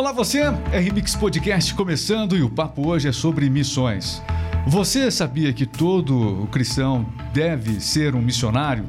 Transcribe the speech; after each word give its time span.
Olá 0.00 0.12
você, 0.12 0.40
RMix 0.72 1.14
Podcast 1.14 1.74
começando 1.74 2.34
e 2.34 2.42
o 2.42 2.48
papo 2.48 2.88
hoje 2.88 3.06
é 3.06 3.12
sobre 3.12 3.50
missões. 3.50 4.22
Você 4.66 5.10
sabia 5.10 5.52
que 5.52 5.66
todo 5.66 6.48
cristão 6.50 7.04
deve 7.34 7.78
ser 7.82 8.14
um 8.14 8.22
missionário? 8.22 8.86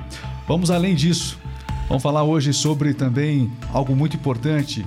Vamos 0.48 0.72
além 0.72 0.96
disso. 0.96 1.38
Vamos 1.90 2.02
falar 2.02 2.24
hoje 2.24 2.54
sobre 2.54 2.94
também 2.94 3.52
algo 3.74 3.94
muito 3.94 4.16
importante, 4.16 4.86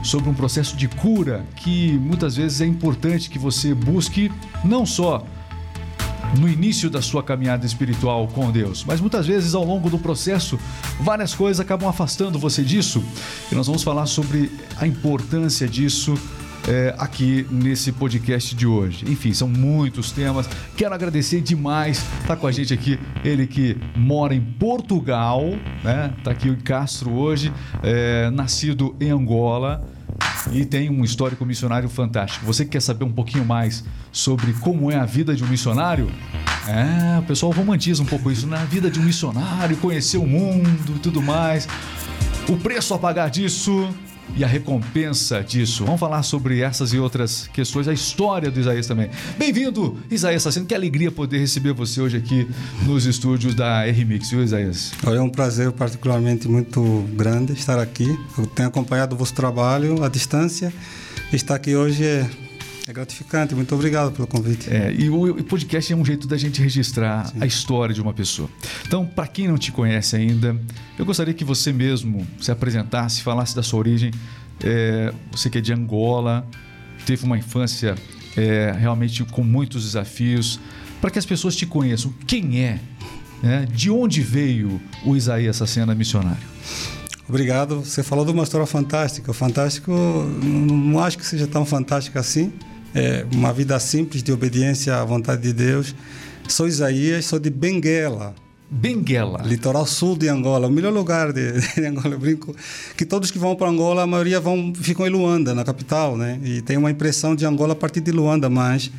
sobre 0.00 0.30
um 0.30 0.34
processo 0.34 0.76
de 0.76 0.86
cura 0.86 1.44
que 1.56 1.98
muitas 1.98 2.36
vezes 2.36 2.60
é 2.60 2.66
importante 2.66 3.28
que 3.28 3.36
você 3.36 3.74
busque 3.74 4.30
não 4.64 4.86
só 4.86 5.26
no 6.38 6.48
início 6.48 6.90
da 6.90 7.00
sua 7.00 7.22
caminhada 7.22 7.64
espiritual 7.66 8.28
com 8.28 8.50
Deus, 8.50 8.84
mas 8.84 9.00
muitas 9.00 9.26
vezes 9.26 9.54
ao 9.54 9.64
longo 9.64 9.88
do 9.88 9.98
processo, 9.98 10.58
várias 11.00 11.34
coisas 11.34 11.60
acabam 11.60 11.88
afastando 11.88 12.38
você 12.38 12.62
disso. 12.62 13.02
E 13.50 13.54
nós 13.54 13.66
vamos 13.66 13.82
falar 13.82 14.06
sobre 14.06 14.50
a 14.76 14.86
importância 14.86 15.68
disso 15.68 16.18
é, 16.68 16.94
aqui 16.98 17.46
nesse 17.50 17.92
podcast 17.92 18.54
de 18.54 18.66
hoje. 18.66 19.04
Enfim, 19.08 19.32
são 19.32 19.48
muitos 19.48 20.10
temas. 20.10 20.48
Quero 20.76 20.94
agradecer 20.94 21.40
demais. 21.40 22.04
Tá 22.26 22.36
com 22.36 22.46
a 22.46 22.52
gente 22.52 22.72
aqui 22.72 22.98
ele 23.24 23.46
que 23.46 23.76
mora 23.96 24.34
em 24.34 24.40
Portugal, 24.40 25.42
né? 25.82 26.12
Tá 26.22 26.30
aqui 26.30 26.48
em 26.48 26.56
Castro 26.56 27.12
hoje, 27.12 27.52
é, 27.82 28.30
nascido 28.30 28.96
em 29.00 29.10
Angola 29.10 29.84
e 30.52 30.64
tem 30.64 30.90
um 30.90 31.04
histórico 31.04 31.44
missionário 31.44 31.88
fantástico. 31.88 32.44
Você 32.46 32.64
que 32.64 32.72
quer 32.72 32.80
saber 32.80 33.04
um 33.04 33.12
pouquinho 33.12 33.44
mais 33.44 33.84
sobre 34.12 34.52
como 34.54 34.90
é 34.90 34.96
a 34.96 35.04
vida 35.04 35.34
de 35.34 35.42
um 35.44 35.46
missionário? 35.46 36.10
É, 36.66 37.18
o 37.18 37.22
pessoal 37.22 37.52
romantiza 37.52 38.02
um 38.02 38.06
pouco 38.06 38.30
isso, 38.30 38.46
na 38.46 38.58
né? 38.58 38.66
vida 38.70 38.90
de 38.90 38.98
um 38.98 39.02
missionário, 39.02 39.76
conhecer 39.76 40.18
o 40.18 40.26
mundo 40.26 40.94
e 40.96 40.98
tudo 40.98 41.20
mais. 41.20 41.68
O 42.48 42.56
preço 42.56 42.94
a 42.94 42.98
pagar 42.98 43.30
disso 43.30 43.88
e 44.36 44.42
a 44.42 44.46
recompensa 44.46 45.42
disso. 45.42 45.84
Vamos 45.84 46.00
falar 46.00 46.22
sobre 46.22 46.60
essas 46.60 46.92
e 46.92 46.98
outras 46.98 47.48
questões, 47.52 47.86
a 47.88 47.92
história 47.92 48.50
do 48.50 48.58
Isaías 48.58 48.86
também. 48.86 49.10
Bem-vindo, 49.38 49.96
Isaías 50.10 50.42
Sassino. 50.42 50.66
Que 50.66 50.74
alegria 50.74 51.10
poder 51.10 51.38
receber 51.38 51.72
você 51.72 52.00
hoje 52.00 52.16
aqui 52.16 52.48
nos 52.84 53.06
estúdios 53.06 53.54
da 53.54 53.84
RMix, 53.84 54.30
viu, 54.30 54.42
Isaías? 54.42 54.92
É 55.04 55.20
um 55.20 55.30
prazer 55.30 55.70
particularmente 55.72 56.48
muito 56.48 57.04
grande 57.14 57.52
estar 57.52 57.78
aqui. 57.78 58.18
Eu 58.36 58.46
tenho 58.46 58.68
acompanhado 58.68 59.14
o 59.14 59.18
vosso 59.18 59.34
trabalho 59.34 60.02
à 60.02 60.08
distância. 60.08 60.72
Estar 61.32 61.56
aqui 61.56 61.74
hoje 61.74 62.04
é 62.04 62.28
é 62.86 62.92
gratificante, 62.92 63.54
muito 63.54 63.74
obrigado 63.74 64.12
pelo 64.12 64.26
convite. 64.26 64.68
É, 64.68 64.92
e 64.92 65.08
o, 65.08 65.42
podcast 65.44 65.90
é 65.90 65.96
um 65.96 66.04
jeito 66.04 66.28
da 66.28 66.36
gente 66.36 66.60
registrar 66.60 67.28
Sim. 67.28 67.38
a 67.40 67.46
história 67.46 67.94
de 67.94 68.02
uma 68.02 68.12
pessoa. 68.12 68.48
Então, 68.86 69.06
para 69.06 69.26
quem 69.26 69.48
não 69.48 69.56
te 69.56 69.72
conhece 69.72 70.14
ainda, 70.16 70.54
eu 70.98 71.04
gostaria 71.06 71.32
que 71.32 71.44
você 71.44 71.72
mesmo 71.72 72.26
se 72.38 72.52
apresentasse, 72.52 73.22
falasse 73.22 73.56
da 73.56 73.62
sua 73.62 73.78
origem. 73.78 74.10
É, 74.62 75.14
você 75.32 75.48
que 75.48 75.56
é 75.56 75.60
de 75.62 75.72
Angola, 75.72 76.46
teve 77.06 77.24
uma 77.24 77.38
infância 77.38 77.94
é, 78.36 78.74
realmente 78.78 79.24
com 79.24 79.42
muitos 79.42 79.84
desafios, 79.84 80.60
para 81.00 81.10
que 81.10 81.18
as 81.18 81.24
pessoas 81.24 81.56
te 81.56 81.64
conheçam. 81.64 82.12
Quem 82.26 82.60
é? 82.60 82.80
Né? 83.42 83.66
De 83.72 83.90
onde 83.90 84.20
veio 84.20 84.78
o 85.06 85.16
Isaías 85.16 85.56
cena 85.66 85.94
missionário? 85.94 86.54
Obrigado. 87.26 87.80
Você 87.80 88.02
falou 88.02 88.26
de 88.26 88.30
uma 88.30 88.42
história 88.42 88.66
fantástica. 88.66 89.30
O 89.30 89.34
fantástico, 89.34 89.90
não, 89.90 90.76
não 90.76 91.00
acho 91.00 91.16
que 91.16 91.24
seja 91.24 91.46
tão 91.46 91.64
fantástico 91.64 92.18
assim 92.18 92.52
é, 92.94 93.26
uma 93.32 93.52
vida 93.52 93.78
simples 93.80 94.22
de 94.22 94.32
obediência 94.32 94.96
à 94.96 95.04
vontade 95.04 95.42
de 95.42 95.52
Deus. 95.52 95.94
Sou 96.48 96.68
Isaías, 96.68 97.24
sou 97.24 97.38
de 97.38 97.50
Benguela. 97.50 98.34
Benguela. 98.70 99.42
Litoral 99.44 99.86
sul 99.86 100.16
de 100.16 100.28
Angola, 100.28 100.68
o 100.68 100.70
melhor 100.70 100.92
lugar 100.92 101.32
de, 101.32 101.52
de, 101.74 101.86
Angola. 101.86 102.14
Eu 102.14 102.18
brinco 102.18 102.54
que 102.96 103.04
todos 103.04 103.30
que 103.30 103.38
vão 103.38 103.54
para 103.54 103.68
Angola, 103.68 104.02
a 104.02 104.06
maioria 104.06 104.40
vão, 104.40 104.72
ficam 104.74 105.06
em 105.06 105.10
Luanda, 105.10 105.54
na 105.54 105.64
capital, 105.64 106.16
né? 106.16 106.40
E 106.42 106.62
tem 106.62 106.76
uma 106.76 106.90
impressão 106.90 107.34
de 107.34 107.44
Angola 107.44 107.72
a 107.72 107.76
partir 107.76 108.00
de 108.00 108.10
Luanda, 108.10 108.48
mas 108.48 108.90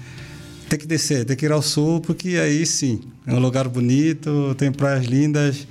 tem 0.69 0.80
que 0.80 0.87
descer, 0.87 1.25
tem 1.25 1.35
que 1.35 1.45
ir 1.45 1.52
ao 1.52 1.61
sul, 1.61 2.02
porque 2.02 2.37
aí 2.37 2.65
sim, 2.65 3.02
é 3.25 3.33
um 3.33 3.39
lugar 3.39 3.67
bonito, 3.67 4.55
tem 4.58 4.71
praias 4.71 5.05
lindas 5.05 5.67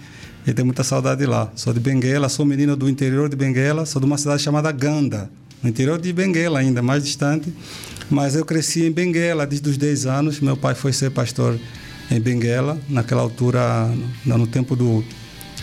e 0.46 0.52
tem 0.52 0.64
muita 0.64 0.84
saudade 0.84 1.24
lá. 1.26 1.50
Sou 1.56 1.72
de 1.72 1.80
Benguela, 1.80 2.28
sou 2.28 2.44
menino 2.44 2.76
do 2.76 2.88
interior 2.88 3.28
de 3.28 3.36
Benguela, 3.36 3.86
sou 3.86 4.00
de 4.00 4.06
uma 4.06 4.18
cidade 4.18 4.42
chamada 4.42 4.70
Ganda, 4.70 5.30
no 5.62 5.68
interior 5.68 6.00
de 6.00 6.12
Benguela 6.12 6.58
ainda, 6.58 6.82
mais 6.82 7.02
distante. 7.02 7.52
Mas 8.10 8.34
eu 8.34 8.44
cresci 8.44 8.84
em 8.84 8.92
Benguela 8.92 9.46
desde 9.46 9.68
os 9.68 9.76
10 9.76 10.06
anos. 10.06 10.40
Meu 10.40 10.56
pai 10.56 10.74
foi 10.74 10.92
ser 10.92 11.10
pastor 11.10 11.58
em 12.10 12.20
Benguela, 12.20 12.78
naquela 12.88 13.22
altura, 13.22 13.90
no 14.24 14.46
tempo 14.46 14.76
do, 14.76 15.02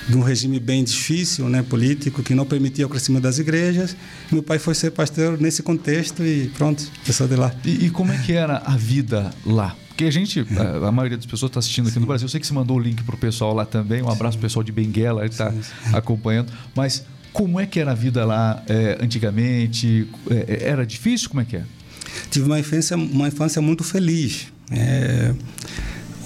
de 0.08 0.18
um 0.18 0.22
regime 0.22 0.60
bem 0.60 0.84
difícil, 0.84 1.48
né, 1.48 1.62
político, 1.62 2.24
que 2.24 2.34
não 2.34 2.46
permitia 2.46 2.86
o 2.86 2.90
crescimento 2.90 3.24
das 3.24 3.38
igrejas. 3.38 3.96
Meu 4.32 4.42
pai 4.42 4.58
foi 4.60 4.74
ser 4.74 4.92
pastor 4.92 5.40
nesse 5.40 5.62
contexto 5.62 6.24
e 6.24 6.50
pronto, 6.58 6.84
pessoal 7.06 7.30
de 7.30 7.36
lá. 7.36 7.54
E, 7.64 7.86
e, 7.86 7.90
como 7.90 8.12
é 8.12 8.18
que 8.18 8.34
era 8.34 8.58
a 8.66 8.76
vida 8.76 9.32
lá? 9.46 9.76
Porque 9.90 10.06
a 10.06 10.12
gente, 10.12 10.46
a, 10.58 10.88
a 10.88 10.92
maioria 10.92 11.18
das 11.18 11.26
pessoas 11.26 11.50
está 11.50 11.60
assistindo 11.60 11.86
aqui 11.86 11.94
Sim. 11.94 12.00
no 12.00 12.08
Brasil. 12.08 12.26
Eu 12.26 12.30
sei 12.30 12.40
que 12.40 12.48
você 12.48 12.54
mandou 12.54 12.78
o 12.78 12.80
link 12.80 13.04
para 13.04 13.16
o 13.16 13.18
pessoal 13.18 13.54
lá 13.54 13.66
também. 13.66 14.02
Um 14.02 14.10
abraço 14.10 14.38
para 14.38 14.46
o 14.46 14.50
pessoal 14.50 14.64
de 14.64 14.72
Benguela, 14.72 15.22
ele 15.22 15.30
está 15.30 15.54
acompanhando. 15.94 16.52
Mas 16.76 17.06
como 17.32 17.60
é 17.60 17.66
que 17.66 17.80
era 17.80 17.92
a 17.92 17.96
vida 17.96 18.26
lá 18.26 18.64
é, 18.68 18.98
antigamente? 19.00 20.08
É, 20.30 20.70
era 20.70 20.86
difícil? 20.86 21.30
Como 21.30 21.42
é 21.42 21.46
que 21.46 21.58
é? 21.58 21.64
Tive 22.30 22.46
uma 22.46 22.60
infância, 22.60 22.96
uma 22.98 23.28
infância 23.28 23.62
muito 23.62 23.84
feliz. 23.84 24.48
É, 24.72 25.34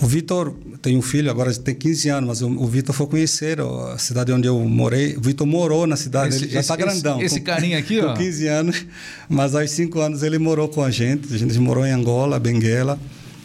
o 0.01 0.07
Vitor 0.07 0.53
tem 0.81 0.95
um 0.95 1.01
filho, 1.01 1.31
agora 1.31 1.51
tem 1.53 1.73
15 1.73 2.09
anos, 2.09 2.27
mas 2.27 2.41
o, 2.41 2.47
o 2.47 2.67
Vitor 2.67 2.93
foi 2.93 3.07
conhecer 3.07 3.59
a 3.59 3.97
cidade 3.97 4.31
onde 4.31 4.47
eu 4.47 4.59
morei. 4.59 5.15
O 5.17 5.21
Vitor 5.21 5.47
morou 5.47 5.87
na 5.87 5.95
cidade, 5.95 6.35
esse, 6.35 6.45
ele 6.45 6.53
já 6.53 6.59
está 6.59 6.75
grandão. 6.75 7.21
Esse, 7.21 7.39
com, 7.39 7.45
carinha 7.45 7.79
aqui, 7.79 7.99
com 8.01 8.07
ó. 8.07 8.13
15 8.13 8.47
anos, 8.47 8.85
mas 9.27 9.55
aos 9.55 9.71
5 9.71 9.99
anos 9.99 10.21
ele 10.21 10.37
morou 10.37 10.67
com 10.69 10.83
a 10.83 10.91
gente. 10.91 11.33
A 11.33 11.37
gente 11.37 11.57
morou 11.59 11.85
em 11.85 11.91
Angola, 11.91 12.39
Benguela, 12.39 12.99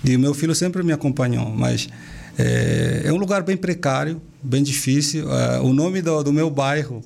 e 0.04 0.14
o 0.14 0.18
meu 0.18 0.34
filho 0.34 0.54
sempre 0.54 0.82
me 0.82 0.92
acompanhou. 0.92 1.48
Mas 1.48 1.88
é, 2.38 3.02
é 3.04 3.12
um 3.12 3.16
lugar 3.16 3.42
bem 3.42 3.56
precário, 3.56 4.20
bem 4.42 4.62
difícil. 4.62 5.32
É, 5.32 5.60
o 5.60 5.72
nome 5.72 6.02
do, 6.02 6.22
do 6.22 6.32
meu 6.32 6.50
bairro 6.50 7.02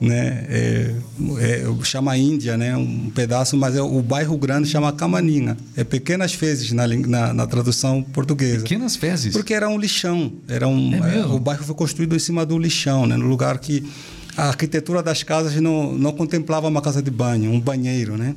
né? 0.00 0.46
É, 0.48 0.94
é, 1.38 1.84
chama 1.84 2.16
Índia, 2.16 2.56
né? 2.56 2.76
Um 2.76 3.10
pedaço, 3.10 3.56
mas 3.56 3.74
é, 3.74 3.80
o 3.80 4.02
bairro 4.02 4.36
grande 4.36 4.68
chama 4.68 4.92
Camaninha. 4.92 5.56
É 5.76 5.84
pequenas 5.84 6.34
fezes 6.34 6.72
na, 6.72 6.86
na, 6.86 7.32
na, 7.32 7.46
tradução 7.46 8.02
portuguesa. 8.02 8.62
Pequenas 8.62 8.96
fezes? 8.96 9.32
Porque 9.32 9.54
era 9.54 9.68
um 9.68 9.78
lixão. 9.78 10.32
Era 10.48 10.68
um, 10.68 10.94
é, 11.04 11.18
é 11.18 11.26
o 11.26 11.38
bairro 11.38 11.64
foi 11.64 11.74
construído 11.74 12.14
em 12.14 12.18
cima 12.18 12.44
do 12.44 12.58
lixão, 12.58 13.06
né? 13.06 13.16
No 13.16 13.26
lugar 13.26 13.58
que 13.58 13.86
a 14.36 14.48
arquitetura 14.48 15.02
das 15.02 15.22
casas 15.22 15.54
não, 15.56 15.92
não 15.92 16.12
contemplava 16.12 16.68
uma 16.68 16.82
casa 16.82 17.02
de 17.02 17.10
banho, 17.10 17.50
um 17.50 17.60
banheiro, 17.60 18.18
né? 18.18 18.34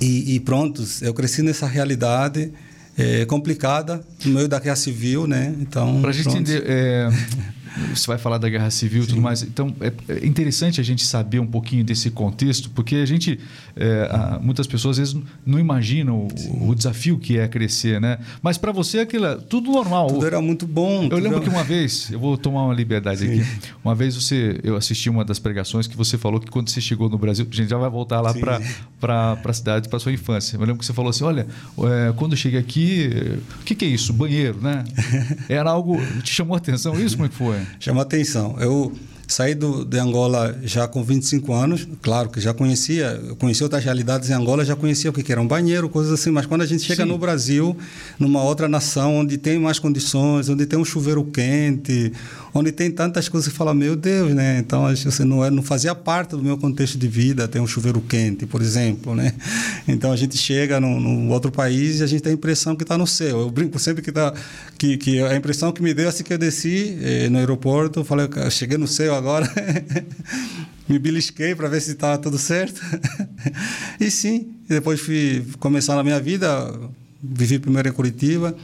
E, 0.00 0.34
e 0.34 0.40
pronto, 0.40 0.84
eu 1.02 1.12
cresci 1.12 1.42
nessa 1.42 1.66
realidade 1.66 2.52
é, 2.96 3.24
complicada 3.24 4.04
no 4.24 4.34
meio 4.34 4.48
da 4.48 4.60
guerra 4.60 4.76
civil, 4.76 5.26
né? 5.26 5.54
Então. 5.60 6.00
Para 6.00 6.10
a 6.10 6.12
gente 6.12 6.28
entender. 6.28 6.62
Você 7.94 8.06
vai 8.06 8.18
falar 8.18 8.38
da 8.38 8.48
guerra 8.48 8.70
civil 8.70 9.04
e 9.04 9.06
tudo 9.06 9.20
mais. 9.20 9.42
Então, 9.42 9.74
é, 9.80 9.92
é 10.08 10.26
interessante 10.26 10.80
a 10.80 10.84
gente 10.84 11.04
saber 11.04 11.38
um 11.38 11.46
pouquinho 11.46 11.84
desse 11.84 12.10
contexto, 12.10 12.70
porque 12.70 12.96
a 12.96 13.06
gente, 13.06 13.38
é, 13.76 14.38
muitas 14.40 14.66
pessoas 14.66 14.98
às 14.98 15.10
vezes 15.10 15.24
não 15.44 15.58
imaginam 15.58 16.28
o, 16.28 16.70
o 16.70 16.74
desafio 16.74 17.18
que 17.18 17.38
é 17.38 17.48
crescer, 17.48 18.00
né? 18.00 18.18
Mas 18.42 18.56
para 18.56 18.72
você 18.72 19.00
aquilo 19.00 19.26
é 19.26 19.36
tudo 19.36 19.72
normal. 19.72 20.08
Tudo 20.08 20.26
era 20.26 20.40
muito 20.40 20.66
bom. 20.66 21.08
Eu 21.10 21.18
lembro 21.18 21.38
era... 21.38 21.40
que 21.40 21.48
uma 21.48 21.64
vez, 21.64 22.10
eu 22.10 22.18
vou 22.18 22.36
tomar 22.36 22.64
uma 22.64 22.74
liberdade 22.74 23.20
Sim. 23.20 23.40
aqui. 23.40 23.72
Uma 23.84 23.94
vez 23.94 24.14
você, 24.14 24.60
eu 24.62 24.76
assisti 24.76 25.10
uma 25.10 25.24
das 25.24 25.38
pregações 25.38 25.86
que 25.86 25.96
você 25.96 26.16
falou 26.16 26.40
que 26.40 26.50
quando 26.50 26.68
você 26.68 26.80
chegou 26.80 27.08
no 27.08 27.18
Brasil, 27.18 27.46
a 27.50 27.54
gente 27.54 27.68
já 27.68 27.78
vai 27.78 27.90
voltar 27.90 28.20
lá 28.20 28.32
para 29.00 29.38
a 29.44 29.52
cidade, 29.52 29.88
para 29.88 29.98
sua 29.98 30.12
infância. 30.12 30.56
Eu 30.56 30.60
lembro 30.60 30.78
que 30.78 30.86
você 30.86 30.92
falou 30.92 31.10
assim: 31.10 31.24
olha, 31.24 31.46
é, 31.78 32.12
quando 32.16 32.32
eu 32.32 32.36
cheguei 32.36 32.60
aqui, 32.60 33.10
o 33.60 33.64
que, 33.64 33.74
que 33.74 33.84
é 33.84 33.88
isso? 33.88 34.12
Banheiro, 34.12 34.58
né? 34.60 34.84
Era 35.48 35.70
algo. 35.70 36.00
Te 36.22 36.32
chamou 36.32 36.54
a 36.54 36.58
atenção 36.58 36.98
isso? 36.98 37.16
Como 37.16 37.26
é 37.26 37.28
que 37.28 37.34
foi? 37.34 37.63
Chama 37.80 38.02
atenção. 38.02 38.56
Eu 38.60 38.92
saí 39.26 39.54
do, 39.54 39.84
de 39.84 39.98
Angola 39.98 40.58
já 40.62 40.86
com 40.86 41.02
25 41.02 41.52
anos, 41.52 41.88
claro 42.02 42.28
que 42.28 42.40
já 42.40 42.52
conhecia, 42.52 43.20
conhecia 43.38 43.64
outras 43.64 43.82
realidades 43.82 44.30
em 44.30 44.32
Angola, 44.32 44.64
já 44.64 44.76
conhecia 44.76 45.10
o 45.10 45.12
que 45.12 45.30
era 45.30 45.40
um 45.40 45.46
banheiro, 45.46 45.88
coisas 45.88 46.12
assim, 46.12 46.30
mas 46.30 46.46
quando 46.46 46.62
a 46.62 46.66
gente 46.66 46.82
chega 46.84 47.04
Sim. 47.04 47.08
no 47.08 47.18
Brasil, 47.18 47.76
numa 48.18 48.42
outra 48.42 48.68
nação 48.68 49.16
onde 49.16 49.38
tem 49.38 49.58
mais 49.58 49.78
condições, 49.78 50.48
onde 50.48 50.66
tem 50.66 50.78
um 50.78 50.84
chuveiro 50.84 51.24
quente, 51.24 52.12
onde 52.54 52.70
tem 52.70 52.88
tantas 52.88 53.28
coisas 53.28 53.50
que 53.50 53.58
fala, 53.58 53.74
meu 53.74 53.96
Deus, 53.96 54.32
né? 54.32 54.58
Então, 54.58 54.86
assim, 54.86 55.24
não, 55.24 55.44
é, 55.44 55.50
não 55.50 55.62
fazia 55.62 55.92
parte 55.92 56.30
do 56.30 56.42
meu 56.42 56.56
contexto 56.56 56.96
de 56.96 57.08
vida 57.08 57.48
ter 57.48 57.58
um 57.58 57.66
chuveiro 57.66 58.00
quente, 58.00 58.46
por 58.46 58.62
exemplo, 58.62 59.12
né? 59.14 59.34
Então, 59.88 60.12
a 60.12 60.16
gente 60.16 60.38
chega 60.38 60.78
num, 60.78 61.00
num 61.00 61.30
outro 61.30 61.50
país 61.50 61.98
e 61.98 62.04
a 62.04 62.06
gente 62.06 62.22
tem 62.22 62.30
a 62.30 62.34
impressão 62.34 62.76
que 62.76 62.84
está 62.84 62.96
no 62.96 63.08
céu. 63.08 63.40
Eu 63.40 63.50
brinco 63.50 63.76
sempre 63.80 64.02
que, 64.02 64.12
tá, 64.12 64.32
que, 64.78 64.96
que 64.96 65.20
a 65.20 65.34
impressão 65.34 65.72
que 65.72 65.82
me 65.82 65.92
deu 65.92 66.08
assim 66.08 66.22
que 66.22 66.32
eu 66.32 66.38
desci 66.38 66.96
eh, 67.02 67.28
no 67.28 67.38
aeroporto, 67.38 68.04
falei, 68.04 68.28
cheguei 68.50 68.78
no 68.78 68.86
céu 68.86 69.16
agora, 69.16 69.50
me 70.88 70.98
belisquei 70.98 71.56
para 71.56 71.68
ver 71.68 71.80
se 71.80 71.90
estava 71.90 72.18
tudo 72.18 72.38
certo. 72.38 72.80
e 73.98 74.08
sim, 74.10 74.54
depois 74.68 75.00
fui 75.00 75.44
começar 75.58 75.98
a 75.98 76.04
minha 76.04 76.20
vida, 76.20 76.72
vivi 77.20 77.58
primeiro 77.58 77.88
em 77.88 77.92
Curitiba, 77.92 78.54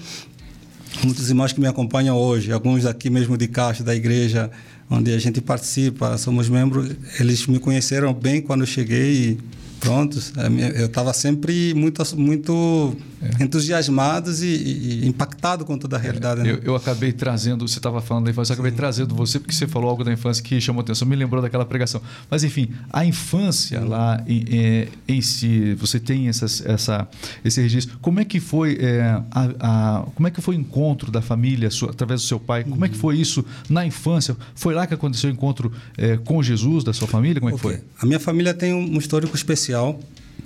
muitos 1.04 1.28
irmãos 1.28 1.52
que 1.52 1.60
me 1.60 1.66
acompanham 1.66 2.16
hoje, 2.16 2.52
alguns 2.52 2.84
aqui 2.84 3.08
mesmo 3.10 3.36
de 3.36 3.48
Caixa, 3.48 3.82
da 3.82 3.94
igreja 3.94 4.50
onde 4.90 5.12
a 5.12 5.18
gente 5.18 5.40
participa, 5.40 6.18
somos 6.18 6.48
membros, 6.48 6.90
eles 7.18 7.46
me 7.46 7.60
conheceram 7.60 8.12
bem 8.12 8.42
quando 8.42 8.62
eu 8.62 8.66
cheguei 8.66 9.12
e 9.12 9.38
prontos. 9.80 10.32
Eu 10.74 10.86
estava 10.86 11.12
sempre 11.12 11.74
muito, 11.74 12.02
muito 12.16 12.96
é. 13.20 13.42
entusiasmado 13.42 14.30
e, 14.30 15.04
e, 15.04 15.08
impactado 15.08 15.64
com 15.64 15.76
toda 15.76 15.96
a 15.96 15.98
realidade. 15.98 16.40
É, 16.40 16.44
né? 16.44 16.50
eu, 16.50 16.58
eu, 16.62 16.76
acabei 16.76 17.12
trazendo, 17.12 17.66
você 17.66 17.78
estava 17.78 18.00
falando 18.00 18.26
da 18.26 18.30
infância, 18.30 18.52
eu 18.52 18.54
acabei 18.54 18.70
Sim. 18.70 18.76
trazendo 18.76 19.14
você 19.14 19.38
porque 19.38 19.54
você 19.54 19.66
falou 19.66 19.90
algo 19.90 20.04
da 20.04 20.12
infância 20.12 20.42
que 20.42 20.60
chamou 20.60 20.82
atenção, 20.82 21.08
me 21.08 21.16
lembrou 21.16 21.42
daquela 21.42 21.64
pregação. 21.64 22.00
Mas 22.30 22.44
enfim, 22.44 22.70
a 22.92 23.04
infância 23.04 23.80
Sim. 23.80 23.88
lá 23.88 24.22
em, 24.26 24.44
em, 24.48 24.88
em, 25.08 25.20
si, 25.20 25.74
você 25.74 25.98
tem 25.98 26.28
essas, 26.28 26.64
essa, 26.64 27.08
esse 27.44 27.60
registro. 27.60 27.98
Como 28.00 28.20
é 28.20 28.24
que 28.24 28.38
foi 28.38 28.78
é, 28.80 29.20
a, 29.30 29.50
a, 29.60 30.06
como 30.14 30.28
é 30.28 30.30
que 30.30 30.40
foi 30.40 30.56
o 30.56 30.58
encontro 30.58 31.10
da 31.10 31.22
família 31.22 31.70
sua, 31.70 31.90
através 31.90 32.22
do 32.22 32.26
seu 32.26 32.38
pai? 32.38 32.64
Como 32.64 32.84
é 32.84 32.88
que 32.88 32.94
uhum. 32.94 33.00
foi 33.00 33.18
isso 33.18 33.44
na 33.68 33.84
infância? 33.84 34.36
Foi 34.54 34.74
lá 34.74 34.86
que 34.86 34.94
aconteceu 34.94 35.30
o 35.30 35.32
encontro 35.32 35.72
é, 35.96 36.16
com 36.18 36.42
Jesus 36.42 36.84
da 36.84 36.92
sua 36.92 37.08
família? 37.08 37.40
Como 37.40 37.54
é 37.54 37.58
que 37.58 37.66
okay. 37.66 37.78
foi? 37.78 37.86
A 38.00 38.06
minha 38.06 38.20
família 38.20 38.52
tem 38.54 38.74
um 38.74 38.98
histórico 38.98 39.36
especial 39.70 39.98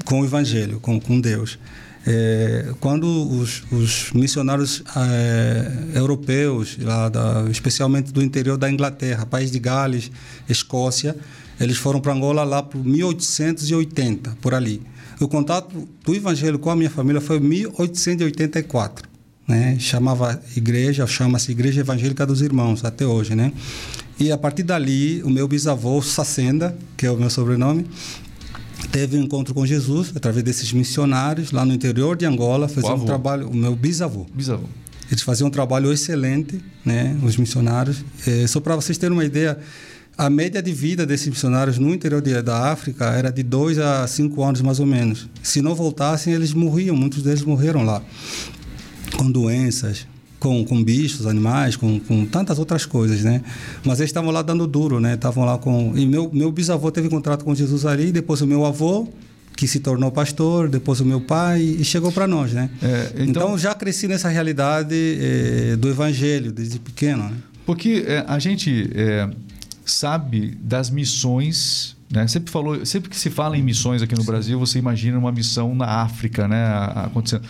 com 0.05 0.21
o 0.21 0.25
Evangelho, 0.25 0.79
com, 0.81 1.01
com 1.01 1.21
Deus. 1.21 1.59
É, 2.07 2.75
quando 2.81 3.07
os, 3.07 3.63
os 3.73 4.13
missionários 4.13 4.83
é, 4.95 5.99
europeus, 5.99 6.77
lá 6.79 7.09
da, 7.09 7.47
especialmente 7.51 8.13
do 8.13 8.23
interior 8.23 8.59
da 8.59 8.71
Inglaterra, 8.71 9.25
País 9.25 9.51
de 9.51 9.59
Gales, 9.59 10.11
Escócia, 10.49 11.17
eles 11.59 11.79
foram 11.79 12.01
para 12.01 12.13
Angola 12.13 12.45
lá 12.45 12.63
por 12.63 12.85
1880, 12.85 14.37
por 14.43 14.53
ali. 14.53 14.83
O 15.19 15.29
contato 15.29 15.89
do 16.05 16.15
Evangelho 16.15 16.59
com 16.59 16.69
a 16.69 16.77
minha 16.77 16.91
família 16.91 17.21
foi 17.21 17.39
em 17.39 17.41
1884. 17.41 19.09
Né? 19.47 19.77
Chamava 19.79 20.43
igreja, 20.57 21.07
chama-se 21.07 21.53
Igreja 21.53 21.81
Evangélica 21.81 22.27
dos 22.27 22.43
Irmãos, 22.43 22.85
até 22.85 23.07
hoje. 23.07 23.35
Né? 23.35 23.53
E 24.19 24.31
a 24.31 24.37
partir 24.39 24.63
dali, 24.63 25.23
o 25.23 25.31
meu 25.31 25.49
bisavô, 25.49 26.03
Sacenda, 26.03 26.77
que 26.97 27.07
é 27.07 27.11
o 27.11 27.17
meu 27.17 27.31
sobrenome, 27.31 27.87
teve 28.91 29.17
um 29.17 29.23
encontro 29.23 29.55
com 29.55 29.65
Jesus 29.67 30.13
através 30.15 30.45
desses 30.45 30.73
missionários 30.73 31.53
lá 31.53 31.65
no 31.65 31.73
interior 31.73 32.17
de 32.17 32.25
Angola, 32.25 32.69
faziam 32.69 32.97
um 32.97 33.05
trabalho, 33.05 33.49
o 33.49 33.55
meu 33.55 33.75
bisavô. 33.75 34.27
Bisavô. 34.35 34.67
Eles 35.11 35.23
faziam 35.23 35.49
um 35.49 35.51
trabalho 35.51 35.93
excelente, 35.93 36.61
né, 36.85 37.17
os 37.23 37.37
missionários. 37.37 38.05
É, 38.27 38.47
só 38.47 38.61
para 38.61 38.75
vocês 38.75 38.97
terem 38.97 39.15
uma 39.15 39.25
ideia, 39.25 39.59
a 40.17 40.31
média 40.31 40.63
de 40.63 40.73
vida 40.73 41.05
desses 41.05 41.29
missionários 41.29 41.79
no 41.79 41.93
interior 41.93 42.23
de, 42.23 42.41
da 42.41 42.71
África 42.71 43.07
era 43.07 43.31
de 43.31 43.43
dois 43.43 43.79
a 43.79 44.07
cinco 44.07 44.43
anos 44.43 44.61
mais 44.61 44.81
ou 44.81 44.87
menos. 44.87 45.29
Se 45.43 45.61
não 45.61 45.75
voltassem, 45.75 46.33
eles 46.33 46.55
morriam, 46.55 46.97
muitos 46.97 47.23
deles 47.23 47.43
morreram 47.43 47.85
lá 47.85 48.03
com 49.17 49.31
doenças, 49.31 50.07
com, 50.45 50.63
com 50.63 50.85
bichos, 50.85 51.27
animais, 51.27 51.75
com, 51.75 51.99
com 51.99 52.27
tantas 52.27 52.59
outras 52.59 52.85
coisas, 52.85 53.25
né? 53.25 53.41
Mas 53.83 53.99
eles 53.99 54.11
estavam 54.11 54.31
lá 54.31 54.43
dando 54.43 54.67
duro, 54.67 55.01
né? 55.01 55.15
Estavam 55.15 55.43
lá 55.43 55.57
com... 55.57 55.95
E 55.97 56.05
meu, 56.05 56.31
meu 56.31 56.53
bisavô 56.53 56.91
teve 56.91 57.09
contrato 57.09 57.47
com 57.47 57.55
Jesus 57.55 57.87
ali, 57.87 58.13
depois 58.13 58.43
o 58.43 58.47
meu 58.47 58.67
avô, 58.67 59.09
que 59.57 59.67
se 59.67 59.81
tornou 59.81 60.13
pastor, 60.13 60.69
depois 60.69 61.01
o 61.01 61.05
meu 61.07 61.19
pai, 61.19 61.63
e 61.63 61.83
chegou 61.83 62.13
para 62.13 62.27
nós, 62.27 62.53
né? 62.53 62.69
É, 62.83 63.13
então... 63.23 63.25
então... 63.25 63.59
já 63.59 63.75
cresci 63.75 64.07
nessa 64.07 64.29
realidade 64.29 64.95
é, 64.95 65.77
do 65.77 65.89
evangelho, 65.89 66.53
desde 66.53 66.79
pequeno, 66.79 67.23
né? 67.23 67.37
Porque 67.65 68.05
é, 68.07 68.23
a 68.29 68.39
gente 68.39 68.91
é, 68.95 69.31
sabe 69.87 70.59
das 70.61 70.91
missões 70.91 71.95
né? 72.15 72.29
Sempre 72.29 72.53
falou, 72.53 72.87
sempre 72.87 73.11
que 73.11 73.17
se 73.17 73.29
fala 73.29 73.59
em 73.59 73.63
missões 73.63 74.01
aqui 74.01 74.15
no. 74.15 74.23
Brasil, 74.23 74.57
você 74.59 74.79
imagina 74.79 75.19
uma 75.19 75.33
missão 75.33 75.75
na 75.75 76.03
África, 76.03 76.47
né, 76.47 76.65
acontecendo. 76.95 77.43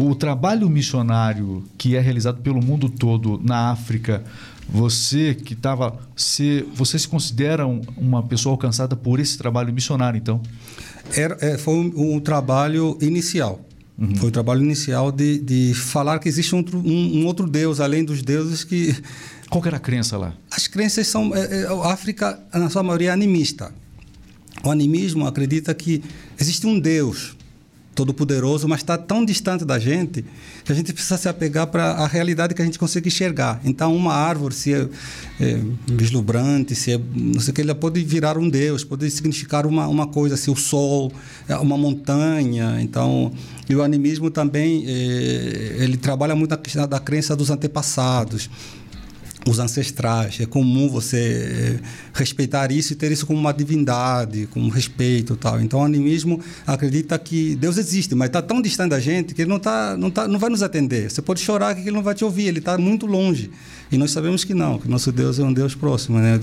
O 0.00 0.14
trabalho 0.14 0.70
missionário 0.70 1.64
que 1.76 1.96
é 1.96 2.00
realizado 2.00 2.40
pelo 2.40 2.64
mundo 2.64 2.88
todo 2.88 3.40
na 3.42 3.72
África, 3.72 4.22
você 4.68 5.34
que 5.34 5.54
estava, 5.54 5.98
se 6.14 6.64
você 6.72 6.96
se 6.96 7.08
considera 7.08 7.66
uma 7.66 8.22
pessoa 8.22 8.52
alcançada 8.52 8.94
por 8.94 9.18
esse 9.18 9.36
trabalho 9.36 9.72
missionário, 9.72 10.16
então? 10.16 10.40
Era, 11.16 11.36
é, 11.40 11.58
foi 11.58 11.74
um, 11.74 12.14
um, 12.14 12.20
trabalho 12.20 12.96
inicial. 13.00 13.60
Uhum. 13.98 14.14
Foi 14.14 14.26
o 14.26 14.28
um 14.28 14.30
trabalho 14.30 14.62
inicial 14.62 15.10
de, 15.10 15.40
de 15.40 15.74
falar 15.74 16.20
que 16.20 16.28
existe 16.28 16.54
um, 16.54 16.64
um 16.84 17.26
outro 17.26 17.50
Deus 17.50 17.80
além 17.80 18.04
dos 18.04 18.22
deuses 18.22 18.62
que 18.62 18.94
qual 19.50 19.60
que 19.60 19.66
era 19.66 19.78
a 19.78 19.80
crença 19.80 20.16
lá? 20.16 20.32
As 20.48 20.68
crenças 20.68 21.08
são. 21.08 21.34
É, 21.34 21.62
é, 21.62 21.66
a 21.66 21.92
África, 21.92 22.38
na 22.54 22.70
sua 22.70 22.84
maioria, 22.84 23.10
é 23.10 23.12
animista. 23.12 23.74
O 24.62 24.70
animismo 24.70 25.26
acredita 25.26 25.74
que 25.74 26.04
existe 26.38 26.64
um 26.68 26.78
Deus 26.78 27.36
todo-poderoso, 27.98 28.68
mas 28.68 28.78
está 28.78 28.96
tão 28.96 29.24
distante 29.24 29.64
da 29.64 29.76
gente 29.76 30.24
que 30.64 30.70
a 30.70 30.74
gente 30.74 30.92
precisa 30.92 31.16
se 31.16 31.28
apegar 31.28 31.66
para 31.66 31.84
a 31.94 32.06
realidade 32.06 32.54
que 32.54 32.62
a 32.62 32.64
gente 32.64 32.78
consegue 32.78 33.08
enxergar. 33.08 33.60
Então, 33.64 33.96
uma 33.96 34.14
árvore, 34.14 34.54
se 34.54 34.72
é, 34.72 34.88
é 35.40 35.60
vislumbrante, 35.88 36.76
se 36.76 36.92
é 36.92 37.00
não 37.12 37.40
sei 37.40 37.50
o 37.50 37.54
que, 37.54 37.60
ela 37.60 37.74
pode 37.74 38.00
virar 38.04 38.38
um 38.38 38.48
Deus, 38.48 38.84
pode 38.84 39.10
significar 39.10 39.66
uma, 39.66 39.88
uma 39.88 40.06
coisa, 40.06 40.36
se 40.36 40.48
o 40.48 40.54
sol, 40.54 41.12
é 41.48 41.56
uma 41.56 41.76
montanha. 41.76 42.80
Então, 42.80 43.32
e 43.68 43.74
o 43.74 43.82
animismo 43.82 44.30
também, 44.30 44.84
é, 44.86 45.76
ele 45.80 45.96
trabalha 45.96 46.36
muito 46.36 46.52
na 46.52 46.56
questão 46.56 46.86
da 46.86 47.00
crença 47.00 47.34
dos 47.34 47.50
antepassados 47.50 48.48
os 49.46 49.58
ancestrais. 49.58 50.40
É 50.40 50.46
comum 50.46 50.88
você 50.88 51.78
eh, 51.80 51.86
respeitar 52.12 52.70
isso 52.72 52.92
e 52.92 52.96
ter 52.96 53.12
isso 53.12 53.26
como 53.26 53.38
uma 53.38 53.52
divindade, 53.52 54.48
como 54.50 54.68
respeito 54.68 55.36
tal. 55.36 55.60
Então, 55.60 55.80
o 55.80 55.84
animismo 55.84 56.40
acredita 56.66 57.18
que 57.18 57.54
Deus 57.56 57.78
existe, 57.78 58.14
mas 58.14 58.28
está 58.28 58.42
tão 58.42 58.60
distante 58.60 58.90
da 58.90 59.00
gente 59.00 59.34
que 59.34 59.42
ele 59.42 59.50
não, 59.50 59.58
tá, 59.58 59.96
não, 59.96 60.10
tá, 60.10 60.26
não 60.26 60.38
vai 60.38 60.50
nos 60.50 60.62
atender. 60.62 61.10
Você 61.10 61.22
pode 61.22 61.40
chorar 61.40 61.74
que 61.74 61.82
ele 61.82 61.92
não 61.92 62.02
vai 62.02 62.14
te 62.14 62.24
ouvir, 62.24 62.48
ele 62.48 62.58
está 62.58 62.76
muito 62.76 63.06
longe. 63.06 63.50
E 63.90 63.96
nós 63.96 64.10
sabemos 64.10 64.44
que 64.44 64.52
não, 64.52 64.78
que 64.78 64.88
nosso 64.88 65.10
Deus 65.10 65.38
é 65.38 65.42
um 65.42 65.52
Deus 65.52 65.74
próximo. 65.74 66.18
Né? 66.18 66.38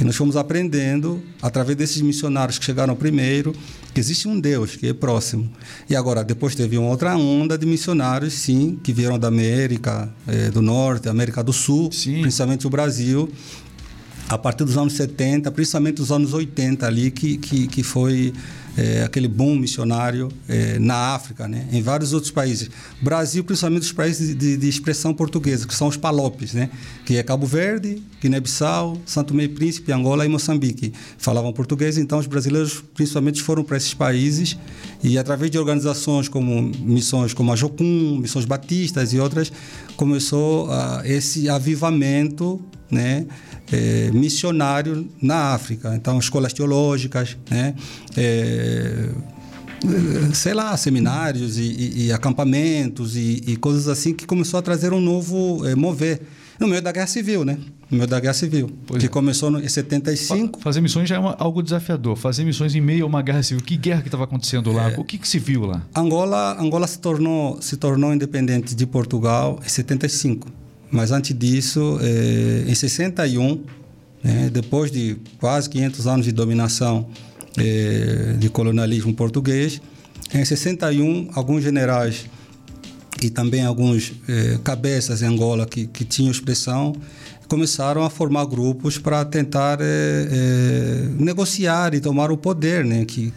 E 0.00 0.04
nós 0.04 0.14
fomos 0.14 0.36
aprendendo, 0.36 1.22
através 1.42 1.76
desses 1.76 2.00
missionários 2.02 2.58
que 2.58 2.64
chegaram 2.64 2.94
primeiro, 2.94 3.52
que 3.92 4.00
existe 4.00 4.28
um 4.28 4.38
Deus 4.38 4.76
que 4.76 4.86
é 4.86 4.94
próximo. 4.94 5.50
E 5.90 5.96
agora, 5.96 6.22
depois 6.22 6.54
teve 6.54 6.78
uma 6.78 6.88
outra 6.88 7.16
onda 7.16 7.58
de 7.58 7.66
missionários, 7.66 8.34
sim, 8.34 8.78
que 8.82 8.92
vieram 8.92 9.18
da 9.18 9.26
América 9.28 10.08
é, 10.26 10.50
do 10.50 10.62
Norte, 10.62 11.08
América 11.08 11.42
do 11.42 11.52
Sul, 11.52 11.90
sim. 11.90 12.17
Principalmente 12.20 12.66
o 12.66 12.70
Brasil, 12.70 13.28
a 14.28 14.36
partir 14.36 14.64
dos 14.64 14.76
anos 14.76 14.92
70, 14.94 15.50
principalmente 15.50 15.96
dos 15.96 16.12
anos 16.12 16.32
80 16.32 16.86
ali, 16.86 17.10
que, 17.10 17.38
que, 17.38 17.66
que 17.66 17.82
foi 17.82 18.32
é, 18.78 19.02
aquele 19.02 19.26
boom 19.26 19.56
missionário 19.56 20.28
é, 20.48 20.78
na 20.78 21.14
África, 21.14 21.48
né? 21.48 21.66
em 21.72 21.82
vários 21.82 22.12
outros 22.12 22.30
países. 22.30 22.70
Brasil, 23.02 23.42
principalmente 23.42 23.82
os 23.82 23.92
países 23.92 24.36
de, 24.36 24.56
de, 24.56 24.68
expressão 24.68 25.12
portuguesa, 25.12 25.66
que 25.66 25.74
são 25.74 25.88
os 25.88 25.96
palopes, 25.96 26.54
né? 26.54 26.70
que 27.04 27.16
é 27.16 27.22
Cabo 27.24 27.44
Verde, 27.44 28.00
Guiné-Bissau, 28.22 28.96
Santo 29.04 29.34
Meio 29.34 29.50
Príncipe, 29.50 29.90
Angola 29.90 30.24
e 30.24 30.28
Moçambique. 30.28 30.92
Falavam 31.18 31.52
português, 31.52 31.98
então 31.98 32.20
os 32.20 32.28
brasileiros 32.28 32.80
principalmente 32.94 33.42
foram 33.42 33.64
para 33.64 33.76
esses 33.76 33.94
países 33.94 34.56
e 35.02 35.18
através 35.18 35.50
de 35.50 35.58
organizações 35.58 36.28
como 36.28 36.62
missões 36.62 37.34
como 37.34 37.52
a 37.52 37.56
Jocum, 37.56 38.18
missões 38.20 38.44
batistas 38.44 39.12
e 39.12 39.18
outras, 39.18 39.50
começou 39.96 40.68
uh, 40.68 41.04
esse 41.04 41.48
avivamento 41.48 42.64
né, 42.90 43.26
é, 43.72 44.10
missionário 44.12 45.08
na 45.20 45.54
África. 45.54 45.94
Então, 45.94 46.18
escolas 46.18 46.52
teológicas, 46.52 47.36
né, 47.50 47.74
é, 48.16 49.08
sei 50.34 50.54
lá, 50.54 50.76
seminários 50.76 51.58
e, 51.58 51.62
e, 51.62 52.06
e 52.06 52.12
acampamentos 52.12 53.16
e, 53.16 53.42
e, 53.46 53.56
coisas 53.56 53.88
assim 53.88 54.12
que 54.12 54.26
começou 54.26 54.58
a 54.58 54.62
trazer 54.62 54.92
um 54.92 55.00
novo 55.00 55.66
é, 55.66 55.74
mover. 55.74 56.20
No 56.58 56.66
meio 56.66 56.82
da 56.82 56.90
Guerra 56.90 57.06
Civil, 57.06 57.44
né? 57.44 57.56
No 57.88 57.98
meio 57.98 58.08
da 58.08 58.18
Guerra 58.18 58.34
Civil, 58.34 58.68
pois 58.84 58.98
que 58.98 59.06
é. 59.06 59.08
começou 59.08 59.60
em 59.60 59.68
75. 59.68 60.60
Fazer 60.60 60.80
missões 60.80 61.08
já 61.08 61.14
é 61.14 61.18
uma, 61.20 61.36
algo 61.38 61.62
desafiador. 61.62 62.16
Fazer 62.16 62.44
missões 62.44 62.74
em 62.74 62.80
meio 62.80 63.04
a 63.04 63.06
uma 63.06 63.22
Guerra 63.22 63.44
Civil. 63.44 63.62
Que 63.62 63.76
guerra 63.76 64.00
que 64.02 64.08
estava 64.08 64.24
acontecendo 64.24 64.72
lá? 64.72 64.90
É, 64.90 64.98
o 64.98 65.04
que, 65.04 65.18
que 65.18 65.28
se 65.28 65.38
viu 65.38 65.66
lá? 65.66 65.86
Angola, 65.94 66.60
Angola 66.60 66.88
se 66.88 66.98
tornou 66.98 67.62
se 67.62 67.76
tornou 67.76 68.12
independente 68.12 68.74
de 68.74 68.86
Portugal 68.86 69.60
em 69.64 69.68
75. 69.68 70.48
Mas 70.90 71.12
antes 71.12 71.36
disso, 71.36 71.98
eh, 72.00 72.64
em 72.66 72.74
61, 72.74 73.62
né, 74.22 74.50
depois 74.50 74.90
de 74.90 75.16
quase 75.38 75.68
500 75.68 76.06
anos 76.06 76.26
de 76.26 76.32
dominação 76.32 77.08
eh, 77.58 78.34
de 78.38 78.48
colonialismo 78.48 79.14
português, 79.14 79.80
em 80.32 80.44
61, 80.44 81.30
alguns 81.34 81.62
generais 81.62 82.26
e 83.22 83.28
também 83.28 83.64
alguns 83.64 84.12
eh, 84.28 84.58
cabeças 84.64 85.22
em 85.22 85.26
Angola 85.26 85.66
que, 85.66 85.86
que 85.86 86.04
tinham 86.04 86.30
expressão 86.30 86.94
começaram 87.48 88.02
a 88.02 88.10
formar 88.10 88.44
grupos 88.44 88.98
para 88.98 89.24
tentar 89.24 89.78
negociar 91.18 91.94
e 91.94 92.00
tomar 92.00 92.30
o 92.30 92.36
poder 92.36 92.84
né, 92.84 93.06
que, 93.06 93.32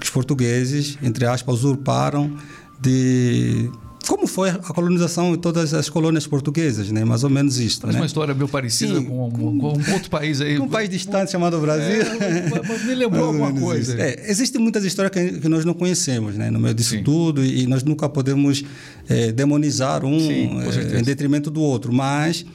que 0.00 0.04
os 0.04 0.08
portugueses, 0.08 0.96
entre 1.02 1.26
aspas, 1.26 1.56
usurparam 1.56 2.34
de 2.80 3.70
como 4.08 4.26
foi 4.26 4.48
a 4.48 4.54
colonização 4.54 5.34
em 5.34 5.36
todas 5.36 5.74
as 5.74 5.90
colônias 5.90 6.26
portuguesas, 6.26 6.90
né? 6.90 7.04
Mais 7.04 7.24
ou 7.24 7.30
menos 7.30 7.58
isso. 7.58 7.80
Mas 7.84 7.94
né? 7.94 8.00
uma 8.00 8.06
história 8.06 8.34
meio 8.34 8.48
parecida 8.48 8.94
Sim, 8.94 9.04
com, 9.04 9.30
com, 9.30 9.58
com, 9.58 9.68
um 9.68 9.92
outro 9.92 10.08
país 10.08 10.40
aí. 10.40 10.58
Um 10.58 10.66
país 10.66 10.88
distante 10.88 11.30
chamado 11.30 11.60
Brasil. 11.60 12.00
É, 12.02 12.48
mas 12.66 12.84
me 12.84 12.94
lembrou 12.96 13.26
alguma 13.26 13.52
coisa. 13.52 14.00
É, 14.00 14.30
existem 14.30 14.60
muitas 14.60 14.82
histórias 14.84 15.12
que, 15.12 15.40
que, 15.40 15.48
nós 15.48 15.62
não 15.66 15.74
conhecemos, 15.74 16.36
né? 16.36 16.50
No 16.50 16.58
meio 16.58 16.74
disso 16.74 16.96
Sim. 16.96 17.02
tudo 17.02 17.44
e, 17.44 17.66
nós 17.66 17.82
nunca 17.84 18.08
podemos 18.08 18.64
é, 19.10 19.30
demonizar 19.30 20.02
um 20.06 20.18
Sim, 20.18 20.58
é, 20.94 21.00
em 21.00 21.02
detrimento 21.02 21.50
do 21.50 21.60
outro, 21.60 21.92
mas 21.92 22.46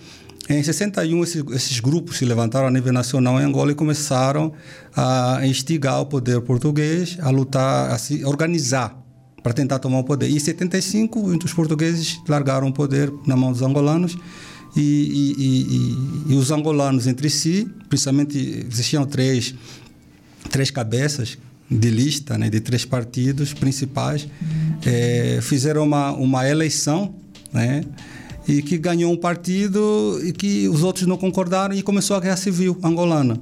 Em 0.50 0.62
61, 0.62 1.24
esses, 1.24 1.44
esses, 1.52 1.80
grupos 1.80 2.18
se 2.18 2.26
levantaram 2.26 2.68
a 2.68 2.72
nível 2.72 2.92
nacional 2.92 3.40
em 3.40 3.44
Angola 3.44 3.72
e 3.72 3.76
começaram 3.76 4.54
a 4.96 5.40
instigar 5.46 6.02
o 6.02 6.08
poder 6.08 6.42
português 6.42 7.16
a 7.22 7.30
lutar, 7.30 7.92
a 7.92 7.98
se 8.00 8.26
organizar 8.26 9.03
para 9.44 9.54
tentar 9.54 9.78
tomar 9.80 10.00
o 10.00 10.04
poder. 10.04 10.30
E 10.30 10.36
em 10.36 10.40
75, 10.40 11.20
os 11.44 11.54
portugueses 11.54 12.22
largaram 12.28 12.70
o 12.70 12.74
poder 12.74 13.14
na 13.28 13.36
mão 13.36 13.52
dos 13.52 13.62
angolanos 13.62 14.18
e, 14.76 14.82
e, 14.82 16.30
e, 16.30 16.34
e 16.34 16.36
os 16.36 16.50
angolanos 16.50 17.06
entre 17.06 17.30
si, 17.30 17.70
principalmente 17.90 18.66
existiam 18.72 19.06
três, 19.06 19.54
três 20.50 20.72
cabeças 20.72 21.38
de 21.70 21.90
lista, 21.90 22.38
né, 22.38 22.50
de 22.50 22.60
três 22.60 22.86
partidos 22.86 23.54
principais, 23.54 24.28
é, 24.86 25.40
fizeram 25.42 25.84
uma, 25.84 26.12
uma 26.12 26.48
eleição, 26.48 27.14
né, 27.52 27.84
e 28.48 28.62
que 28.62 28.78
ganhou 28.78 29.12
um 29.12 29.18
partido 29.18 30.20
e 30.24 30.32
que 30.32 30.68
os 30.68 30.84
outros 30.84 31.08
não 31.08 31.18
concordaram 31.18 31.76
e 31.76 31.82
começou 31.82 32.16
a 32.16 32.20
guerra 32.20 32.36
civil 32.36 32.78
angolana 32.84 33.40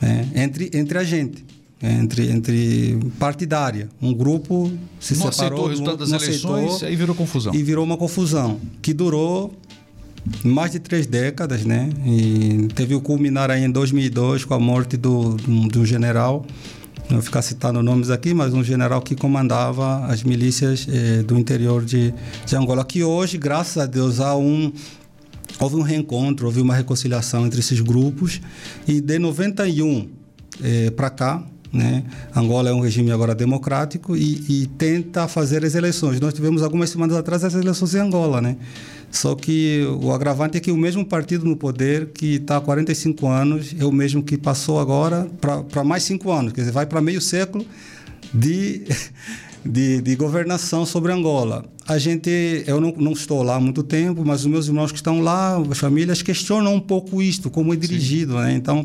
né, 0.00 0.28
entre, 0.34 0.70
entre 0.74 0.98
a 0.98 1.04
gente. 1.04 1.45
Entre, 1.82 2.30
entre 2.30 2.98
partidária. 3.18 3.88
Um 4.00 4.14
grupo 4.14 4.72
se 4.98 5.14
não 5.16 5.30
separou. 5.30 5.30
Aceitou 5.30 5.64
o 5.64 5.68
resultado 5.68 5.98
das 5.98 6.22
eleições, 6.22 6.82
aí 6.82 6.96
virou 6.96 7.14
confusão. 7.14 7.54
E 7.54 7.62
virou 7.62 7.84
uma 7.84 7.98
confusão 7.98 8.58
que 8.80 8.94
durou 8.94 9.54
mais 10.42 10.72
de 10.72 10.78
três 10.78 11.06
décadas, 11.06 11.66
né? 11.66 11.90
E 12.04 12.68
teve 12.74 12.94
o 12.94 13.00
culminar 13.00 13.50
aí 13.50 13.62
em 13.62 13.70
2002 13.70 14.44
com 14.44 14.54
a 14.54 14.58
morte 14.58 14.96
do, 14.96 15.34
do, 15.34 15.68
do 15.68 15.84
general 15.84 16.46
não 17.08 17.18
vou 17.18 17.22
ficar 17.22 17.42
citando 17.42 17.82
nomes 17.82 18.10
aqui, 18.10 18.34
mas 18.34 18.52
um 18.52 18.64
general 18.64 19.00
que 19.00 19.14
comandava 19.14 20.04
as 20.06 20.24
milícias 20.24 20.86
eh, 20.90 21.22
do 21.22 21.38
interior 21.38 21.84
de, 21.84 22.12
de 22.44 22.56
Angola, 22.56 22.84
que 22.84 23.04
hoje, 23.04 23.38
graças 23.38 23.78
a 23.78 23.86
Deus, 23.86 24.18
há 24.18 24.36
um 24.36 24.72
houve 25.60 25.76
um 25.76 25.82
reencontro, 25.82 26.46
houve 26.46 26.60
uma 26.60 26.74
reconciliação 26.74 27.46
entre 27.46 27.60
esses 27.60 27.80
grupos 27.80 28.40
e 28.88 29.00
de 29.00 29.18
91 29.18 30.08
eh, 30.62 30.90
para 30.90 31.08
cá, 31.08 31.44
né? 31.72 32.04
Angola 32.34 32.70
é 32.70 32.72
um 32.72 32.80
regime 32.80 33.10
agora 33.10 33.34
democrático 33.34 34.16
e, 34.16 34.44
e, 34.48 34.66
tenta 34.78 35.26
fazer 35.28 35.64
as 35.64 35.74
eleições. 35.74 36.20
Nós 36.20 36.32
tivemos 36.32 36.62
algumas 36.62 36.90
semanas 36.90 37.16
atrás 37.16 37.44
as 37.44 37.54
eleições 37.54 37.94
em 37.94 37.98
Angola, 37.98 38.40
né? 38.40 38.56
Só 39.10 39.34
que 39.34 39.86
o 40.02 40.12
agravante 40.12 40.58
é 40.58 40.60
que 40.60 40.70
o 40.70 40.76
mesmo 40.76 41.04
partido 41.04 41.44
no 41.44 41.56
poder, 41.56 42.08
que 42.08 42.34
está 42.34 42.58
há 42.58 42.60
45 42.60 43.26
anos, 43.26 43.74
é 43.78 43.84
o 43.84 43.92
mesmo 43.92 44.22
que 44.22 44.36
passou 44.36 44.78
agora 44.78 45.28
para 45.70 45.84
mais 45.84 46.02
cinco 46.02 46.30
anos. 46.30 46.52
Quer 46.52 46.62
dizer, 46.62 46.72
vai 46.72 46.86
para 46.86 47.00
meio 47.00 47.20
século 47.20 47.64
de, 48.32 48.82
de, 49.64 50.02
de, 50.02 50.16
governação 50.16 50.84
sobre 50.84 51.12
Angola. 51.12 51.64
A 51.86 51.98
gente, 51.98 52.64
eu 52.66 52.80
não, 52.80 52.92
não, 52.96 53.12
estou 53.12 53.42
lá 53.42 53.56
há 53.56 53.60
muito 53.60 53.82
tempo, 53.82 54.24
mas 54.24 54.40
os 54.40 54.46
meus 54.46 54.66
irmãos 54.66 54.90
que 54.90 54.98
estão 54.98 55.20
lá, 55.20 55.56
as 55.70 55.78
famílias, 55.78 56.20
questionam 56.20 56.74
um 56.74 56.80
pouco 56.80 57.22
isto, 57.22 57.48
como 57.48 57.72
é 57.72 57.76
dirigido. 57.76 58.34
Né? 58.34 58.54
Então, 58.54 58.84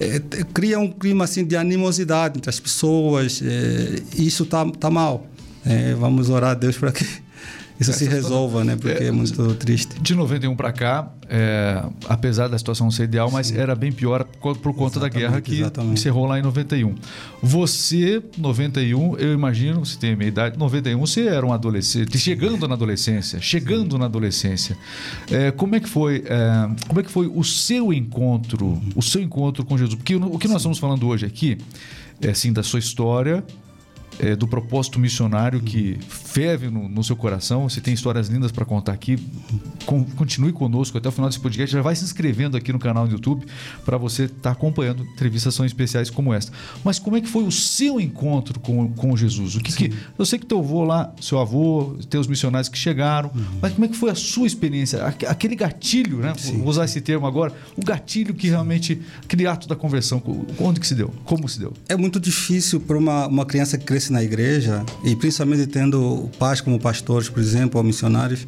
é, 0.00 0.20
cria 0.52 0.78
um 0.78 0.90
clima 0.90 1.24
assim, 1.24 1.44
de 1.44 1.56
animosidade 1.56 2.38
entre 2.38 2.48
as 2.48 2.60
pessoas. 2.60 3.42
É, 3.42 4.02
isso 4.16 4.44
está 4.44 4.64
tá 4.72 4.90
mal. 4.90 5.26
É, 5.64 5.94
vamos 5.94 6.30
orar 6.30 6.50
a 6.50 6.54
Deus 6.54 6.76
para 6.76 6.92
que 6.92 7.04
isso 7.80 7.92
se 7.92 8.06
resolva, 8.06 8.64
né? 8.64 8.76
Porque 8.76 9.04
é, 9.04 9.06
é 9.06 9.10
muito 9.10 9.54
triste. 9.54 10.00
De 10.00 10.14
91 10.14 10.56
para 10.56 10.72
cá, 10.72 11.12
é, 11.28 11.82
apesar 12.08 12.48
da 12.48 12.58
situação 12.58 12.90
ser 12.90 13.04
ideal, 13.04 13.30
mas 13.30 13.48
Sim. 13.48 13.58
era 13.58 13.74
bem 13.74 13.92
pior 13.92 14.24
por, 14.24 14.56
por 14.56 14.74
conta 14.74 14.98
da 14.98 15.08
guerra 15.08 15.40
que 15.40 15.60
exatamente. 15.60 15.94
encerrou 15.94 16.26
lá 16.26 16.38
em 16.38 16.42
91. 16.42 16.94
Você, 17.40 18.22
91, 18.36 19.16
eu 19.18 19.32
imagino, 19.32 19.84
você 19.84 19.96
tem 19.96 20.14
a 20.14 20.16
minha 20.16 20.28
idade, 20.28 20.58
91 20.58 20.98
você 20.98 21.26
era 21.28 21.46
um 21.46 21.52
adolescente, 21.52 22.18
chegando 22.18 22.66
na 22.66 22.74
adolescência, 22.74 23.40
chegando 23.40 23.92
Sim. 23.92 23.98
na 23.98 24.06
adolescência. 24.06 24.76
É, 25.30 25.50
como 25.52 25.76
é 25.76 25.80
que 25.80 25.88
foi? 25.88 26.24
É, 26.26 26.68
como 26.88 26.98
é 26.98 27.02
que 27.02 27.10
foi 27.10 27.30
o 27.32 27.44
seu 27.44 27.92
encontro, 27.92 28.80
o 28.96 29.02
seu 29.02 29.22
encontro 29.22 29.64
com 29.64 29.78
Jesus? 29.78 29.94
Porque 29.94 30.16
o 30.16 30.38
que 30.38 30.48
nós 30.48 30.58
estamos 30.58 30.78
falando 30.78 31.06
hoje 31.06 31.24
aqui 31.24 31.58
é 32.20 32.30
assim 32.30 32.52
da 32.52 32.64
sua 32.64 32.80
história 32.80 33.44
é, 34.18 34.34
do 34.34 34.46
propósito 34.46 34.98
missionário 34.98 35.60
que 35.60 35.98
ferve 36.08 36.68
no, 36.68 36.88
no, 36.88 37.04
seu 37.04 37.16
coração. 37.16 37.68
Você 37.68 37.80
tem 37.80 37.94
histórias 37.94 38.28
lindas 38.28 38.52
para 38.52 38.64
contar 38.64 38.92
aqui. 38.92 39.18
Continue 40.16 40.52
conosco 40.52 40.98
até 40.98 41.08
o 41.08 41.12
final 41.12 41.28
desse 41.28 41.40
podcast. 41.40 41.72
Já 41.72 41.82
vai 41.82 41.94
se 41.94 42.04
inscrevendo 42.04 42.56
aqui 42.56 42.72
no 42.72 42.78
canal 42.78 43.06
do 43.06 43.12
YouTube 43.12 43.46
para 43.84 43.96
você 43.96 44.24
estar 44.24 44.36
tá 44.40 44.50
acompanhando 44.50 45.02
entrevistas 45.04 45.54
são 45.54 45.64
especiais 45.64 46.10
como 46.10 46.32
esta. 46.34 46.52
Mas 46.84 46.98
como 46.98 47.16
é 47.16 47.20
que 47.20 47.28
foi 47.28 47.44
o 47.44 47.52
seu 47.52 48.00
encontro 48.00 48.60
com, 48.60 48.92
com 48.92 49.16
Jesus? 49.16 49.56
O 49.56 49.60
que, 49.60 49.72
que 49.72 49.94
eu 50.18 50.24
sei 50.24 50.38
que 50.38 50.46
teu 50.46 50.58
avô 50.58 50.84
lá, 50.84 51.12
seu 51.20 51.38
avô, 51.38 51.96
teus 52.08 52.26
missionários 52.26 52.68
que 52.68 52.78
chegaram, 52.78 53.30
uhum. 53.34 53.58
mas 53.62 53.72
como 53.72 53.84
é 53.84 53.88
que 53.88 53.96
foi 53.96 54.10
a 54.10 54.14
sua 54.14 54.46
experiência? 54.46 55.04
Aquele 55.04 55.56
gatilho, 55.56 56.18
né? 56.18 56.34
Sim. 56.36 56.58
Vou 56.58 56.68
usar 56.68 56.84
esse 56.84 57.00
termo 57.00 57.26
agora. 57.26 57.52
O 57.76 57.84
gatilho 57.84 58.34
que 58.34 58.48
realmente 58.48 59.00
aquele 59.22 59.46
ato 59.46 59.68
da 59.68 59.76
conversão, 59.76 60.22
onde 60.58 60.80
que 60.80 60.86
se 60.86 60.94
deu? 60.94 61.12
Como 61.24 61.48
se 61.48 61.58
deu? 61.58 61.72
É 61.88 61.96
muito 61.96 62.20
difícil 62.20 62.80
para 62.80 62.96
uma, 62.96 63.26
uma 63.26 63.46
criança 63.46 63.78
que 63.78 63.86
na 64.12 64.22
igreja, 64.22 64.84
e 65.04 65.14
principalmente 65.16 65.66
tendo 65.66 66.30
pais 66.38 66.60
como 66.60 66.78
pastores, 66.78 67.28
por 67.28 67.40
exemplo, 67.40 67.78
ou 67.78 67.84
missionários, 67.84 68.46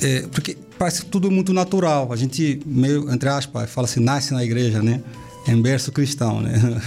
é, 0.00 0.22
porque 0.32 0.56
parece 0.78 1.04
tudo 1.06 1.30
muito 1.30 1.52
natural. 1.52 2.12
A 2.12 2.16
gente, 2.16 2.60
meio, 2.66 3.10
entre 3.12 3.28
aspas, 3.28 3.70
fala 3.70 3.86
assim, 3.86 4.00
nasce 4.00 4.32
na 4.32 4.44
igreja, 4.44 4.82
né? 4.82 5.02
Em 5.46 5.60
berço 5.60 5.92
cristão, 5.92 6.40
né? 6.40 6.52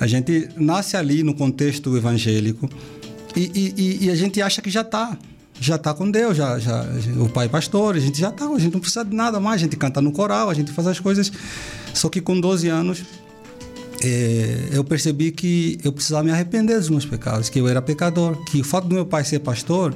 A 0.00 0.06
gente 0.06 0.48
nasce 0.56 0.96
ali 0.96 1.24
no 1.24 1.34
contexto 1.34 1.96
evangélico 1.96 2.70
e, 3.34 3.74
e, 3.76 4.04
e 4.04 4.10
a 4.10 4.14
gente 4.14 4.40
acha 4.40 4.62
que 4.62 4.70
já 4.70 4.82
está 4.82 5.18
já 5.60 5.76
está 5.76 5.92
com 5.92 6.08
Deus, 6.10 6.36
já, 6.36 6.58
já, 6.58 6.84
o 7.16 7.28
pai 7.28 7.46
é 7.46 7.48
pastor, 7.48 7.96
a 7.96 7.98
gente 7.98 8.18
já 8.18 8.28
está, 8.28 8.46
a 8.46 8.58
gente 8.58 8.72
não 8.72 8.80
precisa 8.80 9.04
de 9.04 9.14
nada 9.14 9.40
mais, 9.40 9.60
a 9.60 9.64
gente 9.64 9.76
canta 9.76 10.00
no 10.00 10.12
coral, 10.12 10.48
a 10.48 10.54
gente 10.54 10.70
faz 10.70 10.86
as 10.86 11.00
coisas. 11.00 11.32
Só 11.92 12.08
que 12.08 12.20
com 12.20 12.38
12 12.40 12.68
anos 12.68 13.02
é, 14.02 14.68
eu 14.72 14.84
percebi 14.84 15.30
que 15.30 15.78
eu 15.82 15.92
precisava 15.92 16.24
me 16.24 16.30
arrepender 16.30 16.78
dos 16.78 16.88
meus 16.88 17.04
pecados, 17.04 17.48
que 17.48 17.58
eu 17.58 17.68
era 17.68 17.82
pecador, 17.82 18.36
que 18.44 18.60
o 18.60 18.64
fato 18.64 18.86
do 18.86 18.94
meu 18.94 19.04
pai 19.04 19.24
ser 19.24 19.40
pastor, 19.40 19.94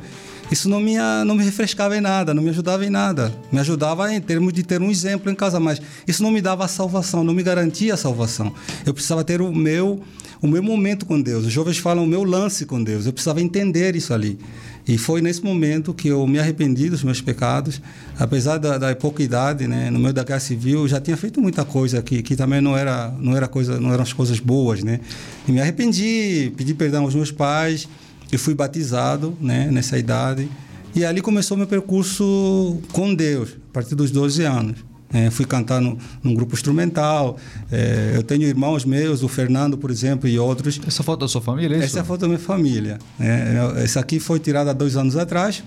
isso 0.51 0.69
não 0.69 0.81
me, 0.81 0.97
não 1.25 1.35
me 1.35 1.43
refrescava 1.45 1.97
em 1.97 2.01
nada, 2.01 2.35
não 2.35 2.43
me 2.43 2.51
ajudava 2.51 2.85
em 2.85 2.91
nada. 2.91 3.33
Me 3.51 3.59
ajudava 3.61 4.13
em 4.13 4.21
termos 4.21 4.53
de 4.53 4.63
ter 4.63 4.83
um 4.83 4.91
exemplo 4.91 5.31
em 5.31 5.35
casa, 5.35 5.59
mas 5.59 5.81
isso 6.07 6.23
não 6.23 6.31
me 6.31 6.43
dava 6.43 6.69
salvação, 6.69 7.25
não 7.25 7.33
me 7.33 7.43
garantia 7.43 7.95
a 7.95 7.97
salvação. 7.97 8.53
Eu 8.85 8.93
precisava 8.93 9.25
ter 9.25 9.41
o 9.41 9.51
meu, 9.51 10.03
o 10.43 10.47
meu 10.47 10.63
momento 10.63 11.07
com 11.07 11.19
Deus. 11.19 11.47
Os 11.47 11.53
jovens 11.53 11.79
falam 11.79 12.05
o 12.05 12.07
meu 12.07 12.23
lance 12.23 12.67
com 12.67 12.83
Deus. 12.83 13.07
Eu 13.07 13.15
precisava 13.15 13.41
entender 13.41 13.97
isso 13.97 14.13
ali. 14.13 14.39
E 14.87 14.99
foi 14.99 15.23
nesse 15.23 15.45
momento 15.45 15.95
que 15.95 16.09
eu 16.09 16.27
me 16.27 16.39
arrependi 16.39 16.91
dos 16.91 17.05
meus 17.05 17.21
pecados, 17.21 17.81
apesar 18.19 18.59
da, 18.59 18.79
da 18.79 18.95
pouca 18.97 19.23
idade, 19.23 19.69
né, 19.69 19.91
no 19.91 19.99
meio 19.99 20.13
da 20.13 20.25
guerra 20.25 20.41
civil, 20.41 20.81
eu 20.81 20.89
já 20.89 21.01
tinha 21.01 21.17
feito 21.17 21.41
muita 21.41 21.65
coisa 21.65 22.03
que, 22.03 22.21
que 22.21 22.35
também 22.35 22.61
não 22.61 22.77
era 22.77 23.15
não 23.21 23.37
era 23.37 23.47
coisa, 23.47 23.81
não 23.81 23.93
eram 23.93 24.03
as 24.03 24.13
coisas 24.13 24.41
boas, 24.41 24.83
né? 24.83 25.01
E 25.47 25.53
me 25.53 25.61
arrependi, 25.61 26.53
pedi 26.57 26.75
perdão 26.75 27.05
aos 27.05 27.15
meus 27.15 27.31
pais, 27.31 27.89
e 28.33 28.39
fui 28.39 28.55
batizado, 28.55 29.37
né, 29.41 29.71
nessa 29.71 29.99
idade. 29.99 30.49
E 30.95 31.05
ali 31.05 31.21
começou 31.21 31.57
meu 31.57 31.67
percurso 31.67 32.79
com 32.93 33.15
Deus, 33.15 33.51
a 33.71 33.73
partir 33.73 33.95
dos 33.95 34.11
12 34.11 34.43
anos. 34.43 34.92
É, 35.13 35.31
fui 35.31 35.45
cantar 35.45 35.81
no, 35.81 35.99
num 36.23 36.35
grupo 36.35 36.55
instrumental. 36.55 37.37
É, 37.71 38.13
eu 38.15 38.23
tenho 38.23 38.43
irmãos 38.43 38.85
meus, 38.85 39.23
o 39.23 39.29
Fernando, 39.29 39.77
por 39.77 39.91
exemplo, 39.91 40.29
e 40.29 40.39
outros. 40.39 40.81
Essa 40.87 41.03
foto 41.03 41.21
da 41.21 41.29
sua 41.29 41.41
família, 41.41 41.75
é 41.75 41.79
isso? 41.79 41.87
Essa 41.87 41.99
é 41.99 42.03
a 42.03 42.05
foto 42.05 42.21
da 42.21 42.29
minha 42.29 42.39
família. 42.39 42.99
É, 43.21 43.83
essa 43.85 44.01
aqui 44.01 44.19
foi 44.19 44.39
tirada 44.39 44.71
há 44.71 44.75
dois 44.75 44.97
anos 44.97 45.17
atrás, 45.17 45.63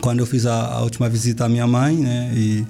quando 0.00 0.20
eu 0.20 0.26
fiz 0.26 0.46
a, 0.46 0.54
a 0.54 0.82
última 0.82 1.08
visita 1.08 1.46
à 1.46 1.48
minha 1.48 1.66
mãe, 1.66 1.96
né? 1.96 2.30
E, 2.34 2.66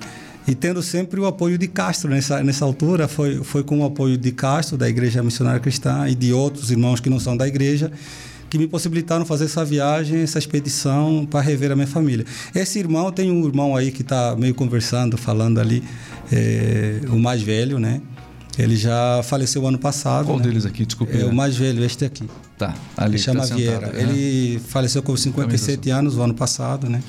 e 0.46 0.54
tendo 0.54 0.82
sempre 0.82 1.20
o 1.20 1.26
apoio 1.26 1.56
de 1.56 1.68
Castro 1.68 2.10
nessa, 2.10 2.42
nessa 2.42 2.64
altura, 2.64 3.06
foi, 3.06 3.42
foi 3.44 3.62
com 3.62 3.80
o 3.80 3.84
apoio 3.84 4.16
de 4.16 4.32
Castro, 4.32 4.76
da 4.76 4.88
Igreja 4.88 5.22
Missionária 5.22 5.60
Cristã, 5.60 6.08
e 6.08 6.14
de 6.14 6.32
outros 6.32 6.70
irmãos 6.70 7.00
que 7.00 7.08
não 7.08 7.20
são 7.20 7.36
da 7.36 7.46
igreja, 7.46 7.92
que 8.52 8.58
me 8.58 8.68
possibilitaram 8.68 9.24
fazer 9.24 9.46
essa 9.46 9.64
viagem, 9.64 10.20
essa 10.20 10.38
expedição 10.38 11.26
para 11.30 11.40
rever 11.40 11.72
a 11.72 11.74
minha 11.74 11.86
família. 11.86 12.26
Esse 12.54 12.78
irmão, 12.78 13.10
tem 13.10 13.30
um 13.30 13.46
irmão 13.46 13.74
aí 13.74 13.90
que 13.90 14.02
está 14.02 14.36
meio 14.36 14.54
conversando, 14.54 15.16
falando 15.16 15.58
ali, 15.58 15.82
é, 16.30 17.00
o 17.08 17.18
mais 17.18 17.40
velho, 17.40 17.78
né? 17.78 18.02
Ele 18.58 18.76
já 18.76 19.22
faleceu 19.22 19.66
ano 19.66 19.78
passado. 19.78 20.26
Qual 20.26 20.36
né? 20.36 20.44
deles 20.44 20.66
aqui? 20.66 20.84
Desculpe. 20.84 21.18
É 21.18 21.24
o 21.24 21.34
mais 21.34 21.56
velho, 21.56 21.82
este 21.82 22.04
aqui. 22.04 22.28
Tá, 22.58 22.74
ali. 22.94 23.14
Ele 23.14 23.22
chama 23.22 23.46
tá 23.46 23.54
Vieira. 23.54 23.86
Né? 23.90 24.02
Ele 24.02 24.60
faleceu 24.68 25.02
com 25.02 25.16
57 25.16 25.88
anos, 25.88 26.18
o 26.18 26.22
ano 26.22 26.34
passado, 26.34 26.90
né? 26.90 27.02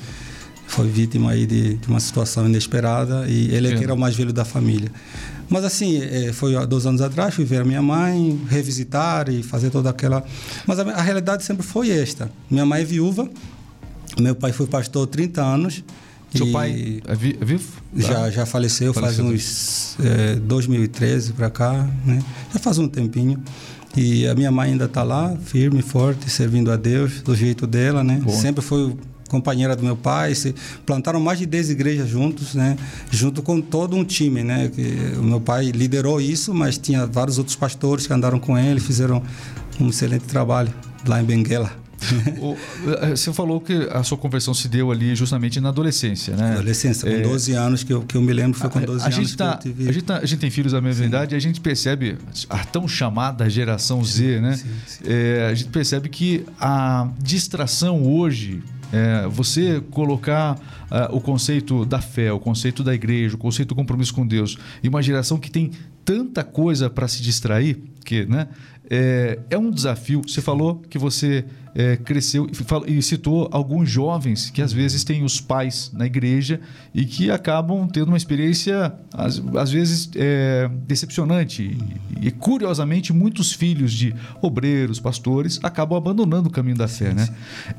Foi 0.66 0.88
vítima 0.88 1.32
aí 1.32 1.44
de, 1.44 1.74
de 1.74 1.88
uma 1.88 2.00
situação 2.00 2.46
inesperada 2.46 3.26
e 3.28 3.54
ele 3.54 3.68
é 3.68 3.76
que 3.76 3.84
era 3.84 3.92
o 3.92 3.98
mais 3.98 4.16
velho 4.16 4.32
da 4.32 4.46
família. 4.46 4.90
Mas 5.48 5.64
assim, 5.64 6.02
é, 6.02 6.32
foi 6.32 6.56
há 6.56 6.64
dois 6.64 6.86
anos 6.86 7.00
atrás, 7.00 7.34
fui 7.34 7.44
ver 7.44 7.60
a 7.60 7.64
minha 7.64 7.82
mãe, 7.82 8.40
revisitar 8.48 9.28
e 9.28 9.42
fazer 9.42 9.70
toda 9.70 9.90
aquela. 9.90 10.24
Mas 10.66 10.78
a, 10.78 10.82
a 10.82 11.02
realidade 11.02 11.44
sempre 11.44 11.64
foi 11.64 11.90
esta. 11.90 12.30
Minha 12.50 12.64
mãe 12.64 12.82
é 12.82 12.84
viúva, 12.84 13.28
meu 14.18 14.34
pai 14.34 14.52
foi 14.52 14.66
pastor 14.66 15.06
há 15.08 15.10
30 15.10 15.42
anos. 15.42 15.84
Seu 16.34 16.50
pai 16.50 17.00
é, 17.06 17.12
é 17.12 17.14
vivo? 17.14 17.64
Já, 17.94 18.14
tá. 18.14 18.30
já 18.30 18.44
faleceu, 18.46 18.92
faleceu 18.92 19.24
faz 19.24 19.34
uns 19.34 19.96
é, 20.04 20.34
2013 20.34 21.32
para 21.32 21.48
cá, 21.48 21.88
né? 22.04 22.20
Já 22.52 22.58
faz 22.58 22.78
um 22.78 22.88
tempinho. 22.88 23.40
E 23.96 24.26
a 24.26 24.34
minha 24.34 24.50
mãe 24.50 24.72
ainda 24.72 24.86
está 24.86 25.04
lá, 25.04 25.36
firme, 25.44 25.80
forte, 25.80 26.28
servindo 26.28 26.72
a 26.72 26.76
Deus 26.76 27.22
do 27.22 27.36
jeito 27.36 27.66
dela, 27.66 28.02
né? 28.02 28.20
Bom. 28.20 28.32
Sempre 28.32 28.64
foi 28.64 28.96
companheira 29.34 29.74
do 29.74 29.82
meu 29.82 29.96
pai, 29.96 30.32
se 30.34 30.54
plantaram 30.86 31.18
mais 31.18 31.40
de 31.40 31.46
10 31.46 31.70
igrejas 31.70 32.08
juntos, 32.08 32.54
né? 32.54 32.76
Junto 33.10 33.42
com 33.42 33.60
todo 33.60 33.96
um 33.96 34.04
time, 34.04 34.44
né? 34.44 34.70
Que 34.72 35.18
o 35.18 35.22
meu 35.22 35.40
pai 35.40 35.72
liderou 35.72 36.20
isso, 36.20 36.54
mas 36.54 36.78
tinha 36.78 37.04
vários 37.04 37.36
outros 37.36 37.56
pastores 37.56 38.06
que 38.06 38.12
andaram 38.12 38.38
com 38.38 38.56
ele, 38.56 38.78
fizeram 38.78 39.20
um 39.80 39.88
excelente 39.88 40.24
trabalho 40.24 40.72
lá 41.06 41.20
em 41.20 41.24
Benguela. 41.24 41.84
eh, 43.02 43.16
você 43.16 43.32
falou 43.32 43.60
que 43.60 43.88
a 43.90 44.02
sua 44.02 44.18
conversão 44.18 44.52
se 44.52 44.68
deu 44.68 44.90
ali 44.90 45.14
justamente 45.14 45.60
na 45.60 45.70
adolescência, 45.70 46.36
né? 46.36 46.52
Adolescência, 46.52 47.10
com 47.10 47.16
é, 47.16 47.20
12 47.20 47.52
anos, 47.52 47.82
que 47.82 47.92
eu, 47.92 48.02
que 48.02 48.16
eu 48.16 48.22
me 48.22 48.32
lembro, 48.32 48.58
foi 48.58 48.68
com 48.68 48.80
12 48.80 49.04
a, 49.04 49.08
a 49.08 49.14
anos 49.14 49.34
tá, 49.34 49.56
que 49.56 49.68
eu 49.68 49.72
tive... 49.72 49.88
A 49.88 49.92
gente, 49.92 50.04
tá, 50.04 50.18
a 50.18 50.26
gente 50.26 50.38
tem 50.38 50.50
filhos 50.50 50.72
da 50.72 50.80
mesma 50.80 51.02
sim. 51.02 51.08
idade 51.08 51.34
e 51.34 51.36
a 51.36 51.40
gente 51.40 51.60
percebe 51.60 52.18
a 52.48 52.58
tão 52.64 52.86
chamada 52.86 53.48
geração 53.48 54.04
Z, 54.04 54.40
né? 54.40 54.56
Sim, 54.56 54.68
sim. 54.86 55.04
É, 55.06 55.48
a 55.50 55.54
gente 55.54 55.70
percebe 55.70 56.08
que 56.08 56.44
a 56.60 57.08
distração 57.18 58.02
hoje 58.02 58.62
é, 58.94 59.26
você 59.26 59.82
colocar 59.90 60.54
uh, 60.54 61.16
o 61.16 61.20
conceito 61.20 61.84
da 61.84 62.00
fé, 62.00 62.32
o 62.32 62.38
conceito 62.38 62.84
da 62.84 62.94
igreja, 62.94 63.34
o 63.34 63.38
conceito 63.38 63.70
do 63.70 63.74
compromisso 63.74 64.14
com 64.14 64.24
Deus, 64.24 64.56
e 64.84 64.88
uma 64.88 65.02
geração 65.02 65.36
que 65.36 65.50
tem 65.50 65.72
tanta 66.04 66.44
coisa 66.44 66.88
para 66.88 67.08
se 67.08 67.20
distrair, 67.20 67.82
que 68.04 68.24
né, 68.24 68.46
é, 68.88 69.40
é 69.50 69.58
um 69.58 69.68
desafio. 69.68 70.22
Você 70.24 70.40
falou 70.40 70.76
que 70.88 70.96
você 70.96 71.44
é, 71.74 71.96
cresceu 71.96 72.48
e 72.86 73.02
citou 73.02 73.48
alguns 73.50 73.90
jovens 73.90 74.50
que 74.50 74.62
às 74.62 74.72
vezes 74.72 75.02
têm 75.04 75.24
os 75.24 75.40
pais 75.40 75.90
na 75.92 76.06
igreja 76.06 76.60
e 76.94 77.04
que 77.04 77.30
acabam 77.30 77.88
tendo 77.88 78.08
uma 78.08 78.16
experiência, 78.16 78.92
às, 79.12 79.42
às 79.56 79.70
vezes, 79.70 80.08
é, 80.14 80.70
decepcionante. 80.86 81.76
E, 82.20 82.30
curiosamente, 82.30 83.12
muitos 83.12 83.52
filhos 83.52 83.92
de 83.92 84.14
obreiros, 84.40 85.00
pastores, 85.00 85.58
acabam 85.62 85.98
abandonando 85.98 86.48
o 86.48 86.52
caminho 86.52 86.76
da 86.76 86.86
fé. 86.86 87.12
Né? 87.12 87.28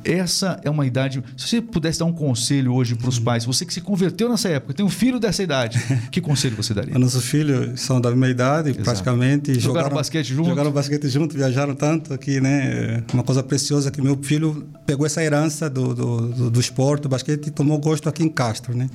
Essa 0.04 0.60
é 0.64 0.70
uma 0.70 0.86
idade. 0.86 1.24
Se 1.38 1.48
você 1.48 1.62
pudesse 1.62 2.00
dar 2.00 2.06
um 2.06 2.14
conselho 2.14 2.74
hoje 2.74 2.96
para 2.96 3.10
os 3.10 3.18
pais, 3.18 3.46
você 3.46 3.66
que 3.66 3.74
se 3.74 3.82
converteu 3.82 4.30
nessa 4.30 4.50
época, 4.50 4.74
tem 4.74 4.86
um 4.86 4.90
filho 4.90 5.20
dessa 5.20 5.42
idade, 5.42 5.80
que 6.12 6.20
conselho 6.20 6.56
você 6.56 6.74
daria? 6.74 6.98
Nossos 7.00 7.26
filhos 7.26 7.80
são 7.80 8.02
da 8.02 8.10
mesma 8.10 8.30
idade, 8.30 8.70
Exato. 8.70 8.84
praticamente. 8.84 9.54
Jogaram, 9.54 9.62
jogaram 9.62 9.96
basquete 9.96 10.28
junto? 10.28 10.50
Jogaram 10.50 10.72
basquete 10.72 11.08
junto, 11.08 11.36
viajaram 11.36 11.76
tanto 11.76 12.14
aqui, 12.14 12.42
né? 12.42 13.04
Uma 13.14 13.24
coisa 13.24 13.42
preciosa 13.42 13.85
que 13.92 14.02
meu 14.02 14.18
filho 14.22 14.68
pegou 14.86 15.06
essa 15.06 15.24
herança 15.24 15.70
do, 15.70 15.94
do, 15.94 16.22
do, 16.28 16.52
do 16.52 16.60
esporte, 16.60 17.04
do 17.04 17.10
basquete, 17.10 17.48
e 17.48 17.52
tomou 17.52 17.78
gosto 17.80 18.10
aqui 18.10 18.24
em 18.24 18.30
Castro, 18.30 18.76
né? 18.76 18.90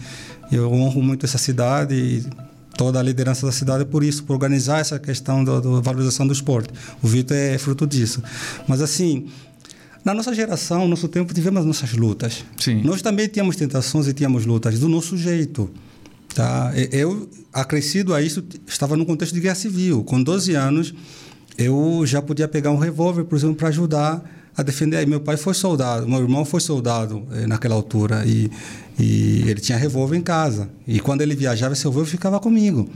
Eu 0.50 0.72
honro 0.72 1.02
muito 1.02 1.26
essa 1.26 1.38
cidade 1.38 1.94
e 1.94 2.24
toda 2.76 2.98
a 2.98 3.02
liderança 3.02 3.44
da 3.44 3.52
cidade 3.52 3.84
por 3.84 4.02
isso, 4.02 4.24
por 4.24 4.32
organizar 4.32 4.80
essa 4.80 4.98
questão 4.98 5.44
da 5.44 5.60
valorização 5.80 6.26
do 6.26 6.32
esporte. 6.32 6.70
O 7.02 7.08
Vitor 7.08 7.36
é 7.36 7.58
fruto 7.58 7.86
disso. 7.86 8.22
Mas 8.66 8.80
assim, 8.80 9.26
na 10.04 10.14
nossa 10.14 10.34
geração, 10.34 10.82
no 10.82 10.88
nosso 10.88 11.08
tempo, 11.08 11.34
tivemos 11.34 11.64
nossas 11.64 11.92
lutas. 11.92 12.44
Sim. 12.58 12.82
Nós 12.82 13.02
também 13.02 13.28
tínhamos 13.28 13.56
tentações 13.56 14.08
e 14.08 14.14
tínhamos 14.14 14.46
lutas 14.46 14.78
do 14.78 14.88
nosso 14.88 15.16
jeito. 15.16 15.70
Tá? 16.34 16.72
Eu, 16.90 17.28
acrescido 17.52 18.14
a 18.14 18.22
isso, 18.22 18.42
estava 18.66 18.96
no 18.96 19.04
contexto 19.04 19.34
de 19.34 19.40
guerra 19.40 19.56
civil. 19.56 20.02
Com 20.02 20.22
12 20.22 20.54
anos, 20.54 20.94
eu 21.58 22.02
já 22.06 22.22
podia 22.22 22.48
pegar 22.48 22.70
um 22.70 22.78
revólver, 22.78 23.24
por 23.24 23.36
exemplo, 23.36 23.56
para 23.56 23.68
ajudar 23.68 24.22
a 24.56 24.62
defender. 24.62 25.06
Meu 25.06 25.20
pai 25.20 25.36
foi 25.36 25.54
soldado, 25.54 26.08
meu 26.08 26.20
irmão 26.20 26.44
foi 26.44 26.60
soldado 26.60 27.26
eh, 27.32 27.46
naquela 27.46 27.74
altura 27.74 28.24
e, 28.26 28.50
e 28.98 29.42
ele 29.48 29.60
tinha 29.60 29.78
revólver 29.78 30.16
em 30.16 30.22
casa. 30.22 30.68
E 30.86 31.00
quando 31.00 31.22
ele 31.22 31.34
viajava, 31.34 31.72
esse 31.72 31.84
revólver 31.84 32.10
ficava 32.10 32.38
comigo. 32.40 32.88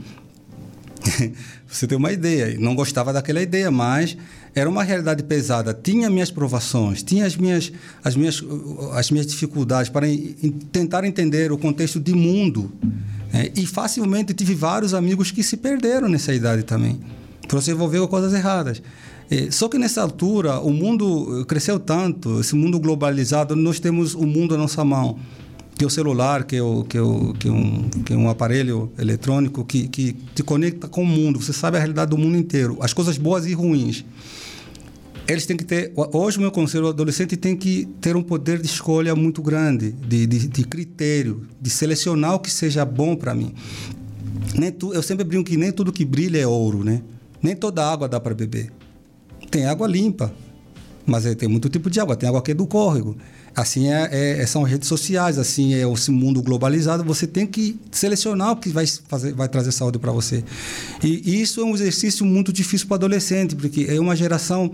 Você 1.67 1.87
tem 1.87 1.97
uma 1.97 2.11
ideia. 2.11 2.57
Não 2.59 2.75
gostava 2.75 3.11
daquela 3.11 3.41
ideia, 3.41 3.69
mas 3.69 4.17
era 4.53 4.69
uma 4.69 4.83
realidade 4.83 5.23
pesada. 5.23 5.73
Tinha 5.73 6.09
minhas 6.09 6.31
provações, 6.31 7.03
tinha 7.03 7.25
as 7.25 7.35
minhas, 7.35 7.71
as 8.03 8.15
minhas, 8.15 8.43
as 8.93 9.11
minhas 9.11 9.27
dificuldades 9.27 9.89
para 9.89 10.07
tentar 10.71 11.03
entender 11.03 11.51
o 11.51 11.57
contexto 11.57 11.99
de 11.99 12.13
mundo. 12.13 12.71
É, 13.33 13.51
e 13.55 13.65
facilmente 13.65 14.33
tive 14.33 14.55
vários 14.55 14.93
amigos 14.93 15.29
que 15.29 15.43
se 15.43 15.57
perderam 15.57 16.07
nessa 16.07 16.33
idade 16.33 16.63
também, 16.63 16.99
por 17.49 17.61
se 17.61 17.71
envolver 17.71 17.99
com 17.99 18.07
coisas 18.07 18.33
erradas. 18.33 18.81
É, 19.29 19.49
só 19.49 19.67
que 19.67 19.77
nessa 19.77 20.01
altura 20.01 20.59
o 20.59 20.71
mundo 20.71 21.45
cresceu 21.47 21.79
tanto, 21.79 22.39
esse 22.39 22.55
mundo 22.55 22.79
globalizado, 22.79 23.55
nós 23.55 23.79
temos 23.79 24.13
o 24.13 24.25
mundo 24.25 24.53
à 24.53 24.57
nossa 24.57 24.83
mão, 24.85 25.17
que 25.77 25.83
é 25.83 25.87
o 25.87 25.89
celular, 25.89 26.43
que 26.43 26.55
é, 26.55 26.61
o, 26.61 26.83
que 26.83 26.97
é, 26.97 27.01
o, 27.01 27.33
que 27.33 27.47
é, 27.47 27.51
um, 27.51 27.89
que 28.05 28.13
é 28.13 28.15
um 28.15 28.29
aparelho 28.29 28.91
eletrônico 28.97 29.65
que, 29.65 29.87
que 29.87 30.13
te 30.33 30.43
conecta 30.43 30.87
com 30.87 31.01
o 31.01 31.05
mundo. 31.05 31.41
Você 31.41 31.53
sabe 31.53 31.77
a 31.77 31.79
realidade 31.79 32.11
do 32.11 32.17
mundo 32.17 32.37
inteiro, 32.37 32.77
as 32.81 32.93
coisas 32.93 33.17
boas 33.17 33.45
e 33.45 33.53
ruins. 33.53 34.05
Eles 35.27 35.47
têm 35.47 35.57
que 35.57 35.65
ter. 35.65 35.91
Hoje, 35.95 36.37
o 36.37 36.41
meu 36.41 36.51
conselho, 36.51 36.85
o 36.85 36.89
adolescente 36.89 37.35
tem 37.35 37.57
que 37.57 37.87
ter 37.99 38.15
um 38.15 38.21
poder 38.21 38.61
de 38.61 38.67
escolha 38.67 39.15
muito 39.15 39.41
grande, 39.41 39.91
de, 39.91 40.27
de, 40.27 40.47
de 40.47 40.63
critério, 40.63 41.47
de 41.59 41.69
selecionar 41.71 42.35
o 42.35 42.39
que 42.39 42.51
seja 42.51 42.85
bom 42.85 43.15
para 43.15 43.33
mim. 43.33 43.51
Nem 44.53 44.71
tu, 44.71 44.93
eu 44.93 45.01
sempre 45.01 45.23
brinco 45.23 45.45
que 45.45 45.57
nem 45.57 45.71
tudo 45.71 45.91
que 45.91 46.05
brilha 46.05 46.37
é 46.37 46.45
ouro, 46.45 46.83
né? 46.83 47.01
Nem 47.41 47.55
toda 47.55 47.83
água 47.83 48.07
dá 48.07 48.19
para 48.19 48.35
beber. 48.35 48.71
Tem 49.55 49.65
água 49.65 49.87
limpa, 49.87 50.33
mas 51.05 51.23
tem 51.35 51.47
muito 51.47 51.69
tipo 51.69 51.89
de 51.89 51.97
água. 52.01 52.13
Tem 52.13 52.27
água 52.27 52.41
que 52.41 52.51
é 52.51 52.53
do 52.53 52.67
córrego. 52.67 53.15
Assim 53.55 53.87
é, 53.87 54.09
é, 54.11 54.41
é, 54.41 54.45
são 54.45 54.63
redes 54.63 54.89
sociais, 54.89 55.39
assim 55.39 55.73
é 55.73 55.89
esse 55.89 56.11
mundo 56.11 56.41
globalizado. 56.41 57.05
Você 57.05 57.25
tem 57.25 57.47
que 57.47 57.79
selecionar 57.89 58.51
o 58.51 58.57
que 58.57 58.67
vai, 58.67 58.85
fazer, 58.85 59.31
vai 59.31 59.47
trazer 59.47 59.71
saúde 59.71 59.97
para 59.97 60.11
você. 60.11 60.43
E, 61.01 61.21
e, 61.23 61.41
isso 61.41 61.61
é 61.61 61.63
um 61.63 61.73
exercício 61.73 62.25
muito 62.25 62.51
difícil 62.51 62.85
para 62.85 62.97
adolescente, 62.97 63.55
porque 63.55 63.85
é 63.87 63.97
uma 63.97 64.13
geração 64.13 64.73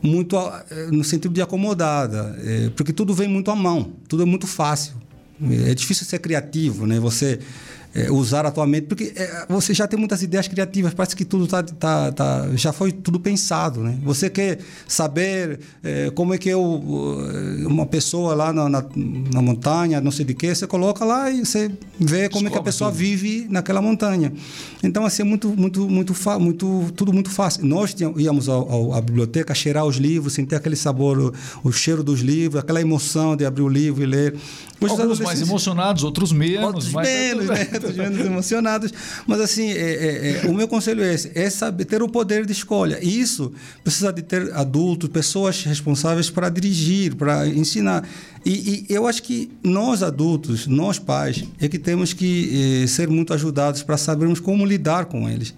muito 0.00 0.36
eh, 0.38 0.86
no 0.92 1.02
sentido 1.02 1.34
de 1.34 1.42
acomodada, 1.42 2.38
é, 2.44 2.70
porque 2.76 2.92
tudo 2.92 3.12
vem 3.12 3.26
muito 3.26 3.50
à 3.50 3.56
mão, 3.56 3.90
tudo 4.06 4.22
é 4.22 4.24
muito 4.24 4.46
fácil. 4.46 4.94
É 5.68 5.74
difícil 5.74 6.06
ser 6.06 6.20
criativo, 6.20 6.86
né? 6.86 7.00
Você 7.00 7.40
é, 7.94 8.10
usar 8.10 8.46
atualmente, 8.46 8.86
porque 8.86 9.12
é, 9.16 9.46
você 9.48 9.74
já 9.74 9.86
tem 9.86 9.98
muitas 9.98 10.22
ideias 10.22 10.46
criativas, 10.46 10.94
parece 10.94 11.16
que 11.16 11.24
tudo 11.24 11.46
tá, 11.46 11.62
tá, 11.62 12.12
tá, 12.12 12.48
já 12.54 12.72
foi 12.72 12.92
tudo 12.92 13.18
pensado. 13.18 13.80
Né? 13.80 13.98
Você 14.02 14.30
quer 14.30 14.58
saber 14.86 15.60
é, 15.82 16.10
como 16.10 16.32
é 16.32 16.38
que 16.38 16.48
eu, 16.48 16.62
uma 17.66 17.86
pessoa 17.86 18.34
lá 18.34 18.52
na, 18.52 18.68
na, 18.68 18.84
na, 18.94 19.42
montanha, 19.42 20.00
não 20.00 20.10
sei 20.10 20.24
de 20.24 20.34
que, 20.34 20.54
você 20.54 20.66
coloca 20.66 21.04
lá 21.04 21.30
e 21.30 21.44
você 21.44 21.70
vê 21.98 22.28
como 22.28 22.44
Descobre 22.44 22.46
é 22.46 22.50
que 22.50 22.58
a 22.58 22.62
pessoa 22.62 22.90
tudo. 22.90 22.98
vive 22.98 23.46
naquela 23.50 23.82
montanha. 23.82 24.32
Então, 24.82 25.04
assim, 25.04 25.22
é 25.22 25.24
muito, 25.24 25.48
muito, 25.48 25.88
muito, 25.88 26.14
muito, 26.38 26.92
tudo 26.94 27.12
muito 27.12 27.30
fácil. 27.30 27.64
Nós 27.66 27.94
íamos 28.16 28.48
ao, 28.48 28.70
ao, 28.70 28.94
à 28.94 29.00
biblioteca 29.00 29.52
cheirar 29.54 29.84
os 29.84 29.96
livros, 29.96 30.32
sentir 30.32 30.54
aquele 30.54 30.76
sabor, 30.76 31.18
o, 31.18 31.34
o 31.64 31.72
cheiro 31.72 32.02
dos 32.02 32.20
livros, 32.20 32.62
aquela 32.62 32.80
emoção 32.80 33.36
de 33.36 33.44
abrir 33.44 33.62
o 33.62 33.68
livro 33.68 34.02
e 34.02 34.06
ler. 34.06 34.36
Alguns 34.88 35.20
mais 35.20 35.42
emocionados, 35.42 36.04
outros 36.04 36.32
menos. 36.32 36.64
Outros 36.64 36.92
menos, 36.92 37.46
né? 37.48 37.66
Outros 37.84 37.96
menos 37.96 38.24
emocionados. 38.24 38.92
Mas 39.26 39.40
assim, 39.40 39.70
é, 39.70 39.74
é, 39.74 40.42
é, 40.44 40.48
o 40.48 40.54
meu 40.54 40.68
conselho 40.68 41.02
é 41.02 41.14
esse, 41.14 41.30
é 41.34 41.48
saber 41.48 41.84
ter 41.84 42.02
o 42.02 42.08
poder 42.08 42.44
de 42.44 42.52
escolha. 42.52 42.98
E 43.02 43.20
isso 43.20 43.52
precisa 43.82 44.12
de 44.12 44.22
ter 44.22 44.52
adultos, 44.54 45.08
pessoas 45.08 45.64
responsáveis 45.64 46.30
para 46.30 46.48
dirigir, 46.48 47.14
para 47.14 47.46
ensinar. 47.48 48.06
E, 48.44 48.86
e, 48.88 48.94
eu 48.94 49.06
acho 49.06 49.22
que 49.22 49.50
nós 49.62 50.02
adultos, 50.02 50.66
nós 50.66 50.98
pais, 50.98 51.44
é 51.60 51.68
que 51.68 51.78
temos 51.78 52.12
que 52.12 52.82
eh, 52.82 52.86
ser 52.86 53.08
muito 53.08 53.34
ajudados 53.34 53.82
para 53.82 53.96
sabermos 53.96 54.40
como 54.40 54.64
lidar 54.64 55.06
com 55.06 55.28
eles. 55.28 55.54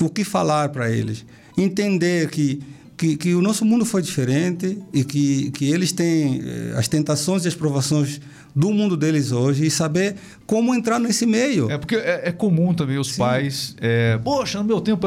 O 0.00 0.08
que 0.08 0.24
falar 0.24 0.70
para 0.70 0.90
eles. 0.90 1.24
Entender 1.56 2.28
que 2.28 2.60
que, 2.96 3.16
que, 3.16 3.34
o 3.34 3.42
nosso 3.42 3.64
mundo 3.64 3.84
foi 3.84 4.02
diferente 4.02 4.78
e 4.92 5.04
que, 5.04 5.50
que 5.50 5.64
eles 5.70 5.92
têm 5.92 6.40
eh, 6.44 6.74
as 6.76 6.86
tentações 6.86 7.44
e 7.44 7.48
as 7.48 7.54
provações 7.54 8.20
do 8.54 8.72
mundo 8.72 8.96
deles 8.96 9.32
hoje 9.32 9.66
e 9.66 9.70
saber 9.70 10.14
como 10.46 10.74
entrar 10.74 10.98
nesse 10.98 11.26
meio. 11.26 11.70
É 11.70 11.78
porque 11.78 11.96
é, 11.96 12.28
é 12.28 12.32
comum 12.32 12.72
também 12.72 12.98
os 12.98 13.12
Sim. 13.12 13.18
pais, 13.18 13.74
é, 13.80 14.18
poxa, 14.22 14.58
no 14.58 14.64
meu 14.64 14.80
tempo. 14.80 15.06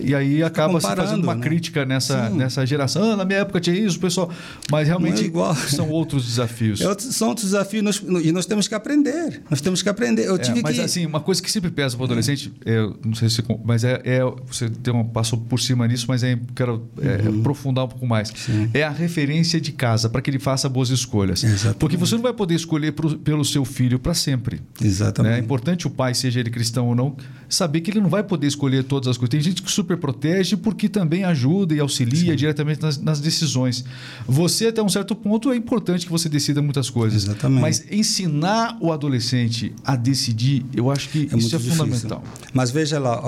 E 0.00 0.14
aí 0.14 0.42
acaba 0.42 0.80
se 0.80 0.86
fazendo 0.86 1.24
uma 1.24 1.34
né? 1.34 1.42
crítica 1.42 1.84
nessa, 1.84 2.30
nessa 2.30 2.64
geração. 2.64 3.12
Ah, 3.12 3.16
na 3.16 3.24
minha 3.24 3.40
época 3.40 3.60
tinha 3.60 3.76
isso, 3.76 3.98
pessoal. 3.98 4.30
Mas 4.70 4.86
realmente 4.86 5.22
é 5.22 5.26
igual. 5.26 5.54
são 5.54 5.90
outros 5.90 6.26
desafios. 6.26 6.80
É, 6.80 6.98
são 6.98 7.28
outros 7.28 7.46
desafios 7.46 7.82
nós, 7.82 8.02
e 8.22 8.30
nós 8.32 8.46
temos 8.46 8.68
que 8.68 8.74
aprender. 8.74 9.42
Nós 9.50 9.60
temos 9.60 9.82
que 9.82 9.88
aprender. 9.88 10.26
Eu 10.26 10.36
é, 10.36 10.38
tive 10.38 10.62
mas 10.62 10.76
que... 10.76 10.82
assim, 10.82 11.06
uma 11.06 11.20
coisa 11.20 11.42
que 11.42 11.50
sempre 11.50 11.70
pesa 11.70 11.96
para 11.96 12.02
o 12.02 12.06
adolescente, 12.06 12.52
é, 12.64 12.78
não 13.04 13.14
sei 13.14 13.28
se. 13.28 13.42
Mas 13.64 13.82
é, 13.82 14.00
é. 14.04 14.20
Você 14.46 14.68
tem 14.68 14.92
uma, 14.92 15.04
passou 15.04 15.38
por 15.38 15.58
cima 15.60 15.86
nisso, 15.88 16.06
mas 16.08 16.22
é, 16.22 16.38
quero 16.54 16.86
uhum. 16.96 17.40
aprofundar 17.40 17.84
um 17.84 17.88
pouco 17.88 18.06
mais. 18.06 18.32
Sim. 18.34 18.70
É 18.72 18.82
a 18.82 18.90
referência 18.90 19.60
de 19.60 19.72
casa 19.72 20.08
para 20.08 20.20
que 20.20 20.30
ele 20.30 20.38
faça 20.38 20.68
boas 20.68 20.90
escolhas. 20.90 21.42
Exatamente. 21.42 21.78
Porque 21.78 21.96
você 21.96 22.14
não 22.14 22.22
vai 22.22 22.32
poder 22.32 22.54
escolher 22.54 22.75
pro, 22.92 23.18
pelo 23.18 23.44
seu 23.44 23.64
filho 23.64 23.98
para 23.98 24.14
sempre. 24.14 24.60
Exatamente. 24.80 25.32
Né? 25.32 25.38
É 25.38 25.42
importante 25.42 25.86
o 25.86 25.90
pai, 25.90 26.14
seja 26.14 26.40
ele 26.40 26.50
cristão 26.50 26.88
ou 26.88 26.94
não, 26.94 27.16
saber 27.48 27.80
que 27.80 27.90
ele 27.90 28.00
não 28.00 28.08
vai 28.08 28.22
poder 28.22 28.46
escolher 28.46 28.84
todas 28.84 29.08
as 29.08 29.16
coisas. 29.16 29.30
Tem 29.30 29.40
gente 29.40 29.62
que 29.62 29.70
super 29.70 29.96
protege 29.96 30.56
porque 30.56 30.88
também 30.88 31.24
ajuda 31.24 31.74
e 31.74 31.80
auxilia 31.80 32.32
Sim. 32.32 32.36
diretamente 32.36 32.82
nas, 32.82 32.98
nas, 32.98 33.20
decisões. 33.20 33.84
Você, 34.26 34.66
até 34.66 34.82
um 34.82 34.88
certo 34.88 35.14
ponto, 35.14 35.50
é 35.50 35.56
importante 35.56 36.06
que 36.06 36.12
você 36.12 36.28
decida 36.28 36.60
muitas 36.60 36.90
coisas. 36.90 37.24
Exatamente. 37.24 37.60
Mas 37.60 37.84
ensinar 37.90 38.76
o 38.80 38.92
adolescente 38.92 39.74
a 39.84 39.96
decidir, 39.96 40.64
eu 40.74 40.90
acho 40.90 41.08
que 41.08 41.28
é 41.32 41.36
isso 41.36 41.56
é 41.56 41.58
fundamental. 41.58 42.22
Mas 42.52 42.70
veja 42.70 42.98
lá, 42.98 43.22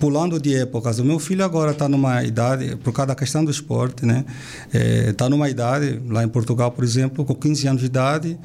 pulando 0.00 0.40
de 0.40 0.54
épocas, 0.54 0.98
o 0.98 1.04
meu 1.04 1.18
filho 1.18 1.44
agora 1.44 1.72
está 1.72 1.88
numa 1.88 2.24
idade, 2.24 2.76
causa 2.94 3.08
da 3.08 3.14
questão 3.14 3.44
do 3.44 3.50
esporte, 3.50 4.06
né? 4.06 4.24
Está 5.08 5.26
é, 5.26 5.28
numa 5.28 5.50
idade, 5.50 6.00
lá 6.08 6.24
em 6.24 6.28
Portugal, 6.28 6.70
por 6.70 6.84
exemplo, 6.84 7.24
com 7.24 7.34
15 7.34 7.68
anos 7.68 7.80
de 7.80 7.86
idade, 7.86 8.38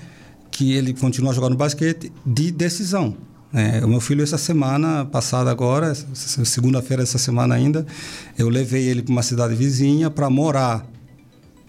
que 0.59 0.73
ele 0.73 0.93
continua 0.93 1.33
jogando 1.33 1.55
basquete 1.55 2.11
de 2.25 2.51
decisão. 2.51 3.15
É, 3.53 3.79
o 3.85 3.87
meu 3.87 4.01
filho, 4.01 4.21
essa 4.21 4.37
semana 4.37 5.05
passada, 5.05 5.49
agora, 5.49 5.95
segunda-feira 6.13 7.01
dessa 7.01 7.17
semana 7.17 7.55
ainda, 7.55 7.85
eu 8.37 8.49
levei 8.49 8.85
ele 8.85 9.01
para 9.01 9.09
uma 9.13 9.23
cidade 9.23 9.55
vizinha 9.55 10.09
para 10.09 10.29
morar 10.29 10.85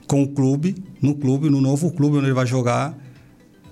com 0.09 0.25
o 0.25 0.29
clube, 0.29 0.75
no 1.01 1.15
clube, 1.15 1.49
no 1.49 1.61
novo 1.61 1.93
clube 1.93 2.17
onde 2.17 2.27
ele 2.27 2.35
vai 2.35 2.47
jogar. 2.47 2.99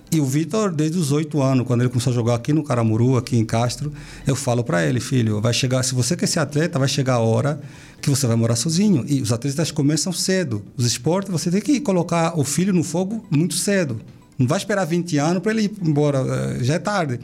E 0.09 0.21
o 0.21 0.25
Vitor, 0.25 0.73
desde 0.73 0.97
os 0.97 1.11
oito 1.11 1.41
anos, 1.41 1.67
quando 1.67 1.81
ele 1.81 1.89
começou 1.89 2.11
a 2.11 2.13
jogar 2.13 2.35
aqui 2.35 2.53
no 2.53 2.63
Caramuru, 2.63 3.17
aqui 3.17 3.35
em 3.35 3.43
Castro, 3.43 3.91
eu 4.25 4.37
falo 4.37 4.63
para 4.63 4.85
ele, 4.85 5.01
filho, 5.01 5.41
vai 5.41 5.53
chegar, 5.53 5.83
se 5.83 5.93
você 5.93 6.15
quer 6.15 6.27
ser 6.27 6.39
atleta, 6.39 6.79
vai 6.79 6.87
chegar 6.87 7.15
a 7.15 7.19
hora 7.19 7.59
que 8.01 8.09
você 8.09 8.25
vai 8.25 8.37
morar 8.37 8.55
sozinho. 8.55 9.03
E 9.05 9.21
os 9.21 9.33
atletas 9.33 9.69
começam 9.69 10.13
cedo. 10.13 10.63
Os 10.77 10.85
esportes, 10.85 11.29
você 11.29 11.51
tem 11.51 11.59
que 11.59 11.81
colocar 11.81 12.39
o 12.39 12.45
filho 12.45 12.71
no 12.71 12.85
fogo 12.85 13.27
muito 13.29 13.55
cedo. 13.55 13.99
Não 14.39 14.47
vai 14.47 14.57
esperar 14.57 14.85
20 14.85 15.17
anos 15.17 15.43
para 15.43 15.51
ele 15.51 15.63
ir 15.63 15.71
embora, 15.83 16.19
eh, 16.19 16.63
já 16.63 16.75
é 16.75 16.79
tarde. 16.79 17.19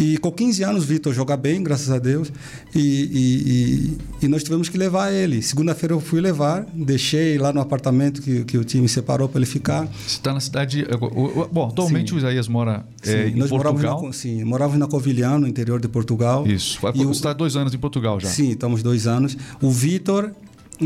E 0.00 0.16
com 0.16 0.32
15 0.32 0.62
anos, 0.64 0.84
Vitor 0.86 1.12
joga 1.12 1.36
bem, 1.36 1.62
graças 1.62 1.90
a 1.90 1.98
Deus. 1.98 2.32
E, 2.74 2.80
e, 2.80 4.22
e, 4.22 4.24
e 4.24 4.28
nós 4.28 4.42
tivemos 4.42 4.66
que 4.70 4.78
levar 4.78 5.12
ele. 5.12 5.42
Segunda-feira 5.42 5.94
eu 5.94 6.00
fui 6.00 6.22
levar, 6.22 6.64
deixei 6.72 7.36
lá 7.36 7.52
no 7.52 7.60
apartamento 7.60 8.22
que, 8.22 8.42
que 8.44 8.56
o 8.56 8.64
time 8.64 8.88
separou 8.88 9.28
para 9.28 9.40
ele 9.40 9.46
ficar. 9.46 9.86
Você 9.86 10.16
está 10.16 10.32
na 10.32 10.40
cidade. 10.40 10.86
Bom, 11.52 11.68
atualmente 11.68 12.10
sim. 12.10 12.16
o 12.16 12.18
Isaías 12.18 12.48
mora 12.48 12.82
é, 13.04 13.28
em 13.28 13.34
nós 13.34 13.50
Portugal. 13.50 14.02
Na, 14.06 14.12
sim, 14.14 14.42
morávamos 14.42 14.80
na 14.80 14.88
Covilhã, 14.88 15.38
no 15.38 15.46
interior 15.46 15.78
de 15.78 15.88
Portugal. 15.88 16.46
Isso. 16.46 16.80
Vai, 16.80 16.92
você 16.92 17.10
está 17.10 17.34
dois 17.34 17.54
anos 17.54 17.74
em 17.74 17.78
Portugal 17.78 18.18
já? 18.18 18.28
Sim, 18.28 18.52
estamos 18.52 18.82
dois 18.82 19.06
anos. 19.06 19.36
O 19.60 19.70
Vitor 19.70 20.32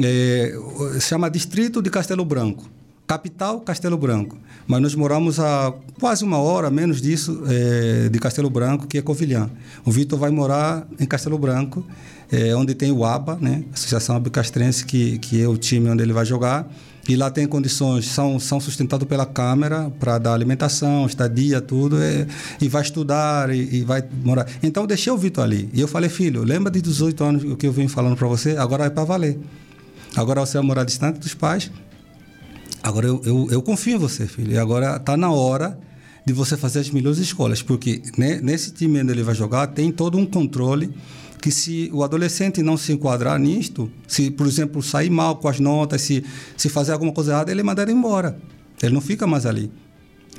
é, 0.03 0.59
se 0.95 1.03
chama 1.03 1.31
Distrito 1.31 1.81
de 1.81 1.89
Castelo 1.89 2.25
Branco 2.25 2.69
capital 3.07 3.61
Castelo 3.61 3.97
Branco, 3.97 4.39
mas 4.67 4.81
nós 4.81 4.95
moramos 4.95 5.39
a 5.39 5.73
quase 6.01 6.25
uma 6.25 6.39
hora, 6.39 6.71
menos 6.71 7.01
disso, 7.01 7.43
é, 7.47 8.09
de 8.09 8.19
Castelo 8.19 8.49
Branco, 8.49 8.87
que 8.87 8.99
é 8.99 9.03
Covilhã. 9.03 9.51
O 9.85 9.91
Vitor 9.91 10.19
vai 10.19 10.31
morar 10.31 10.87
em 10.99 11.07
Castelo 11.07 11.39
Branco, 11.39 11.85
é, 12.33 12.55
onde 12.57 12.75
tem 12.75 12.91
o 12.91 13.05
ABA, 13.05 13.39
né, 13.41 13.65
Associação 13.73 14.17
Abicastrense, 14.17 14.85
que, 14.85 15.19
que 15.19 15.43
é 15.43 15.47
o 15.47 15.57
time 15.57 15.91
onde 15.91 16.03
ele 16.03 16.13
vai 16.13 16.25
jogar. 16.25 16.67
E 17.07 17.17
lá 17.17 17.31
tem 17.31 17.47
condições, 17.47 18.07
são, 18.07 18.41
são 18.41 18.59
sustentados 18.59 19.07
pela 19.07 19.27
Câmara 19.27 19.93
para 20.01 20.17
dar 20.17 20.33
alimentação, 20.33 21.05
estadia, 21.05 21.61
tudo, 21.61 22.03
é, 22.03 22.27
e 22.59 22.67
vai 22.67 22.81
estudar 22.81 23.55
e, 23.55 23.77
e, 23.77 23.85
vai 23.85 24.03
morar. 24.25 24.47
Então, 24.63 24.85
eu 24.85 24.87
deixei 24.87 25.13
o 25.13 25.19
Vitor 25.19 25.45
ali. 25.45 25.69
E 25.75 25.83
eu 25.83 25.87
falei, 25.87 26.09
filho, 26.09 26.43
lembra 26.43 26.73
de 26.73 26.81
18 26.81 27.23
anos 27.25 27.45
o 27.45 27.57
que 27.57 27.67
eu 27.67 27.73
vim 27.73 27.89
falando 27.89 28.17
para 28.17 28.27
você? 28.27 28.57
Agora 28.57 28.87
é 28.87 28.91
para 28.91 29.05
valer. 29.05 29.39
Agora 30.17 30.41
você 30.41 30.57
vai 30.57 30.67
morar 30.67 30.85
distante 30.85 31.19
dos 31.19 31.35
pais, 31.35 31.71
Agora 32.85 33.07
eu, 33.07 33.23
eu, 33.25 33.49
eu 33.51 33.63
confio 33.63 33.97
em 33.97 33.99
você, 33.99 34.27
filho. 34.27 34.53
E 34.53 34.59
agora 34.59 34.97
está 34.97 35.17
na 35.17 35.33
hora 35.33 35.79
de 36.23 36.35
você 36.35 36.55
fazer 36.55 36.81
as 36.81 36.91
melhores 36.91 37.19
escolhas, 37.19 37.63
porque 37.63 38.03
né, 38.19 38.41
nesse 38.43 38.73
time 38.73 39.01
onde 39.01 39.11
ele 39.11 39.23
vai 39.23 39.35
jogar 39.35 39.69
tem 39.69 39.91
todo 39.91 40.19
um 40.19 40.27
controle 40.27 40.93
que 41.41 41.51
se 41.51 41.91
o 41.95 42.03
adolescente 42.05 42.63
não 42.63 42.77
se 42.77 42.93
enquadrar 42.93 43.39
nisto, 43.39 43.91
se, 44.07 44.31
por 44.31 44.47
exemplo, 44.47 44.83
sair 44.83 45.09
mal 45.09 45.37
com 45.37 45.49
as 45.49 45.59
notas, 45.59 46.03
se, 46.03 46.23
se 46.59 46.69
fazer 46.69 46.93
alguma 46.93 47.13
coisa 47.13 47.33
errada, 47.33 47.51
ele 47.51 47.61
é 47.61 47.65
mandado 47.65 47.91
embora. 47.91 48.39
Ele 48.83 48.93
não 48.93 49.01
fica 49.01 49.27
mais 49.27 49.47
ali. 49.47 49.71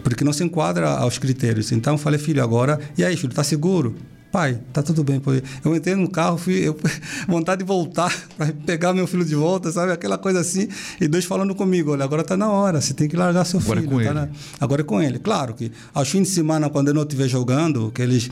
Porque 0.03 0.23
não 0.23 0.33
se 0.33 0.43
enquadra 0.43 0.89
aos 0.89 1.17
critérios. 1.17 1.71
Então, 1.71 1.95
eu 1.95 1.97
falei, 1.97 2.19
filho, 2.19 2.43
agora... 2.43 2.79
E 2.97 3.03
aí, 3.03 3.15
filho, 3.15 3.29
está 3.29 3.43
seguro? 3.43 3.95
Pai, 4.35 4.59
tá 4.73 4.83
tudo 4.83 5.01
bem. 5.01 5.21
Eu 5.63 5.73
entrei 5.73 5.95
no 5.95 6.09
carro, 6.09 6.37
fui, 6.37 6.55
eu, 6.67 6.77
vontade 7.25 7.59
de 7.59 7.65
voltar 7.65 8.13
para 8.37 8.51
pegar 8.51 8.91
meu 8.91 9.07
filho 9.07 9.23
de 9.23 9.33
volta, 9.33 9.71
sabe? 9.71 9.93
Aquela 9.93 10.17
coisa 10.17 10.41
assim. 10.41 10.67
E 10.99 11.07
Deus 11.07 11.23
falando 11.23 11.55
comigo, 11.55 11.93
olha, 11.93 12.03
agora 12.03 12.21
tá 12.21 12.35
na 12.35 12.49
hora, 12.49 12.81
você 12.81 12.93
tem 12.93 13.07
que 13.07 13.15
largar 13.15 13.45
seu 13.45 13.61
agora 13.61 13.79
filho. 13.79 13.89
É 13.89 13.93
com 13.93 14.03
tá 14.03 14.09
ele. 14.09 14.13
Na... 14.13 14.29
Agora 14.59 14.81
é 14.81 14.83
com 14.83 15.01
ele. 15.01 15.19
Claro 15.19 15.53
que 15.53 15.71
aos 15.93 16.09
fins 16.09 16.23
de 16.23 16.33
semana, 16.33 16.69
quando 16.69 16.89
eu 16.89 16.93
não 16.93 17.03
estiver 17.03 17.29
jogando, 17.29 17.89
que 17.91 18.01
eles 18.01 18.29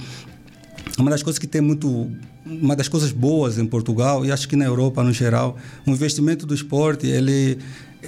uma 0.99 1.09
das 1.09 1.23
coisas 1.23 1.39
que 1.39 1.47
tem 1.47 1.61
muito 1.61 2.11
uma 2.45 2.75
das 2.75 2.89
coisas 2.89 3.13
boas 3.13 3.57
em 3.57 3.65
Portugal 3.65 4.25
e 4.25 4.31
acho 4.31 4.49
que 4.49 4.57
na 4.57 4.65
Europa 4.65 5.01
no 5.01 5.13
geral 5.13 5.55
o 5.87 5.91
investimento 5.91 6.45
do 6.45 6.53
esporte 6.53 7.07
ele 7.07 7.57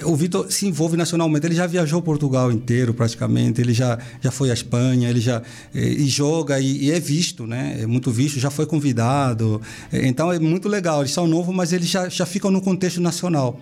o 0.03 0.15
Vitor 0.15 0.51
se 0.51 0.67
envolve 0.67 0.97
nacionalmente. 0.97 1.45
Ele 1.45 1.55
já 1.55 1.67
viajou 1.67 2.01
Portugal 2.01 2.51
inteiro, 2.51 2.93
praticamente. 2.93 3.61
Ele 3.61 3.73
já, 3.73 3.97
já 4.21 4.31
foi 4.31 4.49
à 4.49 4.53
Espanha, 4.53 5.09
ele 5.09 5.21
já 5.21 5.41
eh, 5.73 5.79
e, 5.79 6.07
joga 6.07 6.59
e, 6.59 6.85
e, 6.85 6.91
é 6.91 6.99
visto, 6.99 7.47
né? 7.47 7.77
É 7.81 7.85
muito 7.87 8.11
visto, 8.11 8.39
já 8.39 8.49
foi 8.49 8.65
convidado. 8.65 9.61
Eh, 9.91 10.07
então 10.07 10.31
é 10.31 10.39
muito 10.39 10.67
legal. 10.67 11.01
Eles 11.01 11.11
são 11.11 11.27
novos, 11.27 11.55
mas 11.55 11.71
eles 11.73 11.87
já, 11.87 12.09
já 12.09 12.25
ficam 12.25 12.51
no 12.51 12.61
contexto 12.61 12.99
nacional. 12.99 13.59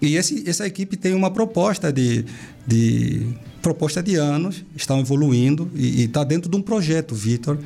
E 0.00 0.16
esse, 0.16 0.48
essa 0.48 0.66
equipe 0.66 0.96
tem 0.96 1.14
uma 1.14 1.30
proposta 1.30 1.92
de, 1.92 2.24
de 2.66 3.26
proposta 3.62 4.02
de 4.02 4.16
anos, 4.16 4.64
estão 4.76 5.00
evoluindo 5.00 5.70
e 5.74 6.04
está 6.04 6.22
dentro 6.22 6.50
de 6.50 6.56
um 6.56 6.62
projeto, 6.62 7.14
Vitor, 7.14 7.58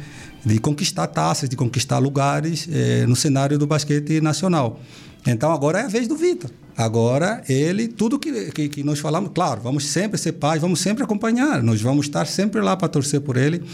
de 0.45 0.59
conquistar 0.61 1.09
taças, 1.09 1.49
de 1.49 1.57
conquistar 1.57 1.99
lugares 1.99 2.69
eh, 2.71 3.05
no 3.07 3.17
cenário 3.17 3.59
do 3.59 3.67
basquete 3.67 4.21
nacional. 4.21 4.81
Então 5.27 5.51
agora 5.51 5.81
é 5.81 5.85
a 5.85 5.89
vez 5.89 6.07
do 6.07 6.17
Vitor. 6.17 6.51
Agora, 6.79 7.43
ele, 7.49 7.89
tudo 7.89 8.21
que, 8.21 8.53
que, 8.53 8.69
que, 8.69 8.83
nós 8.85 9.01
falamos, 9.01 9.33
claro, 9.35 9.61
vamos 9.61 9.85
sempre 9.85 10.17
ser 10.17 10.31
pais, 10.35 10.63
vamos 10.63 10.79
sempre 10.79 11.03
acompanhar, 11.03 11.61
nós 11.61 11.83
vamos 11.83 12.07
estar 12.07 12.25
sempre 12.25 12.61
lá 12.61 12.77
para 12.77 12.87
torcer 12.87 13.21
por 13.21 13.37
ele. 13.37 13.65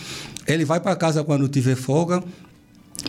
Ele 0.47 0.65
vai 0.65 0.81
para 0.81 0.97
casa 0.97 1.23
quando 1.23 1.47
tiver 1.47 1.77
folga, 1.77 2.25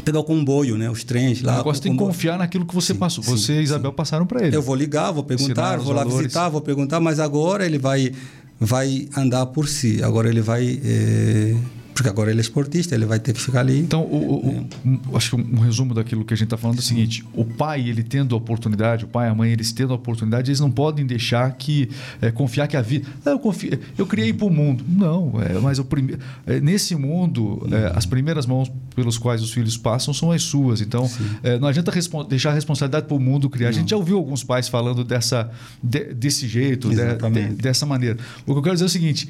pegar 0.04 0.20
o 0.20 0.24
comboio, 0.26 0.78
né? 0.78 0.90
Os 0.90 1.06
trens 1.06 1.42
lá. 1.42 1.64
Você 1.64 1.84
tem 1.84 1.94
que 1.94 1.98
confiar 1.98 2.38
naquilo 2.38 2.66
que 2.66 2.76
você 2.76 2.92
sim, 2.92 3.00
passou. 3.00 3.24
Você 3.24 3.62
e 3.62 3.64
Isabel 3.64 3.92
sim. 3.92 3.96
passaram 3.96 4.28
para 4.28 4.46
ele. 4.46 4.54
Eu 4.54 4.62
vou 4.62 4.76
ligar, 4.76 5.12
vou 5.12 5.24
perguntar, 5.24 5.78
vou 5.78 5.94
lá 5.94 6.04
valores. 6.04 6.18
visitar, 6.18 6.50
vou 6.50 6.60
perguntar, 6.60 7.00
mas 7.00 7.18
agora 7.18 7.66
ele 7.66 7.78
vai, 7.78 8.12
vai 8.60 9.08
andar 9.16 9.46
por 9.46 9.66
si. 9.66 10.04
Agora 10.04 10.28
ele 10.28 10.42
vai. 10.42 10.78
Eh 10.84 11.56
porque 11.96 12.10
agora 12.10 12.30
ele 12.30 12.42
é 12.42 12.42
esportista, 12.42 12.94
ele 12.94 13.06
vai 13.06 13.20
ter 13.20 13.32
que 13.32 13.40
ficar 13.40 13.62
ali. 13.62 13.80
Então, 13.80 14.02
o, 14.02 14.46
o, 14.46 14.68
é. 14.86 15.10
o, 15.10 15.16
acho 15.16 15.30
que 15.30 15.42
um 15.42 15.60
resumo 15.62 15.94
daquilo 15.94 16.26
que 16.26 16.34
a 16.34 16.38
gente 16.38 16.48
está 16.48 16.58
falando 16.58 16.76
é 16.76 16.82
o 16.82 16.84
seguinte: 16.84 17.24
o 17.34 17.46
pai, 17.46 17.88
ele 17.88 18.04
tendo 18.04 18.36
a 18.36 18.38
oportunidade, 18.38 19.06
o 19.06 19.08
pai 19.08 19.30
e 19.30 19.32
a 19.32 19.34
mãe, 19.34 19.50
eles 19.50 19.72
tendo 19.72 19.94
a 19.94 19.96
oportunidade, 19.96 20.52
eles 20.52 20.60
não 20.60 20.70
podem 20.70 21.06
deixar 21.06 21.50
que. 21.54 21.90
É, 22.22 22.32
confiar 22.32 22.68
que 22.68 22.76
a 22.76 22.82
vida. 22.82 23.08
Ah, 23.26 23.30
eu, 23.30 23.40
confio, 23.40 23.80
eu 23.98 24.06
criei 24.06 24.34
para 24.34 24.46
o 24.46 24.50
mundo. 24.50 24.84
Não, 24.86 25.42
é, 25.42 25.58
mas 25.58 25.80
o 25.80 25.86
prime, 25.86 26.18
é, 26.46 26.60
nesse 26.60 26.98
mundo, 26.98 27.66
é, 27.72 27.98
as 27.98 28.06
primeiras 28.06 28.46
mãos 28.46 28.70
pelos 28.94 29.18
quais 29.18 29.42
os 29.42 29.54
filhos 29.54 29.78
passam 29.78 30.14
são 30.14 30.34
as 30.34 30.44
suas. 30.44 30.82
Então, 30.82 31.10
é, 31.42 31.58
não 31.58 31.70
adianta 31.70 31.94
deixar 32.28 32.52
a 32.52 32.54
responsabilidade 32.54 33.08
para 33.08 33.16
o 33.16 33.20
mundo 33.22 33.50
criar. 33.50 33.70
Não. 33.70 33.78
A 33.78 33.80
gente 33.80 33.92
já 33.92 33.96
ouviu 33.96 34.18
alguns 34.18 34.44
pais 34.44 34.68
falando 34.68 35.02
dessa, 35.06 35.50
de, 35.82 36.14
desse 36.14 36.46
jeito, 36.46 36.90
de, 36.90 36.96
de, 36.96 37.56
dessa 37.56 37.86
maneira. 37.86 38.18
O 38.46 38.52
que 38.52 38.60
eu 38.60 38.62
quero 38.62 38.76
dizer 38.76 38.84
é 38.84 38.88
o 38.88 38.90
seguinte: 38.90 39.30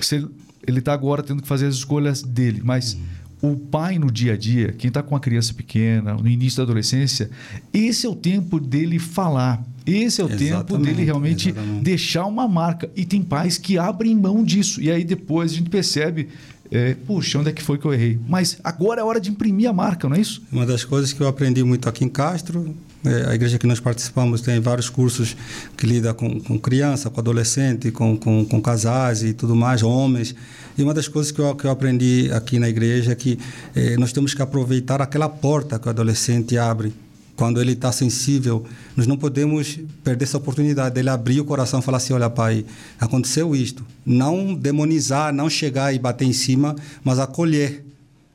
você 0.00 0.26
ele 0.70 0.78
está 0.78 0.92
agora 0.92 1.22
tendo 1.22 1.42
que 1.42 1.48
fazer 1.48 1.66
as 1.66 1.74
escolhas 1.74 2.22
dele. 2.22 2.60
Mas 2.64 2.96
uhum. 3.42 3.52
o 3.52 3.56
pai 3.56 3.98
no 3.98 4.10
dia 4.10 4.34
a 4.34 4.36
dia, 4.36 4.72
quem 4.72 4.88
está 4.88 5.02
com 5.02 5.14
uma 5.14 5.20
criança 5.20 5.52
pequena, 5.52 6.14
no 6.14 6.28
início 6.28 6.58
da 6.58 6.62
adolescência, 6.64 7.30
esse 7.72 8.06
é 8.06 8.08
o 8.08 8.14
tempo 8.14 8.58
dele 8.58 8.98
falar. 8.98 9.62
Esse 9.86 10.20
é 10.20 10.24
o 10.24 10.28
exatamente, 10.28 10.66
tempo 10.66 10.78
dele 10.78 11.04
realmente 11.04 11.48
exatamente. 11.50 11.82
deixar 11.82 12.26
uma 12.26 12.46
marca. 12.46 12.90
E 12.94 13.04
tem 13.04 13.22
pais 13.22 13.58
que 13.58 13.78
abrem 13.78 14.14
mão 14.14 14.44
disso. 14.44 14.80
E 14.80 14.90
aí 14.90 15.04
depois 15.04 15.52
a 15.52 15.54
gente 15.56 15.70
percebe 15.70 16.28
é, 16.70 16.94
puxa, 16.94 17.38
onde 17.38 17.50
é 17.50 17.52
que 17.52 17.62
foi 17.62 17.78
que 17.78 17.84
eu 17.84 17.92
errei? 17.92 18.18
Mas 18.28 18.58
agora 18.62 19.00
é 19.00 19.04
hora 19.04 19.20
de 19.20 19.28
imprimir 19.28 19.68
a 19.68 19.72
marca, 19.72 20.08
não 20.08 20.14
é 20.14 20.20
isso? 20.20 20.40
Uma 20.52 20.64
das 20.64 20.84
coisas 20.84 21.12
que 21.12 21.20
eu 21.20 21.26
aprendi 21.26 21.64
muito 21.64 21.88
aqui 21.88 22.04
em 22.04 22.08
Castro, 22.08 22.74
é, 23.04 23.30
a 23.30 23.34
igreja 23.34 23.58
que 23.58 23.66
nós 23.66 23.80
participamos 23.80 24.40
tem 24.42 24.60
vários 24.60 24.90
cursos 24.90 25.36
que 25.76 25.86
lida 25.86 26.12
com, 26.12 26.38
com 26.40 26.58
criança, 26.58 27.08
com 27.08 27.20
adolescente, 27.20 27.90
com, 27.90 28.16
com, 28.16 28.44
com, 28.44 28.60
casais 28.60 29.22
e 29.22 29.32
tudo 29.32 29.56
mais, 29.56 29.82
homens. 29.82 30.34
E 30.76 30.82
uma 30.82 30.92
das 30.92 31.08
coisas 31.08 31.32
que 31.32 31.38
eu, 31.40 31.54
que 31.54 31.64
eu 31.64 31.70
aprendi 31.70 32.30
aqui 32.32 32.58
na 32.58 32.68
igreja 32.68 33.12
é 33.12 33.14
que 33.14 33.38
é, 33.74 33.96
nós 33.96 34.12
temos 34.12 34.34
que 34.34 34.42
aproveitar 34.42 35.00
aquela 35.00 35.28
porta 35.28 35.78
que 35.78 35.86
o 35.86 35.90
adolescente 35.90 36.58
abre 36.58 36.92
quando 37.40 37.58
ele 37.58 37.72
está 37.72 37.90
sensível, 37.90 38.66
nós 38.94 39.06
não 39.06 39.16
podemos 39.16 39.80
perder 40.04 40.24
essa 40.24 40.36
oportunidade 40.36 40.94
dele 40.94 41.08
abrir 41.08 41.40
o 41.40 41.44
coração 41.46 41.80
e 41.80 41.82
falar 41.82 41.96
assim: 41.96 42.12
olha, 42.12 42.28
pai, 42.28 42.66
aconteceu 43.00 43.56
isto. 43.56 43.82
Não 44.04 44.52
demonizar, 44.54 45.32
não 45.32 45.48
chegar 45.48 45.94
e 45.94 45.98
bater 45.98 46.26
em 46.26 46.34
cima, 46.34 46.76
mas 47.02 47.18
acolher. 47.18 47.86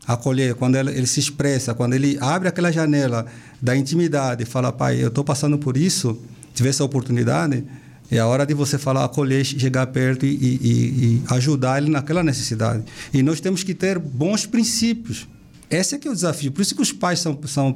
Acolher, 0.07 0.55
quando 0.55 0.75
ele, 0.75 0.91
ele 0.91 1.07
se 1.07 1.19
expressa, 1.19 1.73
quando 1.73 1.93
ele 1.93 2.17
abre 2.21 2.47
aquela 2.47 2.71
janela 2.71 3.25
da 3.61 3.75
intimidade 3.75 4.43
e 4.43 4.45
fala: 4.45 4.71
pai, 4.71 5.03
eu 5.03 5.07
estou 5.07 5.23
passando 5.23 5.57
por 5.57 5.77
isso, 5.77 6.19
tive 6.53 6.69
essa 6.69 6.83
oportunidade. 6.83 7.63
É 8.11 8.19
a 8.19 8.27
hora 8.27 8.45
de 8.45 8.53
você 8.53 8.77
falar, 8.77 9.03
acolher, 9.03 9.43
chegar 9.43 9.87
perto 9.87 10.27
e, 10.27 10.29
e, 10.29 10.65
e 10.67 11.23
ajudar 11.31 11.81
ele 11.81 11.89
naquela 11.89 12.23
necessidade. 12.23 12.83
E 13.11 13.23
nós 13.23 13.39
temos 13.39 13.63
que 13.63 13.73
ter 13.73 13.97
bons 13.97 14.45
princípios. 14.45 15.27
Esse 15.69 15.95
é 15.95 15.97
que 15.97 16.07
é 16.07 16.11
o 16.11 16.13
desafio. 16.13 16.51
Por 16.51 16.61
isso 16.61 16.75
que 16.75 16.81
os 16.81 16.91
pais 16.91 17.19
são, 17.19 17.37
são 17.45 17.75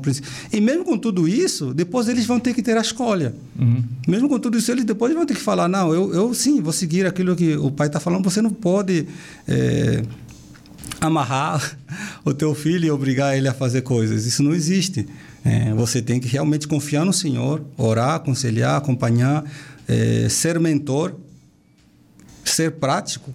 E 0.54 0.62
mesmo 0.62 0.86
com 0.86 0.98
tudo 0.98 1.28
isso, 1.28 1.74
depois 1.74 2.08
eles 2.08 2.26
vão 2.26 2.40
ter 2.40 2.54
que 2.54 2.62
ter 2.62 2.78
a 2.78 2.82
escolha. 2.82 3.34
Uhum. 3.60 3.84
Mesmo 4.08 4.30
com 4.30 4.40
tudo 4.40 4.58
isso, 4.58 4.72
eles 4.72 4.86
depois 4.86 5.14
vão 5.14 5.26
ter 5.26 5.34
que 5.34 5.42
falar: 5.42 5.68
não, 5.68 5.94
eu, 5.94 6.14
eu 6.14 6.34
sim, 6.34 6.62
vou 6.62 6.72
seguir 6.72 7.06
aquilo 7.06 7.36
que 7.36 7.58
o 7.58 7.72
pai 7.72 7.88
está 7.88 8.00
falando. 8.00 8.24
Você 8.24 8.42
não 8.42 8.52
pode 8.52 9.08
é, 9.48 10.04
amarrar 11.00 11.78
o 12.26 12.34
teu 12.34 12.54
filho 12.54 12.86
e 12.86 12.92
obrigar 12.92 13.38
ele 13.38 13.48
a 13.48 13.54
fazer 13.54 13.82
coisas. 13.82 14.26
Isso 14.26 14.44
não 14.44 14.54
existe. 14.54 15.08
É, 15.44 15.74
você 15.74 16.02
tem 16.02 16.20
que 16.20 16.28
realmente 16.28 16.68
confiar 16.68 17.06
no 17.06 17.14
Senhor, 17.14 17.64
orar, 17.78 18.16
aconselhar, 18.16 18.78
acompanhar, 18.78 19.44
é, 19.88 20.28
ser 20.30 20.60
mentor, 20.60 21.16
ser 22.44 22.72
prático, 22.72 23.34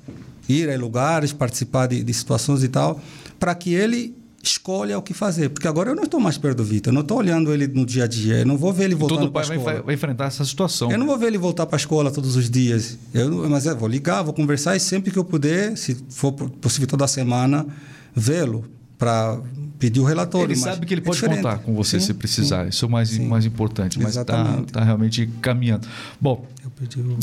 ir 0.49 0.69
a 0.69 0.77
lugares, 0.77 1.33
participar 1.33 1.87
de, 1.87 2.03
de 2.03 2.15
situações 2.15 2.63
e 2.63 2.69
tal, 2.69 3.01
para 3.39 3.55
que 3.55 3.73
ele 3.73 4.15
escolha 4.49 4.99
o 4.99 5.03
que 5.03 5.15
fazer. 5.15 5.49
Porque 5.49 5.67
agora 5.67 5.91
eu 5.91 5.95
não 5.95 6.05
estou 6.05 6.21
mais 6.21 6.39
perto 6.39 6.59
do 6.59 6.65
Vitor, 6.65 6.91
eu 6.91 6.95
não 6.95 7.03
estou 7.03 7.19
olhando 7.19 7.53
ele 7.53 7.67
no 7.67 7.85
dia 7.85 8.05
a 8.05 8.07
dia, 8.07 8.39
eu 8.39 8.47
não 8.47 8.57
vou 8.57 8.73
ver 8.73 8.85
ele 8.85 8.95
voltando 8.95 9.31
Todo 9.31 9.33
pai 9.33 9.45
vai, 9.83 9.95
enfrentar 9.95 10.27
essa 10.27 10.45
situação. 10.45 10.91
Eu 10.91 10.99
não 10.99 11.07
vou 11.07 11.19
ver 11.19 11.27
ele 11.27 11.39
voltar 11.39 11.67
para 11.67 11.77
a 11.77 11.79
escola 11.79 12.11
todos 12.11 12.37
os 12.37 12.51
dias, 12.51 12.99
eu, 13.13 13.49
mas 13.49 13.67
eu 13.67 13.77
vou 13.77 13.89
ligar, 13.89 14.23
vou 14.23 14.35
conversar 14.35 14.77
e 14.77 14.81
sempre 14.81 15.11
que 15.11 15.19
eu 15.19 15.25
puder, 15.25 15.77
se 15.77 15.97
for 16.09 16.33
possível 16.33 16.87
toda 16.87 17.07
semana, 17.07 17.67
vê-lo 18.15 18.65
para 18.99 19.41
pedir 19.79 20.01
o 20.01 20.05
relatório. 20.05 20.53
Ele 20.53 20.57
sabe 20.57 20.87
que 20.87 20.95
ele 20.95 21.01
é 21.01 21.05
pode 21.05 21.17
diferente. 21.17 21.43
contar 21.43 21.59
com 21.59 21.75
você 21.75 22.01
sim, 22.01 22.07
se 22.07 22.15
precisar. 22.15 22.65
Sim, 22.65 22.71
Isso 22.71 22.85
é 22.85 22.89
o 22.89 22.91
mais, 22.91 23.19
mais 23.19 23.45
importante. 23.45 23.99
Mas 23.99 24.17
está 24.17 24.63
tá 24.73 24.83
realmente 24.83 25.29
caminhando. 25.41 25.87
Bom, 26.21 26.47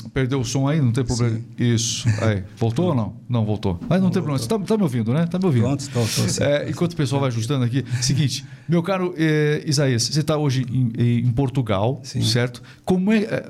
o... 0.05 0.09
perdeu 0.09 0.39
o 0.39 0.45
som 0.45 0.67
aí? 0.67 0.81
Não 0.81 0.91
tem 0.91 1.03
problema. 1.03 1.35
Sim. 1.35 1.45
Isso. 1.57 2.07
Aí. 2.21 2.43
Voltou 2.57 2.89
ou 2.89 2.95
não? 2.95 3.15
Não 3.27 3.45
voltou. 3.45 3.79
Mas 3.81 3.99
não, 3.99 4.07
não 4.07 4.11
tem 4.11 4.21
voltou. 4.21 4.21
problema. 4.21 4.37
Você 4.39 4.45
está 4.45 4.59
tá 4.59 4.77
me 4.77 4.83
ouvindo, 4.83 5.13
né? 5.13 5.23
Está 5.23 5.37
me 5.37 5.45
ouvindo. 5.45 5.63
Pronto, 5.63 5.79
estou, 5.81 6.03
estou, 6.03 6.45
é, 6.45 6.69
enquanto 6.69 6.93
o 6.93 6.95
pessoal 6.95 7.21
vai 7.21 7.29
ajustando 7.29 7.65
aqui. 7.65 7.85
Seguinte, 8.01 8.45
meu 8.67 8.81
caro 8.81 9.13
é, 9.17 9.63
Isaías, 9.65 10.03
você 10.03 10.19
está 10.19 10.37
hoje 10.37 10.65
em, 10.69 11.19
em 11.19 11.31
Portugal, 11.31 12.01
certo? 12.03 12.61
Como 12.85 13.11
é, 13.11 13.23
é, 13.23 13.49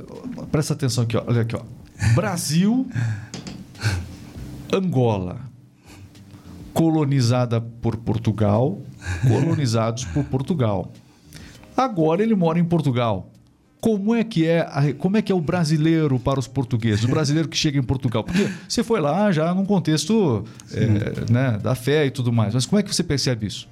Presta 0.51 0.73
atenção 0.73 1.03
aqui, 1.03 1.15
ó. 1.15 1.23
olha 1.27 1.41
aqui. 1.41 1.55
Ó. 1.55 1.61
Brasil, 2.15 2.87
Angola 4.73 5.51
colonizada 6.73 7.59
por 7.59 7.97
Portugal, 7.97 8.79
colonizados 9.27 10.05
por 10.05 10.23
Portugal. 10.25 10.91
Agora 11.75 12.21
ele 12.21 12.35
mora 12.35 12.59
em 12.59 12.63
Portugal. 12.65 13.30
Como 13.81 14.13
é 14.15 14.23
que 14.23 14.45
é, 14.45 14.61
a, 14.61 14.93
como 14.97 15.17
é 15.17 15.21
que 15.21 15.31
é 15.31 15.35
o 15.35 15.41
brasileiro 15.41 16.19
para 16.19 16.39
os 16.39 16.47
portugueses, 16.47 17.03
o 17.03 17.07
brasileiro 17.11 17.49
que 17.49 17.57
chega 17.57 17.79
em 17.79 17.83
Portugal? 17.83 18.23
Porque 18.23 18.47
você 18.69 18.83
foi 18.83 19.01
lá 19.01 19.31
já 19.31 19.53
num 19.53 19.65
contexto 19.65 20.45
é, 20.71 21.31
né, 21.31 21.59
da 21.61 21.73
fé 21.75 22.05
e 22.05 22.11
tudo 22.11 22.31
mais, 22.31 22.53
mas 22.53 22.65
como 22.65 22.79
é 22.79 22.83
que 22.83 22.93
você 22.93 23.03
percebe 23.03 23.47
isso? 23.47 23.67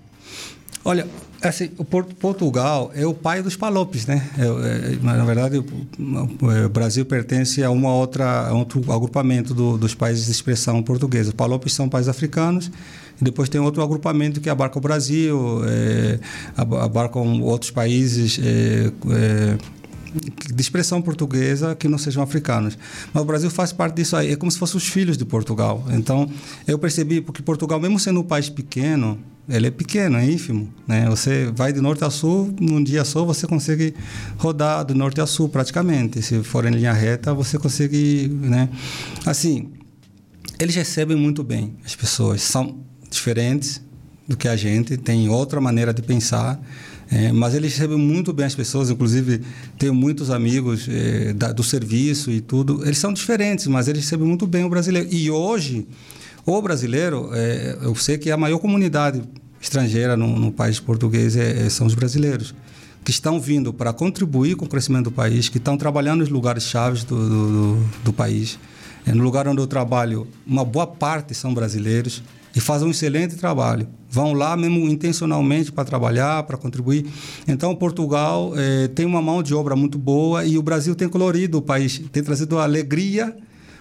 Olha, 0.84 1.06
assim, 1.41 1.69
o 1.78 1.84
Portugal 1.84 2.89
é 2.95 3.06
o 3.06 3.13
pai 3.13 3.43
dos 3.43 3.56
palopes, 3.56 4.08
né? 4.08 4.30
É, 4.38 4.93
é, 4.93 4.98
na 5.04 5.26
verdade, 5.26 5.58
o, 5.58 6.69
Brasil 6.69 7.06
pertence 7.06 7.62
a 7.62 7.69
uma 7.69 7.93
outra, 7.93 8.48
a 8.48 8.54
outro 8.54 8.80
agrupamento 8.91 9.54
do, 9.54 9.78
dos 9.78 9.93
países 9.93 10.26
de 10.26 10.32
expressão 10.32 10.82
portuguesa. 10.82 11.34
Palopes 11.34 11.74
são 11.74 11.89
países 11.89 12.08
africanos. 12.08 12.72
E 13.19 13.24
depois 13.24 13.50
tem 13.50 13.60
outro 13.60 13.84
agrupamento 13.84 14.39
que 14.39 14.50
abarca 14.50 14.78
o 14.78 14.82
Brasil, 14.82 15.62
é, 15.65 16.19
abarcam 16.56 17.41
outros 17.41 17.69
países 17.69 18.39
é, 18.41 18.91
é, 19.12 19.58
de 20.13 20.62
expressão 20.62 21.02
portuguesa 21.02 21.76
que 21.76 21.88
não 21.88 21.98
sejam 21.98 22.24
africanos. 22.24 22.78
Mas 23.13 23.24
o 23.24 23.26
Brasil 23.26 23.50
faz 23.50 23.72
parte 23.72 23.95
disso 23.95 24.15
aí. 24.15 24.32
É 24.32 24.36
como 24.36 24.52
se 24.52 24.58
fossem 24.58 24.78
os 24.78 24.88
filhos 24.88 25.17
de 25.17 25.26
Portugal. 25.26 25.86
Então, 25.91 26.30
eu 26.67 26.80
percebi, 26.80 27.22
porque 27.22 27.41
Portugal, 27.41 27.80
mesmo 27.80 28.00
sendo 28.00 28.19
um 28.19 28.24
país 28.24 28.50
pequeno, 28.50 29.19
ele 29.48 29.67
é 29.67 29.72
pequeno, 29.72 30.17
é 30.17 30.26
ínfimo. 30.26 30.72
Né? 30.88 31.08
Você 31.10 31.52
vai 31.56 31.74
de 31.74 31.82
norte 31.82 32.04
a 32.04 32.10
sul, 32.10 32.54
num 32.60 32.84
dia 32.84 33.04
só 33.04 33.26
você 33.26 33.48
consegue 33.48 33.93
rodar 34.38 34.86
do 34.86 34.93
norte 34.93 35.19
a 35.22 35.26
sul 35.26 35.50
praticamente. 35.50 36.22
Se 36.22 36.43
for 36.43 36.65
em 36.65 36.72
linha 36.72 36.93
reta, 36.93 37.34
você 37.34 37.58
consegue. 37.58 38.28
Né? 38.28 38.69
Assim, 39.26 39.72
eles 40.60 40.76
recebem 40.76 41.17
muito 41.17 41.43
bem 41.43 41.76
as 41.86 41.95
pessoas. 41.95 42.41
São 42.41 42.80
diferentes 43.10 43.82
do 44.28 44.38
que 44.38 44.48
a 44.48 44.56
gente, 44.56 44.95
têm 44.95 45.28
outra 45.30 45.60
maneira 45.60 45.91
de 45.91 46.04
pensar. 46.04 46.62
É, 47.12 47.32
mas 47.32 47.56
eles 47.56 47.74
recebem 47.74 47.98
muito 47.98 48.32
bem 48.32 48.45
as 48.45 48.54
pessoas, 48.54 48.89
inclusive 48.89 49.41
tenho 49.80 49.93
muitos 49.95 50.30
amigos 50.30 50.88
é, 50.88 51.34
da, 51.34 51.52
do 51.52 51.63
serviço 51.63 52.30
e 52.30 52.39
tudo. 52.39 52.84
Eles 52.84 53.00
são 53.00 53.12
diferentes, 53.12 53.65
mas 53.65 53.88
eles 53.88 54.04
recebem 54.04 54.28
muito 54.28 54.45
bem 54.45 54.63
o 54.63 54.69
brasileiro. 54.69 55.08
E 55.12 55.30
hoje, 55.32 55.88
o 56.45 56.62
brasileiro, 56.62 57.32
é, 57.34 57.78
eu 57.82 57.95
sei 57.95 58.17
que 58.17 58.30
a 58.30 58.38
maior 58.38 58.60
comunidade 58.60 59.24
estrangeira 59.60 60.15
no, 60.15 60.38
no 60.38 60.52
país 60.52 60.80
português 60.80 61.36
é, 61.36 61.65
é, 61.65 61.69
são 61.69 61.88
os 61.88 61.95
brasileiros, 61.95 62.54
que 63.04 63.12
estão 63.12 63.39
vindo 63.39 63.74
para 63.74 63.91
contribuir 63.91 64.56
com 64.56 64.65
o 64.65 64.69
crescimento 64.69 65.06
do 65.06 65.12
país, 65.12 65.50
que 65.50 65.58
estão 65.58 65.78
trabalhando 65.78 66.19
nos 66.19 66.30
lugares 66.30 66.63
chaves 66.63 67.04
do, 67.04 67.15
do, 67.17 67.48
do, 67.48 67.89
do 68.06 68.13
país. 68.13 68.60
É, 69.06 69.13
no 69.13 69.24
lugar 69.24 69.48
onde 69.48 69.60
eu 69.60 69.67
trabalho, 69.67 70.28
uma 70.45 70.63
boa 70.63 70.86
parte 70.86 71.34
são 71.34 71.54
brasileiros 71.54 72.22
e 72.56 72.60
fazem 72.60 72.88
um 72.88 72.92
excelente 72.92 73.36
trabalho. 73.36 73.88
Vão 74.10 74.34
lá 74.34 74.58
mesmo 74.58 74.88
intencionalmente 74.88 75.72
para 75.72 75.86
trabalhar, 75.86 76.44
para 76.44 76.58
contribuir. 76.58 77.06
Então, 77.48 77.76
Portugal 77.76 78.54
é, 78.56 78.88
tem 78.88 79.06
uma 79.06 79.22
mão 79.22 79.44
de 79.44 79.54
obra 79.54 79.76
muito 79.76 79.98
boa 79.98 80.46
e 80.46 80.58
o 80.58 80.62
Brasil 80.62 80.96
tem 80.96 81.08
colorido 81.08 81.60
o 81.60 81.62
país, 81.62 82.02
tem 82.12 82.24
trazido 82.24 82.58
alegria 82.58 83.36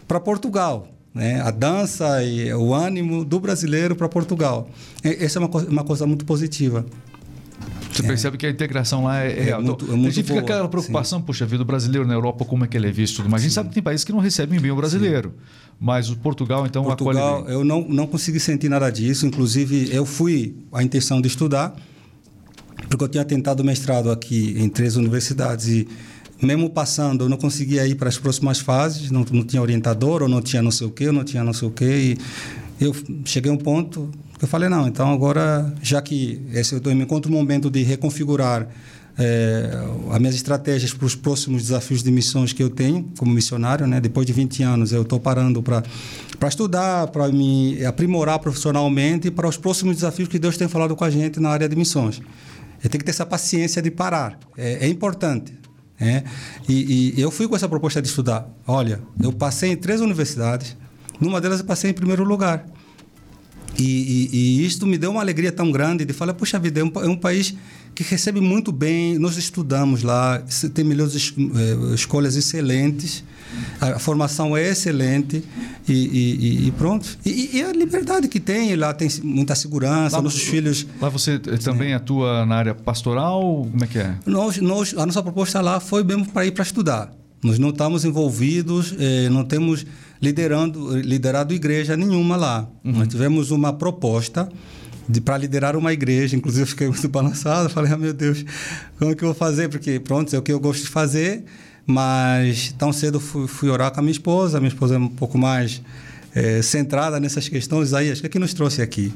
para 0.06 0.20
Portugal 0.20 0.88
né? 1.14 1.40
a 1.40 1.50
dança 1.50 2.22
e 2.22 2.52
o 2.54 2.72
ânimo 2.72 3.24
do 3.24 3.40
brasileiro 3.40 3.96
para 3.96 4.08
Portugal. 4.08 4.68
Essa 5.02 5.38
é 5.38 5.40
uma, 5.40 5.48
uma 5.62 5.84
coisa 5.84 6.06
muito 6.06 6.24
positiva. 6.24 6.86
Você 7.98 8.06
é. 8.06 8.08
percebe 8.08 8.36
que 8.36 8.46
a 8.46 8.50
integração 8.50 9.04
lá 9.04 9.22
é, 9.22 9.38
é 9.38 9.42
real. 9.42 9.62
Muito, 9.62 9.84
é 9.84 9.88
muito 9.88 10.08
a 10.08 10.10
gente 10.10 10.24
fica 10.24 10.40
com 10.40 10.46
aquela 10.46 10.68
preocupação, 10.68 11.18
sim. 11.18 11.24
puxa 11.24 11.44
vida, 11.44 11.62
o 11.62 11.66
brasileiro 11.66 12.06
na 12.06 12.14
Europa, 12.14 12.44
como 12.44 12.64
é 12.64 12.68
que 12.68 12.76
ele 12.76 12.88
é 12.88 12.92
visto? 12.92 13.22
Mas 13.22 13.28
sim. 13.28 13.34
a 13.34 13.38
gente 13.38 13.52
sabe 13.52 13.68
que 13.68 13.74
tem 13.74 13.82
países 13.82 14.04
que 14.04 14.12
não 14.12 14.20
recebem 14.20 14.60
bem 14.60 14.70
o 14.70 14.76
brasileiro. 14.76 15.30
Sim. 15.30 15.68
Mas 15.80 16.10
o 16.10 16.16
Portugal, 16.16 16.66
então, 16.66 16.84
Portugal, 16.84 17.48
eu 17.48 17.64
não, 17.64 17.86
não 17.88 18.06
consegui 18.06 18.40
sentir 18.40 18.68
nada 18.68 18.90
disso. 18.90 19.26
Inclusive, 19.26 19.90
eu 19.92 20.04
fui 20.04 20.56
a 20.72 20.82
intenção 20.82 21.20
de 21.20 21.28
estudar, 21.28 21.74
porque 22.88 23.04
eu 23.04 23.08
tinha 23.08 23.24
tentado 23.24 23.62
mestrado 23.64 24.10
aqui 24.10 24.54
em 24.58 24.68
três 24.68 24.96
universidades 24.96 25.68
e 25.68 25.88
mesmo 26.40 26.70
passando, 26.70 27.24
eu 27.24 27.28
não 27.28 27.36
conseguia 27.36 27.86
ir 27.86 27.96
para 27.96 28.08
as 28.08 28.16
próximas 28.16 28.60
fases, 28.60 29.10
não, 29.10 29.24
não 29.30 29.42
tinha 29.42 29.60
orientador, 29.60 30.22
ou 30.22 30.28
não 30.28 30.40
tinha 30.40 30.62
não 30.62 30.70
sei 30.70 30.86
o 30.86 30.90
quê, 30.90 31.08
ou 31.08 31.12
não 31.12 31.24
tinha 31.24 31.42
não 31.42 31.52
sei 31.52 31.66
o 31.66 31.70
quê. 31.70 32.16
E 32.80 32.84
eu 32.84 32.94
cheguei 33.24 33.50
a 33.50 33.54
um 33.54 33.58
ponto 33.58 34.08
eu 34.40 34.48
falei, 34.48 34.68
não, 34.68 34.86
então 34.86 35.12
agora, 35.12 35.72
já 35.82 36.00
que 36.00 36.40
esse, 36.52 36.74
eu 36.74 36.94
me 36.94 37.02
encontro 37.02 37.30
um 37.30 37.34
momento 37.34 37.70
de 37.70 37.82
reconfigurar 37.82 38.68
é, 39.18 39.70
as 40.10 40.18
minhas 40.20 40.34
estratégias 40.36 40.94
para 40.94 41.04
os 41.04 41.16
próximos 41.16 41.62
desafios 41.62 42.02
de 42.04 42.10
missões 42.10 42.52
que 42.52 42.62
eu 42.62 42.70
tenho 42.70 43.10
como 43.18 43.32
missionário, 43.32 43.86
né? 43.86 44.00
Depois 44.00 44.24
de 44.24 44.32
20 44.32 44.62
anos, 44.62 44.92
eu 44.92 45.02
estou 45.02 45.18
parando 45.18 45.62
para 45.62 45.82
para 46.38 46.48
estudar, 46.48 47.08
para 47.08 47.26
me 47.28 47.84
aprimorar 47.84 48.38
profissionalmente 48.38 49.26
e 49.26 49.30
para 49.30 49.48
os 49.48 49.56
próximos 49.56 49.96
desafios 49.96 50.28
que 50.28 50.38
Deus 50.38 50.56
tem 50.56 50.68
falado 50.68 50.94
com 50.94 51.04
a 51.04 51.10
gente 51.10 51.40
na 51.40 51.48
área 51.50 51.68
de 51.68 51.74
missões. 51.74 52.20
Eu 52.82 52.88
tenho 52.88 53.00
que 53.00 53.04
ter 53.04 53.10
essa 53.10 53.26
paciência 53.26 53.82
de 53.82 53.90
parar. 53.90 54.38
É, 54.56 54.86
é 54.86 54.88
importante. 54.88 55.52
É, 56.00 56.22
e, 56.68 57.16
e, 57.16 57.20
eu 57.20 57.28
fui 57.28 57.48
com 57.48 57.56
essa 57.56 57.68
proposta 57.68 58.00
de 58.00 58.06
estudar. 58.06 58.48
Olha, 58.64 59.00
eu 59.20 59.32
passei 59.32 59.72
em 59.72 59.76
três 59.76 60.00
universidades, 60.00 60.76
numa 61.20 61.40
delas 61.40 61.58
eu 61.58 61.66
passei 61.66 61.90
em 61.90 61.94
primeiro 61.94 62.22
lugar. 62.22 62.64
E, 63.76 63.82
e, 63.82 64.36
e 64.36 64.66
isto 64.66 64.86
me 64.86 64.96
deu 64.98 65.10
uma 65.10 65.20
alegria 65.20 65.52
tão 65.52 65.70
grande 65.70 66.04
de 66.04 66.12
falar, 66.12 66.34
puxa 66.34 66.58
vida, 66.58 66.80
é 66.80 66.84
um, 66.84 66.92
é 66.96 67.08
um 67.08 67.16
país 67.16 67.54
que 67.94 68.04
recebe 68.04 68.40
muito 68.40 68.70
bem, 68.70 69.18
nós 69.18 69.36
estudamos 69.36 70.04
lá, 70.04 70.40
tem 70.72 70.84
melhores 70.84 71.14
es, 71.14 71.34
é, 71.36 71.94
escolhas 71.94 72.36
excelentes, 72.36 73.24
a 73.80 73.98
formação 73.98 74.56
é 74.56 74.68
excelente 74.68 75.42
e, 75.88 75.92
e, 75.92 76.68
e 76.68 76.70
pronto. 76.72 77.18
E, 77.24 77.56
e, 77.56 77.62
a 77.62 77.72
liberdade 77.72 78.28
que 78.28 78.38
tem, 78.38 78.76
lá 78.76 78.94
tem 78.94 79.08
muita 79.22 79.54
segurança, 79.54 80.16
lá, 80.16 80.22
nossos 80.22 80.42
filhos... 80.42 80.86
Lá 81.00 81.08
você 81.08 81.38
também 81.38 81.92
atua 81.92 82.46
na 82.46 82.56
área 82.56 82.74
pastoral, 82.74 83.66
como 83.68 83.84
é 83.84 83.86
que 83.86 83.98
é? 83.98 84.14
Nós, 84.24 84.58
nós, 84.58 84.94
a 84.96 85.04
nossa 85.04 85.22
proposta 85.22 85.60
lá 85.60 85.80
foi 85.80 86.04
mesmo 86.04 86.26
para 86.26 86.46
ir 86.46 86.52
para 86.52 86.62
estudar. 86.62 87.12
Nós 87.42 87.58
não 87.58 87.70
estamos 87.70 88.04
envolvidos, 88.04 88.94
eh, 88.98 89.28
não 89.28 89.44
temos 89.44 89.86
liderando, 90.20 90.96
liderado 90.98 91.54
igreja 91.54 91.96
nenhuma 91.96 92.36
lá. 92.36 92.68
Uhum. 92.84 92.92
Nós 92.92 93.08
tivemos 93.08 93.50
uma 93.50 93.72
proposta 93.72 94.48
para 95.24 95.38
liderar 95.38 95.76
uma 95.76 95.92
igreja. 95.92 96.36
Inclusive, 96.36 96.62
eu 96.62 96.66
fiquei 96.66 96.86
muito 96.88 97.08
balançado. 97.08 97.68
Falei, 97.70 97.92
ah, 97.92 97.96
meu 97.96 98.12
Deus, 98.12 98.44
como 98.98 99.10
é 99.10 99.14
que 99.14 99.22
eu 99.24 99.28
vou 99.28 99.34
fazer? 99.34 99.68
Porque, 99.68 99.98
pronto, 100.00 100.34
é 100.34 100.38
o 100.38 100.42
que 100.42 100.52
eu 100.52 100.60
gosto 100.60 100.82
de 100.82 100.88
fazer. 100.88 101.44
Mas 101.86 102.74
tão 102.78 102.92
cedo 102.92 103.18
fui, 103.18 103.46
fui 103.46 103.70
orar 103.70 103.90
com 103.90 104.00
a 104.00 104.02
minha 104.02 104.12
esposa. 104.12 104.58
A 104.58 104.60
minha 104.60 104.68
esposa 104.68 104.96
é 104.96 104.98
um 104.98 105.08
pouco 105.08 105.38
mais 105.38 105.80
é, 106.34 106.60
centrada 106.62 107.18
nessas 107.18 107.48
questões. 107.48 107.94
Aí, 107.94 108.10
acho 108.10 108.20
que 108.20 108.26
é 108.26 108.30
que 108.30 108.38
nos 108.38 108.52
trouxe 108.52 108.82
aqui 108.82 109.12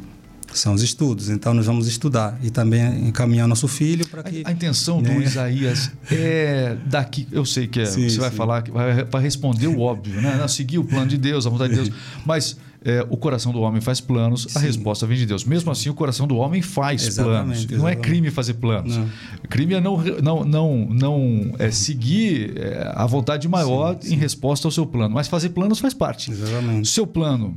são 0.59 0.75
os 0.75 0.83
estudos. 0.83 1.29
Então, 1.29 1.55
nós 1.55 1.67
vamos 1.67 1.87
estudar 1.87 2.39
e 2.43 2.51
também 2.51 3.09
encaminhar 3.09 3.47
nosso 3.47 3.69
filho 3.69 4.07
para 4.07 4.23
que. 4.23 4.43
A, 4.45 4.49
a 4.49 4.53
intenção 4.53 5.01
né? 5.01 5.15
do 5.15 5.23
Isaías 5.23 5.91
é 6.11 6.77
daqui. 6.87 7.27
Eu 7.31 7.45
sei 7.45 7.67
que 7.67 7.81
é, 7.81 7.87
sim, 7.87 8.09
você 8.09 8.19
vai 8.19 8.31
sim. 8.31 8.37
falar, 8.37 8.65
vai, 8.71 9.05
vai 9.05 9.23
responder 9.23 9.67
o 9.67 9.81
óbvio, 9.81 10.21
né? 10.21 10.47
seguir 10.49 10.79
o 10.79 10.85
plano 10.85 11.07
de 11.07 11.17
Deus, 11.17 11.47
a 11.47 11.51
vontade 11.51 11.75
de 11.75 11.81
Deus. 11.81 11.91
Mas 12.25 12.57
é, 12.85 13.07
o 13.09 13.17
coração 13.17 13.53
do 13.53 13.61
homem 13.61 13.81
faz 13.81 14.01
planos, 14.01 14.47
Sim. 14.49 14.59
a 14.59 14.63
resposta 14.63 15.07
vem 15.07 15.17
de 15.17 15.27
Deus. 15.27 15.45
Mesmo 15.45 15.71
assim, 15.71 15.89
o 15.89 15.95
coração 15.95 16.27
do 16.27 16.37
homem 16.37 16.61
faz 16.61 17.07
exatamente, 17.07 17.33
planos. 17.33 17.59
Exatamente. 17.59 17.81
Não 17.81 17.89
é 17.89 17.97
crime 17.97 18.31
fazer 18.31 18.55
planos. 18.55 18.97
Não. 18.97 19.09
Crime 19.49 19.75
é 19.75 19.81
não, 19.81 19.97
não, 20.21 20.45
não, 20.45 20.87
não 20.91 21.55
é 21.59 21.71
seguir 21.71 22.57
é, 22.57 22.93
a 22.95 23.07
vontade 23.07 23.47
maior 23.49 23.97
em 24.05 24.17
resposta 24.17 24.67
ao 24.67 24.73
seu 24.73 24.85
plano. 24.85 25.15
Mas 25.15 25.29
fazer 25.29 25.51
planos 25.51 25.79
faz 25.79 25.95
parte. 25.95 26.31
Exatamente. 26.31 26.89
Seu 26.89 27.07
plano 27.07 27.57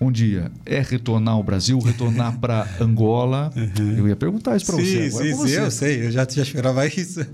um 0.00 0.12
dia 0.12 0.50
é 0.64 0.80
retornar 0.80 1.34
ao 1.34 1.42
Brasil, 1.42 1.78
retornar 1.80 2.38
para 2.38 2.68
Angola? 2.80 3.50
Uhum. 3.56 3.98
Eu 3.98 4.08
ia 4.08 4.16
perguntar 4.16 4.56
isso 4.56 4.66
para 4.66 4.76
você. 4.76 5.10
Sim, 5.10 5.34
sim, 5.34 5.50
eu 5.50 5.70
sei, 5.70 6.06
eu 6.06 6.10
já, 6.10 6.26
já 6.28 6.42
esperava 6.42 6.86
isso. 6.86 7.26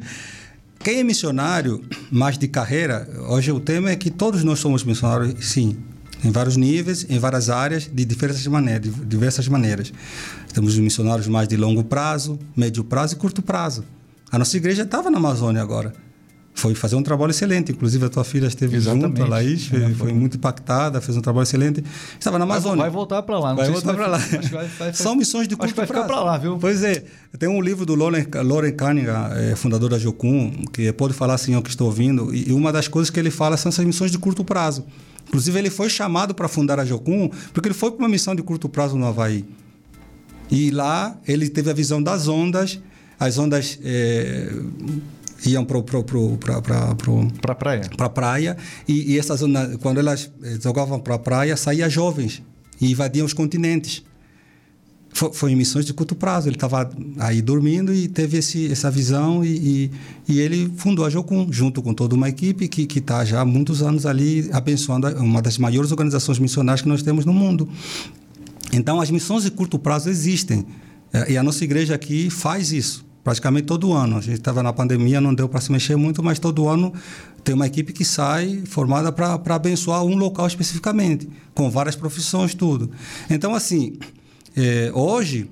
Quem 0.78 1.00
é 1.00 1.04
missionário, 1.04 1.82
mais 2.10 2.36
de 2.36 2.46
carreira, 2.46 3.08
hoje 3.28 3.50
o 3.52 3.60
tema 3.60 3.90
é 3.90 3.96
que 3.96 4.10
todos 4.10 4.44
nós 4.44 4.58
somos 4.58 4.84
missionários, 4.84 5.46
sim, 5.46 5.76
em 6.22 6.30
vários 6.30 6.56
níveis, 6.56 7.06
em 7.08 7.18
várias 7.18 7.48
áreas, 7.48 7.90
de 7.90 8.04
diversas 8.04 8.46
maneiras. 8.46 8.94
De 8.94 9.04
diversas 9.04 9.48
maneiras. 9.48 9.92
Temos 10.52 10.76
missionários 10.78 11.26
mais 11.26 11.48
de 11.48 11.56
longo 11.56 11.84
prazo, 11.84 12.38
médio 12.56 12.84
prazo 12.84 13.14
e 13.14 13.16
curto 13.16 13.42
prazo. 13.42 13.84
A 14.30 14.38
nossa 14.38 14.56
igreja 14.56 14.82
estava 14.82 15.10
na 15.10 15.18
Amazônia 15.18 15.62
agora 15.62 16.03
foi 16.54 16.74
fazer 16.74 16.94
um 16.94 17.02
trabalho 17.02 17.30
excelente. 17.30 17.72
Inclusive, 17.72 18.06
a 18.06 18.08
tua 18.08 18.22
filha 18.22 18.46
esteve 18.46 18.76
Exatamente. 18.76 19.18
junto, 19.18 19.22
a 19.22 19.26
Laís, 19.26 19.66
é, 19.72 19.80
foi, 19.80 19.94
foi, 19.94 20.12
muito 20.12 20.36
impactada, 20.36 21.00
fez 21.00 21.16
um 21.16 21.20
trabalho 21.20 21.42
excelente. 21.42 21.84
Estava 22.18 22.38
na 22.38 22.44
Amazônia. 22.44 22.76
Vai, 22.76 22.86
vai 22.86 22.90
voltar 22.90 23.22
para 23.22 23.38
lá. 23.38 23.48
Não 23.50 23.56
vai 23.56 23.70
voltar 23.70 23.92
para 23.92 24.06
lá. 24.06 24.18
Vai, 24.52 24.68
vai, 24.68 24.92
São 24.94 25.16
missões 25.16 25.48
de 25.48 25.56
curto 25.56 25.66
acho 25.66 25.74
vai 25.74 25.86
prazo. 25.86 26.04
ficar 26.04 26.14
para 26.14 26.24
lá, 26.24 26.38
viu? 26.38 26.56
Pois 26.56 26.84
é. 26.84 27.04
Tem 27.38 27.48
um 27.48 27.60
livro 27.60 27.84
do 27.84 27.96
Loren, 27.96 28.24
Loren 28.44 28.70
Cunningham, 28.70 29.32
é, 29.32 29.56
fundador 29.56 29.90
da 29.90 29.98
Jocum, 29.98 30.52
que 30.72 30.92
pode 30.92 31.12
falar 31.12 31.34
assim, 31.34 31.56
o 31.56 31.60
que 31.60 31.70
estou 31.70 31.88
ouvindo, 31.88 32.32
e 32.32 32.52
uma 32.52 32.72
das 32.72 32.86
coisas 32.86 33.10
que 33.10 33.18
ele 33.18 33.30
fala 33.30 33.56
são 33.56 33.68
essas 33.68 33.84
missões 33.84 34.12
de 34.12 34.18
curto 34.18 34.44
prazo. 34.44 34.86
Inclusive, 35.26 35.58
ele 35.58 35.70
foi 35.70 35.90
chamado 35.90 36.34
para 36.34 36.46
fundar 36.46 36.78
a 36.78 36.84
Jocum 36.84 37.28
porque 37.52 37.68
ele 37.68 37.74
foi 37.74 37.90
para 37.90 37.98
uma 37.98 38.08
missão 38.08 38.34
de 38.34 38.42
curto 38.42 38.68
prazo 38.68 38.96
no 38.96 39.06
Havaí. 39.06 39.44
E 40.48 40.70
lá 40.70 41.18
ele 41.26 41.48
teve 41.48 41.68
a 41.68 41.74
visão 41.74 42.00
das 42.00 42.28
ondas, 42.28 42.78
as 43.18 43.38
ondas... 43.38 43.78
É, 43.82 44.52
iam 45.46 45.64
para 45.64 45.82
pro, 45.82 46.02
pro, 46.02 46.38
pro, 46.38 47.28
pra 47.40 47.54
praia. 47.54 47.82
Pra 47.96 48.08
praia 48.08 48.56
e, 48.88 49.12
e 49.12 49.18
essa 49.18 49.36
zona, 49.36 49.76
quando 49.78 49.98
elas 49.98 50.30
eh, 50.42 50.58
jogavam 50.60 50.98
para 50.98 51.14
a 51.14 51.18
praia, 51.18 51.56
saíam 51.56 51.88
jovens 51.88 52.42
e 52.80 52.90
invadiam 52.90 53.26
os 53.26 53.32
continentes. 53.32 54.02
Foi, 55.12 55.32
foi 55.32 55.52
em 55.52 55.56
missões 55.56 55.84
de 55.84 55.92
curto 55.92 56.14
prazo. 56.14 56.48
Ele 56.48 56.56
estava 56.56 56.90
aí 57.18 57.40
dormindo 57.40 57.94
e 57.94 58.08
teve 58.08 58.38
esse, 58.38 58.70
essa 58.70 58.90
visão 58.90 59.44
e, 59.44 59.48
e, 59.48 59.90
e, 60.28 60.40
ele 60.40 60.72
fundou 60.76 61.04
a 61.04 61.10
Jocum, 61.10 61.52
junto 61.52 61.82
com 61.82 61.94
toda 61.94 62.14
uma 62.14 62.28
equipe 62.28 62.66
que 62.66 62.98
está 62.98 63.24
já 63.24 63.40
há 63.40 63.44
muitos 63.44 63.82
anos 63.82 64.06
ali 64.06 64.48
abençoando 64.52 65.08
uma 65.22 65.40
das 65.40 65.58
maiores 65.58 65.92
organizações 65.92 66.38
missionárias 66.38 66.82
que 66.82 66.88
nós 66.88 67.02
temos 67.02 67.24
no 67.24 67.32
mundo. 67.32 67.68
Então, 68.72 69.00
as 69.00 69.10
missões 69.10 69.44
de 69.44 69.50
curto 69.50 69.78
prazo 69.78 70.08
existem. 70.08 70.66
Eh, 71.12 71.32
e 71.32 71.38
a 71.38 71.42
nossa 71.42 71.62
igreja 71.62 71.94
aqui 71.94 72.28
faz 72.28 72.72
isso 72.72 73.04
praticamente 73.24 73.66
todo 73.66 73.92
ano. 73.92 74.18
A 74.18 74.20
gente 74.20 74.34
estava 74.34 74.62
na 74.62 74.72
pandemia, 74.72 75.20
não 75.20 75.34
deu 75.34 75.48
para 75.48 75.60
se 75.60 75.72
mexer 75.72 75.96
muito, 75.96 76.22
mas 76.22 76.38
todo 76.38 76.68
ano 76.68 76.92
tem 77.42 77.54
uma 77.54 77.66
equipe 77.66 77.92
que 77.92 78.04
sai 78.04 78.62
formada 78.66 79.10
para 79.10 79.54
abençoar 79.54 80.04
um 80.04 80.14
local 80.14 80.46
especificamente, 80.46 81.28
com 81.54 81.70
várias 81.70 81.96
profissões, 81.96 82.54
tudo. 82.54 82.90
Então, 83.28 83.54
assim, 83.54 83.98
é, 84.54 84.92
hoje, 84.94 85.50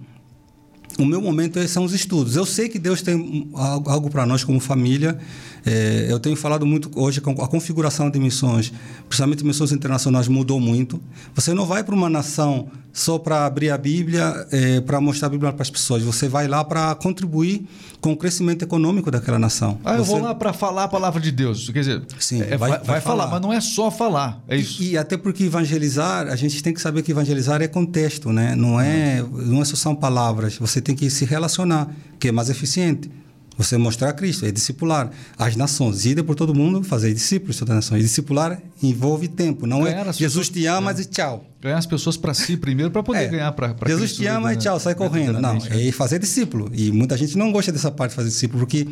o 0.99 1.05
meu 1.05 1.21
momento 1.21 1.67
são 1.67 1.85
os 1.85 1.95
estudos. 1.95 2.37
Eu 2.37 2.45
sei 2.45 2.69
que 2.69 2.79
Deus 2.79 3.01
tem 3.01 3.51
algo 3.55 4.11
para 4.11 4.27
nós 4.27 4.45
como 4.45 4.61
família 4.61 5.19
é, 5.65 6.07
eu 6.09 6.19
tenho 6.19 6.37
falado 6.37 6.67
muito 6.67 6.91
hoje 6.95 7.21
com 7.21 7.31
a 7.43 7.49
configuração 7.49 8.11
de 8.11 8.19
missões, 8.19 8.73
principalmente 9.09 9.45
missões 9.45 9.73
internacionais, 9.73 10.29
mudou 10.29 10.59
muito. 10.59 11.01
Você 11.35 11.55
não 11.55 11.67
vai 11.67 11.85
para 11.85 11.95
uma 11.95 12.11
nação 12.11 12.69
só 12.93 13.19
para 13.19 13.47
abrir 13.47 13.71
a 13.71 13.79
Bíblia, 13.79 14.47
é, 14.51 14.81
para 14.81 15.01
mostrar 15.01 15.29
a 15.29 15.31
Bíblia 15.31 15.53
para 15.53 15.63
as 15.63 15.71
pessoas. 15.71 16.03
Você 16.03 16.29
vai 16.29 16.47
lá 16.47 16.63
para 16.63 16.95
contribuir 16.97 17.67
com 18.01 18.13
o 18.13 18.17
crescimento 18.17 18.63
econômico 18.63 19.11
daquela 19.11 19.39
nação. 19.39 19.79
Ah, 19.85 19.95
eu 19.95 20.05
Você... 20.05 20.11
vou 20.11 20.21
lá 20.21 20.35
para 20.35 20.53
falar 20.53 20.85
a 20.85 20.89
palavra 20.89 21.21
de 21.21 21.31
Deus. 21.31 21.71
Quer 21.71 21.79
dizer, 21.79 22.03
Sim, 22.19 22.43
é, 22.43 22.57
vai, 22.57 22.71
vai, 22.71 22.79
vai 22.81 23.01
falar, 23.01 23.25
falar, 23.25 23.31
mas 23.31 23.41
não 23.41 23.53
é 23.53 23.61
só 23.61 23.91
falar. 23.91 24.43
É 24.49 24.57
isso. 24.57 24.83
E, 24.83 24.91
e, 24.91 24.99
até 24.99 25.17
porque 25.17 25.45
evangelizar, 25.45 26.27
a 26.27 26.37
gente 26.37 26.63
tem 26.63 26.75
que 26.75 26.81
saber 26.81 27.03
que 27.03 27.13
evangelizar 27.13 27.63
é 27.63 27.69
contexto, 27.69 28.33
né? 28.33 28.55
Não 28.57 28.81
é, 28.81 29.25
não 29.33 29.63
é 29.63 29.65
só 29.65 29.77
são 29.77 29.95
palavras. 29.95 30.57
Você 30.59 30.81
tem 30.81 30.95
que 30.95 31.09
se 31.09 31.25
relacionar, 31.25 31.89
que 32.19 32.29
é 32.29 32.33
mais 32.33 32.51
eficiente. 32.51 33.11
Você 33.57 33.77
mostrar 33.77 34.13
Cristo, 34.15 34.47
é 34.47 34.51
discipular 34.51 35.11
as 35.39 35.57
nações, 35.57 36.07
ir 36.07 36.23
por 36.23 36.35
todo 36.35 36.55
mundo, 36.55 36.83
fazer 36.83 37.13
discípulos 37.13 37.59
todas 37.59 37.71
as 37.71 37.85
nações. 37.85 38.01
E 38.01 38.05
discipular 38.05 38.61
envolve 38.83 39.29
tempo, 39.29 39.67
não 39.67 39.83
ganhar 39.83 40.07
é 40.07 40.13
Jesus 40.13 40.49
te 40.49 40.67
ama 40.67 40.93
é. 40.93 41.01
e 41.01 41.05
tchau. 41.05 41.45
Ganhar 41.61 41.79
as 41.79 41.87
pessoas 41.87 42.17
para 42.17 42.35
si 42.35 42.57
primeiro 42.57 42.91
para 42.91 43.03
poder 43.03 43.25
é. 43.25 43.29
ganhar 43.29 43.53
para 43.53 43.69
Jesus 43.87 44.11
Cristo, 44.13 44.23
te 44.23 44.27
ama 44.27 44.49
né? 44.49 44.55
e 44.55 44.57
tchau, 44.57 44.81
sai 44.81 44.95
correndo. 44.95 45.41
Não, 45.41 45.59
é 45.71 45.93
fazer 45.93 46.19
discípulo. 46.19 46.71
E 46.73 46.91
muita 46.91 47.17
gente 47.17 47.39
não 47.39 47.53
gosta 47.53 47.71
dessa 47.71 47.91
parte 47.91 48.11
de 48.11 48.17
fazer 48.17 48.29
discípulo, 48.31 48.61
porque 48.61 48.89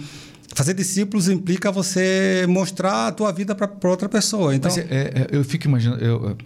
Fazer 0.53 0.75
discípulos 0.75 1.29
implica 1.29 1.71
você 1.71 2.45
mostrar 2.49 3.09
a 3.09 3.13
tua 3.13 3.33
vida 3.33 3.55
para 3.55 3.89
outra 3.89 4.09
pessoa. 4.09 4.55
Então, 4.55 4.71
é, 4.77 4.81
é, 4.81 5.27
eu 5.31 5.45
fico 5.45 5.67
imaginando, 5.67 6.05
eu, 6.05 6.37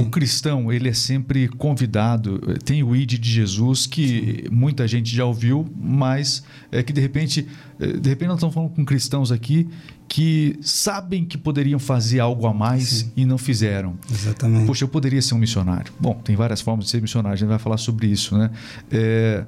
o 0.00 0.06
cristão 0.06 0.72
ele 0.72 0.88
é 0.88 0.94
sempre 0.94 1.48
convidado. 1.48 2.40
Tem 2.64 2.82
o 2.82 2.96
id 2.96 3.18
de 3.18 3.30
Jesus 3.30 3.86
que 3.86 4.44
Sim. 4.44 4.54
muita 4.54 4.88
gente 4.88 5.14
já 5.14 5.26
ouviu, 5.26 5.66
mas 5.76 6.42
é 6.70 6.82
que 6.82 6.92
de 6.92 7.00
repente, 7.00 7.46
é, 7.78 7.88
de 7.88 8.08
repente 8.08 8.28
nós 8.28 8.38
estamos 8.38 8.54
falando 8.54 8.70
com 8.70 8.84
cristãos 8.84 9.30
aqui 9.30 9.68
que 10.08 10.58
sabem 10.62 11.24
que 11.24 11.36
poderiam 11.36 11.78
fazer 11.78 12.20
algo 12.20 12.46
a 12.46 12.54
mais 12.54 12.88
Sim. 12.88 13.12
e 13.16 13.24
não 13.26 13.36
fizeram. 13.36 13.98
Exatamente. 14.10 14.66
Poxa, 14.66 14.84
eu 14.84 14.88
poderia 14.88 15.20
ser 15.20 15.34
um 15.34 15.38
missionário. 15.38 15.92
Bom, 16.00 16.14
tem 16.24 16.34
várias 16.36 16.60
formas 16.60 16.86
de 16.86 16.90
ser 16.90 17.02
missionário. 17.02 17.34
A 17.34 17.36
gente 17.36 17.48
vai 17.48 17.58
falar 17.58 17.76
sobre 17.76 18.06
isso, 18.06 18.36
né? 18.36 18.50
É, 18.90 19.44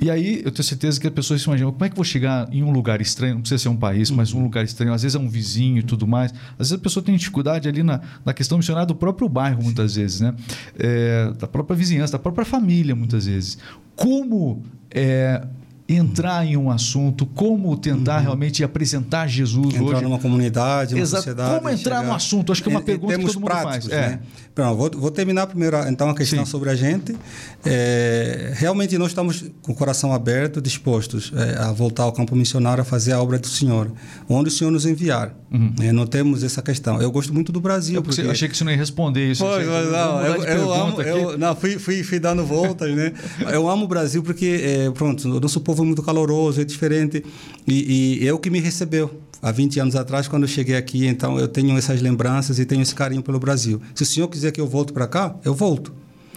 e 0.00 0.10
aí 0.10 0.42
eu 0.44 0.50
tenho 0.50 0.64
certeza 0.64 1.00
que 1.00 1.06
as 1.06 1.12
pessoas 1.12 1.42
se 1.42 1.46
imaginam 1.46 1.72
como 1.72 1.84
é 1.84 1.88
que 1.88 1.92
eu 1.92 1.96
vou 1.96 2.04
chegar 2.04 2.48
em 2.52 2.62
um 2.62 2.70
lugar 2.70 3.00
estranho, 3.00 3.34
não 3.34 3.40
precisa 3.42 3.62
ser 3.62 3.68
um 3.68 3.76
país, 3.76 4.10
uhum. 4.10 4.16
mas 4.16 4.32
um 4.32 4.42
lugar 4.42 4.64
estranho, 4.64 4.92
às 4.92 5.02
vezes 5.02 5.14
é 5.14 5.18
um 5.18 5.28
vizinho 5.28 5.78
e 5.78 5.82
tudo 5.82 6.06
mais. 6.06 6.32
Às 6.52 6.58
vezes 6.68 6.72
a 6.72 6.78
pessoa 6.78 7.04
tem 7.04 7.16
dificuldade 7.16 7.68
ali 7.68 7.82
na, 7.82 8.00
na 8.24 8.32
questão 8.32 8.56
missionária 8.58 8.86
do 8.86 8.94
próprio 8.94 9.28
bairro, 9.28 9.62
muitas 9.62 9.96
vezes, 9.96 10.20
né? 10.20 10.34
É, 10.78 11.32
da 11.38 11.46
própria 11.46 11.76
vizinhança, 11.76 12.12
da 12.12 12.18
própria 12.18 12.44
família, 12.44 12.94
muitas 12.94 13.26
vezes. 13.26 13.58
Como 13.94 14.62
é, 14.90 15.46
entrar 15.96 16.46
em 16.46 16.56
um 16.56 16.70
assunto, 16.70 17.26
como 17.26 17.76
tentar 17.76 18.18
uhum. 18.18 18.22
realmente 18.22 18.62
apresentar 18.62 19.26
Jesus 19.26 19.74
entrar 19.74 19.96
hoje. 19.96 20.02
numa 20.02 20.18
comunidade, 20.18 20.94
numa 20.94 21.02
Exato. 21.02 21.22
sociedade. 21.22 21.56
Como 21.56 21.68
entrar 21.68 21.96
chegar... 21.96 22.08
no 22.08 22.14
assunto? 22.14 22.52
Acho 22.52 22.62
que 22.62 22.68
é 22.68 22.72
uma 22.72 22.80
pergunta 22.80 23.18
que 23.18 23.24
todo 23.24 23.34
mundo 23.34 23.44
práticos, 23.44 23.88
faz. 23.88 23.92
É. 23.92 24.08
Né? 24.10 24.20
Pronto, 24.54 24.76
vou, 24.76 24.90
vou, 25.02 25.10
terminar 25.10 25.46
primeiro 25.46 25.76
então 25.88 26.08
a 26.08 26.14
questão 26.14 26.44
Sim. 26.44 26.50
sobre 26.50 26.70
a 26.70 26.74
gente. 26.74 27.16
É, 27.64 28.52
realmente 28.56 28.96
nós 28.98 29.08
estamos 29.08 29.44
com 29.62 29.72
o 29.72 29.74
coração 29.74 30.12
aberto, 30.12 30.60
dispostos 30.60 31.32
é, 31.34 31.58
a 31.58 31.72
voltar 31.72 32.04
ao 32.04 32.12
campo 32.12 32.36
missionário 32.36 32.82
a 32.82 32.84
fazer 32.84 33.12
a 33.12 33.20
obra 33.20 33.38
do 33.38 33.48
Senhor, 33.48 33.90
onde 34.28 34.48
o 34.48 34.52
Senhor 34.52 34.70
nos 34.70 34.86
enviar. 34.86 35.34
Uhum. 35.52 35.74
É, 35.80 35.92
não 35.92 36.06
temos 36.06 36.44
essa 36.44 36.62
questão. 36.62 37.00
Eu 37.02 37.10
gosto 37.10 37.34
muito 37.34 37.50
do 37.50 37.60
Brasil. 37.60 37.96
Eu 37.96 38.02
porque... 38.02 38.20
achei 38.22 38.48
que 38.48 38.56
você 38.56 38.62
não 38.62 38.70
ia 38.70 38.78
responder 38.78 39.32
isso. 39.32 39.44
Pois, 39.44 39.66
mas 39.66 39.90
não, 39.90 40.24
eu, 40.24 40.44
eu 40.44 40.72
amo, 40.72 41.02
eu, 41.02 41.38
não, 41.38 41.56
fui, 41.56 41.78
fui, 41.78 42.02
fui 42.04 42.20
dando 42.20 42.44
voltas, 42.44 42.94
né? 42.94 43.12
eu 43.52 43.68
amo 43.68 43.84
o 43.84 43.88
Brasil 43.88 44.22
porque, 44.22 44.60
é, 44.62 44.90
pronto, 44.90 45.28
o 45.28 45.40
nosso 45.40 45.60
povo 45.60 45.79
é 45.82 45.86
muito 45.86 46.02
caloroso, 46.02 46.60
é 46.60 46.64
diferente. 46.64 47.24
E, 47.66 48.24
e 48.24 48.32
o 48.32 48.38
que 48.38 48.50
me 48.50 48.60
recebeu 48.60 49.10
há 49.42 49.50
20 49.50 49.80
anos 49.80 49.96
atrás, 49.96 50.28
quando 50.28 50.42
eu 50.42 50.48
cheguei 50.48 50.76
aqui. 50.76 51.06
Então, 51.06 51.38
eu 51.38 51.48
tenho 51.48 51.76
essas 51.76 52.00
lembranças 52.00 52.58
e 52.58 52.64
tenho 52.64 52.82
esse 52.82 52.94
carinho 52.94 53.22
pelo 53.22 53.38
Brasil. 53.38 53.80
Se 53.94 54.02
o 54.02 54.06
senhor 54.06 54.28
quiser 54.28 54.52
que 54.52 54.60
eu 54.60 54.66
volte 54.66 54.92
para 54.92 55.06
cá, 55.06 55.34
eu 55.44 55.54
volto. 55.54 55.92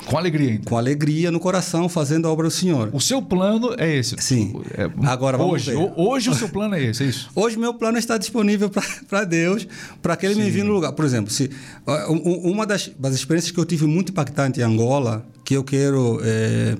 Com 0.05 0.17
alegria, 0.17 0.51
então. 0.51 0.65
Com 0.65 0.77
alegria 0.77 1.31
no 1.31 1.39
coração, 1.39 1.87
fazendo 1.87 2.27
a 2.27 2.31
obra 2.31 2.47
do 2.47 2.51
Senhor. 2.51 2.89
O 2.91 2.99
seu 2.99 3.21
plano 3.21 3.73
é 3.77 3.95
esse? 3.95 4.15
Sim. 4.19 4.53
É, 4.73 4.89
Agora 5.07 5.37
vamos 5.37 5.53
hoje, 5.53 5.71
ver. 5.71 5.93
Hoje 5.95 6.29
o 6.29 6.33
seu 6.33 6.49
plano 6.49 6.75
é 6.75 6.83
esse, 6.83 7.03
é 7.03 7.07
isso? 7.07 7.29
Hoje 7.33 7.57
meu 7.57 7.73
plano 7.73 7.97
está 7.97 8.17
disponível 8.17 8.69
para 9.09 9.23
Deus, 9.23 9.67
para 10.01 10.17
que 10.17 10.25
Ele 10.25 10.35
Sim. 10.35 10.41
me 10.41 10.47
envie 10.47 10.63
no 10.63 10.73
lugar. 10.73 10.91
Por 10.91 11.05
exemplo, 11.05 11.31
se, 11.31 11.49
uma 12.43 12.65
das, 12.65 12.91
das 12.99 13.13
experiências 13.13 13.51
que 13.51 13.59
eu 13.59 13.65
tive 13.65 13.85
muito 13.85 14.11
impactante 14.11 14.59
em 14.59 14.63
Angola, 14.63 15.25
que 15.45 15.55
eu 15.55 15.63
quero 15.63 16.19
é, 16.21 16.75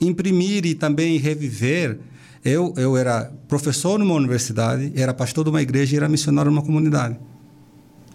imprimir 0.00 0.64
e 0.66 0.74
também 0.74 1.18
reviver, 1.18 1.98
eu, 2.44 2.72
eu 2.76 2.96
era 2.96 3.32
professor 3.48 3.98
numa 3.98 4.14
universidade, 4.14 4.92
era 4.94 5.12
pastor 5.12 5.44
de 5.44 5.50
uma 5.50 5.62
igreja 5.62 5.94
e 5.94 5.96
era 5.96 6.08
missionário 6.08 6.50
numa 6.50 6.62
comunidade. 6.62 7.18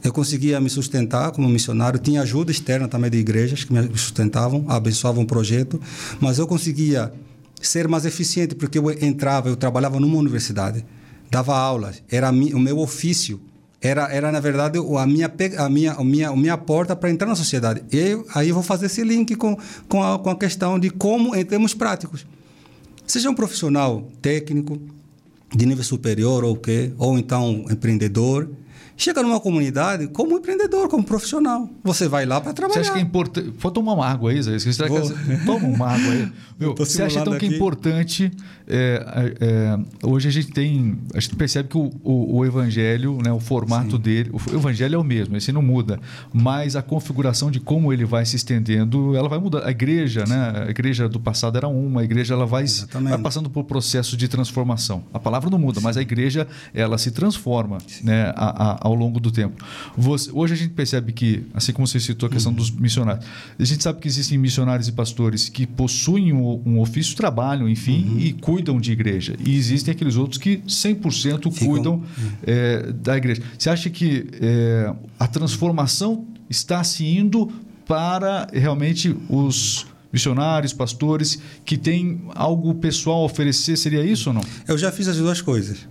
Eu 0.04 0.12
conseguia 0.12 0.60
me 0.60 0.70
sustentar 0.70 1.32
como 1.32 1.48
missionário, 1.48 1.98
tinha 1.98 2.22
ajuda 2.22 2.52
externa 2.52 2.88
também 2.88 3.10
de 3.10 3.18
igrejas 3.18 3.64
que 3.64 3.72
me 3.72 3.98
sustentavam, 3.98 4.66
abençoavam 4.68 5.24
o 5.24 5.28
projeto, 5.28 5.80
mas 6.20 6.40
eu 6.40 6.48
conseguia 6.48 7.14
ser 7.62 7.88
mais 7.88 8.06
eficiente 8.06 8.54
porque 8.54 8.78
eu 8.78 8.92
entrava, 8.92 9.48
eu 9.48 9.56
trabalhava 9.56 10.00
numa 10.00 10.18
universidade, 10.18 10.86
dava 11.32 11.58
aulas, 11.58 12.04
era 12.12 12.30
o 12.30 12.60
meu 12.60 12.80
ofício, 12.80 13.40
era, 13.84 14.08
era 14.14 14.32
na 14.32 14.40
verdade 14.40 14.80
a 14.80 15.06
minha 15.06 15.32
a 15.58 15.70
minha 15.70 15.92
a 15.92 16.04
minha 16.04 16.30
a 16.30 16.36
minha 16.36 16.58
porta 16.58 16.96
para 16.96 17.12
entrar 17.12 17.28
na 17.28 17.36
sociedade. 17.36 17.84
Eu 17.92 18.26
aí 18.34 18.48
eu 18.48 18.56
vou 18.56 18.64
fazer 18.64 18.86
esse 18.86 19.04
link 19.04 19.36
com 19.36 19.58
com 19.90 20.02
a, 20.02 20.18
com 20.18 20.30
a 20.30 20.36
questão 20.38 20.80
de 20.80 20.90
como 20.90 21.36
em 21.36 21.44
termos 21.44 21.74
práticos. 21.74 22.26
Seja 23.06 23.30
um 23.30 23.36
profissional 23.36 24.08
técnico 24.22 24.80
de 25.54 25.66
nível 25.66 25.84
superior 25.84 26.46
ou 26.46 26.56
quê, 26.56 26.94
ou 26.98 27.18
então 27.18 27.66
um 27.68 27.72
empreendedor, 27.72 28.50
chega 28.96 29.22
numa 29.22 29.40
comunidade 29.40 30.08
como 30.08 30.38
empreendedor, 30.38 30.88
como 30.88 31.04
profissional. 31.04 31.70
Você 31.84 32.08
vai 32.08 32.26
lá 32.26 32.40
para 32.40 32.54
trabalhar. 32.54 32.82
Você 32.82 32.90
acha 32.90 32.94
que 32.94 33.00
é 33.00 33.02
importante. 33.02 33.54
Vou 33.58 33.72
tomar 33.72 33.94
uma 33.94 34.08
água 34.08 34.32
aí, 34.32 34.42
Zé. 34.42 34.58
Vou... 34.88 35.02
Toma 35.46 35.68
uma 35.68 35.88
água 35.90 36.12
aí. 36.12 36.32
Meu, 36.58 36.74
você 36.74 37.04
acha 37.04 37.20
então 37.20 37.38
que 37.38 37.46
é 37.46 37.50
importante. 37.50 38.32
É, 38.68 39.36
é, 39.40 40.08
hoje 40.08 40.28
a 40.28 40.32
gente 40.32 40.52
tem. 40.52 40.98
A 41.14 41.20
gente 41.20 41.36
percebe 41.36 41.70
que 41.70 41.78
o, 41.78 41.92
o, 42.04 42.38
o 42.38 42.46
evangelho, 42.46 43.18
né, 43.24 43.32
o 43.32 43.40
formato 43.40 43.98
Sim. 43.98 44.02
dele. 44.02 44.32
O 44.32 44.56
evangelho 44.56 44.96
é 44.96 44.98
o 44.98 45.04
mesmo, 45.04 45.36
esse 45.36 45.52
não 45.52 45.62
muda. 45.62 46.00
Mas 46.32 46.76
a 46.76 46.82
configuração 46.82 47.52
de 47.52 47.60
como 47.60 47.92
ele 47.92 48.06
vai 48.06 48.26
se 48.26 48.36
estendendo, 48.36 49.16
ela 49.16 49.28
vai 49.28 49.40
mudar. 49.40 49.66
A 49.66 49.72
igreja, 49.72 50.26
né? 50.26 50.66
A 50.68 50.70
igreja 50.70 51.10
do 51.10 51.20
passado 51.20 51.58
era 51.58 51.68
uma, 51.68 52.02
a 52.02 52.04
igreja 52.04 52.34
ela 52.34 52.46
vai, 52.46 52.66
vai 52.66 53.18
passando 53.18 53.50
por 53.50 53.64
processo 53.66 54.16
de 54.16 54.28
transformação. 54.28 55.04
A 55.14 55.20
palavra 55.20 55.50
não 55.50 55.60
muda, 55.60 55.80
Sim. 55.80 55.84
mas 55.84 55.98
a 55.98 56.02
igreja 56.02 56.48
ela 56.74 56.98
se 56.98 57.12
transforma 57.12 57.78
né, 58.02 58.34
a, 58.36 58.72
a, 58.72 58.78
ao 58.82 58.96
longo 58.96 59.20
do 59.20 59.32
tempo. 59.32 59.64
Você, 59.98 60.30
hoje 60.34 60.54
a 60.54 60.58
gente 60.58 60.74
percebe 60.74 61.12
que, 61.12 61.46
assim 61.54 61.74
como 61.74 61.88
você 61.88 62.00
citou 62.00 62.28
a 62.28 62.30
questão 62.30 62.52
uhum. 62.52 62.58
dos 62.58 62.72
missionários, 62.72 63.26
a 63.60 63.64
gente 63.64 63.84
sabe 63.84 64.00
que 64.00 64.08
existem 64.08 64.38
missionários 64.38 64.88
e 64.88 64.92
pastores 64.92 65.50
que 65.50 65.66
possuem 65.66 66.34
um, 66.34 66.62
um 66.66 66.80
ofício, 66.80 67.16
trabalham, 67.16 67.68
enfim, 67.68 68.08
uhum. 68.10 68.20
e 68.20 68.34
cuidam 68.34 68.63
de 68.80 68.92
igreja. 68.92 69.36
E 69.46 69.56
existem 69.56 69.94
aqueles 69.94 70.16
outros 70.16 70.40
que 70.40 70.58
100% 70.60 71.52
Ficam. 71.52 71.68
cuidam 71.68 71.94
uhum. 71.96 72.32
é, 72.46 72.92
da 72.92 73.18
igreja. 73.18 73.42
Você 73.58 73.70
acha 73.70 73.90
que 73.90 74.28
é, 74.42 74.94
a 75.20 75.28
transformação 75.28 76.26
está 76.50 76.84
se 76.84 77.06
indo 77.06 77.52
para 77.86 78.48
realmente 78.54 79.16
os 79.30 79.88
missionários, 80.12 80.72
pastores 80.72 81.40
que 81.66 81.76
têm 81.76 82.22
algo 82.36 82.76
pessoal 82.76 83.22
a 83.22 83.26
oferecer, 83.26 83.76
seria 83.76 84.06
isso 84.06 84.30
ou 84.30 84.36
não? 84.36 84.44
Eu 84.68 84.78
já 84.78 84.92
fiz 84.92 85.08
as 85.08 85.18
duas 85.18 85.42
coisas. 85.42 85.88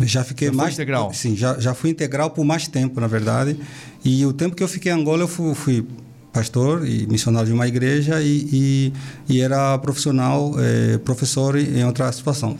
Já 0.00 0.24
fiquei 0.24 0.48
já 0.48 0.54
mais 0.54 0.74
integral. 0.74 1.12
Sim, 1.14 1.36
já, 1.36 1.58
já 1.58 1.72
fui 1.72 1.90
integral 1.90 2.30
por 2.30 2.44
mais 2.44 2.66
tempo, 2.66 3.00
na 3.00 3.06
verdade. 3.06 3.56
E 4.04 4.26
o 4.26 4.32
tempo 4.32 4.56
que 4.56 4.62
eu 4.62 4.68
fiquei 4.68 4.92
em 4.92 4.94
Angola, 4.94 5.22
eu 5.22 5.28
fui, 5.28 5.54
fui 5.54 5.86
pastor 6.34 6.86
e 6.86 7.06
missionário 7.06 7.46
de 7.46 7.54
uma 7.54 7.66
igreja 7.68 8.20
e, 8.20 8.48
e, 8.52 8.92
e 9.28 9.40
era 9.40 9.78
profissional, 9.78 10.52
é, 10.58 10.98
professor 10.98 11.56
em 11.56 11.84
outra 11.84 12.10
situação. 12.10 12.58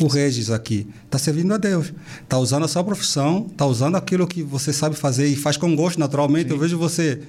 O 0.00 0.06
Regis 0.06 0.50
aqui 0.50 0.86
está 1.04 1.18
servindo 1.18 1.52
a 1.52 1.56
Deus, 1.56 1.92
está 2.22 2.38
usando 2.38 2.64
a 2.64 2.68
sua 2.68 2.82
profissão, 2.84 3.48
está 3.50 3.66
usando 3.66 3.96
aquilo 3.96 4.26
que 4.26 4.42
você 4.42 4.72
sabe 4.72 4.96
fazer 4.96 5.26
e 5.26 5.36
faz 5.36 5.56
com 5.56 5.74
gosto 5.74 5.98
naturalmente. 5.98 6.48
Sim. 6.48 6.54
Eu 6.54 6.58
vejo 6.58 6.78
você 6.78 7.20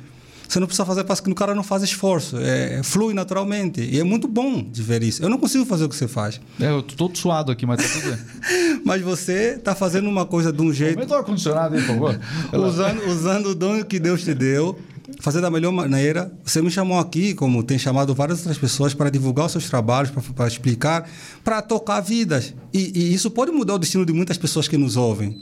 você 0.47 0.59
não 0.59 0.67
precisa 0.67 0.85
fazer, 0.85 1.03
parece 1.03 1.23
que 1.23 1.31
o 1.31 1.33
cara 1.33 1.55
não 1.55 1.63
faz 1.63 1.81
esforço. 1.81 2.37
É, 2.37 2.81
flui 2.83 3.15
naturalmente. 3.15 3.81
E 3.81 3.99
é 3.99 4.03
muito 4.03 4.27
bom 4.27 4.61
de 4.61 4.83
ver 4.83 5.01
isso. 5.01 5.23
Eu 5.23 5.27
não 5.27 5.39
consigo 5.39 5.65
fazer 5.65 5.85
o 5.85 5.89
que 5.89 5.95
você 5.95 6.07
faz. 6.07 6.39
É, 6.59 6.69
eu 6.69 6.83
tô 6.83 6.95
todo 6.95 7.17
suado 7.17 7.51
aqui, 7.51 7.65
mas 7.65 7.81
tá 7.81 7.99
tudo 7.99 8.15
bem. 8.15 8.81
mas 8.85 9.01
você 9.01 9.55
está 9.57 9.73
fazendo 9.73 10.07
uma 10.07 10.23
coisa 10.23 10.53
de 10.53 10.61
um 10.61 10.71
jeito. 10.71 10.99
Aumenta 10.99 11.15
o 11.15 11.17
ar-condicionado 11.17 11.75
por 11.75 11.83
favor. 11.83 12.19
usando, 12.53 13.07
usando 13.07 13.45
o 13.47 13.55
dom 13.55 13.83
que 13.83 13.99
Deus 13.99 14.23
te 14.23 14.35
deu 14.35 14.77
fazer 15.19 15.41
da 15.41 15.49
melhor 15.49 15.71
maneira. 15.71 16.31
Você 16.43 16.61
me 16.61 16.69
chamou 16.71 16.99
aqui, 16.99 17.33
como 17.33 17.63
tem 17.63 17.77
chamado 17.77 18.13
várias 18.13 18.39
outras 18.39 18.57
pessoas, 18.57 18.93
para 18.93 19.09
divulgar 19.09 19.45
os 19.45 19.51
seus 19.51 19.69
trabalhos, 19.69 20.11
para, 20.11 20.47
explicar, 20.47 21.09
para 21.43 21.61
tocar 21.61 22.01
vidas. 22.01 22.53
E, 22.73 22.91
e, 22.95 23.13
isso 23.13 23.29
pode 23.31 23.51
mudar 23.51 23.75
o 23.75 23.79
destino 23.79 24.05
de 24.05 24.13
muitas 24.13 24.37
pessoas 24.37 24.67
que 24.67 24.77
nos 24.77 24.95
ouvem. 24.97 25.41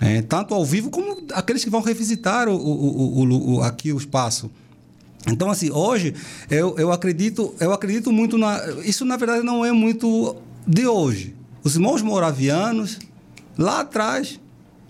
É, 0.00 0.22
tanto 0.22 0.54
ao 0.54 0.64
vivo 0.64 0.90
como 0.90 1.26
aqueles 1.32 1.64
que 1.64 1.70
vão 1.70 1.80
revisitar 1.80 2.48
o, 2.48 2.54
o, 2.54 3.24
o, 3.24 3.54
o, 3.54 3.62
aqui 3.62 3.92
o 3.92 3.96
espaço. 3.96 4.50
Então, 5.26 5.50
assim, 5.50 5.70
hoje 5.70 6.14
eu, 6.48 6.78
eu 6.78 6.92
acredito 6.92 7.54
eu 7.58 7.72
acredito 7.72 8.12
muito 8.12 8.38
na. 8.38 8.60
Isso, 8.84 9.04
na 9.04 9.16
verdade, 9.16 9.42
não 9.42 9.64
é 9.64 9.72
muito 9.72 10.36
de 10.66 10.86
hoje. 10.86 11.34
Os 11.64 11.74
irmãos 11.74 12.02
moravianos, 12.02 12.98
lá 13.56 13.80
atrás, 13.80 14.40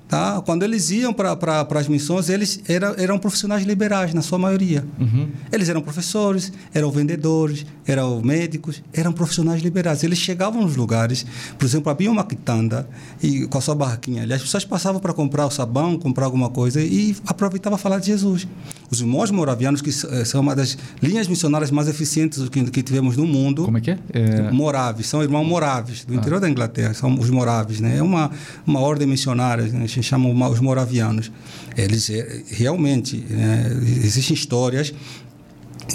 Tá? 0.09 0.41
Quando 0.41 0.63
eles 0.63 0.91
iam 0.91 1.13
para 1.13 1.67
as 1.75 1.87
missões, 1.87 2.31
eles 2.31 2.63
eram, 2.67 2.95
eram 2.97 3.19
profissionais 3.19 3.65
liberais, 3.65 4.15
na 4.15 4.23
sua 4.23 4.39
maioria. 4.39 4.83
Uhum. 4.99 5.29
Eles 5.53 5.69
eram 5.69 5.83
professores, 5.83 6.51
eram 6.73 6.91
vendedores, 6.91 7.67
eram 7.87 8.23
médicos, 8.23 8.83
eram 8.91 9.13
profissionais 9.13 9.61
liberais. 9.61 10.03
Eles 10.03 10.19
chegavam 10.19 10.63
nos 10.63 10.77
lugares, 10.77 11.27
por 11.59 11.67
exemplo, 11.67 11.93
abriam 11.93 12.11
uma 12.11 12.25
quitanda 12.25 12.89
e, 13.23 13.47
com 13.49 13.59
a 13.59 13.61
sua 13.61 13.75
barraquinha 13.75 14.23
ali, 14.23 14.33
as 14.33 14.41
pessoas 14.41 14.65
passavam 14.65 14.99
para 14.99 15.13
comprar 15.13 15.45
o 15.45 15.51
sabão, 15.51 15.99
comprar 15.99 16.25
alguma 16.25 16.49
coisa 16.49 16.81
e 16.81 17.15
aproveitavam 17.27 17.77
a 17.77 17.79
falar 17.79 17.99
de 17.99 18.07
Jesus. 18.07 18.49
Os 18.91 19.01
irmãos 19.01 19.31
moravianos, 19.31 19.83
que 19.83 19.91
eh, 19.91 20.25
são 20.25 20.41
uma 20.41 20.57
das 20.57 20.79
linhas 21.03 21.29
missionárias 21.29 21.71
mais 21.71 21.87
eficientes 21.87 22.49
que, 22.49 22.71
que 22.71 22.83
tivemos 22.83 23.15
no 23.19 23.27
mundo. 23.27 23.65
Como 23.65 23.77
é 23.77 23.81
que 23.83 23.91
é? 23.91 23.99
é... 24.15 24.51
Moraves, 24.51 25.07
são 25.07 25.23
irmãos 25.23 25.45
moraves, 25.45 26.07
do 26.07 26.15
ah. 26.15 26.17
interior 26.17 26.41
da 26.41 26.49
Inglaterra, 26.49 26.95
são 26.95 27.13
os 27.19 27.29
moraves. 27.29 27.81
Né? 27.81 27.99
É 27.99 28.03
uma, 28.03 28.31
uma 28.67 28.81
ordem 28.81 29.07
missionária, 29.07 29.65
né? 29.67 29.87
Se 30.03 30.09
chamam 30.09 30.32
os 30.51 30.61
moravianos. 30.61 31.30
Eles 31.76 32.11
eh, 32.11 32.42
realmente, 32.51 33.16
né? 33.28 33.70
existem 34.05 34.34
histórias 34.34 34.92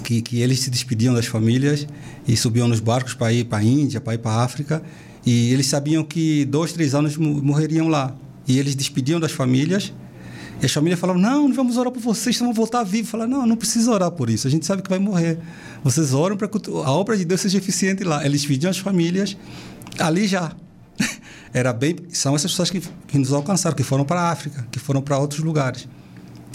que, 0.03 0.21
que 0.21 0.41
eles 0.41 0.59
se 0.59 0.69
despediam 0.69 1.13
das 1.13 1.25
famílias 1.25 1.87
e 2.27 2.35
subiam 2.35 2.67
nos 2.67 2.79
barcos 2.79 3.13
para 3.13 3.31
ir 3.31 3.45
para 3.45 3.59
a 3.59 3.63
Índia, 3.63 4.01
para 4.01 4.15
ir 4.15 4.19
para 4.19 4.31
a 4.31 4.43
África, 4.43 4.81
e 5.25 5.51
eles 5.53 5.67
sabiam 5.67 6.03
que 6.03 6.45
dois, 6.45 6.73
três 6.73 6.95
anos 6.95 7.17
morreriam 7.17 7.87
lá. 7.87 8.15
E 8.47 8.59
eles 8.59 8.75
despediam 8.75 9.19
das 9.19 9.31
famílias 9.31 9.93
e 10.63 10.65
as 10.65 10.71
famílias 10.71 10.97
falavam, 10.97 11.21
não, 11.21 11.49
não 11.49 11.53
vamos 11.53 11.75
orar 11.75 11.91
por 11.91 12.01
vocês, 12.01 12.37
vão 12.39 12.53
voltar 12.53 12.83
vivos. 12.83 13.11
Falaram, 13.11 13.29
não, 13.29 13.45
não 13.45 13.55
precisa 13.57 13.91
orar 13.91 14.09
por 14.11 14.29
isso, 14.29 14.47
a 14.47 14.49
gente 14.49 14.65
sabe 14.65 14.81
que 14.81 14.89
vai 14.89 14.97
morrer. 14.97 15.37
Vocês 15.83 16.13
oram 16.13 16.37
para 16.37 16.47
que 16.47 16.57
a 16.69 16.91
obra 16.91 17.17
de 17.17 17.25
Deus 17.25 17.41
seja 17.41 17.57
eficiente 17.57 18.03
lá. 18.05 18.25
Eles 18.25 18.45
pediam 18.45 18.69
as 18.69 18.77
famílias 18.77 19.35
ali 19.99 20.25
já. 20.25 20.55
Era 21.53 21.71
bem, 21.71 21.95
são 22.09 22.35
essas 22.35 22.51
pessoas 22.51 22.69
que, 22.69 22.81
que 23.07 23.17
nos 23.17 23.31
alcançaram, 23.31 23.75
que 23.75 23.83
foram 23.83 24.03
para 24.03 24.21
a 24.21 24.31
África, 24.31 24.67
que 24.71 24.79
foram 24.79 25.01
para 25.01 25.17
outros 25.17 25.41
lugares. 25.41 25.87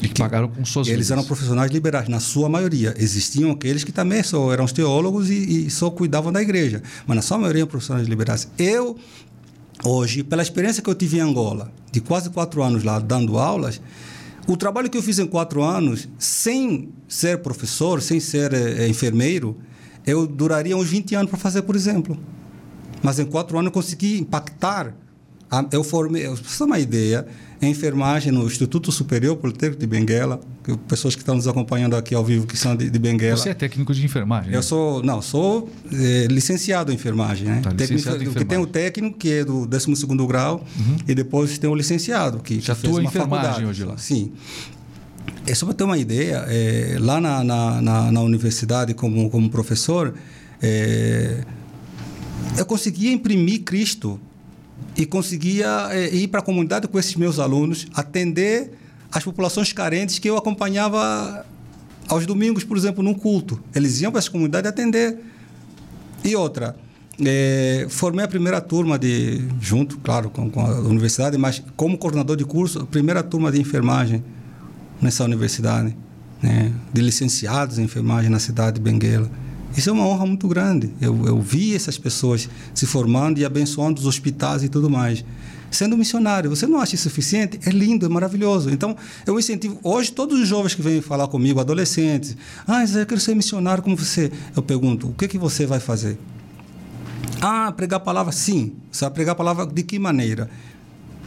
E 0.03 0.09
que, 0.09 0.21
pagaram 0.21 0.49
com 0.49 0.65
suas 0.65 0.87
Eles 0.87 1.07
vidas. 1.07 1.11
eram 1.11 1.25
profissionais 1.25 1.71
liberais, 1.71 2.09
na 2.09 2.21
sua 2.21 2.49
maioria. 2.49 2.95
Existiam 2.99 3.51
aqueles 3.51 3.83
que 3.83 3.91
também 3.91 4.23
só 4.23 4.53
eram 4.53 4.65
os 4.65 4.73
teólogos 4.73 5.29
e, 5.29 5.67
e 5.67 5.71
só 5.71 5.91
cuidavam 5.91 6.33
da 6.33 6.41
igreja. 6.41 6.83
Mas 7.07 7.17
na 7.17 7.23
sua 7.23 7.39
maioria 7.39 7.63
eram 7.63 7.71
profissionais 7.71 8.07
liberais. 8.07 8.49
Eu 8.59 8.97
Hoje, 9.85 10.25
pela 10.25 10.43
experiência 10.43 10.83
que 10.83 10.91
eu 10.91 10.95
tive 10.95 11.19
em 11.19 11.21
Angola, 11.21 11.71
de 11.93 12.01
quase 12.01 12.31
quatro 12.31 12.63
anos 12.63 12.83
lá 12.83 12.99
dando 12.99 13.39
aulas, 13.39 13.81
o 14.47 14.57
trabalho 14.57 14.91
que 14.91 14.99
eu 14.99 15.03
fiz 15.03 15.19
em 15.19 15.27
quatro 15.27 15.63
anos, 15.63 16.09
sem 16.19 16.89
ser 17.07 17.39
professor, 17.39 18.03
sem 18.03 18.19
ser 18.19 18.53
é, 18.53 18.89
enfermeiro, 18.89 19.57
eu 20.05 20.27
duraria 20.27 20.77
uns 20.77 20.89
20 20.89 21.15
anos 21.15 21.31
para 21.31 21.39
fazer, 21.39 21.63
por 21.63 21.77
exemplo. 21.77 22.19
Mas 23.03 23.19
em 23.19 23.25
quatro 23.25 23.59
anos 23.59 23.69
eu 23.69 23.73
consegui 23.73 24.19
impactar. 24.19 24.95
Eu 25.73 25.83
formei, 25.83 26.27
você 26.29 26.59
ter 26.59 26.65
uma 26.65 26.79
ideia, 26.79 27.27
em 27.61 27.71
enfermagem 27.71 28.31
no 28.31 28.45
Instituto 28.45 28.93
Superior 28.93 29.37
Politécnico 29.37 29.81
de 29.81 29.87
Benguela, 29.87 30.41
que 30.63 30.77
pessoas 30.77 31.15
que 31.15 31.23
estão 31.23 31.35
nos 31.35 31.49
acompanhando 31.49 31.97
aqui 31.97 32.15
ao 32.15 32.25
vivo 32.25 32.47
que 32.47 32.57
são 32.57 32.77
de, 32.77 32.89
de 32.89 32.99
Benguela. 32.99 33.37
Você 33.37 33.49
é 33.49 33.55
técnico 33.55 33.93
de 33.93 34.05
enfermagem? 34.05 34.53
Eu 34.53 34.63
sou, 34.63 35.03
não, 35.03 35.21
sou 35.21 35.69
é, 35.93 36.27
licenciado 36.31 36.93
em 36.93 36.95
enfermagem, 36.95 37.49
né? 37.49 37.61
Tá, 37.63 37.71
licenciado 37.71 38.19
técnico, 38.19 38.39
em 38.39 38.43
enfermagem. 38.43 38.45
Que 38.45 38.45
tem 38.45 38.59
o 38.59 38.67
técnico 38.67 39.19
que 39.19 39.33
é 39.33 39.45
do 39.45 39.67
12 39.67 40.07
grau 40.27 40.65
uhum. 40.79 40.97
e 41.09 41.15
depois 41.15 41.59
tem 41.59 41.69
o 41.69 41.75
licenciado 41.75 42.39
que 42.41 42.61
já 42.61 42.75
fez 42.75 42.93
uma 42.93 43.03
enfermagem 43.05 43.45
faculdade. 43.45 43.65
hoje 43.65 43.85
lá. 43.85 43.97
Sim. 43.97 44.33
É 45.47 45.55
só 45.55 45.67
para 45.67 45.75
ter 45.75 45.85
uma 45.85 45.99
ideia, 45.99 46.45
é, 46.47 46.97
lá 47.01 47.21
na, 47.21 47.43
na, 47.43 47.83
na, 47.83 48.13
na, 48.13 48.21
universidade 48.21 48.93
como 48.93 49.31
como 49.31 49.49
professor, 49.49 50.15
é, 50.63 51.43
eu 52.57 52.67
conseguia 52.67 53.13
imprimir 53.13 53.63
Cristo 53.63 54.21
e 54.97 55.07
conseguia 55.07 55.89
é, 55.91 56.15
ir 56.15 56.29
para 56.29 56.41
a 56.41 56.43
comunidade 56.43 56.89
com 56.89 56.99
esses 56.99 57.15
meus 57.15 57.39
alunos, 57.39 57.87
atender 57.95 58.73
as 59.11 59.25
populações 59.25 59.73
carentes 59.73 60.19
que 60.19 60.29
eu 60.29 60.37
acompanhava 60.37 61.47
aos 62.09 62.27
domingos, 62.27 62.65
por 62.65 62.77
exemplo, 62.77 63.03
num 63.03 63.15
culto. 63.15 63.63
Eles 63.75 64.01
iam 64.01 64.11
para 64.11 64.19
essa 64.19 64.31
comunidade 64.31 64.67
atender. 64.67 65.19
E 66.25 66.35
outra, 66.35 66.77
é, 67.25 67.87
formei 67.89 68.25
a 68.25 68.29
primeira 68.29 68.61
turma 68.61 68.99
de, 68.99 69.43
junto, 69.61 69.99
claro, 69.99 70.31
com, 70.31 70.51
com, 70.51 70.61
a 70.61 70.81
universidade, 70.81 71.37
mas 71.37 71.63
como 71.77 71.99
coordenador 71.99 72.37
de 72.37 72.45
curso, 72.45 72.81
a 72.81 72.87
primeira 72.87 73.23
turma 73.23 73.51
de 73.51 73.61
enfermagem 73.61 74.23
nessa 75.01 75.25
universidade, 75.25 75.97
né, 76.43 76.73
de 76.93 77.01
licenciados 77.01 77.79
em 77.79 77.85
enfermagem 77.85 78.31
na 78.31 78.39
cidade 78.39 78.77
de 78.77 78.81
Benguela. 78.81 79.31
Isso 79.77 79.91
é 79.91 79.93
uma 79.93 80.07
honra 80.07 80.27
muito 80.27 80.49
grande. 80.49 80.91
Eu, 81.01 81.27
eu 81.27 81.41
vi 81.41 81.75
essas 81.75 81.97
pessoas 81.97 82.49
se 82.75 82.87
formando 82.87 83.39
e 83.39 83.45
abençoando 83.45 84.01
os 84.01 84.07
hospitais 84.07 84.63
e 84.63 84.69
tudo 84.69 84.91
mais. 84.91 85.25
Sendo 85.71 85.97
missionário, 85.97 86.49
você 86.49 86.67
não 86.67 86.81
acha 86.81 86.95
isso 86.95 87.09
suficiente? 87.09 87.61
É 87.67 87.71
lindo, 87.71 88.07
é 88.07 88.09
maravilhoso. 88.09 88.71
Então, 88.71 88.97
eu 89.27 89.39
incentivo. 89.39 89.79
Hoje, 89.83 90.11
todos 90.11 90.41
os 90.41 90.49
jovens 90.49 90.75
que 90.75 90.81
vêm 90.81 91.03
falar 91.03 91.29
comigo, 91.29 91.61
adolescentes, 91.61 92.37
ah, 92.67 92.85
eu 92.85 93.07
quero 93.07 93.21
ser 93.21 93.35
missionário 93.35 93.83
como 93.83 93.97
você. 93.97 94.33
Eu 94.57 94.63
pergunto, 94.63 95.09
o 95.09 95.13
que, 95.13 95.29
que 95.29 95.39
você 95.39 95.67
vai 95.67 95.79
fazer? 95.79 96.19
Ah, 97.41 97.71
pregar 97.71 97.99
a 97.99 98.01
palavra? 98.01 98.33
Sim. 98.33 98.73
Você 98.91 99.05
vai 99.05 99.13
pregar 99.13 99.33
a 99.33 99.37
palavra 99.37 99.67
de 99.67 99.83
que 99.83 99.99
maneira? 99.99 100.51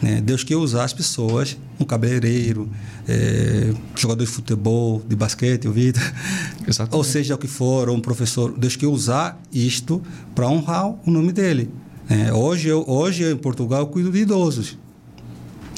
Né? 0.02 0.20
Deus 0.20 0.44
quer 0.44 0.56
usar 0.56 0.84
as 0.84 0.94
pessoas, 0.94 1.58
um 1.80 1.86
cabeleireiro, 1.86 2.70
é, 3.08 3.74
jogador 3.96 4.24
de 4.24 4.32
futebol, 4.32 5.02
de 5.08 5.16
basquete, 5.16 5.68
o 5.68 5.72
Vitor, 5.72 6.02
ou 6.92 7.04
seja 7.04 7.36
o 7.36 7.38
que 7.38 7.48
for, 7.48 7.90
ou 7.90 7.96
um 7.96 8.02
professor. 8.02 8.58
Deus 8.58 8.76
quer 8.76 8.88
usar 8.88 9.42
isto 9.52 10.02
para 10.34 10.48
honrar 10.48 10.88
o 10.88 11.12
nome 11.12 11.32
dele. 11.32 11.70
É, 12.10 12.34
hoje, 12.34 12.68
eu, 12.68 12.84
hoje, 12.88 13.24
em 13.24 13.38
Portugal, 13.38 13.82
eu 13.82 13.88
cuido 13.88 14.12
de 14.12 14.20
idosos. 14.20 14.78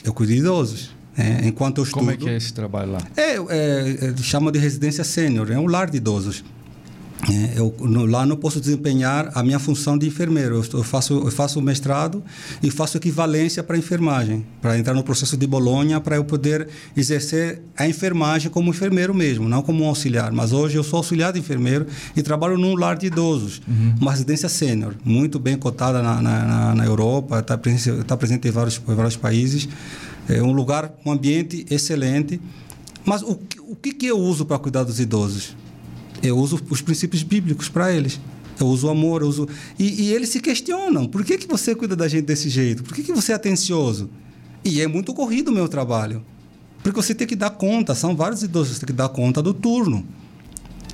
Eu 0.03 0.13
cuido 0.13 0.33
de 0.33 0.39
idosos. 0.39 0.91
É, 1.15 1.47
enquanto 1.47 1.77
eu 1.77 1.83
estudo. 1.83 1.99
Como 1.99 2.11
é 2.11 2.17
que 2.17 2.27
é 2.27 2.35
esse 2.35 2.51
trabalho 2.51 2.93
lá? 2.93 2.99
É, 3.15 3.35
é, 3.35 4.13
é 4.15 4.17
chama 4.17 4.51
de 4.51 4.57
residência 4.57 5.03
sênior, 5.03 5.51
é 5.51 5.59
um 5.59 5.67
lar 5.67 5.89
de 5.89 5.97
idosos. 5.97 6.43
É, 7.29 7.59
eu 7.59 7.73
no, 7.79 8.05
lá 8.05 8.25
não 8.25 8.35
posso 8.35 8.59
desempenhar 8.59 9.31
a 9.33 9.41
minha 9.43 9.59
função 9.59 9.97
de 9.97 10.07
enfermeiro. 10.07 10.55
Eu, 10.55 10.79
eu 10.79 10.83
faço 10.83 11.13
eu 11.13 11.31
faço 11.31 11.61
mestrado 11.61 12.23
e 12.61 12.69
faço 12.69 12.97
equivalência 12.97 13.63
para 13.63 13.77
enfermagem, 13.77 14.45
para 14.61 14.77
entrar 14.77 14.93
no 14.93 15.03
processo 15.03 15.37
de 15.37 15.47
Bolonha, 15.47 16.01
para 16.01 16.17
eu 16.17 16.25
poder 16.25 16.67
exercer 16.95 17.61
a 17.77 17.87
enfermagem 17.87 18.51
como 18.51 18.69
enfermeiro 18.69 19.13
mesmo, 19.13 19.47
não 19.47 19.61
como 19.61 19.83
um 19.83 19.87
auxiliar. 19.87 20.31
Mas 20.31 20.51
hoje 20.51 20.77
eu 20.77 20.83
sou 20.83 20.97
auxiliar 20.97 21.31
de 21.31 21.39
enfermeiro 21.39 21.87
e 22.15 22.21
trabalho 22.21 22.57
num 22.57 22.75
lar 22.75 22.97
de 22.97 23.07
idosos, 23.07 23.61
uhum. 23.67 23.95
uma 24.01 24.11
residência 24.11 24.49
sênior, 24.49 24.95
muito 25.03 25.39
bem 25.39 25.57
cotada 25.57 26.01
na, 26.01 26.21
na, 26.21 26.75
na 26.75 26.85
Europa, 26.85 27.39
está 27.39 27.57
presente, 27.57 28.03
tá 28.03 28.17
presente 28.17 28.47
em 28.47 28.51
vários, 28.51 28.81
em 28.85 28.95
vários 28.95 29.15
países. 29.15 29.67
É 30.27 30.41
um 30.41 30.51
lugar, 30.51 30.93
um 31.05 31.11
ambiente 31.11 31.65
excelente. 31.69 32.39
Mas 33.05 33.21
o, 33.21 33.37
o 33.67 33.75
que, 33.75 33.93
que 33.93 34.05
eu 34.05 34.17
uso 34.17 34.45
para 34.45 34.57
cuidar 34.57 34.83
dos 34.83 34.99
idosos? 34.99 35.55
Eu 36.23 36.37
uso 36.37 36.59
os 36.69 36.81
princípios 36.81 37.21
bíblicos 37.21 37.67
para 37.67 37.91
eles. 37.91 38.19
Eu 38.59 38.67
uso 38.67 38.87
o 38.87 38.89
amor, 38.89 39.21
eu 39.21 39.27
uso. 39.27 39.47
E, 39.77 40.03
e, 40.03 40.13
eles 40.13 40.29
se 40.29 40.39
questionam: 40.39 41.05
por 41.05 41.23
que, 41.25 41.37
que 41.37 41.47
você 41.47 41.75
cuida 41.75 41.95
da 41.95 42.07
gente 42.07 42.25
desse 42.25 42.49
jeito? 42.49 42.83
Por 42.83 42.95
que, 42.95 43.03
que 43.03 43.11
você 43.11 43.33
é 43.33 43.35
atencioso? 43.35 44.09
E 44.63 44.81
é 44.81 44.87
muito 44.87 45.13
corrido 45.13 45.49
o 45.49 45.53
meu 45.53 45.67
trabalho. 45.67 46.23
Porque 46.81 47.01
você 47.01 47.13
tem 47.13 47.27
que 47.27 47.35
dar 47.35 47.49
conta, 47.49 47.93
são 47.95 48.15
vários 48.15 48.43
idosos, 48.43 48.75
você 48.75 48.79
tem 48.81 48.87
que 48.87 48.93
dar 48.93 49.09
conta 49.09 49.41
do 49.41 49.53
turno. 49.53 50.05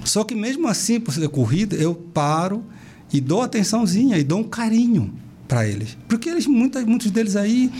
Só 0.03 0.23
que 0.23 0.35
mesmo 0.35 0.67
assim, 0.67 0.99
por 0.99 1.13
ser 1.13 1.27
corrido, 1.29 1.75
eu 1.75 1.93
paro 1.93 2.63
e 3.11 3.19
dou 3.19 3.41
atençãozinha 3.41 4.17
e 4.17 4.23
dou 4.23 4.39
um 4.39 4.43
carinho 4.43 5.13
para 5.47 5.67
eles. 5.67 5.97
Porque 6.07 6.29
eles, 6.29 6.45
muitos, 6.47 6.83
muitos 6.85 7.11
deles 7.11 7.35
aí 7.35 7.71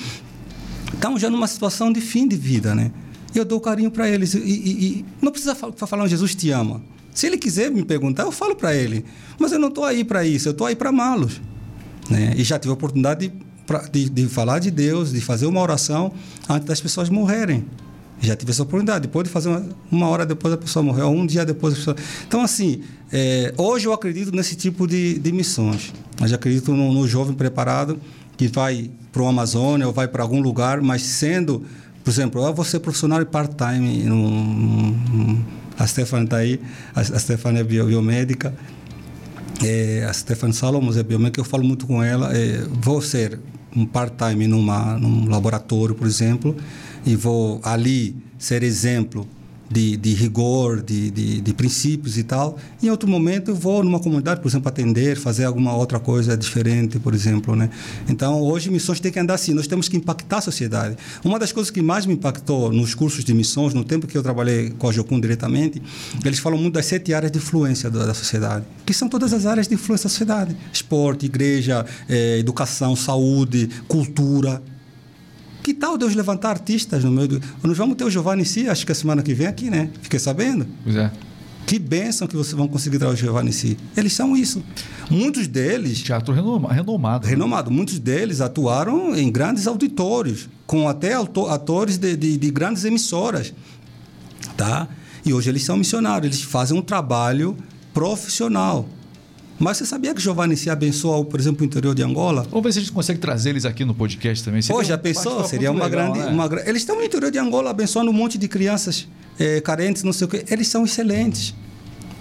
estão 0.93 1.18
já 1.18 1.30
numa 1.30 1.47
situação 1.47 1.91
de 1.91 2.02
fim 2.02 2.28
de 2.28 2.36
vida, 2.36 2.74
né? 2.76 2.91
Eu 3.34 3.45
dou 3.45 3.60
carinho 3.62 3.91
para 3.91 4.10
eles. 4.10 4.34
E, 4.34 4.39
e, 4.39 4.86
e, 4.86 5.06
não 5.22 5.32
precisa 5.32 5.56
falar, 5.56 6.08
Jesus 6.08 6.34
te 6.34 6.50
ama. 6.50 6.82
Se 7.20 7.28
ele 7.28 7.38
quiser 7.38 7.70
me 7.70 7.84
perguntar, 7.84 8.24
eu 8.24 8.32
falo 8.32 8.55
para 8.55 8.74
ele. 8.74 9.03
Mas 9.38 9.51
eu 9.51 9.59
não 9.59 9.67
estou 9.67 9.84
aí 9.84 10.05
para 10.05 10.26
isso, 10.26 10.47
eu 10.47 10.53
estou 10.53 10.65
aí 10.65 10.74
para 10.74 10.88
amá-los. 10.88 11.41
Né? 12.09 12.34
E 12.38 12.45
já 12.45 12.57
tive 12.57 12.70
a 12.72 12.76
oportunidade 12.76 13.28
de, 13.28 13.89
de, 13.91 14.09
de, 14.09 14.26
falar 14.30 14.59
de 14.59 14.72
Deus, 14.72 15.11
de 15.11 15.20
fazer 15.20 15.45
uma 15.45 15.59
oração 15.59 16.13
antes 16.47 16.65
das 16.65 16.80
pessoas 16.80 17.09
morrerem. 17.09 17.65
Já 18.22 18.38
tive 18.38 18.51
essa 18.51 18.63
oportunidade. 18.63 19.01
Depois 19.01 19.26
de 19.26 19.30
fazer 19.30 19.49
uma, 19.49 19.67
uma 19.91 20.07
hora 20.07 20.26
depois 20.26 20.53
da 20.53 20.57
pessoa 20.57 20.82
morrer, 20.82 21.01
ou 21.01 21.13
um 21.13 21.26
dia 21.26 21.45
depois 21.45 21.74
da 21.74 21.80
pessoa. 21.80 21.97
Então, 22.26 22.41
assim, 22.41 22.84
é, 23.11 23.53
hoje 23.57 23.86
eu 23.86 23.91
acredito 23.91 24.34
nesse 24.34 24.55
tipo 24.55 24.88
de, 24.88 25.20
de 25.20 25.34
missões. 25.34 25.93
Eu 26.22 26.34
acredito 26.34 26.72
no, 26.72 26.93
no 26.93 27.05
jovem 27.05 27.36
preparado 27.36 27.99
que 28.38 28.47
vai 28.47 28.89
para 29.11 29.22
o 29.22 29.28
Amazônia 29.28 29.86
ou 29.86 29.91
vai 29.91 30.07
para 30.07 30.24
algum 30.24 30.39
lugar, 30.39 30.80
mas 30.80 31.01
sendo, 31.01 31.65
por 32.01 32.11
exemplo, 32.11 32.41
eu 32.41 32.53
vou 32.53 32.63
ser 32.63 32.80
profissional 32.80 33.26
part-time 33.26 34.05
a 35.80 35.88
Stephanie 35.88 36.26
está 36.26 36.38
aí, 36.38 36.60
a, 36.94 37.00
a 37.00 37.04
Stephanie 37.20 37.62
é 37.62 37.64
biomédica, 37.64 38.54
é, 39.64 40.06
a 40.08 40.14
Stephanie 40.14 40.54
Salomos 40.54 40.98
é 40.98 41.04
biomédica, 41.04 41.40
eu 41.40 41.46
falo 41.46 41.64
muito 41.64 41.88
com 41.88 42.04
ela, 42.04 42.36
é, 42.36 42.62
vou 42.70 43.02
ser 43.02 43.40
um 43.76 43.86
part-time 43.86 44.48
num 44.48 45.30
laboratório, 45.30 45.96
por 45.96 46.06
exemplo, 46.06 46.56
e 47.06 47.16
vou 47.16 47.62
ali 47.64 48.16
ser 48.38 48.62
exemplo 48.62 49.28
de, 49.70 49.95
de 49.95 50.13
rigor, 50.13 50.82
de, 50.82 51.11
de, 51.11 51.41
de, 51.41 51.53
princípios 51.53 52.17
e 52.17 52.24
tal. 52.24 52.57
Em 52.82 52.89
outro 52.89 53.07
momento, 53.07 53.51
eu 53.51 53.55
vou 53.55 53.84
numa 53.84 53.99
comunidade, 53.99 54.41
por 54.41 54.47
exemplo, 54.47 54.67
atender, 54.67 55.15
fazer 55.17 55.45
alguma 55.45 55.76
outra 55.76 55.99
coisa 55.99 56.36
diferente, 56.36 56.97
por 56.99 57.13
exemplo. 57.13 57.55
Né? 57.55 57.70
Então, 58.07 58.41
hoje, 58.41 58.70
missões 58.72 58.99
têm 58.99 59.11
que 59.11 59.20
andar 59.20 59.36
assim. 59.36 59.53
Nós 59.53 59.67
temos 59.67 59.88
que 59.88 59.95
impactar 59.95 60.38
a 60.38 60.41
sociedade. 60.41 60.97
Uma 61.24 61.38
das 61.38 61.51
coisas 61.51 61.70
que 61.70 61.82
mais 61.82 62.05
me 62.05 62.13
impactou 62.13 62.72
nos 62.72 62.95
cursos 62.95 63.24
de 63.24 63.34
missões, 63.34 63.74
no 63.74 63.84
tempo 63.84 64.07
que 64.07 64.17
eu 64.17 64.24
trabalhei 64.24 64.72
com 64.72 64.89
a 64.89 64.91
Jocum 64.91 65.20
diretamente, 65.20 65.82
eles 66.26 66.39
falam 66.39 66.57
muito 66.57 66.74
das 66.74 66.86
sete 66.86 67.13
áreas 67.13 67.32
de 67.32 67.38
influência 67.38 67.89
da, 67.89 68.05
da 68.05 68.13
sociedade, 68.13 68.65
que 68.86 68.93
são 68.93 69.07
todas 69.07 69.34
as 69.34 69.45
áreas 69.45 69.67
de 69.67 69.76
influência 69.76 70.05
da 70.05 70.09
sociedade: 70.09 70.55
esporte, 70.74 71.26
igreja, 71.26 71.86
eh, 72.07 72.39
educação, 72.39 72.95
saúde, 72.95 73.70
cultura. 73.88 74.61
Que 75.70 75.74
tal 75.76 75.99
Deus 75.99 76.15
levantar 76.15 76.49
artistas 76.49 77.03
no 77.03 77.11
meio 77.11 77.28
do. 77.28 77.41
Nós 77.61 77.78
vamos 77.78 77.95
ter 77.95 78.03
o 78.03 78.09
Giovanni 78.09 78.43
Si, 78.43 78.67
acho 78.67 78.84
que 78.84 78.91
a 78.91 78.95
semana 78.95 79.22
que 79.22 79.36
vem 79.36 79.45
aqui, 79.45 79.70
né? 79.70 79.91
Fiquei 80.01 80.17
sabendo. 80.17 80.65
Pois 80.84 80.95
é. 80.95 81.11
Que 81.67 81.78
bênção 81.78 82.28
que 82.28 82.36
vocês 82.36 82.55
vão 82.55 82.67
conseguir 82.67 82.97
trazer 82.97 83.13
o 83.13 83.15
Giovanni 83.15 83.53
Si. 83.53 83.78
Eles 83.95 84.13
são 84.13 84.36
isso. 84.36 84.63
Muitos 85.11 85.45
deles. 85.45 86.01
Teatro 86.01 86.34
renomado. 86.34 87.28
Renomado. 87.28 87.70
Né? 87.70 87.76
Muitos 87.76 87.99
deles 87.99 88.41
atuaram 88.41 89.15
em 89.15 89.32
grandes 89.32 89.67
auditórios, 89.67 90.49
com 90.65 90.89
até 90.89 91.13
atores 91.13 91.99
de, 91.99 92.17
de, 92.17 92.36
de 92.36 92.49
grandes 92.49 92.84
emissoras. 92.84 93.53
Tá? 94.57 94.88
E 95.24 95.32
hoje 95.32 95.51
eles 95.51 95.61
são 95.61 95.78
missionários, 95.78 96.36
eles 96.36 96.41
fazem 96.41 96.76
um 96.76 96.82
trabalho 96.82 97.55
profissional. 97.93 98.89
Mas 99.60 99.78
você 99.78 99.86
sabia 99.86 100.14
que 100.14 100.22
Giovanni 100.22 100.55
se 100.55 100.70
abençoa, 100.70 101.24
por 101.26 101.38
exemplo, 101.38 101.64
o 101.64 101.66
interior 101.66 101.93
de 101.93 102.01
Angola? 102.01 102.47
Vamos 102.49 102.64
ver 102.64 102.72
se 102.72 102.80
a 102.80 102.82
gente 102.82 102.93
consegue 102.93 103.20
trazer 103.20 103.49
eles 103.49 103.66
aqui 103.66 103.84
no 103.84 103.93
podcast 103.93 104.43
também. 104.43 104.62
Seria 104.62 104.78
Pô, 104.78 104.84
já 104.84 104.97
pensou? 104.97 105.43
Seria 105.43 105.70
uma 105.70 105.84
legal, 105.84 106.14
grande. 106.14 106.20
Né? 106.20 106.32
Uma, 106.32 106.49
eles 106.66 106.82
estão 106.82 106.95
no 106.95 107.03
interior 107.03 107.30
de 107.30 107.38
Angola 107.38 107.70
abençoando 107.70 108.10
um 108.10 108.14
monte 108.14 108.38
de 108.38 108.47
crianças 108.47 109.05
é, 109.38 109.60
carentes, 109.60 110.03
não 110.03 110.14
sei 110.14 110.26
o 110.26 110.30
quê. 110.30 110.45
Eles 110.49 110.70
são 110.70 110.86
excelentes. 110.86 111.53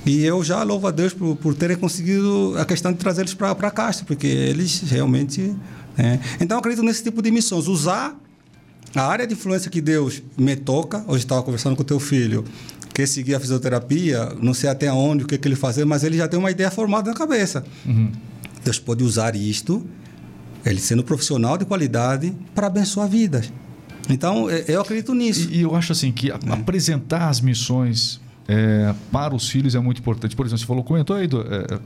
E 0.04 0.24
eu 0.24 0.42
já 0.42 0.64
louvo 0.64 0.88
a 0.88 0.90
Deus 0.90 1.14
por, 1.14 1.36
por 1.36 1.54
terem 1.54 1.76
conseguido 1.76 2.54
a 2.58 2.64
questão 2.64 2.92
de 2.92 2.98
trazê-los 2.98 3.34
para 3.34 3.70
Castro, 3.70 4.04
porque 4.04 4.26
eles 4.26 4.80
realmente. 4.80 5.54
É. 5.96 6.18
Então, 6.40 6.56
eu 6.56 6.58
acredito 6.58 6.82
nesse 6.82 7.04
tipo 7.04 7.22
de 7.22 7.30
missões. 7.30 7.68
Usar 7.68 8.18
a 8.96 9.02
área 9.02 9.26
de 9.26 9.34
influência 9.34 9.70
que 9.70 9.80
Deus 9.80 10.22
me 10.36 10.56
toca. 10.56 11.04
Hoje 11.06 11.24
estava 11.24 11.42
conversando 11.42 11.76
com 11.76 11.82
o 11.82 11.84
teu 11.84 12.00
filho 12.00 12.44
quer 12.98 13.06
seguir 13.06 13.36
a 13.36 13.40
fisioterapia, 13.40 14.32
não 14.42 14.52
sei 14.52 14.68
até 14.68 14.92
onde, 14.92 15.22
o 15.22 15.26
que, 15.28 15.38
que 15.38 15.46
ele 15.46 15.54
fazer, 15.54 15.84
mas 15.84 16.02
ele 16.02 16.16
já 16.16 16.26
tem 16.26 16.36
uma 16.36 16.50
ideia 16.50 16.68
formada 16.68 17.08
na 17.08 17.16
cabeça. 17.16 17.62
Uhum. 17.86 18.10
Deus 18.64 18.80
pode 18.80 19.04
usar 19.04 19.36
isto, 19.36 19.86
ele 20.66 20.80
sendo 20.80 21.04
profissional 21.04 21.56
de 21.56 21.64
qualidade, 21.64 22.34
para 22.56 22.66
abençoar 22.66 23.08
vidas. 23.08 23.52
Então, 24.10 24.50
é, 24.50 24.64
eu 24.66 24.80
acredito 24.80 25.14
nisso. 25.14 25.48
E, 25.48 25.58
e 25.58 25.62
eu 25.62 25.76
acho 25.76 25.92
assim 25.92 26.10
que 26.10 26.28
é. 26.32 26.34
apresentar 26.50 27.28
as 27.28 27.40
missões 27.40 28.20
é, 28.48 28.92
para 29.12 29.32
os 29.32 29.48
filhos 29.48 29.76
é 29.76 29.78
muito 29.78 30.00
importante. 30.00 30.34
Por 30.34 30.44
exemplo, 30.44 30.58
você 30.58 30.66
falou, 30.66 30.82
comentou 30.82 31.14
aí 31.14 31.28
do, 31.28 31.42
é, 31.42 31.78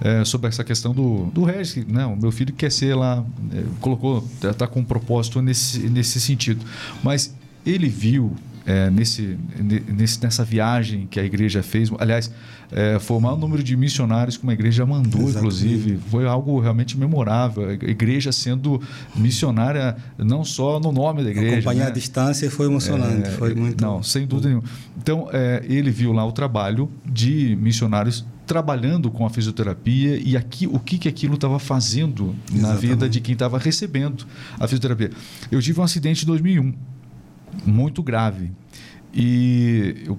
é, 0.00 0.24
sobre 0.24 0.48
essa 0.48 0.64
questão 0.64 0.92
do, 0.92 1.26
do 1.26 1.44
Regis, 1.44 1.86
né? 1.86 2.04
o 2.06 2.16
meu 2.16 2.32
filho 2.32 2.52
quer 2.52 2.72
ser 2.72 2.96
lá, 2.96 3.24
é, 3.52 3.62
colocou, 3.80 4.26
está 4.34 4.52
tá 4.52 4.66
com 4.66 4.80
um 4.80 4.84
propósito 4.84 5.40
nesse, 5.40 5.88
nesse 5.88 6.20
sentido. 6.20 6.66
Mas 7.04 7.32
ele 7.64 7.88
viu 7.88 8.34
é, 8.66 8.90
nesse, 8.90 9.38
nesse, 9.88 10.20
nessa 10.20 10.44
viagem 10.44 11.06
que 11.06 11.20
a 11.20 11.24
igreja 11.24 11.62
fez. 11.62 11.90
Aliás, 11.98 12.30
é, 12.72 12.98
foi 12.98 13.16
o 13.16 13.20
maior 13.20 13.38
número 13.38 13.62
de 13.62 13.76
missionários 13.76 14.36
que 14.36 14.42
uma 14.42 14.52
igreja 14.52 14.84
mandou, 14.84 15.22
Exatamente. 15.22 15.38
inclusive. 15.38 15.98
Foi 16.10 16.26
algo 16.26 16.58
realmente 16.58 16.98
memorável. 16.98 17.68
A 17.68 17.72
igreja 17.72 18.32
sendo 18.32 18.82
missionária 19.14 19.96
não 20.18 20.44
só 20.44 20.80
no 20.80 20.90
nome 20.90 21.22
da 21.22 21.30
igreja. 21.30 21.56
Acompanhar 21.58 21.84
né? 21.84 21.90
a 21.90 21.94
distância 21.94 22.50
foi 22.50 22.66
emocionante. 22.66 23.28
É, 23.28 23.32
foi 23.32 23.54
muito... 23.54 23.80
Não, 23.80 24.02
sem 24.02 24.26
dúvida 24.26 24.48
nenhuma. 24.48 24.64
Então, 24.98 25.28
é, 25.32 25.64
ele 25.68 25.90
viu 25.90 26.12
lá 26.12 26.26
o 26.26 26.32
trabalho 26.32 26.90
de 27.04 27.56
missionários 27.60 28.26
trabalhando 28.46 29.10
com 29.10 29.26
a 29.26 29.30
fisioterapia 29.30 30.20
e 30.24 30.36
aqui, 30.36 30.66
o 30.66 30.78
que, 30.78 30.98
que 30.98 31.08
aquilo 31.08 31.34
estava 31.34 31.58
fazendo 31.58 32.34
Exatamente. 32.52 32.62
na 32.62 32.74
vida 32.74 33.08
de 33.08 33.20
quem 33.20 33.32
estava 33.32 33.58
recebendo 33.58 34.24
a 34.58 34.66
fisioterapia. 34.66 35.10
Eu 35.50 35.60
tive 35.60 35.80
um 35.80 35.82
acidente 35.82 36.24
em 36.24 36.26
2001 36.26 36.95
muito 37.64 38.02
grave. 38.02 38.50
E 39.14 40.02
eu, 40.04 40.18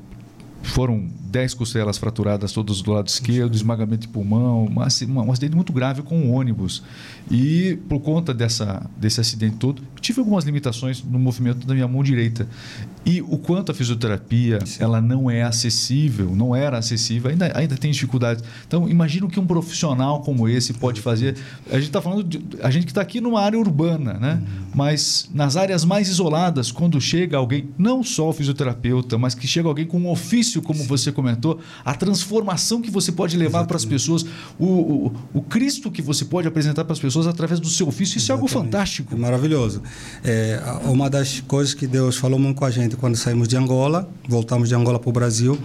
foram 0.64 1.08
10 1.30 1.54
costelas 1.54 1.98
fraturadas 1.98 2.52
todas 2.52 2.82
do 2.82 2.92
lado 2.92 3.08
esquerdo, 3.08 3.56
esmagamento 3.56 4.02
de 4.02 4.08
pulmão, 4.08 4.66
uma, 4.66 4.88
uma, 5.08 5.24
um 5.24 5.32
acidente 5.32 5.56
muito 5.56 5.74
grave 5.74 6.02
com 6.02 6.18
um 6.18 6.34
ônibus. 6.34 6.84
E 7.30 7.78
por 7.90 8.00
conta 8.00 8.34
dessa, 8.34 8.90
desse 8.98 9.20
acidente 9.20 9.58
todo, 9.58 9.82
tive 10.00 10.20
algumas 10.20 10.46
limitações 10.46 11.04
no 11.04 11.20
movimento 11.20 11.68
da 11.68 11.74
minha 11.74 11.88
mão 11.88 12.04
direita. 12.04 12.48
E 13.06 13.22
o 13.22 13.38
quanto 13.38 13.72
a 13.72 13.76
fisioterapia 13.76 14.60
Sim. 14.66 14.84
ela 14.84 15.02
não 15.02 15.30
é 15.30 15.42
acessível, 15.42 16.36
não 16.36 16.56
era 16.56 16.78
acessível, 16.78 17.32
ainda, 17.32 17.52
ainda 17.58 17.78
tem 17.78 17.92
dificuldades. 17.92 18.44
Então, 18.68 18.88
imagina 18.90 19.26
o 19.26 19.30
que 19.30 19.40
um 19.40 19.48
profissional 19.48 20.22
como 20.22 20.48
esse 20.48 20.74
pode 20.74 21.02
fazer. 21.02 21.38
A 21.70 21.76
gente 21.76 21.88
está 21.88 22.02
falando 22.02 22.24
de 22.24 22.42
a 22.62 22.70
gente 22.70 22.86
que 22.86 22.92
está 22.92 23.02
aqui 23.02 23.22
numa 23.22 23.42
área 23.42 23.58
urbana, 23.58 24.14
né? 24.14 24.42
Uhum. 24.42 24.68
Mas 24.76 25.30
nas 25.34 25.56
áreas 25.56 25.86
mais 25.86 26.10
isoladas, 26.10 26.72
quando 26.72 27.00
chega 27.00 27.38
alguém, 27.38 27.70
não 27.78 28.04
só 28.04 28.30
o 28.30 28.34
fisioterapeuta, 28.34 29.18
mas 29.18 29.34
que 29.34 29.48
chega 29.48 29.68
alguém 29.68 29.86
com 29.86 30.00
um 30.00 30.10
ofício, 30.10 30.47
como 30.56 30.80
Sim. 30.80 30.88
você 30.88 31.12
comentou, 31.12 31.60
a 31.84 31.94
transformação 31.94 32.82
que 32.82 32.90
você 32.90 33.12
pode 33.12 33.38
levar 33.38 33.66
para 33.66 33.78
as 33.78 33.86
pessoas, 33.86 34.26
o, 34.58 34.66
o, 34.66 35.14
o 35.34 35.42
Cristo 35.42 35.92
que 35.92 36.02
você 36.02 36.26
pode 36.26 36.48
apresentar 36.48 36.84
para 36.84 36.94
as 36.94 37.00
pessoas 37.00 37.28
através 37.28 37.60
do 37.60 37.68
seu 37.68 37.88
ofício, 37.88 38.18
isso 38.18 38.32
Exatamente. 38.32 38.52
é 38.52 38.56
algo 38.58 38.66
fantástico. 38.66 39.16
É 39.16 39.18
maravilhoso. 39.18 39.82
É, 40.24 40.62
uma 40.86 41.10
das 41.10 41.42
coisas 41.42 41.74
que 41.74 41.88
Deus 41.88 42.18
falou 42.18 42.40
muito 42.40 42.58
com 42.58 42.66
a 42.66 42.72
gente 42.72 42.96
quando 42.96 43.16
saímos 43.16 43.48
de 43.48 43.58
Angola, 43.58 44.10
voltamos 44.28 44.70
de 44.70 44.76
Angola 44.76 45.00
para 45.00 45.10
o 45.10 45.14
Brasil, 45.14 45.58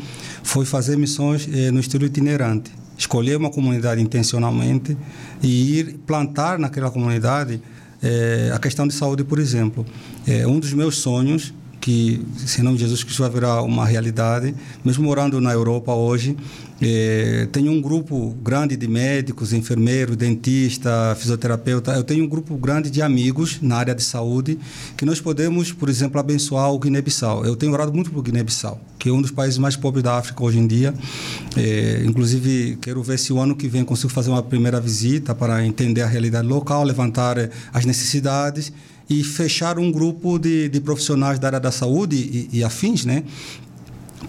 foi 0.43 0.65
fazer 0.65 0.97
missões 0.97 1.49
é, 1.53 1.71
no 1.71 1.81
estilo 1.81 2.05
itinerante. 2.05 2.71
Escolher 2.97 3.37
uma 3.37 3.51
comunidade 3.51 4.01
intencionalmente 4.01 4.97
e 5.43 5.79
ir 5.79 5.99
plantar 6.07 6.59
naquela 6.59 6.91
comunidade 6.91 7.61
é, 8.03 8.51
a 8.53 8.59
questão 8.59 8.87
de 8.87 8.95
saúde, 8.95 9.25
por 9.25 9.39
exemplo. 9.39 9.87
É, 10.27 10.47
um 10.47 10.59
dos 10.59 10.73
meus 10.73 10.97
sonhos 10.97 11.55
que, 11.83 12.25
se 12.37 12.61
em 12.61 12.65
nome 12.65 12.77
de 12.77 12.85
Jesus, 12.85 13.05
isso 13.07 13.21
vai 13.21 13.31
virar 13.31 13.61
uma 13.63 13.85
realidade. 13.85 14.55
Mesmo 14.85 15.03
morando 15.03 15.41
na 15.41 15.53
Europa 15.53 15.93
hoje, 15.93 16.37
eh, 16.81 17.49
tenho 17.51 17.73
um 17.73 17.81
grupo 17.81 18.31
grande 18.41 18.77
de 18.77 18.87
médicos, 18.87 19.53
enfermeiros, 19.53 20.17
dentista, 20.17 21.17
fisioterapeuta. 21.19 21.91
Eu 21.93 22.05
tenho 22.05 22.25
um 22.25 22.29
grupo 22.29 22.57
grande 22.57 22.89
de 22.89 23.03
amigos 23.03 23.59
na 23.61 23.79
área 23.79 23.97
de 23.97 24.03
saúde 24.05 24.61
que 24.97 25.05
nós 25.05 25.21
podemos, 25.21 25.73
por 25.73 25.89
exemplo, 25.89 26.21
abençoar 26.21 26.73
o 26.73 26.79
Guiné-Bissau. 26.79 27.45
Eu 27.45 27.57
tenho 27.57 27.73
orado 27.73 27.93
muito 27.93 28.13
por 28.13 28.23
Guiné-Bissau, 28.23 28.81
que 28.97 29.09
é 29.09 29.13
um 29.13 29.21
dos 29.21 29.33
países 29.33 29.59
mais 29.59 29.75
pobres 29.75 30.05
da 30.05 30.17
África 30.17 30.41
hoje 30.41 30.61
em 30.61 30.69
dia. 30.69 30.95
Eh, 31.57 32.05
inclusive, 32.07 32.79
quero 32.81 33.03
ver 33.03 33.19
se 33.19 33.33
o 33.33 33.41
ano 33.41 33.57
que 33.57 33.67
vem 33.67 33.85
consigo 33.85 34.09
fazer 34.09 34.31
uma 34.31 34.43
primeira 34.43 34.81
visita 34.81 35.35
para 35.35 35.67
entender 35.67 36.03
a 36.03 36.07
realidade 36.07 36.47
local, 36.47 36.85
levantar 36.85 37.39
eh, 37.39 37.51
as 37.73 37.85
necessidades 37.85 38.73
e 39.13 39.23
fechar 39.23 39.79
um 39.79 39.93
grupo 39.93 40.39
de, 40.39 40.71
de 40.71 40.81
profissionais 40.81 41.39
da 41.39 41.49
área 41.49 41.61
da 41.61 41.71
saúde 41.71 42.17
e, 42.17 42.49
e 42.59 42.65
afins, 42.65 43.05
né? 43.05 43.25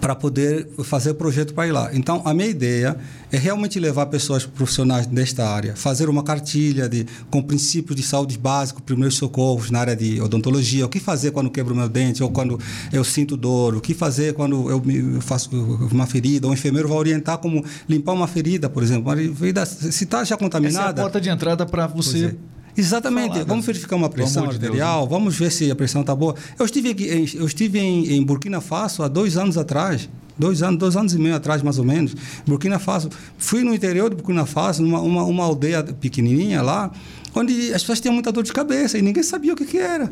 para 0.01 0.15
poder 0.15 0.67
fazer 0.83 1.13
projeto 1.13 1.53
para 1.53 1.67
ir 1.67 1.71
lá. 1.71 1.89
Então, 1.93 2.21
a 2.25 2.33
minha 2.33 2.49
ideia 2.49 2.97
é 3.31 3.37
realmente 3.37 3.79
levar 3.79 4.07
pessoas 4.07 4.45
profissionais 4.45 5.05
desta 5.05 5.47
área, 5.47 5.75
fazer 5.75 6.09
uma 6.09 6.23
cartilha 6.23 6.89
de, 6.89 7.05
com 7.29 7.41
princípios 7.41 7.95
de 7.95 8.03
saúde 8.03 8.37
básicos, 8.37 8.81
primeiros 8.83 9.15
socorros 9.15 9.71
na 9.71 9.79
área 9.79 9.95
de 9.95 10.19
odontologia, 10.19 10.85
o 10.85 10.89
que 10.89 10.99
fazer 10.99 11.31
quando 11.31 11.49
quebro 11.49 11.73
meu 11.75 11.87
dente 11.87 12.21
ou 12.23 12.31
quando 12.31 12.59
eu 12.91 13.03
sinto 13.03 13.37
dor, 13.37 13.75
o 13.75 13.79
que 13.79 13.93
fazer 13.93 14.33
quando 14.33 14.69
eu 14.69 14.81
faço 15.21 15.49
uma 15.91 16.07
ferida, 16.07 16.47
o 16.47 16.53
enfermeiro 16.53 16.89
vai 16.89 16.97
orientar 16.97 17.37
como 17.37 17.63
limpar 17.87 18.13
uma 18.13 18.27
ferida, 18.27 18.67
por 18.67 18.83
exemplo. 18.83 19.13
Uma 19.13 19.35
ferida, 19.35 19.65
se 19.65 20.03
está 20.03 20.23
já 20.23 20.35
contaminada... 20.35 20.79
Essa 20.79 20.89
é 20.89 20.99
a 20.99 21.03
porta 21.03 21.21
de 21.21 21.29
entrada 21.29 21.65
para 21.65 21.87
você 21.87 22.35
Exatamente. 22.75 23.33
Falar, 23.33 23.45
vamos 23.45 23.65
verificar 23.65 23.95
uma 23.95 24.09
pressão 24.09 24.45
arterial, 24.45 24.99
Deus, 25.01 25.11
né? 25.11 25.17
vamos 25.17 25.35
ver 25.37 25.51
se 25.51 25.69
a 25.69 25.75
pressão 25.75 26.01
está 26.01 26.15
boa. 26.15 26.35
Eu 26.57 26.65
estive, 26.65 26.89
aqui, 26.89 27.35
eu 27.35 27.45
estive 27.45 27.79
em, 27.79 28.13
em, 28.13 28.23
Burkina 28.23 28.59
Faso 28.59 29.03
há 29.03 29.07
dois 29.07 29.37
anos 29.37 29.57
atrás, 29.57 30.09
dois 30.37 30.63
anos, 30.63 30.79
dois 30.79 30.95
anos 30.95 31.13
e 31.13 31.19
meio 31.19 31.35
atrás, 31.35 31.61
mais 31.61 31.77
ou 31.77 31.85
menos. 31.85 32.15
Burkina 32.45 32.79
Faso. 32.79 33.09
Fui 33.37 33.63
no 33.63 33.73
interior 33.73 34.09
de 34.09 34.15
Burkina 34.15 34.45
Faso, 34.45 34.81
numa 34.81 35.01
uma, 35.01 35.23
uma 35.23 35.43
aldeia 35.43 35.83
pequenininha 35.83 36.61
lá, 36.61 36.91
onde 37.35 37.73
as 37.73 37.81
pessoas 37.81 37.99
tinham 37.99 38.13
muita 38.13 38.31
dor 38.31 38.43
de 38.43 38.51
cabeça 38.51 38.97
e 38.97 39.01
ninguém 39.01 39.23
sabia 39.23 39.53
o 39.53 39.55
que, 39.55 39.65
que 39.65 39.77
era. 39.77 40.11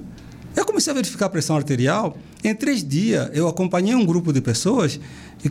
Eu 0.55 0.65
comecei 0.65 0.91
a 0.91 0.93
verificar 0.93 1.27
a 1.27 1.29
pressão 1.29 1.55
arterial. 1.55 2.17
Em 2.43 2.53
três 2.53 2.83
dias, 2.83 3.29
eu 3.33 3.47
acompanhei 3.47 3.95
um 3.95 4.05
grupo 4.05 4.33
de 4.33 4.41
pessoas 4.41 4.99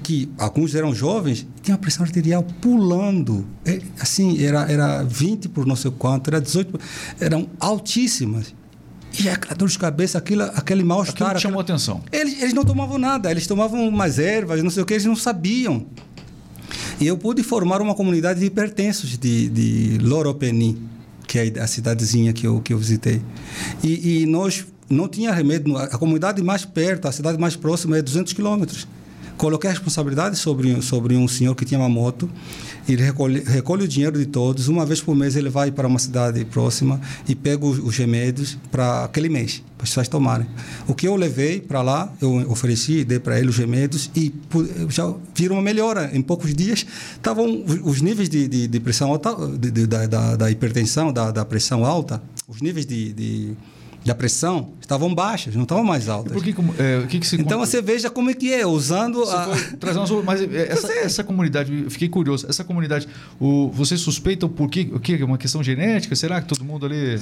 que 0.02 0.30
alguns 0.38 0.74
eram 0.74 0.94
jovens, 0.94 1.46
tinha 1.62 1.74
a 1.74 1.78
pressão 1.78 2.04
arterial 2.04 2.44
pulando. 2.60 3.46
É, 3.64 3.80
assim, 3.98 4.42
era, 4.44 4.70
era 4.70 5.02
20 5.02 5.48
por 5.48 5.66
não 5.66 5.74
sei 5.74 5.90
quanto, 5.90 6.28
era 6.28 6.40
18, 6.40 6.78
eram 7.20 7.48
altíssimas. 7.58 8.54
E 9.18 9.28
aquela 9.28 9.54
dor 9.54 9.68
de 9.68 9.78
cabeça, 9.78 10.18
aquilo, 10.18 10.42
aquele 10.42 10.84
mal-estar. 10.84 11.28
Aquilo 11.28 11.40
chamou 11.40 11.60
aquela... 11.60 11.76
atenção. 11.76 12.00
Eles, 12.12 12.40
eles 12.40 12.54
não 12.54 12.64
tomavam 12.64 12.98
nada, 12.98 13.30
eles 13.30 13.46
tomavam 13.46 13.88
umas 13.88 14.18
ervas, 14.18 14.62
não 14.62 14.70
sei 14.70 14.82
o 14.82 14.86
que, 14.86 14.94
eles 14.94 15.06
não 15.06 15.16
sabiam. 15.16 15.86
E 17.00 17.06
eu 17.06 17.16
pude 17.16 17.42
formar 17.42 17.80
uma 17.80 17.94
comunidade 17.94 18.38
de 18.38 18.46
hipertensos 18.46 19.18
de, 19.18 19.48
de 19.48 19.98
Loropeni, 19.98 20.80
que 21.26 21.38
é 21.38 21.60
a 21.60 21.66
cidadezinha 21.66 22.32
que 22.32 22.46
eu, 22.46 22.60
que 22.60 22.72
eu 22.72 22.78
visitei. 22.78 23.20
E, 23.82 24.22
e 24.22 24.26
nós 24.26 24.66
não 24.90 25.08
tinha 25.08 25.32
remédio. 25.32 25.76
A 25.76 25.96
comunidade 25.96 26.42
mais 26.42 26.64
perto, 26.64 27.06
a 27.06 27.12
cidade 27.12 27.38
mais 27.38 27.54
próxima 27.54 27.96
é 27.96 28.02
200 28.02 28.32
quilômetros. 28.32 28.86
Coloquei 29.36 29.70
a 29.70 29.72
responsabilidade 29.72 30.36
sobre, 30.36 30.82
sobre 30.82 31.16
um 31.16 31.26
senhor 31.26 31.54
que 31.54 31.64
tinha 31.64 31.80
uma 31.80 31.88
moto. 31.88 32.28
Ele 32.86 33.02
recolhe, 33.02 33.40
recolhe 33.40 33.84
o 33.84 33.88
dinheiro 33.88 34.18
de 34.18 34.26
todos. 34.26 34.68
Uma 34.68 34.84
vez 34.84 35.00
por 35.00 35.14
mês 35.14 35.34
ele 35.34 35.48
vai 35.48 35.70
para 35.70 35.88
uma 35.88 35.98
cidade 35.98 36.44
próxima 36.44 37.00
e 37.26 37.34
pega 37.34 37.64
os, 37.64 37.78
os 37.78 37.96
remédios 37.96 38.58
para 38.70 39.04
aquele 39.04 39.30
mês, 39.30 39.62
para 39.78 39.84
as 39.84 39.90
pessoas 39.90 40.08
tomarem. 40.08 40.46
O 40.86 40.94
que 40.94 41.08
eu 41.08 41.16
levei 41.16 41.58
para 41.58 41.80
lá, 41.80 42.12
eu 42.20 42.50
ofereci, 42.50 43.02
dei 43.02 43.18
para 43.18 43.38
ele 43.38 43.48
os 43.48 43.56
remédios 43.56 44.10
e 44.14 44.34
já 44.90 45.10
viram 45.34 45.56
uma 45.56 45.62
melhora. 45.62 46.10
Em 46.12 46.20
poucos 46.20 46.54
dias 46.54 46.84
estavam 47.14 47.64
os 47.82 48.02
níveis 48.02 48.28
de, 48.28 48.46
de, 48.46 48.68
de 48.68 48.80
pressão 48.80 49.10
alta, 49.10 49.34
de, 49.56 49.86
da, 49.86 50.06
da, 50.06 50.36
da, 50.36 50.50
hipertensão, 50.50 51.10
da, 51.10 51.30
da 51.30 51.46
pressão 51.46 51.86
alta, 51.86 52.22
os 52.46 52.60
níveis 52.60 52.84
de 52.84 53.56
da 54.04 54.14
pressão 54.14 54.70
estavam 54.80 55.14
baixas, 55.14 55.54
não 55.54 55.62
estavam 55.62 55.84
mais 55.84 56.08
altas. 56.08 56.32
por 56.32 56.42
que, 56.42 56.54
é, 56.78 57.06
que, 57.06 57.20
que 57.20 57.26
se 57.26 57.36
então 57.36 57.58
você 57.58 57.80
veja 57.80 58.10
como 58.10 58.30
é 58.30 58.34
que 58.34 58.52
é, 58.52 58.66
usando 58.66 59.20
você 59.20 59.36
a... 59.36 59.76
trazendo 59.78 60.22
mas 60.24 60.40
é, 60.42 60.72
essa, 60.72 60.92
essa 60.92 61.24
comunidade, 61.24 61.84
eu 61.84 61.90
fiquei 61.90 62.08
curioso, 62.08 62.46
essa 62.48 62.64
comunidade, 62.64 63.06
o, 63.38 63.70
você 63.70 63.96
suspeita 63.96 64.48
por 64.48 64.68
que, 64.68 64.90
o 64.92 64.98
que 64.98 65.14
é 65.14 65.24
uma 65.24 65.38
questão 65.38 65.62
genética? 65.62 66.16
Será 66.16 66.40
que 66.40 66.48
todo 66.48 66.64
mundo 66.64 66.86
ali 66.86 67.20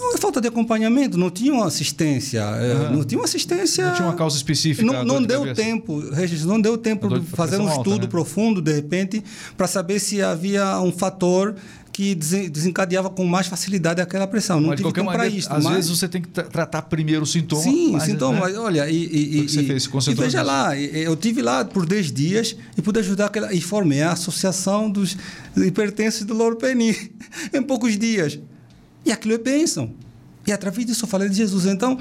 não, 0.00 0.14
é 0.14 0.18
falta 0.18 0.40
de 0.40 0.48
acompanhamento, 0.48 1.18
não 1.18 1.30
tinha 1.30 1.52
uma 1.52 1.66
assistência, 1.66 2.42
uhum. 2.42 2.96
não 2.96 3.04
tinha 3.04 3.18
uma 3.18 3.26
assistência. 3.26 3.86
Não 3.86 3.94
tinha 3.94 4.08
uma 4.08 4.14
causa 4.14 4.34
específica. 4.34 4.90
Não, 4.90 5.04
não 5.04 5.22
deu 5.22 5.40
cabeça. 5.40 5.62
tempo, 5.62 6.00
Regis, 6.10 6.44
não 6.44 6.58
deu 6.58 6.78
tempo 6.78 7.20
de 7.20 7.26
fazer 7.26 7.58
um 7.58 7.68
estudo 7.68 7.92
alta, 7.92 8.04
né? 8.04 8.08
profundo, 8.08 8.62
de 8.62 8.72
repente, 8.72 9.22
para 9.58 9.66
saber 9.66 10.00
se 10.00 10.22
havia 10.22 10.80
um 10.80 10.90
fator 10.90 11.54
que 11.92 12.14
desencadeava 12.14 13.10
com 13.10 13.24
mais 13.24 13.46
facilidade 13.46 14.00
aquela 14.00 14.26
pressão. 14.26 14.60
Não 14.60 14.68
mas 14.68 14.80
tive 14.80 14.92
tempo 14.92 15.10
para 15.10 15.26
isso. 15.26 15.52
Às 15.52 15.64
mas... 15.64 15.74
vezes 15.74 15.90
você 15.90 16.08
tem 16.08 16.22
que 16.22 16.28
tratar 16.28 16.82
primeiro 16.82 17.22
o 17.22 17.26
sintoma. 17.26 17.62
Sim, 17.62 17.96
o 17.96 18.00
sintoma. 18.00 18.48
Né? 18.48 18.58
Olha, 18.58 18.88
e, 18.88 19.40
e, 19.42 19.48
você 19.48 19.62
e, 19.62 19.66
fez, 19.66 19.88
e 20.08 20.14
veja 20.14 20.42
lá, 20.42 20.76
eu 20.78 21.16
tive 21.16 21.42
lá 21.42 21.64
por 21.64 21.84
10 21.84 22.12
dias 22.12 22.56
e 22.76 22.82
pude 22.82 22.98
ajudar 23.00 23.26
aquela, 23.26 23.52
e 23.52 23.60
formei 23.60 24.02
a 24.02 24.12
associação 24.12 24.90
dos 24.90 25.16
hipertensos 25.56 26.24
do 26.24 26.34
Louro 26.34 26.56
Peni 26.56 26.96
em 27.52 27.62
poucos 27.62 27.98
dias. 27.98 28.38
E 29.04 29.10
aquilo 29.10 29.34
é 29.34 29.38
bênção. 29.38 29.92
E 30.46 30.52
através 30.52 30.86
disso 30.86 31.04
eu 31.04 31.08
falei 31.08 31.28
de 31.28 31.36
Jesus. 31.36 31.66
Então, 31.66 31.98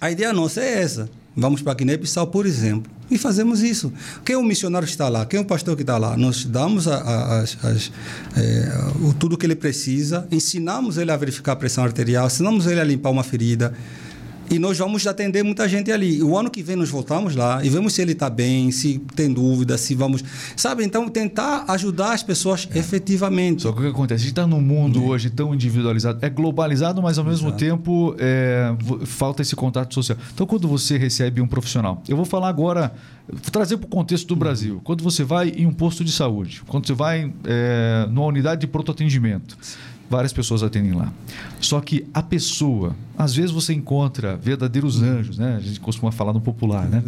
a 0.00 0.10
ideia 0.10 0.32
nossa 0.32 0.60
é 0.60 0.82
essa. 0.82 1.10
Vamos 1.36 1.62
para 1.62 1.74
Guiné-Bissau, 1.74 2.28
por 2.28 2.46
exemplo, 2.46 2.90
e 3.10 3.18
fazemos 3.18 3.62
isso. 3.62 3.92
Quem 4.24 4.34
é 4.34 4.38
o 4.38 4.42
missionário 4.42 4.86
que 4.86 4.92
está 4.92 5.08
lá? 5.08 5.26
Quem 5.26 5.38
é 5.38 5.42
o 5.42 5.44
pastor 5.44 5.76
que 5.76 5.82
está 5.82 5.98
lá? 5.98 6.16
Nós 6.16 6.44
damos 6.44 6.88
a, 6.88 6.96
a, 6.96 7.40
as, 7.40 7.58
as, 7.64 7.92
é, 8.36 8.72
o, 9.02 9.12
tudo 9.12 9.36
que 9.36 9.46
ele 9.46 9.56
precisa, 9.56 10.26
ensinamos 10.30 10.96
ele 10.98 11.10
a 11.10 11.16
verificar 11.16 11.52
a 11.52 11.56
pressão 11.56 11.84
arterial, 11.84 12.26
ensinamos 12.26 12.66
ele 12.66 12.80
a 12.80 12.84
limpar 12.84 13.10
uma 13.10 13.22
ferida, 13.22 13.74
e 14.50 14.58
nós 14.58 14.78
vamos 14.78 15.06
atender 15.06 15.42
muita 15.42 15.68
gente 15.68 15.90
ali. 15.90 16.22
O 16.22 16.36
ano 16.36 16.50
que 16.50 16.62
vem 16.62 16.76
nós 16.76 16.90
voltamos 16.90 17.34
lá 17.34 17.64
e 17.64 17.68
vemos 17.68 17.94
se 17.94 18.02
ele 18.02 18.12
está 18.12 18.28
bem, 18.28 18.70
se 18.70 18.98
tem 19.14 19.32
dúvida, 19.32 19.76
se 19.78 19.94
vamos. 19.94 20.22
Sabe? 20.56 20.84
Então, 20.84 21.08
tentar 21.08 21.64
ajudar 21.68 22.12
as 22.12 22.22
pessoas 22.22 22.68
é. 22.72 22.78
efetivamente. 22.78 23.62
Só 23.62 23.72
que 23.72 23.78
o 23.78 23.82
que 23.82 23.88
acontece? 23.88 24.22
A 24.22 24.24
gente 24.24 24.32
está 24.32 24.46
num 24.46 24.60
mundo 24.60 25.00
é. 25.00 25.02
hoje 25.02 25.30
tão 25.30 25.54
individualizado, 25.54 26.18
é 26.24 26.28
globalizado, 26.28 27.02
mas 27.02 27.18
ao 27.18 27.24
mesmo 27.24 27.48
Exato. 27.48 27.64
tempo 27.64 28.14
é, 28.18 28.74
falta 29.04 29.42
esse 29.42 29.56
contato 29.56 29.94
social. 29.94 30.18
Então, 30.32 30.46
quando 30.46 30.68
você 30.68 30.96
recebe 30.98 31.40
um 31.40 31.46
profissional, 31.46 32.02
eu 32.08 32.16
vou 32.16 32.24
falar 32.24 32.48
agora, 32.48 32.92
vou 33.28 33.50
trazer 33.50 33.76
para 33.76 33.86
o 33.86 33.88
contexto 33.88 34.26
do 34.28 34.36
Brasil. 34.36 34.80
Quando 34.84 35.02
você 35.02 35.24
vai 35.24 35.48
em 35.50 35.66
um 35.66 35.72
posto 35.72 36.04
de 36.04 36.12
saúde, 36.12 36.62
quando 36.66 36.86
você 36.86 36.92
vai 36.92 37.32
é, 37.44 38.06
numa 38.10 38.26
unidade 38.26 38.60
de 38.62 38.66
pronto 38.66 38.90
atendimento 38.90 39.56
várias 40.08 40.32
pessoas 40.32 40.62
atendem 40.62 40.92
lá. 40.92 41.12
Só 41.60 41.80
que 41.80 42.06
a 42.12 42.22
pessoa, 42.22 42.94
às 43.16 43.34
vezes 43.34 43.50
você 43.50 43.72
encontra 43.72 44.36
verdadeiros 44.36 45.00
uhum. 45.00 45.18
anjos, 45.18 45.38
né? 45.38 45.56
A 45.56 45.60
gente 45.60 45.80
costuma 45.80 46.12
falar 46.12 46.32
no 46.32 46.40
popular, 46.40 46.88
né? 46.88 47.02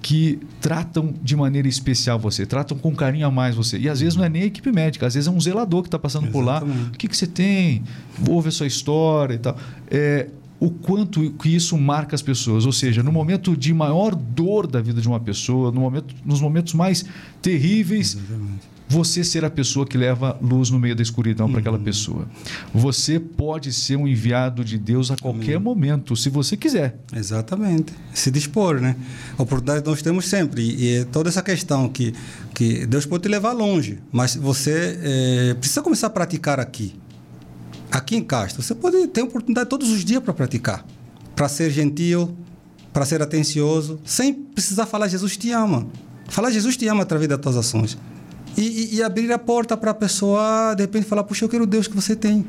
Que 0.00 0.38
tratam 0.60 1.14
de 1.22 1.34
maneira 1.36 1.66
especial 1.68 2.18
você, 2.18 2.44
tratam 2.44 2.76
com 2.76 2.94
carinho 2.94 3.26
a 3.26 3.30
mais 3.30 3.54
você. 3.54 3.78
E 3.78 3.88
às 3.88 4.00
vezes 4.00 4.16
não 4.16 4.24
é 4.24 4.28
nem 4.28 4.42
a 4.42 4.46
equipe 4.46 4.70
médica, 4.70 5.06
às 5.06 5.14
vezes 5.14 5.26
é 5.26 5.30
um 5.30 5.40
zelador 5.40 5.82
que 5.82 5.88
está 5.88 5.98
passando 5.98 6.28
Exatamente. 6.28 6.60
por 6.62 6.76
lá. 6.76 6.88
O 6.88 6.90
que, 6.92 7.08
que 7.08 7.16
você 7.16 7.26
tem? 7.26 7.82
Ouve 8.28 8.48
a 8.48 8.52
sua 8.52 8.66
história 8.66 9.34
e 9.34 9.38
tal. 9.38 9.56
É, 9.90 10.28
o 10.60 10.70
quanto 10.70 11.28
que 11.32 11.48
isso 11.48 11.76
marca 11.76 12.14
as 12.14 12.22
pessoas. 12.22 12.66
Ou 12.66 12.72
seja, 12.72 13.02
no 13.02 13.10
momento 13.10 13.56
de 13.56 13.74
maior 13.74 14.14
dor 14.14 14.66
da 14.66 14.80
vida 14.80 15.00
de 15.00 15.08
uma 15.08 15.18
pessoa, 15.18 15.72
no 15.72 15.80
momento, 15.80 16.14
nos 16.24 16.40
momentos 16.40 16.74
mais 16.74 17.04
terríveis, 17.40 18.14
Exatamente 18.14 18.71
você 18.88 19.24
ser 19.24 19.44
a 19.44 19.50
pessoa 19.50 19.86
que 19.86 19.96
leva 19.96 20.38
luz 20.40 20.70
no 20.70 20.78
meio 20.78 20.94
da 20.94 21.02
escuridão 21.02 21.46
uhum. 21.46 21.52
para 21.52 21.60
aquela 21.60 21.78
pessoa. 21.78 22.28
Você 22.74 23.18
pode 23.18 23.72
ser 23.72 23.96
um 23.96 24.06
enviado 24.06 24.64
de 24.64 24.78
Deus 24.78 25.10
a 25.10 25.16
qualquer 25.16 25.56
Amém. 25.56 25.64
momento, 25.64 26.14
se 26.14 26.28
você 26.28 26.56
quiser. 26.56 26.98
Exatamente. 27.14 27.92
Se 28.12 28.30
dispor, 28.30 28.80
né? 28.80 28.96
A 29.38 29.42
oportunidade 29.42 29.86
nós 29.86 30.02
temos 30.02 30.26
sempre. 30.26 30.62
E, 30.62 30.98
e 30.98 31.04
toda 31.06 31.28
essa 31.28 31.42
questão 31.42 31.88
que, 31.88 32.14
que 32.54 32.86
Deus 32.86 33.06
pode 33.06 33.22
te 33.22 33.28
levar 33.28 33.52
longe, 33.52 33.98
mas 34.10 34.36
você 34.36 34.98
é, 35.02 35.54
precisa 35.54 35.80
começar 35.80 36.08
a 36.08 36.10
praticar 36.10 36.60
aqui. 36.60 36.94
Aqui 37.90 38.16
em 38.16 38.22
Castro. 38.22 38.62
Você 38.62 38.74
pode 38.74 39.06
ter 39.08 39.22
oportunidade 39.22 39.68
todos 39.68 39.90
os 39.90 40.04
dias 40.04 40.22
para 40.22 40.32
praticar. 40.32 40.84
Para 41.34 41.48
ser 41.48 41.70
gentil, 41.70 42.36
para 42.92 43.06
ser 43.06 43.22
atencioso, 43.22 43.98
sem 44.04 44.32
precisar 44.34 44.86
falar 44.86 45.08
Jesus 45.08 45.36
te 45.36 45.50
ama. 45.50 45.86
Falar 46.28 46.50
Jesus 46.50 46.76
te 46.76 46.86
ama 46.88 47.02
através 47.02 47.28
das 47.28 47.40
tuas 47.40 47.56
ações. 47.56 47.98
E, 48.56 48.96
e, 48.96 49.02
abrir 49.02 49.32
a 49.32 49.38
porta 49.38 49.76
para 49.76 49.92
a 49.92 49.94
pessoa, 49.94 50.74
de 50.74 50.82
repente, 50.82 51.06
falar: 51.06 51.24
Puxa, 51.24 51.44
eu 51.44 51.48
quero 51.48 51.64
o 51.64 51.66
Deus 51.66 51.86
que 51.86 51.94
você 51.94 52.14
tem. 52.14 52.44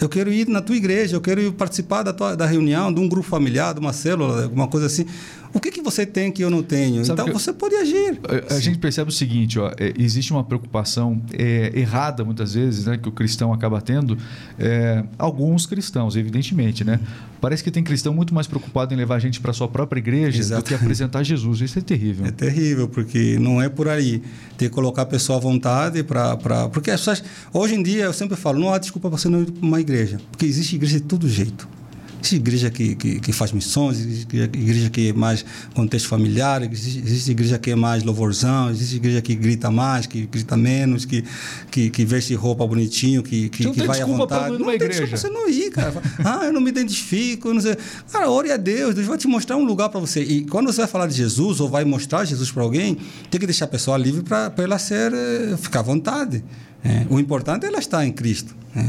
Eu 0.00 0.08
quero 0.08 0.32
ir 0.32 0.48
na 0.48 0.62
tua 0.62 0.76
igreja, 0.76 1.16
eu 1.16 1.20
quero 1.20 1.52
participar 1.52 2.02
da, 2.02 2.12
tua, 2.12 2.34
da 2.34 2.46
reunião, 2.46 2.92
de 2.92 2.98
um 2.98 3.06
grupo 3.08 3.28
familiar, 3.28 3.74
de 3.74 3.80
uma 3.80 3.92
célula, 3.92 4.44
alguma 4.44 4.66
coisa 4.66 4.86
assim. 4.86 5.04
O 5.52 5.58
que, 5.58 5.70
que 5.70 5.82
você 5.82 6.06
tem 6.06 6.30
que 6.30 6.42
eu 6.42 6.50
não 6.50 6.62
tenho? 6.62 7.04
Sabe 7.04 7.22
então 7.22 7.32
você 7.32 7.52
pode 7.52 7.74
agir. 7.74 8.20
A, 8.50 8.54
a 8.54 8.60
gente 8.60 8.78
percebe 8.78 9.10
o 9.10 9.12
seguinte: 9.12 9.58
ó, 9.58 9.68
é, 9.78 9.92
existe 9.98 10.32
uma 10.32 10.44
preocupação 10.44 11.20
é, 11.32 11.72
errada, 11.74 12.24
muitas 12.24 12.54
vezes, 12.54 12.86
né, 12.86 12.96
que 12.96 13.08
o 13.08 13.12
cristão 13.12 13.52
acaba 13.52 13.80
tendo. 13.80 14.16
É, 14.58 15.02
alguns 15.18 15.66
cristãos, 15.66 16.16
evidentemente, 16.16 16.84
né? 16.84 17.00
Parece 17.40 17.64
que 17.64 17.70
tem 17.70 17.82
cristão 17.82 18.12
muito 18.12 18.34
mais 18.34 18.46
preocupado 18.46 18.92
em 18.94 18.96
levar 18.96 19.16
a 19.16 19.18
gente 19.18 19.40
para 19.40 19.50
a 19.50 19.54
sua 19.54 19.66
própria 19.66 19.98
igreja 19.98 20.38
Exatamente. 20.38 20.64
do 20.64 20.68
que 20.68 20.74
apresentar 20.74 21.22
Jesus. 21.22 21.60
Isso 21.60 21.78
é 21.78 21.82
terrível. 21.82 22.26
É 22.26 22.30
terrível, 22.30 22.86
porque 22.86 23.38
não 23.38 23.60
é 23.60 23.68
por 23.68 23.88
aí. 23.88 24.22
Ter 24.56 24.68
que 24.68 24.74
colocar 24.74 25.02
a 25.02 25.06
pessoa 25.06 25.38
à 25.38 25.40
vontade 25.40 26.02
para. 26.02 26.68
Porque 26.68 26.90
as 26.90 27.00
pessoas. 27.00 27.24
Hoje 27.52 27.74
em 27.74 27.82
dia, 27.82 28.04
eu 28.04 28.12
sempre 28.12 28.36
falo: 28.36 28.60
não 28.60 28.72
há 28.72 28.78
desculpa 28.78 29.08
para 29.08 29.18
você 29.18 29.28
não 29.28 29.42
ir 29.42 29.50
para 29.50 29.66
uma 29.66 29.80
igreja. 29.80 30.20
Porque 30.30 30.46
existe 30.46 30.76
igreja 30.76 31.00
de 31.00 31.06
todo 31.06 31.28
jeito. 31.28 31.79
Existe 32.20 32.36
igreja 32.36 32.70
que, 32.70 32.94
que, 32.94 33.18
que, 33.18 33.32
faz 33.32 33.50
missões, 33.50 33.98
existe 33.98 34.36
igreja 34.36 34.90
que 34.90 35.08
é 35.08 35.12
mais 35.12 35.44
contexto 35.74 36.06
familiar, 36.06 36.62
existe, 36.62 36.98
existe, 36.98 37.30
igreja 37.30 37.58
que 37.58 37.70
é 37.70 37.74
mais 37.74 38.02
louvorzão, 38.04 38.70
existe 38.70 38.96
igreja 38.96 39.22
que 39.22 39.34
grita 39.34 39.70
mais, 39.70 40.06
que 40.06 40.26
grita 40.26 40.56
menos, 40.56 41.06
que, 41.06 41.24
que, 41.70 41.88
que 41.88 42.04
veste 42.04 42.34
roupa 42.34 42.66
bonitinho, 42.66 43.22
que, 43.22 43.48
que, 43.48 43.64
não 43.64 43.72
que 43.72 43.82
vai 43.84 44.02
à 44.02 44.06
vontade. 44.06 44.58
Não 44.58 44.66
tem 44.66 44.74
igreja. 44.74 45.16
você 45.16 45.30
não 45.30 45.48
ir, 45.48 45.70
cara. 45.70 45.94
ah, 46.22 46.44
eu 46.44 46.52
não 46.52 46.60
me 46.60 46.68
identifico, 46.68 47.54
não 47.54 47.60
sei. 47.60 47.76
Cara, 48.12 48.30
ore 48.30 48.52
a 48.52 48.58
Deus, 48.58 48.94
Deus 48.94 49.06
vai 49.06 49.16
te 49.16 49.26
mostrar 49.26 49.56
um 49.56 49.64
lugar 49.64 49.88
para 49.88 49.98
você. 49.98 50.22
E 50.22 50.44
quando 50.44 50.70
você 50.70 50.82
vai 50.82 50.88
falar 50.88 51.06
de 51.06 51.14
Jesus 51.14 51.58
ou 51.58 51.68
vai 51.70 51.84
mostrar 51.84 52.24
Jesus 52.26 52.50
para 52.50 52.62
alguém, 52.62 52.98
tem 53.30 53.40
que 53.40 53.46
deixar 53.46 53.64
a 53.64 53.68
pessoa 53.68 53.96
livre 53.96 54.22
para 54.22 54.52
ela 54.58 54.78
ser, 54.78 55.12
eh, 55.14 55.56
ficar 55.56 55.80
à 55.80 55.82
vontade. 55.82 56.44
É. 56.84 57.06
O 57.08 57.18
importante 57.18 57.64
é 57.64 57.68
ela 57.68 57.78
estar 57.78 58.04
em 58.04 58.12
Cristo. 58.12 58.54
É. 58.76 58.84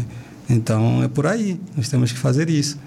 Então 0.50 1.02
é 1.02 1.08
por 1.08 1.26
aí, 1.26 1.60
nós 1.78 1.88
temos 1.88 2.12
que 2.12 2.18
fazer 2.18 2.50
isso 2.50 2.78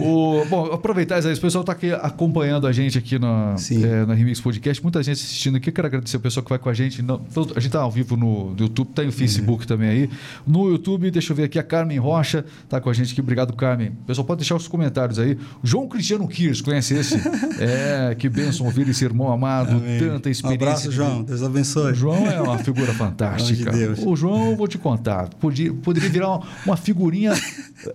o, 0.00 0.44
bom, 0.48 0.66
aproveitar 0.72 1.18
isso 1.18 1.28
aí, 1.28 1.34
o 1.34 1.40
pessoal 1.40 1.62
está 1.62 1.72
aqui 1.72 1.92
acompanhando 1.92 2.66
a 2.66 2.72
gente 2.72 2.98
aqui 2.98 3.18
na, 3.18 3.56
é, 3.70 4.06
na 4.06 4.14
Remix 4.14 4.40
Podcast, 4.40 4.82
muita 4.82 5.02
gente 5.02 5.16
assistindo 5.16 5.56
aqui. 5.56 5.70
Quero 5.72 5.86
agradecer 5.86 6.16
o 6.16 6.20
pessoal 6.20 6.44
que 6.44 6.50
vai 6.50 6.58
com 6.58 6.68
a 6.68 6.74
gente. 6.74 7.02
Não, 7.02 7.20
a 7.36 7.60
gente 7.60 7.66
está 7.66 7.80
ao 7.80 7.90
vivo 7.90 8.16
no, 8.16 8.54
YouTube, 8.58 8.90
está 8.90 9.02
no 9.02 9.12
Facebook 9.12 9.62
uhum. 9.62 9.66
também 9.66 9.88
aí. 9.88 10.10
No 10.46 10.68
YouTube, 10.70 11.10
deixa 11.10 11.32
eu 11.32 11.36
ver 11.36 11.44
aqui, 11.44 11.58
a 11.58 11.62
Carmen 11.62 11.98
Rocha 11.98 12.44
está 12.64 12.80
com 12.80 12.90
a 12.90 12.92
gente 12.92 13.12
aqui. 13.12 13.20
Obrigado, 13.20 13.52
Carmen. 13.54 13.88
O 13.88 14.06
pessoal 14.06 14.24
pode 14.24 14.38
deixar 14.38 14.56
os 14.56 14.68
comentários 14.68 15.18
aí. 15.18 15.36
João 15.62 15.88
Cristiano 15.88 16.26
Kirs, 16.28 16.60
conhece 16.60 16.94
esse? 16.94 17.16
é, 17.60 18.14
que 18.14 18.28
bênção 18.28 18.66
ouvir 18.66 18.88
esse 18.88 19.04
irmão 19.04 19.32
amado, 19.32 19.76
Amém. 19.76 19.98
tanta 19.98 20.30
experiência. 20.30 20.66
Um 20.66 20.68
abraço, 20.68 20.92
João. 20.92 21.22
Deus 21.22 21.42
abençoe. 21.42 21.92
O 21.92 21.94
João 21.94 22.26
é 22.30 22.40
uma 22.40 22.58
figura 22.58 22.92
fantástica. 22.94 23.72
De 23.72 24.06
o 24.06 24.16
João, 24.16 24.56
vou 24.56 24.68
te 24.68 24.78
contar, 24.78 25.28
podia, 25.40 25.72
poderia 25.72 26.08
virar 26.08 26.28
uma, 26.28 26.46
uma 26.66 26.76
figurinha. 26.76 27.32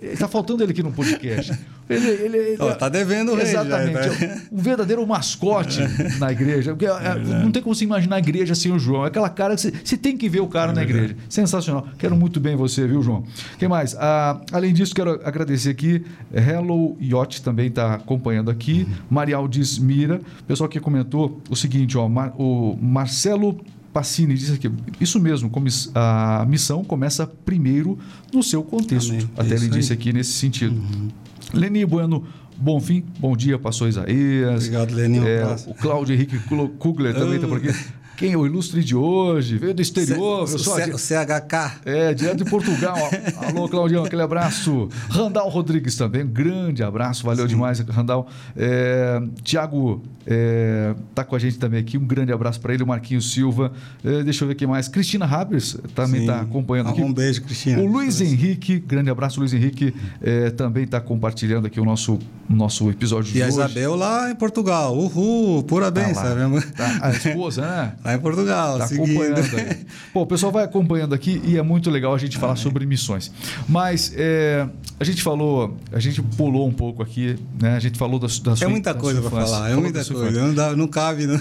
Está 0.01 0.27
faltando 0.29 0.63
ele 0.63 0.71
aqui 0.71 0.83
no 0.83 0.91
podcast. 0.91 1.28
Ele, 1.89 2.07
ele, 2.07 2.37
ele 2.37 2.57
oh, 2.61 2.75
tá 2.75 2.87
devendo 2.87 3.33
o 3.33 3.41
Exatamente. 3.41 3.93
Já, 3.93 4.27
tá? 4.27 4.41
Um 4.51 4.61
verdadeiro 4.61 5.05
mascote 5.07 5.79
na 6.19 6.31
igreja. 6.31 6.71
Porque, 6.71 6.85
é, 6.85 7.15
não 7.41 7.51
tem 7.51 7.63
como 7.63 7.73
se 7.73 7.83
imaginar 7.83 8.17
a 8.17 8.19
igreja 8.19 8.53
sem 8.53 8.71
o 8.71 8.77
João. 8.77 9.05
É 9.05 9.07
aquela 9.07 9.27
cara 9.27 9.55
que 9.55 9.61
você, 9.61 9.71
você 9.71 9.97
tem 9.97 10.15
que 10.15 10.29
ver 10.29 10.39
o 10.39 10.47
cara 10.47 10.71
é 10.71 10.75
na 10.75 10.83
igreja. 10.83 11.15
Sensacional. 11.27 11.87
Quero 11.97 12.15
muito 12.15 12.39
bem 12.39 12.55
você, 12.55 12.87
viu, 12.87 13.01
João? 13.01 13.23
Quem 13.57 13.67
mais? 13.67 13.95
Ah, 13.95 14.39
além 14.51 14.71
disso, 14.71 14.93
quero 14.93 15.19
agradecer 15.23 15.71
aqui. 15.71 16.05
Hello 16.31 16.95
Yacht 17.01 17.41
também 17.41 17.69
está 17.69 17.95
acompanhando 17.95 18.51
aqui. 18.51 18.85
Uhum. 18.87 18.95
Marialdes 19.09 19.79
Mira. 19.79 20.21
Pessoal 20.47 20.69
que 20.69 20.79
comentou 20.79 21.41
o 21.49 21.55
seguinte, 21.55 21.97
ó, 21.97 22.05
o 22.37 22.77
Marcelo 22.79 23.59
Passini 23.99 24.33
disse 24.33 24.53
aqui, 24.53 24.71
isso 25.01 25.19
mesmo, 25.19 25.51
a 25.93 26.45
missão 26.47 26.85
começa 26.85 27.27
primeiro 27.27 27.99
no 28.33 28.41
seu 28.41 28.63
contexto. 28.63 29.11
Amém. 29.11 29.29
Até 29.37 29.55
é 29.55 29.57
ele 29.57 29.67
disse 29.67 29.91
aqui 29.91 30.13
nesse 30.13 30.31
sentido. 30.31 30.73
Uhum. 30.73 31.09
Leni 31.53 31.85
Bueno, 31.85 32.23
bom 32.55 32.79
fim, 32.79 33.03
bom 33.19 33.35
dia, 33.35 33.59
pastor 33.59 33.89
Isaías. 33.89 34.63
Obrigado, 34.63 34.93
Leni. 34.93 35.17
É, 35.17 35.43
o 35.67 35.73
Cláudio 35.73 36.15
Henrique 36.15 36.39
Kugler 36.79 37.13
também 37.13 37.35
está 37.35 37.47
por 37.49 37.57
aqui. 37.57 37.75
Quem 38.19 38.33
é 38.33 38.37
o 38.37 38.45
ilustre 38.45 38.83
de 38.83 38.97
hoje? 38.97 39.57
Veio 39.57 39.73
do 39.73 39.81
exterior. 39.81 40.45
C, 40.45 40.55
o, 40.55 40.97
C, 40.97 41.15
CHK. 41.15 41.79
É, 41.85 42.13
direto 42.13 42.43
de 42.43 42.49
Portugal. 42.49 42.97
Alô, 43.47 43.69
Claudião, 43.69 44.03
aquele 44.03 44.21
abraço. 44.21 44.89
Randall 45.07 45.47
Rodrigues 45.47 45.95
também, 45.95 46.23
um 46.23 46.27
grande 46.27 46.83
abraço. 46.83 47.25
Valeu 47.25 47.47
Sim. 47.47 47.55
demais, 47.55 47.79
Randall. 47.79 48.27
É, 48.57 49.21
Tiago 49.41 50.03
é, 50.27 50.93
tá 51.15 51.23
com 51.23 51.35
a 51.35 51.39
gente 51.39 51.57
também 51.57 51.79
aqui. 51.79 51.97
Um 51.97 52.05
grande 52.05 52.33
abraço 52.33 52.59
para 52.59 52.73
ele. 52.73 52.83
O 52.83 52.87
Marquinhos 52.87 53.31
Silva. 53.31 53.71
É, 54.03 54.21
deixa 54.21 54.43
eu 54.43 54.49
ver 54.49 54.55
quem 54.55 54.67
mais. 54.67 54.89
Cristina 54.89 55.25
Habers 55.25 55.77
também 55.95 56.21
está 56.21 56.41
acompanhando 56.41 56.89
aqui. 56.89 57.01
Um 57.01 57.13
beijo, 57.13 57.41
Cristina. 57.41 57.81
O 57.81 57.87
Luiz 57.87 58.19
Henrique, 58.19 58.79
grande 58.79 59.09
abraço, 59.09 59.39
Luiz 59.39 59.53
Henrique, 59.53 59.93
é, 60.21 60.49
também 60.49 60.83
está 60.83 60.99
compartilhando 60.99 61.67
aqui 61.67 61.79
o 61.79 61.85
nosso, 61.85 62.19
nosso 62.49 62.89
episódio 62.89 63.29
e 63.29 63.33
de 63.33 63.41
hoje. 63.43 63.57
E 63.57 63.61
a 63.61 63.65
Isabel 63.65 63.95
lá 63.95 64.29
em 64.29 64.35
Portugal. 64.35 64.95
Uhul, 64.95 65.63
pura 65.63 65.85
tá 65.85 65.91
benção. 65.91 66.61
Tá, 66.75 66.99
a 67.01 67.11
esposa, 67.11 67.61
né? 67.61 67.93
Lá 68.09 68.15
em 68.15 68.19
Portugal, 68.19 68.79
tá 68.79 68.85
acompanhando. 68.85 69.85
Pô, 70.11 70.21
o 70.21 70.25
pessoal 70.25 70.51
vai 70.51 70.63
acompanhando 70.63 71.13
aqui 71.13 71.41
e 71.45 71.57
é 71.57 71.61
muito 71.61 71.91
legal 71.91 72.13
a 72.13 72.17
gente 72.17 72.37
falar 72.37 72.55
sobre 72.55 72.85
missões. 72.85 73.31
Mas 73.67 74.11
é, 74.15 74.67
a 74.99 75.03
gente 75.03 75.21
falou, 75.21 75.77
a 75.91 75.99
gente 75.99 76.21
pulou 76.21 76.67
um 76.67 76.71
pouco 76.73 77.03
aqui, 77.03 77.37
né? 77.61 77.75
A 77.75 77.79
gente 77.79 77.99
falou 77.99 78.19
da, 78.19 78.25
da 78.25 78.55
sua 78.55 78.55
É 78.61 78.67
muita 78.67 78.95
coisa 78.95 79.21
para 79.21 79.29
falar, 79.29 79.69
é 79.69 79.75
muita 79.75 80.03
coisa. 80.03 80.31
Não, 80.31 80.53
dá, 80.53 80.75
não 80.75 80.87
cabe. 80.87 81.27
Não. 81.27 81.35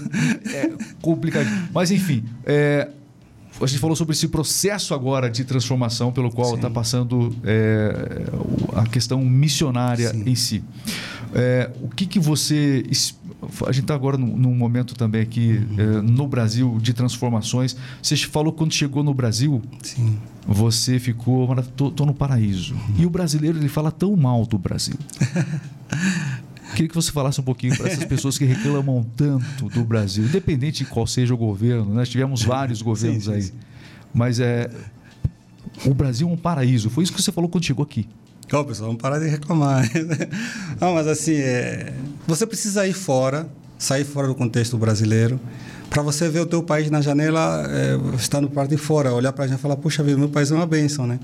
É 0.53 0.71
complicado. 1.01 1.49
Mas 1.73 1.91
enfim, 1.91 2.23
é, 2.45 2.89
a 3.61 3.67
gente 3.67 3.81
falou 3.81 3.97
sobre 3.97 4.15
esse 4.15 4.29
processo 4.29 4.93
agora 4.93 5.31
de 5.31 5.45
transformação 5.45 6.13
pelo 6.13 6.31
qual 6.31 6.55
está 6.55 6.69
passando 6.69 7.35
é, 7.45 8.27
a 8.75 8.85
questão 8.85 9.21
missionária 9.25 10.11
Sim. 10.11 10.23
em 10.27 10.35
si. 10.35 10.65
É, 11.35 11.71
o 11.83 11.89
que, 11.89 12.07
que 12.07 12.19
você. 12.19 12.85
A 13.41 13.73
gente 13.73 13.85
está 13.85 13.95
agora 13.95 14.19
num, 14.19 14.37
num, 14.37 14.55
momento 14.55 14.97
também 14.97 15.21
aqui 15.21 15.65
uhum. 15.71 15.99
é, 15.99 16.03
no 16.03 16.27
Brasil 16.27 16.77
de 16.81 16.93
transformações. 16.93 17.77
Você 18.03 18.17
falou 18.17 18.53
quando 18.53 18.73
chegou 18.73 19.05
no 19.05 19.15
Brasil, 19.15 19.63
Sim. 19.81 20.19
você 20.47 20.99
ficou. 20.99 21.55
Tô, 21.77 21.91
tô 21.91 22.05
no 22.05 22.13
paraíso. 22.13 22.75
Uhum. 22.75 22.95
E 22.99 23.07
o 23.07 23.11
brasileiro 23.11 23.59
ele 23.59 23.69
fala 23.69 23.93
tão 23.93 24.17
mal 24.17 24.45
do 24.45 24.59
Brasil. 24.59 24.97
Queria 26.75 26.89
que 26.89 26.95
você 26.95 27.11
falasse 27.11 27.41
um 27.41 27.45
pouquinho 27.45 27.77
para 27.77 27.89
essas 27.89 28.05
pessoas 28.05 28.37
que 28.37 28.45
reclamam 28.45 29.07
tanto 29.17 29.69
do 29.69 29.85
Brasil, 29.85 30.25
independente 30.25 30.85
de 30.85 30.91
qual 30.91 31.07
seja 31.07 31.33
o 31.33 31.37
governo. 31.37 31.87
Nós 31.87 31.97
né? 31.97 32.05
tivemos 32.07 32.43
vários 32.43 32.83
governos 32.83 33.25
sim, 33.25 33.41
sim, 33.41 33.53
aí. 33.53 33.53
Mas 34.13 34.41
é. 34.41 34.71
O 35.85 35.95
Brasil 35.95 36.29
é 36.29 36.33
um 36.33 36.37
paraíso. 36.37 36.91
Foi 36.91 37.05
isso 37.05 37.13
que 37.13 37.23
você 37.23 37.31
falou 37.31 37.49
quando 37.49 37.65
chegou 37.65 37.85
aqui. 37.85 38.09
Ó, 38.51 38.61
oh, 38.61 38.65
pessoal, 38.65 38.89
vamos 38.89 39.03
parar 39.03 39.19
de 39.19 39.29
reclamar. 39.29 39.89
Não, 40.81 40.95
mas 40.95 41.07
assim, 41.07 41.35
é... 41.35 41.93
você 42.27 42.47
precisa 42.47 42.87
ir 42.87 42.95
fora, 42.95 43.47
sair 43.79 44.05
fora 44.05 44.27
do 44.27 44.35
contexto 44.35 44.79
brasileiro, 44.79 45.39
para 45.91 46.03
você 46.03 46.29
ver 46.29 46.41
o 46.41 46.47
teu 46.47 46.63
país 46.63 46.91
na 46.91 47.01
janela, 47.01 47.65
é, 47.69 48.17
estar 48.17 48.41
no 48.41 48.49
parte 48.49 48.71
de 48.71 48.77
fora, 48.77 49.13
olhar 49.13 49.33
para 49.33 49.45
a 49.45 49.49
gente 49.49 49.59
e 49.59 49.63
falar, 49.63 49.77
puxa 49.77 50.03
vida, 50.03 50.17
meu 50.19 50.29
país 50.29 50.51
é 50.51 50.55
uma 50.55 50.67
bênção, 50.67 51.07
né? 51.07 51.19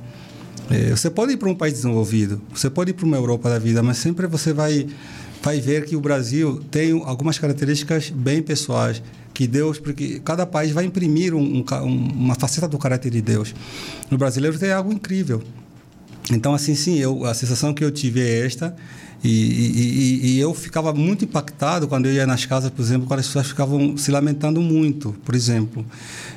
É, 0.70 0.91
você 0.91 1.11
pode 1.11 1.33
ir 1.33 1.37
para 1.37 1.49
um 1.49 1.55
país 1.55 1.75
desenvolvido, 1.75 2.41
você 2.55 2.70
pode 2.70 2.91
ir 2.91 2.95
para 2.95 3.05
uma 3.05 3.16
Europa 3.16 3.51
da 3.51 3.59
vida, 3.59 3.83
mas 3.83 3.99
sempre 3.99 4.27
você 4.27 4.53
vai 4.53 4.87
vai 5.43 5.61
ver 5.61 5.85
que 5.85 5.95
o 5.95 6.01
Brasil 6.01 6.62
tem 6.70 7.03
algumas 7.05 7.39
características 7.39 8.09
bem 8.09 8.41
pessoais 8.41 9.03
que 9.35 9.47
Deus, 9.47 9.79
porque 9.79 10.20
cada 10.25 10.47
país 10.47 10.72
vai 10.72 10.87
imprimir 10.87 11.35
um, 11.35 11.59
um, 11.59 11.64
uma 12.14 12.35
faceta 12.35 12.66
do 12.66 12.79
caráter 12.79 13.11
de 13.11 13.20
Deus. 13.20 13.55
No 14.11 14.16
brasileiro 14.16 14.59
tem 14.59 14.72
algo 14.72 14.91
incrível. 14.91 15.43
Então, 16.31 16.55
assim, 16.55 16.75
sim, 16.75 16.99
eu, 16.99 17.25
a 17.25 17.35
sensação 17.35 17.75
que 17.75 17.85
eu 17.85 17.91
tive 17.91 18.20
é 18.20 18.47
esta. 18.47 18.75
E, 19.22 19.31
e, 19.31 20.27
e, 20.33 20.39
eu 20.39 20.53
ficava 20.53 20.93
muito 20.93 21.25
impactado 21.25 21.89
quando 21.89 22.05
eu 22.05 22.12
ia 22.12 22.27
nas 22.27 22.45
casas, 22.45 22.68
por 22.68 22.83
exemplo, 22.83 23.07
quando 23.07 23.20
as 23.20 23.27
pessoas 23.27 23.47
ficavam 23.47 23.97
se 23.97 24.11
lamentando 24.11 24.61
muito, 24.61 25.14
por 25.25 25.35
exemplo. 25.35 25.85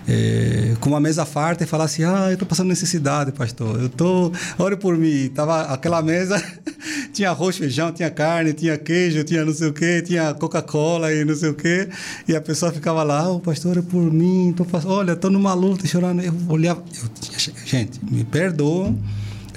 É, 0.07 0.73
com 0.79 0.91
uma 0.91 0.99
mesa 1.01 1.25
farta 1.25 1.65
e 1.65 1.67
falasse, 1.67 2.05
ah, 2.05 2.27
eu 2.29 2.33
estou 2.33 2.47
passando 2.47 2.69
necessidade, 2.69 3.33
pastor. 3.33 3.77
Eu 3.77 3.87
estou, 3.87 4.31
ore 4.57 4.77
por 4.77 4.97
mim. 4.97 5.29
Tava 5.35 5.63
aquela 5.63 6.01
mesa, 6.01 6.41
tinha 7.11 7.29
arroz, 7.29 7.57
feijão, 7.57 7.91
tinha 7.91 8.09
carne, 8.09 8.53
tinha 8.53 8.77
queijo, 8.77 9.21
tinha 9.25 9.43
não 9.43 9.53
sei 9.53 9.67
o 9.67 9.73
quê, 9.73 10.01
tinha 10.01 10.33
Coca-Cola 10.33 11.13
e 11.13 11.25
não 11.25 11.35
sei 11.35 11.49
o 11.49 11.53
quê. 11.53 11.89
E 12.25 12.33
a 12.37 12.39
pessoa 12.39 12.71
ficava 12.71 13.03
lá, 13.03 13.29
oh, 13.29 13.41
pastor, 13.41 13.71
ore 13.71 13.81
por 13.81 14.13
mim. 14.13 14.53
Tô, 14.55 14.65
olha, 14.85 15.11
estou 15.11 15.29
numa 15.29 15.53
luta, 15.53 15.85
chorando. 15.85 16.21
Eu 16.21 16.33
olhava, 16.47 16.81
eu, 17.03 17.53
gente, 17.65 17.99
me 18.09 18.23
perdoam 18.23 18.97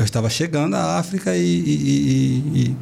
eu 0.01 0.05
estava 0.05 0.31
chegando 0.31 0.75
à 0.77 0.99
África 0.99 1.37
e, 1.37 1.43
e, 1.43 1.75
e, 1.75 2.65
e 2.71 2.77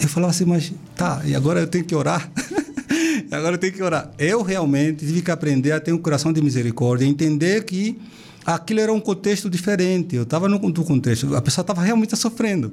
eu 0.00 0.08
falava 0.08 0.30
assim, 0.30 0.44
mas 0.44 0.72
tá, 0.94 1.20
e 1.24 1.34
agora 1.34 1.58
eu 1.58 1.66
tenho 1.66 1.84
que 1.84 1.92
orar? 1.92 2.30
agora 3.32 3.56
eu 3.56 3.58
tenho 3.58 3.72
que 3.72 3.82
orar. 3.82 4.12
Eu 4.16 4.40
realmente 4.40 5.04
tive 5.04 5.22
que 5.22 5.30
aprender 5.32 5.72
a 5.72 5.80
ter 5.80 5.92
um 5.92 5.98
coração 5.98 6.32
de 6.32 6.40
misericórdia, 6.40 7.04
entender 7.04 7.64
que 7.64 7.98
aquilo 8.46 8.78
era 8.78 8.92
um 8.92 9.00
contexto 9.00 9.50
diferente. 9.50 10.14
Eu 10.14 10.22
estava 10.22 10.48
no, 10.48 10.60
no 10.60 10.84
contexto, 10.84 11.34
a 11.34 11.42
pessoa 11.42 11.64
estava 11.64 11.82
realmente 11.82 12.16
sofrendo. 12.16 12.72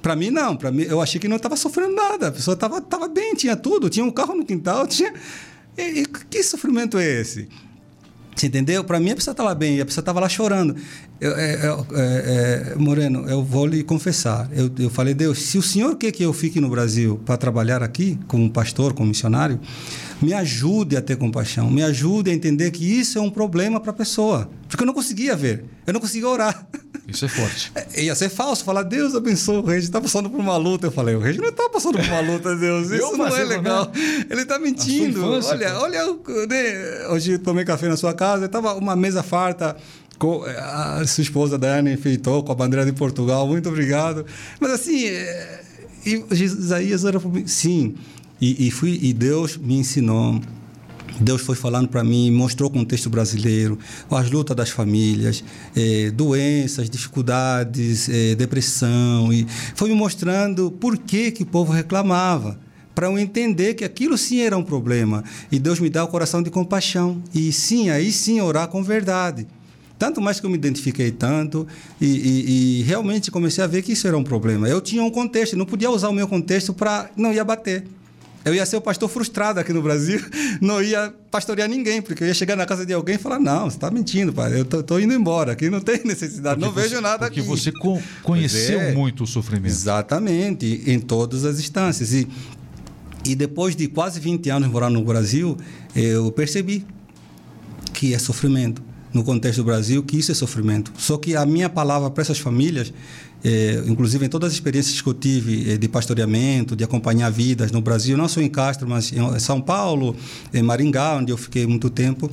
Para 0.00 0.16
mim, 0.16 0.30
não. 0.30 0.56
Para 0.56 0.70
mim, 0.70 0.84
eu 0.84 1.02
achei 1.02 1.20
que 1.20 1.28
não 1.28 1.36
estava 1.36 1.54
sofrendo 1.54 1.94
nada. 1.94 2.28
A 2.28 2.32
pessoa 2.32 2.54
estava 2.54 2.80
tava 2.80 3.08
bem, 3.08 3.34
tinha 3.34 3.56
tudo, 3.56 3.90
tinha 3.90 4.06
um 4.06 4.10
carro 4.10 4.34
no 4.34 4.44
quintal, 4.46 4.86
tinha. 4.86 5.12
E, 5.76 6.00
e, 6.00 6.06
que 6.06 6.42
sofrimento 6.42 6.96
é 6.96 7.20
esse? 7.20 7.46
Você 8.36 8.48
entendeu? 8.48 8.84
Para 8.84 9.00
mim 9.00 9.12
a 9.12 9.14
pessoa 9.16 9.32
estava 9.32 9.54
bem, 9.54 9.80
a 9.80 9.86
pessoa 9.86 10.02
estava 10.02 10.20
lá 10.20 10.28
chorando. 10.28 10.76
Eu, 11.18 11.34
é, 11.34 11.54
é, 11.54 12.72
é, 12.72 12.74
Moreno, 12.76 13.26
eu 13.26 13.42
vou 13.42 13.66
lhe 13.66 13.82
confessar. 13.82 14.50
Eu 14.78 14.90
falei, 14.90 15.14
Deus, 15.14 15.38
se 15.38 15.56
o 15.56 15.62
senhor 15.62 15.96
quer 15.96 16.12
que 16.12 16.22
eu 16.22 16.34
fique 16.34 16.60
no 16.60 16.68
Brasil 16.68 17.18
para 17.24 17.38
trabalhar 17.38 17.82
aqui, 17.82 18.18
como 18.28 18.50
pastor, 18.50 18.92
como 18.92 19.08
missionário, 19.08 19.58
me 20.20 20.32
ajude 20.32 20.96
a 20.96 21.02
ter 21.02 21.16
compaixão, 21.16 21.70
me 21.70 21.82
ajude 21.82 22.30
a 22.30 22.34
entender 22.34 22.70
que 22.70 22.84
isso 22.84 23.18
é 23.18 23.20
um 23.20 23.30
problema 23.30 23.80
para 23.80 23.90
a 23.90 23.94
pessoa. 23.94 24.50
Porque 24.68 24.82
eu 24.82 24.86
não 24.86 24.94
conseguia 24.94 25.36
ver, 25.36 25.64
eu 25.86 25.92
não 25.92 26.00
conseguia 26.00 26.28
orar. 26.28 26.66
Isso 27.06 27.24
é 27.24 27.28
forte. 27.28 27.70
É, 27.74 28.02
ia 28.02 28.14
ser 28.14 28.28
falso 28.28 28.64
falar, 28.64 28.82
Deus 28.82 29.14
abençoe 29.14 29.58
o 29.58 29.62
rei, 29.62 29.78
está 29.78 30.00
passando 30.00 30.28
por 30.28 30.40
uma 30.40 30.56
luta. 30.56 30.88
Eu 30.88 30.90
falei, 30.90 31.14
o 31.14 31.20
rei 31.20 31.36
não 31.36 31.48
está 31.48 31.68
passando 31.68 31.98
por 31.98 32.04
uma 32.04 32.20
luta, 32.20 32.56
Deus, 32.56 32.90
isso 32.90 33.16
não 33.16 33.26
é 33.26 33.44
legal. 33.44 33.92
Ele 34.28 34.42
está 34.42 34.58
mentindo. 34.58 35.20
Infância, 35.20 35.52
olha, 35.52 35.78
olha, 35.78 36.04
né? 36.48 37.08
hoje 37.10 37.32
eu 37.32 37.38
tomei 37.38 37.64
café 37.64 37.88
na 37.88 37.96
sua 37.96 38.14
casa, 38.14 38.46
estava 38.46 38.74
uma 38.74 38.96
mesa 38.96 39.22
farta. 39.22 39.76
A 40.58 41.06
sua 41.06 41.22
esposa 41.22 41.58
Daiane 41.58 41.92
enfeitou 41.92 42.42
com 42.42 42.50
a 42.50 42.54
bandeira 42.54 42.86
de 42.86 42.92
Portugal, 42.92 43.46
muito 43.46 43.68
obrigado. 43.68 44.24
Mas 44.58 44.70
assim, 44.72 45.04
é, 45.04 45.60
e 46.06 46.24
Isaías 46.32 47.04
era 47.04 47.20
para 47.20 47.28
mim, 47.28 47.46
sim. 47.46 47.94
E, 48.40 48.66
e, 48.66 48.70
fui, 48.70 48.98
e 49.02 49.12
Deus 49.12 49.56
me 49.56 49.74
ensinou 49.74 50.40
Deus 51.20 51.40
foi 51.40 51.56
falando 51.56 51.88
para 51.88 52.04
mim, 52.04 52.30
mostrou 52.30 52.68
o 52.68 52.72
contexto 52.72 53.08
brasileiro, 53.08 53.78
as 54.10 54.30
lutas 54.30 54.54
das 54.56 54.70
famílias, 54.70 55.42
é, 55.74 56.10
doenças, 56.10 56.90
dificuldades, 56.90 58.08
é, 58.08 58.34
depressão, 58.34 59.32
e 59.32 59.46
foi 59.74 59.88
me 59.88 59.94
mostrando 59.94 60.70
por 60.70 60.98
que, 60.98 61.30
que 61.30 61.42
o 61.42 61.46
povo 61.46 61.72
reclamava, 61.72 62.58
para 62.94 63.06
eu 63.06 63.18
entender 63.18 63.74
que 63.74 63.84
aquilo 63.84 64.16
sim 64.16 64.40
era 64.40 64.56
um 64.56 64.62
problema. 64.62 65.22
E 65.50 65.58
Deus 65.58 65.80
me 65.80 65.88
dá 65.88 66.04
o 66.04 66.08
coração 66.08 66.42
de 66.42 66.50
compaixão, 66.50 67.22
e 67.34 67.52
sim, 67.52 67.88
aí 67.88 68.12
sim 68.12 68.40
orar 68.40 68.68
com 68.68 68.82
verdade. 68.82 69.46
Tanto 69.98 70.20
mais 70.20 70.38
que 70.38 70.44
eu 70.44 70.50
me 70.50 70.56
identifiquei 70.56 71.10
tanto 71.10 71.66
e, 71.98 72.06
e, 72.06 72.80
e 72.80 72.82
realmente 72.82 73.30
comecei 73.30 73.64
a 73.64 73.66
ver 73.66 73.80
que 73.80 73.92
isso 73.92 74.06
era 74.06 74.16
um 74.16 74.22
problema. 74.22 74.68
Eu 74.68 74.78
tinha 74.82 75.02
um 75.02 75.10
contexto, 75.10 75.56
não 75.56 75.64
podia 75.64 75.90
usar 75.90 76.10
o 76.10 76.12
meu 76.12 76.28
contexto 76.28 76.74
para. 76.74 77.10
não 77.16 77.32
ia 77.32 77.42
bater. 77.42 77.84
Eu 78.46 78.54
ia 78.54 78.64
ser 78.64 78.76
o 78.76 78.80
pastor 78.80 79.08
frustrado 79.08 79.58
aqui 79.58 79.72
no 79.72 79.82
Brasil, 79.82 80.20
não 80.62 80.80
ia 80.80 81.12
pastorear 81.32 81.68
ninguém, 81.68 82.00
porque 82.00 82.22
eu 82.22 82.28
ia 82.28 82.32
chegar 82.32 82.54
na 82.54 82.64
casa 82.64 82.86
de 82.86 82.92
alguém 82.92 83.16
e 83.16 83.18
falar: 83.18 83.40
Não, 83.40 83.68
você 83.68 83.76
está 83.76 83.90
mentindo, 83.90 84.32
pai, 84.32 84.60
eu 84.60 84.62
estou 84.62 85.00
indo 85.00 85.12
embora, 85.12 85.50
aqui 85.50 85.68
não 85.68 85.80
tem 85.80 86.00
necessidade, 86.06 86.60
porque 86.60 86.64
não 86.64 86.72
você, 86.72 86.88
vejo 86.88 87.00
nada 87.00 87.26
porque 87.26 87.40
aqui. 87.40 87.48
Porque 87.48 87.60
você 87.60 87.72
co 87.72 88.00
conheceu 88.22 88.80
é, 88.80 88.92
muito 88.94 89.24
o 89.24 89.26
sofrimento. 89.26 89.72
Exatamente, 89.72 90.84
em 90.86 91.00
todas 91.00 91.44
as 91.44 91.58
instâncias. 91.58 92.12
E, 92.12 92.28
e 93.24 93.34
depois 93.34 93.74
de 93.74 93.88
quase 93.88 94.20
20 94.20 94.48
anos 94.48 94.68
morando 94.70 95.00
no 95.00 95.04
Brasil, 95.04 95.56
eu 95.92 96.30
percebi 96.30 96.86
que 97.92 98.14
é 98.14 98.18
sofrimento. 98.20 98.85
No 99.16 99.24
contexto 99.24 99.58
do 99.58 99.64
Brasil, 99.64 100.02
que 100.02 100.18
isso 100.18 100.30
é 100.30 100.34
sofrimento. 100.34 100.92
Só 100.98 101.16
que 101.16 101.34
a 101.34 101.46
minha 101.46 101.70
palavra 101.70 102.10
para 102.10 102.20
essas 102.20 102.38
famílias 102.38 102.92
é, 103.44 103.82
inclusive 103.86 104.26
em 104.26 104.28
todas 104.28 104.48
as 104.48 104.54
experiências 104.54 105.00
que 105.00 105.08
eu 105.08 105.14
tive 105.14 105.72
é, 105.72 105.76
de 105.76 105.88
pastoreamento, 105.88 106.74
de 106.74 106.82
acompanhar 106.82 107.30
vidas 107.30 107.70
no 107.70 107.80
Brasil, 107.80 108.16
não 108.16 108.28
só 108.28 108.40
em 108.40 108.48
Castro, 108.48 108.88
mas 108.88 109.12
em 109.12 109.38
São 109.38 109.60
Paulo, 109.60 110.16
em 110.52 110.62
Maringá, 110.62 111.16
onde 111.16 111.32
eu 111.32 111.36
fiquei 111.36 111.66
muito 111.66 111.88
tempo. 111.88 112.30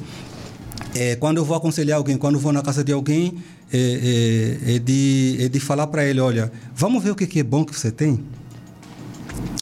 É, 0.95 1.15
quando 1.15 1.37
eu 1.37 1.45
vou 1.45 1.55
aconselhar 1.55 1.97
alguém, 1.97 2.17
quando 2.17 2.35
eu 2.35 2.41
vou 2.41 2.51
na 2.51 2.61
casa 2.61 2.83
de 2.83 2.91
alguém, 2.91 3.35
é, 3.71 4.59
é, 4.65 4.75
é 4.75 4.79
de, 4.79 5.37
é 5.39 5.47
de 5.47 5.59
falar 5.59 5.87
para 5.87 6.03
ele: 6.03 6.19
olha, 6.19 6.51
vamos 6.75 7.03
ver 7.03 7.11
o 7.11 7.15
que, 7.15 7.27
que 7.27 7.39
é 7.39 7.43
bom 7.43 7.63
que 7.63 7.77
você 7.77 7.91
tem. 7.91 8.19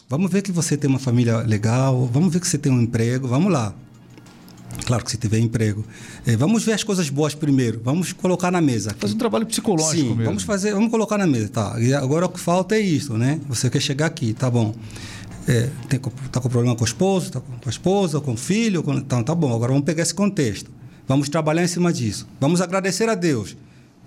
Vamos 0.08 0.32
ver 0.32 0.42
que 0.42 0.52
você 0.52 0.76
tem 0.76 0.90
uma 0.90 1.00
família 1.00 1.38
legal, 1.40 2.10
vamos 2.12 2.34
ver 2.34 2.40
que 2.40 2.48
você 2.48 2.58
tem 2.58 2.72
um 2.72 2.82
emprego, 2.82 3.28
vamos 3.28 3.52
lá. 3.52 3.74
Claro 4.86 5.04
que 5.04 5.12
se 5.12 5.18
tiver 5.18 5.40
emprego. 5.40 5.86
É, 6.26 6.36
vamos 6.36 6.64
ver 6.64 6.74
as 6.74 6.84
coisas 6.84 7.10
boas 7.10 7.34
primeiro. 7.34 7.82
Vamos 7.84 8.14
colocar 8.14 8.52
na 8.52 8.62
mesa. 8.62 8.96
Fazer 8.98 9.14
um 9.14 9.18
trabalho 9.18 9.46
psicológico 9.46 9.96
Sim, 9.96 10.10
mesmo. 10.10 10.26
Vamos 10.26 10.44
fazer, 10.44 10.74
vamos 10.74 10.90
colocar 10.90 11.18
na 11.18 11.28
mesa, 11.28 11.50
tá? 11.50 11.76
E 11.80 11.94
agora 11.94 12.26
o 12.26 12.30
que 12.30 12.40
falta 12.40 12.76
é 12.76 12.80
isso, 12.80 13.18
né? 13.18 13.40
Você 13.48 13.70
quer 13.70 13.80
chegar 13.80 14.08
aqui, 14.08 14.34
tá 14.34 14.50
bom? 14.50 14.74
É, 15.48 15.70
tem, 15.90 16.00
tá 16.00 16.40
com 16.40 16.50
problema 16.50 16.76
com 16.76 16.84
o 16.84 16.88
esposo, 16.88 17.32
tá 17.32 17.40
com 17.40 17.56
a 17.66 17.70
esposa, 17.70 18.20
com 18.20 18.34
o 18.34 18.38
filho, 18.38 18.84
com, 18.84 18.94
então 18.94 19.24
tá 19.24 19.34
bom. 19.36 19.54
Agora 19.54 19.72
vamos 19.72 19.86
pegar 19.86 20.04
esse 20.04 20.14
contexto. 20.14 20.72
Vamos 21.08 21.30
trabalhar 21.30 21.64
em 21.64 21.68
cima 21.68 21.92
disso. 21.92 22.28
Vamos 22.40 22.62
agradecer 22.62 23.10
a 23.10 23.16
Deus 23.16 23.56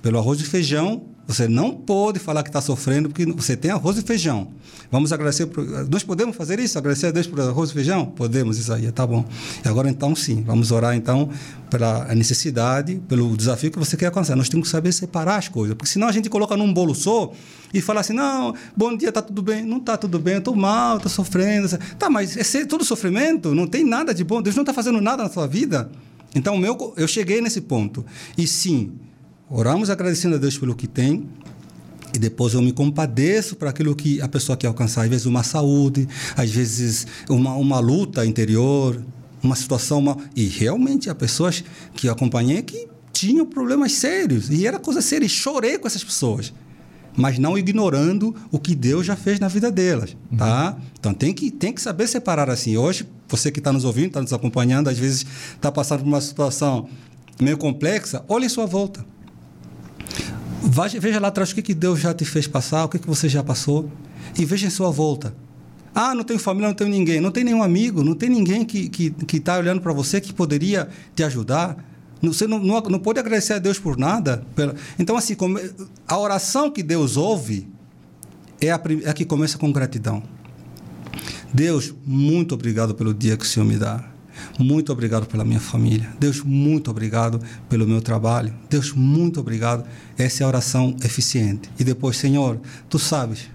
pelo 0.05 0.19
arroz 0.19 0.39
e 0.39 0.45
feijão 0.45 1.03
você 1.27 1.49
não 1.49 1.73
pode 1.73 2.19
falar 2.19 2.43
que 2.43 2.51
está 2.51 2.61
sofrendo 2.61 3.09
porque 3.09 3.25
você 3.33 3.57
tem 3.57 3.71
arroz 3.71 3.97
e 3.97 4.03
feijão. 4.03 4.49
Vamos 4.93 5.11
agradecer. 5.11 5.47
Por, 5.47 5.65
nós 5.89 6.03
podemos 6.03 6.37
fazer 6.37 6.61
isso? 6.61 6.77
Agradecer 6.77 7.07
a 7.07 7.11
Deus 7.11 7.27
por 7.27 7.41
arroz 7.41 7.71
e 7.71 7.73
feijão? 7.73 8.05
Podemos, 8.05 8.59
isso 8.59 8.71
aí, 8.71 8.93
tá 8.93 9.07
bom. 9.07 9.25
E 9.65 9.67
agora 9.67 9.89
então 9.89 10.15
sim, 10.15 10.43
vamos 10.43 10.71
orar 10.71 10.95
então 10.95 11.31
pela 11.71 12.15
necessidade, 12.15 13.01
pelo 13.09 13.35
desafio 13.35 13.71
que 13.71 13.79
você 13.79 13.97
quer 13.97 14.07
alcançar. 14.07 14.37
Nós 14.37 14.51
temos 14.51 14.69
que 14.69 14.73
saber 14.73 14.93
separar 14.93 15.37
as 15.37 15.49
coisas, 15.49 15.75
porque 15.75 15.91
senão 15.91 16.07
a 16.07 16.13
gente 16.13 16.29
coloca 16.29 16.55
num 16.55 16.71
bolo 16.71 16.95
só 16.95 17.33
e 17.73 17.81
fala 17.81 18.01
assim: 18.01 18.13
não, 18.13 18.55
bom 18.77 18.95
dia, 18.95 19.11
tá 19.11 19.23
tudo 19.23 19.41
bem. 19.41 19.65
Não 19.65 19.81
tá 19.81 19.97
tudo 19.97 20.19
bem, 20.19 20.37
estou 20.37 20.55
mal, 20.55 20.99
estou 20.99 21.11
sofrendo. 21.11 21.79
Tá, 21.99 22.11
mas 22.11 22.37
é 22.55 22.67
tudo 22.67 22.85
sofrimento, 22.85 23.55
não 23.55 23.67
tem 23.67 23.83
nada 23.83 24.13
de 24.13 24.23
bom. 24.23 24.43
Deus 24.43 24.55
não 24.55 24.63
está 24.63 24.75
fazendo 24.75 25.01
nada 25.01 25.23
na 25.23 25.31
sua 25.31 25.47
vida. 25.47 25.91
Então, 26.35 26.59
meu, 26.59 26.93
eu 26.99 27.09
cheguei 27.09 27.41
nesse 27.41 27.63
ponto. 27.63 28.05
E 28.37 28.47
sim, 28.47 28.93
Oramos 29.57 29.89
agradecendo 29.89 30.35
a 30.35 30.39
Deus 30.39 30.59
pelo 30.59 30.75
que 30.75 30.89
tem, 30.89 31.29
e 32.13 32.19
depois 32.19 32.55
eu 32.55 32.61
me 32.61 32.73
compadeço 32.73 33.55
para 33.55 33.71
aquilo 33.71 33.95
que 33.95 34.21
a 34.21 34.27
pessoa 34.27 34.57
quer 34.57 34.67
alcançar. 34.67 35.03
Às 35.03 35.09
vezes, 35.09 35.27
uma 35.27 35.45
saúde, 35.45 36.09
às 36.37 36.51
vezes, 36.51 37.07
uma, 37.29 37.55
uma 37.55 37.79
luta 37.79 38.27
interior, 38.27 39.01
uma 39.41 39.55
situação. 39.55 40.01
Uma... 40.01 40.17
E 40.35 40.49
realmente, 40.49 41.09
há 41.09 41.15
pessoas 41.15 41.63
que 41.95 42.09
eu 42.09 42.13
acompanhei 42.13 42.63
que 42.63 42.89
tinham 43.13 43.47
problemas 43.47 43.93
sérios. 43.93 44.51
E 44.51 44.67
era 44.67 44.81
coisa 44.81 45.01
séria. 45.01 45.25
E 45.25 45.29
chorei 45.29 45.79
com 45.79 45.87
essas 45.87 46.03
pessoas. 46.03 46.53
Mas 47.17 47.39
não 47.39 47.57
ignorando 47.57 48.35
o 48.51 48.59
que 48.59 48.75
Deus 48.75 49.07
já 49.07 49.15
fez 49.15 49.39
na 49.39 49.47
vida 49.47 49.71
delas. 49.71 50.17
Uhum. 50.33 50.37
Tá? 50.37 50.77
Então 50.99 51.15
tem 51.15 51.33
que, 51.33 51.53
tem 51.53 51.73
que 51.73 51.81
saber 51.81 52.09
separar 52.09 52.51
assim. 52.51 52.77
Hoje, 52.77 53.09
você 53.29 53.53
que 53.53 53.61
está 53.61 53.73
nos 53.73 53.85
ouvindo, 53.85 54.09
está 54.09 54.21
nos 54.21 54.33
acompanhando, 54.33 54.89
às 54.89 54.99
vezes 54.99 55.25
está 55.55 55.71
passando 55.71 56.01
por 56.01 56.09
uma 56.09 56.21
situação 56.21 56.89
meio 57.41 57.57
complexa, 57.57 58.25
olhe 58.29 58.47
em 58.47 58.49
sua 58.49 58.67
volta 58.67 59.14
veja 60.69 61.21
lá 61.21 61.29
atrás 61.29 61.51
o 61.51 61.55
que, 61.55 61.63
que 61.63 61.75
Deus 61.75 62.01
já 62.01 62.15
te 62.15 62.25
fez 62.25 62.47
passar, 62.47 62.85
o 62.85 62.89
que, 62.89 62.99
que 62.99 63.07
você 63.07 63.29
já 63.29 63.43
passou, 63.43 63.91
e 64.39 64.45
veja 64.45 64.67
em 64.67 64.71
sua 64.71 64.91
volta. 64.91 65.35
Ah, 65.95 66.15
não 66.15 66.25
tenho 66.25 66.41
família, 66.41 66.69
não 66.69 66.75
tenho 66.75 66.91
ninguém. 66.91 67.21
Não 67.21 67.31
tem 67.31 67.45
nenhum 67.45 67.63
amigo, 67.63 68.03
não 68.03 68.15
tem 68.15 68.29
ninguém 68.29 68.65
que 68.65 68.79
está 68.79 68.91
que, 68.91 69.11
que 69.27 69.41
tá 69.41 69.59
olhando 69.59 69.81
para 69.81 69.93
você 69.93 70.21
que 70.21 70.33
poderia 70.33 70.89
te 71.15 71.23
ajudar. 71.23 71.77
Você 72.21 72.47
não, 72.47 72.59
não, 72.59 72.81
não 72.81 72.99
pode 72.99 73.21
agradecer 73.21 73.53
a 73.53 73.59
Deus 73.59 73.79
por 73.79 73.97
nada. 73.97 74.45
Pela... 74.57 74.75
Então, 74.99 75.17
assim, 75.17 75.37
a 76.09 76.19
oração 76.19 76.71
que 76.71 76.83
Deus 76.83 77.17
ouve 77.17 77.69
é 78.61 78.71
a, 78.71 78.81
é 79.05 79.11
a 79.11 79.13
que 79.13 79.25
começa 79.25 79.57
com 79.57 79.71
gratidão. 79.71 80.23
Deus, 81.53 81.95
muito 82.05 82.55
obrigado 82.55 82.95
pelo 82.95 83.15
dia 83.15 83.37
que 83.37 83.45
o 83.45 83.47
Senhor 83.47 83.67
me 83.67 83.77
dá. 83.77 84.14
Muito 84.59 84.93
obrigado 84.93 85.27
pela 85.27 85.45
minha 85.45 85.61
família. 85.61 86.09
Deus, 86.19 86.43
muito 86.43 86.91
obrigado 86.91 87.41
pelo 87.69 87.87
meu 87.87 88.01
trabalho. 88.01 88.55
Deus, 88.69 88.93
muito 88.93 89.41
obrigado. 89.41 89.85
Essa 90.17 90.43
é 90.43 90.45
a 90.45 90.49
oração 90.49 90.97
eficiente. 91.05 91.71
E 91.79 91.85
depois, 91.85 92.17
Senhor, 92.17 92.61
tu 92.89 92.99
sabes, 92.99 93.51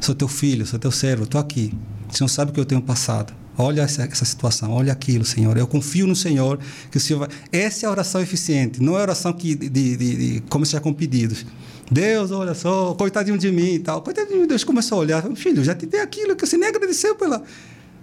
sou 0.00 0.14
teu 0.14 0.28
filho, 0.28 0.66
sou 0.66 0.78
teu 0.78 0.90
servo, 0.90 1.24
estou 1.24 1.40
aqui. 1.40 1.72
O 2.10 2.16
Senhor 2.16 2.28
sabe 2.28 2.50
o 2.50 2.54
que 2.54 2.60
eu 2.60 2.64
tenho 2.64 2.82
passado. 2.82 3.32
Olha 3.60 3.82
essa, 3.82 4.04
essa, 4.04 4.24
situação, 4.24 4.70
olha 4.70 4.92
aquilo, 4.92 5.24
Senhor. 5.24 5.56
Eu 5.56 5.66
confio 5.66 6.06
no 6.06 6.14
Senhor 6.14 6.60
que 6.92 6.96
o 6.96 7.00
Senhor 7.00 7.18
vai. 7.18 7.28
Essa 7.50 7.86
é 7.86 7.88
a 7.88 7.90
oração 7.90 8.20
eficiente, 8.20 8.80
não 8.80 8.94
é 8.94 9.00
a 9.00 9.02
oração 9.02 9.32
que 9.32 9.56
de, 9.56 9.68
de, 9.68 9.96
de, 9.96 10.42
com 10.80 10.92
pedidos. 10.92 11.44
Deus, 11.90 12.30
olha 12.30 12.54
só, 12.54 12.94
coitadinho 12.94 13.38
de 13.38 13.50
mim 13.50 13.74
e 13.74 13.78
tal. 13.78 14.02
Coitadinho 14.02 14.42
de 14.42 14.46
Deus 14.46 14.62
começou 14.62 14.98
a 14.98 15.00
olhar. 15.00 15.22
Filho, 15.34 15.64
já 15.64 15.74
te 15.74 15.86
dei 15.86 16.00
aquilo 16.00 16.36
que 16.36 16.46
você 16.46 16.56
nem 16.56 16.68
agradeceu 16.68 17.14
pela. 17.16 17.42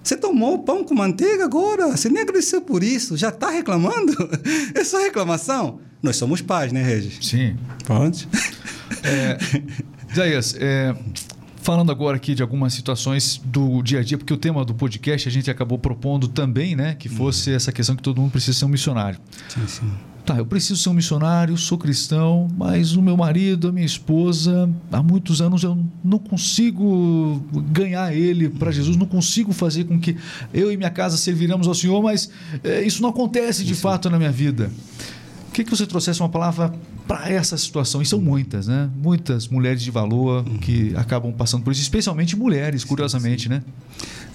Você 0.05 0.15
tomou 0.15 0.59
pão 0.59 0.83
com 0.83 0.93
manteiga 0.93 1.45
agora, 1.45 1.87
você 1.97 2.09
nem 2.09 2.21
agradeceu 2.21 2.61
por 2.61 2.83
isso, 2.83 3.17
já 3.17 3.29
está 3.29 3.49
reclamando? 3.49 4.13
É 4.75 4.83
só 4.83 4.99
reclamação? 4.99 5.79
Nós 6.03 6.15
somos 6.15 6.41
pais, 6.41 6.71
né, 6.71 6.83
Regis? 6.83 7.17
Sim. 7.25 7.57
Pode. 7.85 8.27
É, 9.03 9.37
Zaias, 10.13 10.55
é, 10.59 10.95
falando 11.63 11.91
agora 11.91 12.17
aqui 12.17 12.35
de 12.35 12.43
algumas 12.43 12.73
situações 12.73 13.41
do 13.43 13.81
dia 13.81 14.01
a 14.01 14.03
dia, 14.03 14.15
porque 14.15 14.31
o 14.31 14.37
tema 14.37 14.63
do 14.63 14.75
podcast 14.75 15.27
a 15.27 15.31
gente 15.31 15.49
acabou 15.49 15.79
propondo 15.79 16.27
também, 16.27 16.75
né, 16.75 16.93
que 16.93 17.09
fosse 17.09 17.49
uhum. 17.49 17.55
essa 17.55 17.71
questão 17.71 17.95
que 17.95 18.03
todo 18.03 18.21
mundo 18.21 18.31
precisa 18.31 18.55
ser 18.55 18.65
um 18.65 18.69
missionário. 18.69 19.19
Sim, 19.49 19.67
sim. 19.67 19.91
Tá, 20.25 20.37
eu 20.37 20.45
preciso 20.45 20.81
ser 20.81 20.89
um 20.89 20.93
missionário, 20.93 21.55
sou 21.55 21.77
cristão, 21.77 22.47
mas 22.57 22.95
o 22.95 23.01
meu 23.01 23.15
marido, 23.15 23.67
a 23.67 23.71
minha 23.71 23.85
esposa, 23.85 24.67
há 24.91 25.03
muitos 25.03 25.39
anos 25.39 25.61
eu 25.61 25.77
não 26.03 26.17
consigo 26.17 27.45
ganhar 27.71 28.11
ele 28.11 28.49
para 28.49 28.71
Jesus, 28.71 28.97
não 28.97 29.05
consigo 29.05 29.53
fazer 29.53 29.83
com 29.83 29.99
que 29.99 30.17
eu 30.51 30.71
e 30.71 30.77
minha 30.77 30.89
casa 30.89 31.15
serviremos 31.15 31.67
ao 31.67 31.75
Senhor, 31.75 32.01
mas 32.01 32.31
é, 32.63 32.81
isso 32.81 33.03
não 33.03 33.09
acontece 33.09 33.63
de 33.63 33.73
isso. 33.73 33.81
fato 33.81 34.09
na 34.09 34.17
minha 34.17 34.31
vida. 34.31 34.71
O 35.47 35.51
que, 35.51 35.63
que 35.63 35.69
você 35.69 35.85
trouxesse 35.85 36.19
uma 36.21 36.29
palavra 36.29 36.73
para 37.07 37.29
essa 37.29 37.57
situação. 37.57 38.01
E 38.01 38.05
são 38.05 38.19
muitas, 38.19 38.67
né? 38.67 38.89
Muitas 38.95 39.47
mulheres 39.47 39.81
de 39.81 39.91
valor 39.91 40.43
que 40.61 40.95
acabam 40.95 41.31
passando 41.31 41.63
por 41.63 41.71
isso, 41.71 41.81
especialmente 41.81 42.35
mulheres, 42.35 42.83
curiosamente, 42.83 43.43
sim, 43.43 43.49
sim. 43.49 43.55
né? 43.55 43.63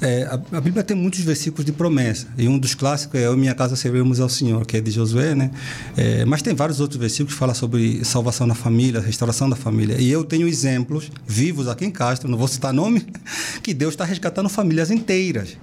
É, 0.03 0.25
a, 0.25 0.57
a, 0.57 0.61
Bíblia 0.61 0.83
tem 0.83 0.97
muitos 0.97 1.21
versículos 1.21 1.65
de 1.65 1.73
promessa. 1.73 2.27
E 2.39 2.49
um 2.49 2.59
dos 2.59 2.75
clássicos 2.75 3.21
é 3.21 3.27
Eu 3.27 3.35
e 3.35 3.37
minha 3.37 3.55
casa 3.55 3.77
serviremos 3.77 4.19
ao 4.19 4.29
Senhor, 4.29 4.65
que 4.65 4.77
é 4.77 4.81
de 4.81 4.91
Josué, 4.91 5.35
né? 5.35 5.51
É, 5.97 6.25
mas 6.25 6.41
tem 6.41 6.55
vários 6.55 6.81
outros 6.81 6.99
versículos 6.99 7.35
que 7.35 7.39
falam 7.39 7.55
sobre 7.55 8.03
salvação 8.05 8.49
da 8.49 8.55
família, 8.55 9.01
restauração 9.01 9.51
da 9.51 9.57
família. 9.57 10.01
E 10.01 10.11
eu 10.11 10.25
tenho 10.25 10.49
exemplos 10.49 11.11
vivos 11.27 11.69
aqui 11.69 11.85
em 11.85 11.91
Castro, 11.91 12.31
não 12.31 12.39
vou 12.39 12.49
citar 12.49 12.73
nome, 12.73 13.05
que 13.63 13.75
Deus 13.75 13.93
está 13.93 14.05
resgatando 14.05 14.49
famílias 14.49 14.91
inteiras. 14.91 15.57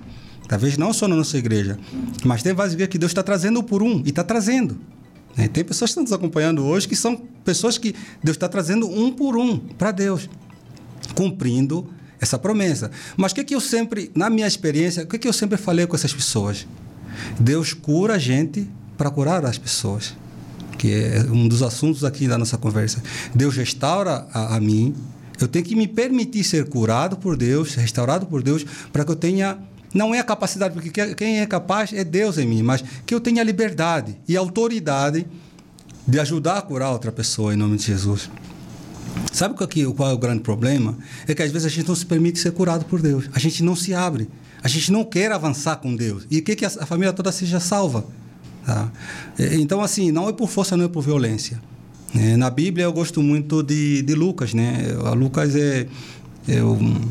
Talvez 0.47 0.77
não 0.77 0.93
só 0.93 1.07
na 1.07 1.15
nossa 1.15 1.37
igreja, 1.37 1.77
mas 2.23 2.41
tem 2.41 2.53
várias 2.53 2.73
igrejas 2.73 2.91
que 2.91 2.97
Deus 2.97 3.11
está 3.11 3.23
trazendo 3.23 3.61
por 3.63 3.81
um, 3.81 4.01
e 4.05 4.09
está 4.09 4.23
trazendo. 4.23 4.77
Né? 5.37 5.47
Tem 5.47 5.63
pessoas 5.63 5.89
que 5.89 5.91
estão 5.91 6.03
nos 6.03 6.13
acompanhando 6.13 6.65
hoje 6.65 6.87
que 6.87 6.95
são 6.95 7.15
pessoas 7.45 7.77
que 7.77 7.93
Deus 8.23 8.35
está 8.35 8.49
trazendo 8.49 8.89
um 8.89 9.11
por 9.11 9.37
um 9.37 9.57
para 9.57 9.91
Deus, 9.91 10.27
cumprindo 11.13 11.87
essa 12.19 12.39
promessa. 12.39 12.89
Mas 13.15 13.31
o 13.31 13.35
que, 13.35 13.43
que 13.43 13.55
eu 13.55 13.61
sempre, 13.61 14.11
na 14.15 14.29
minha 14.29 14.47
experiência, 14.47 15.03
o 15.03 15.07
que, 15.07 15.19
que 15.19 15.27
eu 15.27 15.33
sempre 15.33 15.57
falei 15.57 15.85
com 15.85 15.95
essas 15.95 16.13
pessoas? 16.13 16.67
Deus 17.39 17.73
cura 17.73 18.15
a 18.15 18.17
gente 18.17 18.67
para 18.97 19.09
curar 19.11 19.45
as 19.45 19.57
pessoas, 19.57 20.15
que 20.77 20.91
é 20.91 21.21
um 21.31 21.47
dos 21.47 21.61
assuntos 21.61 22.03
aqui 22.03 22.27
da 22.27 22.37
nossa 22.37 22.57
conversa. 22.57 23.01
Deus 23.33 23.55
restaura 23.55 24.27
a, 24.33 24.55
a 24.55 24.59
mim, 24.59 24.95
eu 25.39 25.47
tenho 25.47 25.63
que 25.63 25.75
me 25.75 25.87
permitir 25.87 26.43
ser 26.43 26.67
curado 26.67 27.17
por 27.17 27.37
Deus, 27.37 27.75
restaurado 27.75 28.25
por 28.25 28.41
Deus, 28.41 28.65
para 28.91 29.05
que 29.05 29.11
eu 29.11 29.15
tenha 29.15 29.59
não 29.97 30.13
é 30.13 30.19
a 30.19 30.23
capacidade, 30.23 30.73
porque 30.73 31.15
quem 31.15 31.39
é 31.39 31.45
capaz 31.45 31.91
é 31.91 32.03
Deus 32.03 32.37
em 32.37 32.45
mim, 32.45 32.61
mas 32.61 32.83
que 33.05 33.13
eu 33.13 33.19
tenha 33.19 33.43
liberdade 33.43 34.15
e 34.27 34.37
autoridade 34.37 35.25
de 36.07 36.19
ajudar 36.19 36.57
a 36.59 36.61
curar 36.61 36.91
outra 36.91 37.11
pessoa 37.11 37.53
em 37.53 37.57
nome 37.57 37.77
de 37.77 37.83
Jesus. 37.83 38.29
Sabe 39.33 39.55
qual, 39.55 39.67
que, 39.67 39.85
qual 39.93 40.11
é 40.11 40.13
o 40.13 40.17
grande 40.17 40.41
problema? 40.41 40.97
É 41.27 41.33
que 41.33 41.41
às 41.41 41.51
vezes 41.51 41.65
a 41.65 41.69
gente 41.69 41.87
não 41.87 41.95
se 41.95 42.05
permite 42.05 42.39
ser 42.39 42.51
curado 42.51 42.85
por 42.85 43.01
Deus. 43.01 43.29
A 43.33 43.39
gente 43.39 43.63
não 43.63 43.75
se 43.75 43.93
abre. 43.93 44.29
A 44.63 44.67
gente 44.67 44.91
não 44.91 45.03
quer 45.03 45.31
avançar 45.31 45.77
com 45.77 45.95
Deus. 45.95 46.25
E 46.29 46.41
quer 46.41 46.55
que 46.55 46.65
a, 46.65 46.69
família 46.69 47.11
toda 47.11 47.31
seja 47.31 47.59
salva. 47.59 48.05
Tá? 48.65 48.91
Então, 49.53 49.81
assim, 49.81 50.11
não 50.11 50.29
é 50.29 50.33
por 50.33 50.47
força, 50.49 50.77
não 50.77 50.85
é 50.85 50.87
por 50.87 51.01
violência. 51.01 51.59
É, 52.15 52.37
na 52.37 52.49
Bíblia 52.49 52.85
eu 52.85 52.93
gosto 52.93 53.21
muito 53.21 53.63
de, 53.63 54.01
de 54.01 54.15
Lucas, 54.15 54.53
né? 54.53 54.95
A 55.05 55.11
Lucas 55.11 55.55
é, 55.55 55.87
é 56.47 56.63
um 56.63 57.01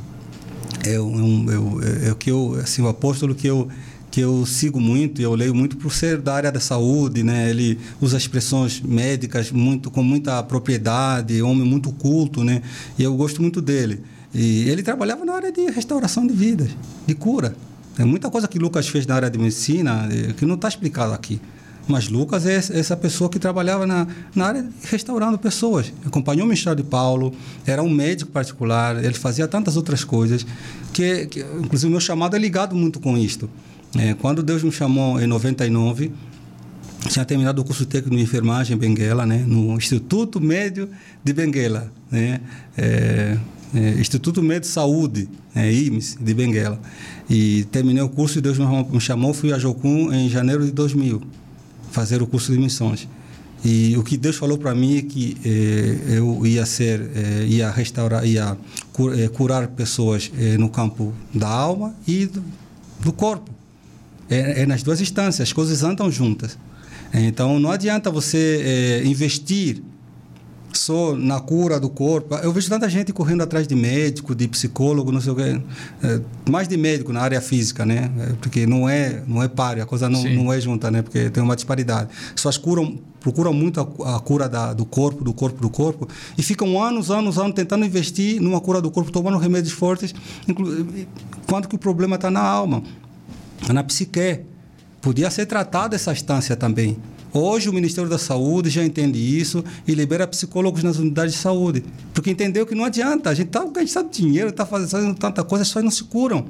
é, 0.95 1.01
um, 1.01 1.47
é, 1.82 2.09
é, 2.09 2.12
o 2.12 2.16
que 2.16 2.30
eu, 2.30 2.59
assim, 2.62 2.82
o 2.82 2.89
apóstolo 2.89 3.34
que 3.34 3.47
eu 3.47 3.68
que 4.09 4.20
eu 4.22 4.47
sigo 4.47 4.80
muito 4.80 5.20
e 5.20 5.24
eu 5.24 5.34
leio 5.34 5.55
muito 5.55 5.76
por 5.76 5.93
ser 5.93 6.16
da 6.16 6.34
área 6.34 6.51
da 6.51 6.59
saúde, 6.59 7.22
né? 7.22 7.51
Ele 7.51 7.78
usa 8.01 8.16
expressões 8.16 8.80
médicas 8.80 9.53
muito 9.53 9.91
com 9.91 10.03
muita 10.03 10.43
propriedade, 10.43 11.43
homem 11.43 11.66
muito 11.66 11.93
culto, 11.93 12.43
né? 12.43 12.62
E 12.99 13.03
eu 13.03 13.14
gosto 13.14 13.43
muito 13.43 13.61
dele. 13.61 14.01
E 14.32 14.70
ele 14.70 14.82
trabalhava 14.82 15.22
na 15.22 15.34
área 15.34 15.53
de 15.53 15.66
restauração 15.70 16.26
de 16.26 16.32
vidas, 16.32 16.70
de 17.07 17.14
cura. 17.14 17.55
Tem 17.95 18.07
muita 18.07 18.30
coisa 18.30 18.49
que 18.49 18.59
Lucas 18.59 18.89
fez 18.89 19.07
na 19.07 19.16
área 19.16 19.28
de 19.28 19.39
medicina 19.39 20.09
eh, 20.11 20.32
que 20.32 20.47
não 20.47 20.55
está 20.55 20.68
explicado 20.68 21.12
aqui. 21.12 21.39
Mas 21.89 22.09
Lucas 22.09 22.47
é 22.47 22.55
essa 22.55 22.97
pessoa 22.97 23.30
que 23.30 23.39
trabalhava 23.39 23.87
na, 23.87 24.07
na 24.34 24.47
área 24.47 24.68
restaurando 24.82 25.39
pessoas. 25.39 25.93
Acompanhou 26.05 26.45
o 26.45 26.49
ministério 26.49 26.82
de 26.82 26.89
Paulo, 26.89 27.32
era 27.64 27.82
um 27.82 27.89
médico 27.89 28.30
particular, 28.32 29.03
ele 29.05 29.14
fazia 29.14 29.47
tantas 29.47 29.76
outras 29.76 30.03
coisas, 30.03 30.45
que, 30.93 31.26
que 31.26 31.41
inclusive 31.41 31.87
o 31.87 31.91
meu 31.91 32.01
chamado 32.01 32.34
é 32.34 32.39
ligado 32.39 32.74
muito 32.74 32.99
com 32.99 33.16
isto. 33.16 33.49
É, 33.97 34.14
quando 34.14 34.43
Deus 34.43 34.64
me 34.64 34.72
chamou 34.72 35.20
em 35.20 35.26
99, 35.28 36.12
tinha 37.09 37.24
terminado 37.24 37.62
o 37.62 37.64
curso 37.64 37.87
técnico 37.87 38.16
de 38.16 38.22
enfermagem 38.22 38.76
em 38.76 38.78
Benguela, 38.78 39.24
né, 39.24 39.45
no 39.47 39.76
Instituto 39.76 40.41
Médio 40.41 40.89
de 41.22 41.32
Benguela, 41.32 41.93
né, 42.11 42.41
é, 42.76 43.39
é, 43.72 43.91
Instituto 44.01 44.43
Médio 44.43 44.62
de 44.62 44.66
Saúde, 44.68 45.28
é, 45.55 45.72
IMS, 45.72 46.18
de 46.20 46.34
Benguela. 46.34 46.80
E 47.30 47.64
terminei 47.70 48.03
o 48.03 48.09
curso 48.09 48.39
e 48.39 48.41
Deus 48.41 48.59
me 48.59 49.01
chamou, 49.01 49.32
fui 49.32 49.53
a 49.53 49.59
Jocum 49.59 50.12
em 50.12 50.28
janeiro 50.28 50.64
de 50.64 50.72
2000 50.72 51.22
fazer 51.97 52.20
o 52.20 52.26
curso 52.26 52.53
de 52.53 52.59
missões. 52.59 53.09
E 53.64 53.97
o 53.97 54.03
que 54.03 54.18
Deus 54.18 54.36
falou 54.36 54.59
para 54.59 54.74
mim 54.74 54.99
é 54.99 55.03
que 55.03 55.34
eh, 55.42 56.18
eu 56.18 56.47
ia 56.47 56.66
ser, 56.66 57.01
eh, 57.01 57.47
ia 57.49 57.70
restaurar, 57.70 58.22
ia 58.26 58.55
eh, 59.14 59.28
curar 59.28 59.66
pessoas 59.68 60.30
no 60.59 60.68
campo 60.68 61.14
da 61.32 61.49
alma 61.49 61.94
e 62.07 62.26
do, 62.26 62.44
do 63.01 63.12
corpo. 63.12 63.51
É, 64.28 64.62
é, 64.62 64.66
nas 64.66 64.82
duas 64.82 65.01
instâncias, 65.01 65.49
as 65.49 65.53
coisas 65.55 65.82
andam 65.82 66.11
juntas. 66.11 66.59
Então 67.14 67.59
não 67.59 67.70
adianta 67.70 68.11
você 68.11 69.03
investir 69.07 69.82
só 70.72 71.14
na 71.14 71.40
cura 71.40 71.80
do 71.80 71.88
corpo. 71.88 72.34
Eu 72.36 72.52
vejo 72.52 72.68
tanta 72.68 72.88
gente 72.88 73.12
correndo 73.12 73.42
atrás 73.42 73.66
de 73.66 73.74
médico, 73.74 74.34
de 74.34 74.46
psicólogo, 74.48 75.10
não 75.10 75.20
sei 75.20 75.32
o 75.32 75.36
quê. 75.36 75.60
É, 76.02 76.20
mais 76.48 76.68
de 76.68 76.76
médico 76.76 77.12
na 77.12 77.20
área 77.20 77.40
física, 77.40 77.84
né? 77.84 78.10
É, 78.18 78.32
porque 78.40 78.66
não 78.66 78.88
é, 78.88 79.22
não 79.26 79.42
é 79.42 79.48
páreo, 79.48 79.82
a 79.82 79.86
coisa 79.86 80.08
não, 80.08 80.22
não 80.24 80.52
é 80.52 80.60
junta, 80.60 80.90
né? 80.90 81.02
Porque 81.02 81.30
tem 81.30 81.42
uma 81.42 81.56
disparidade. 81.56 82.10
Pessoas 82.34 82.56
curam, 82.56 82.98
procuram 83.20 83.52
muito 83.52 83.80
a, 83.80 84.16
a 84.16 84.20
cura 84.20 84.48
da, 84.48 84.72
do 84.72 84.84
corpo, 84.84 85.24
do 85.24 85.32
corpo, 85.32 85.60
do 85.60 85.70
corpo, 85.70 86.08
e 86.36 86.42
ficam 86.42 86.80
anos, 86.82 87.10
anos, 87.10 87.38
anos 87.38 87.54
tentando 87.54 87.84
investir 87.84 88.40
numa 88.40 88.60
cura 88.60 88.80
do 88.80 88.90
corpo, 88.90 89.10
tomando 89.10 89.38
remédios 89.38 89.72
fortes, 89.72 90.14
quando 91.46 91.68
que 91.68 91.74
o 91.74 91.78
problema 91.78 92.16
está 92.16 92.30
na 92.30 92.42
alma, 92.42 92.82
na 93.72 93.82
psique. 93.82 94.40
Podia 95.00 95.30
ser 95.30 95.46
tratado 95.46 95.94
essa 95.94 96.12
instância 96.12 96.56
também. 96.56 96.96
Hoje 97.37 97.68
o 97.68 97.72
Ministério 97.72 98.09
da 98.09 98.16
Saúde 98.16 98.70
já 98.70 98.82
entende 98.82 99.18
isso 99.18 99.62
e 99.87 99.95
libera 99.95 100.26
psicólogos 100.26 100.82
nas 100.82 100.97
unidades 100.97 101.34
de 101.34 101.39
saúde. 101.39 101.84
Porque 102.14 102.30
entendeu 102.30 102.64
que 102.64 102.74
não 102.74 102.84
adianta, 102.84 103.28
a 103.28 103.34
gente 103.34 103.49
está 103.49 103.62
gastando 103.62 104.11
dinheiro, 104.11 104.49
está 104.49 104.64
fazendo 104.64 105.14
tanta 105.14 105.45
coisa, 105.45 105.61
as 105.61 105.68
pessoas 105.68 105.84
não 105.84 105.91
se 105.91 106.05
curam. 106.05 106.47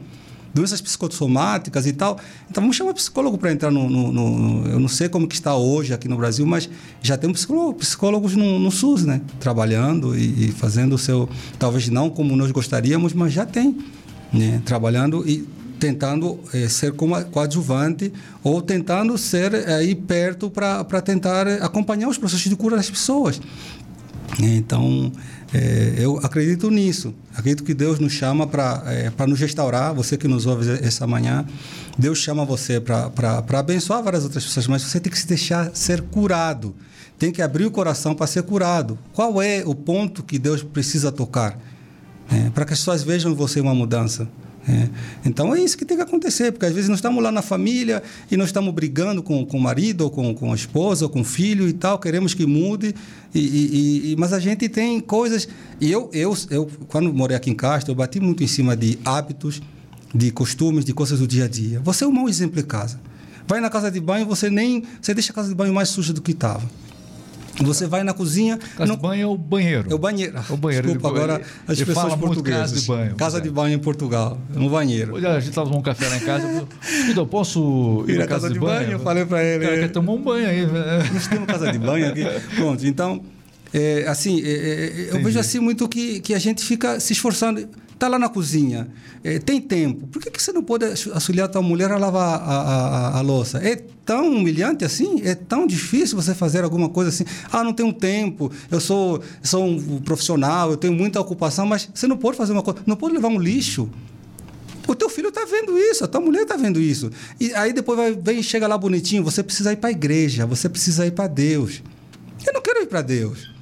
Doenças 0.55 0.81
psicossomáticas 0.81 1.89
e 1.89 1.93
tal. 1.93 2.21
Então 2.49 2.63
vamos 2.63 2.77
chamar 2.77 2.95
psicólogo 2.95 3.37
para 3.37 3.51
entrar 3.51 3.73
no, 3.73 3.91
no, 3.91 4.13
no, 4.13 4.69
Eu 4.69 4.79
não 4.79 4.87
sei 4.87 5.09
como 5.09 5.27
que 5.27 5.35
está 5.35 5.57
hoje 5.57 5.93
aqui 5.93 6.07
no 6.07 6.17
Brasil, 6.17 6.47
mas 6.47 6.71
já 7.03 7.19
tem 7.19 7.33
psicólogo, 7.33 7.75
psicólogos 7.75 8.37
no, 8.37 8.61
no, 8.61 8.71
SUS, 8.71 9.05
né? 9.05 9.21
Trabalhando 9.41 10.17
e, 10.17 10.47
e 10.47 10.53
fazendo 10.53 10.95
o 10.95 10.99
seu. 10.99 11.29
Talvez 11.59 11.89
não 11.89 12.09
como 12.09 12.37
nós 12.37 12.53
gostaríamos, 12.53 13.13
mas 13.13 13.33
já 13.33 13.45
tem. 13.45 13.77
Né? 14.33 14.63
Trabalhando 14.65 15.29
e 15.29 15.47
tentando 15.79 16.39
é, 16.53 16.69
ser 16.69 16.93
como 16.93 17.23
coadjuvante 17.27 18.13
ou 18.43 18.63
tentando 18.63 19.17
ser 19.19 19.55
eh, 19.55 19.75
aí 19.75 19.95
perto 19.95 20.51
para 20.51 21.01
tentar 21.03 21.47
acompanhar 21.63 22.09
os 22.09 22.19
processos 22.19 22.49
de 22.49 22.57
cura 22.57 22.77
das 22.77 22.89
pessoas. 22.89 23.41
Então, 24.41 25.13
eu 25.97 26.19
acredito 26.19 26.69
nisso. 26.71 27.15
Acredito 27.35 27.63
que 27.63 27.73
Deus 27.73 27.99
nos 27.99 28.13
chama 28.13 28.47
para 28.47 28.83
é, 28.87 29.27
nos 29.27 29.39
restaurar. 29.39 29.95
Você 29.95 30.17
que 30.17 30.27
nos 30.27 30.45
ouve 30.47 30.69
essa 30.83 31.07
manhã, 31.07 31.47
Deus 31.97 32.19
chama 32.19 32.45
você 32.45 32.81
para 32.81 33.45
abençoar 33.59 34.03
várias 34.03 34.25
outras 34.25 34.45
pessoas, 34.45 34.67
mas 34.67 34.83
você 34.83 34.99
tem 35.01 35.11
que 35.11 35.19
se 35.19 35.27
deixar 35.27 35.71
ser 35.75 36.03
curado. 36.03 36.75
Tem 37.19 37.33
que 37.33 37.41
abrir 37.41 37.65
o 37.65 37.71
coração 37.71 38.15
para 38.15 38.27
ser 38.27 38.43
curado. 38.43 38.99
Qual 39.13 39.41
é 39.41 39.63
o 39.65 39.75
ponto 39.75 40.23
que 40.23 40.39
Deus 40.39 40.63
precisa 40.63 41.11
tocar? 41.11 41.59
É, 42.31 42.51
para 42.51 42.65
que 42.65 42.73
as 42.73 42.81
pessoas 42.81 43.03
vejam 43.03 43.33
em 43.33 43.35
você 43.35 43.61
uma 43.61 43.75
mudança. 43.75 44.29
É. 44.69 44.89
Então 45.25 45.55
é 45.55 45.61
isso 45.61 45.79
que 45.79 45.85
tem 45.85 45.97
que 45.97 46.03
acontecer, 46.03 46.51
porque 46.51 46.67
às 46.67 46.73
vezes 46.73 46.89
nós 46.89 46.99
estamos 46.99 47.23
lá 47.23 47.31
na 47.31 47.41
família 47.41 48.03
e 48.29 48.37
nós 48.37 48.49
estamos 48.49 48.75
brigando 48.75 49.23
com, 49.23 49.47
com 49.47 49.57
o 49.57 49.61
marido, 49.61 50.03
ou 50.03 50.11
com, 50.11 50.35
com 50.35 50.53
a 50.53 50.55
esposa, 50.57 51.05
ou 51.05 51.11
com 51.11 51.21
o 51.21 51.25
filho 51.25 51.69
e 51.69 51.73
tal, 51.73 51.99
queremos 52.01 52.35
que 52.35 52.45
mude, 52.45 52.93
e, 53.33 53.39
e, 53.39 54.13
e, 54.13 54.17
mas 54.17 54.33
a 54.33 54.41
gente 54.41 54.69
tem 54.69 54.99
coisas. 54.99 55.49
E 55.81 55.91
eu, 55.91 56.11
eu, 56.13 56.37
eu, 56.51 56.69
quando 56.89 57.13
morei 57.15 57.37
aqui 57.37 57.49
em 57.49 57.55
Castro, 57.55 57.93
eu 57.93 57.95
bati 57.95 58.19
muito 58.19 58.43
em 58.43 58.49
cima 58.49 58.77
de 58.77 58.99
hábitos, 59.05 59.63
de 60.13 60.33
costumes, 60.33 60.85
de 60.85 60.93
coisas 60.93 61.21
do 61.21 61.27
dia 61.27 61.45
a 61.45 61.49
dia. 61.49 61.81
Você 61.81 62.05
é 62.05 62.07
um 62.07 62.13
mau 62.13 62.29
exemplo 62.29 62.59
em 62.59 62.65
casa. 62.65 62.99
Vai 63.47 63.61
na 63.61 63.71
casa 63.71 63.91
de 63.91 64.01
banho, 64.01 64.27
você 64.27 64.51
nem. 64.51 64.83
Você 65.01 65.15
deixa 65.15 65.31
a 65.31 65.35
casa 65.35 65.49
de 65.49 65.55
banho 65.55 65.73
mais 65.73 65.89
suja 65.91 66.13
do 66.13 66.21
que 66.21 66.33
estava. 66.33 66.69
Você 67.63 67.87
vai 67.87 68.03
na 68.03 68.13
cozinha. 68.13 68.59
Casa 68.59 68.87
não... 68.87 68.97
de 68.97 69.03
banho 69.03 69.23
é 69.23 69.27
o 69.27 69.37
banheiro. 69.37 69.87
É 69.91 69.95
o 69.95 69.99
banheiro. 69.99 70.37
É 70.37 70.53
o 70.53 70.57
banheiro. 70.57 70.87
Desculpa, 70.89 71.09
ele, 71.09 71.19
agora 71.19 71.43
as 71.67 71.79
ele 71.79 71.87
pessoas 71.87 72.15
portuguesas. 72.15 72.71
Casa 72.71 72.81
de 72.81 72.87
banho. 72.87 73.17
Casa 73.17 73.41
de 73.41 73.51
banho 73.51 73.75
em 73.75 73.79
Portugal, 73.79 74.39
no 74.55 74.69
banheiro. 74.69 75.15
Olha, 75.15 75.31
a 75.31 75.41
gente 75.41 75.51
estava 75.51 75.67
tomando 75.67 75.81
um 75.81 75.85
café 75.85 76.09
lá 76.09 76.17
em 76.17 76.21
casa. 76.21 76.67
Eu 77.17 77.27
posso 77.27 78.05
ir, 78.09 78.15
ir 78.15 78.19
na 78.19 78.27
casa, 78.27 78.43
casa 78.43 78.49
de, 78.49 78.55
de 78.55 78.61
banho? 78.61 78.81
banho? 78.81 78.93
Eu 78.93 79.01
falei 79.01 79.25
para 79.25 79.43
ele. 79.43 79.65
O 79.65 79.69
cara 79.69 79.81
quer 79.81 79.91
tomar 79.91 80.13
um 80.13 80.23
banho 80.23 80.49
aí. 80.49 80.67
Nós 81.13 81.27
temos 81.29 81.47
casa 81.47 81.73
de 81.73 81.79
banho 81.79 82.09
aqui. 82.09 82.25
Pronto, 82.57 82.87
então, 82.87 83.23
é, 83.73 84.07
assim, 84.07 84.43
é, 84.43 84.49
é, 84.49 85.09
eu 85.11 85.23
vejo 85.23 85.39
assim 85.39 85.59
muito 85.59 85.89
que, 85.89 86.21
que 86.21 86.35
a 86.35 86.39
gente 86.39 86.65
fica 86.65 87.01
se 87.01 87.13
esforçando 87.13 87.69
está 87.97 88.09
lá 88.09 88.19
na 88.19 88.29
cozinha, 88.29 88.89
é, 89.25 89.39
tem 89.39 89.61
tempo, 89.61 90.07
por 90.07 90.23
que, 90.23 90.31
que 90.31 90.41
você 90.41 90.53
não 90.53 90.63
pode 90.63 90.85
auxiliar 90.85 91.47
a 91.47 91.49
tua 91.49 91.63
mulher 91.63 91.91
a 91.91 91.97
lavar 91.97 92.41
a, 92.41 92.61
a, 92.61 93.19
a, 93.19 93.21
louça? 93.23 93.59
É 93.59 93.75
tão 94.05 94.37
humilhante 94.37 94.85
assim? 94.85 95.23
É 95.25 95.35
tão 95.35 95.67
difícil 95.67 96.21
você 96.21 96.35
fazer 96.35 96.63
alguma 96.63 96.91
coisa 96.91 97.09
assim? 97.09 97.25
Ah, 97.51 97.65
não 97.65 97.73
tenho 97.73 97.93
tempo, 97.93 98.53
eu 98.71 98.81
sou, 98.81 99.23
sou 99.43 99.67
um 99.67 99.99
profissional, 100.01 100.71
eu 100.71 100.77
tenho 100.77 100.93
muita 100.93 101.19
ocupação, 101.21 101.67
mas 101.67 101.89
você 101.93 102.07
não 102.07 102.19
pode 102.19 102.37
fazer 102.37 102.53
uma 102.53 102.63
coisa, 102.63 102.81
não 102.87 102.97
pode 102.97 103.15
levar 103.15 103.29
um 103.29 103.39
lixo. 103.39 103.91
O 104.87 104.95
teu 104.95 105.09
filho 105.09 105.31
está 105.31 105.45
vendo 105.45 105.77
isso, 105.77 106.05
a 106.05 106.07
tua 106.07 106.21
mulher 106.21 106.43
está 106.43 106.57
vendo 106.57 106.79
isso. 106.79 107.11
E 107.41 107.53
aí 107.55 107.73
depois 107.73 107.99
vai, 107.99 108.13
vem 108.15 108.43
chega 108.43 108.69
lá 108.69 108.77
bonitinho, 108.77 109.25
você 109.25 109.43
precisa 109.43 109.73
ir 109.73 109.77
para 109.77 109.89
a 109.89 109.93
igreja, 109.93 110.47
você 110.47 110.69
precisa 110.69 111.07
ir 111.07 111.13
para 111.13 111.27
Deus. 111.27 111.83
Eu 112.47 112.53
não 112.53 112.61
quero 112.61 112.83
ir 112.83 112.87
para 112.87 113.01
Deus. 113.03 113.56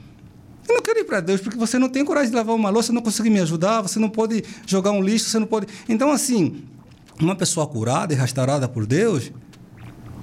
Eu 0.69 0.75
não 0.75 0.83
quero 0.83 0.99
ir 0.99 1.05
para 1.05 1.21
Deus 1.21 1.41
porque 1.41 1.59
você 1.59 1.79
não 1.79 1.89
tem 1.89 2.05
coragem 2.05 2.31
de 2.31 2.37
lavar 2.37 2.55
uma 2.55 2.71
louça, 2.71 2.93
não 2.93 3.03
consegue 3.03 3.31
me 3.31 3.41
ajudar, 3.41 3.83
você 3.83 3.99
não 3.99 4.09
pode 4.09 4.43
jogar 4.67 4.91
um 4.93 5.03
lixo, 5.03 5.29
você 5.29 5.39
não 5.39 5.47
pode. 5.47 5.67
Então, 5.89 6.11
assim, 6.11 6.63
uma 7.21 7.37
pessoa 7.37 7.67
curada 7.67 8.13
e 8.13 8.17
restaurada 8.17 8.69
por 8.69 8.87
Deus, 8.87 9.31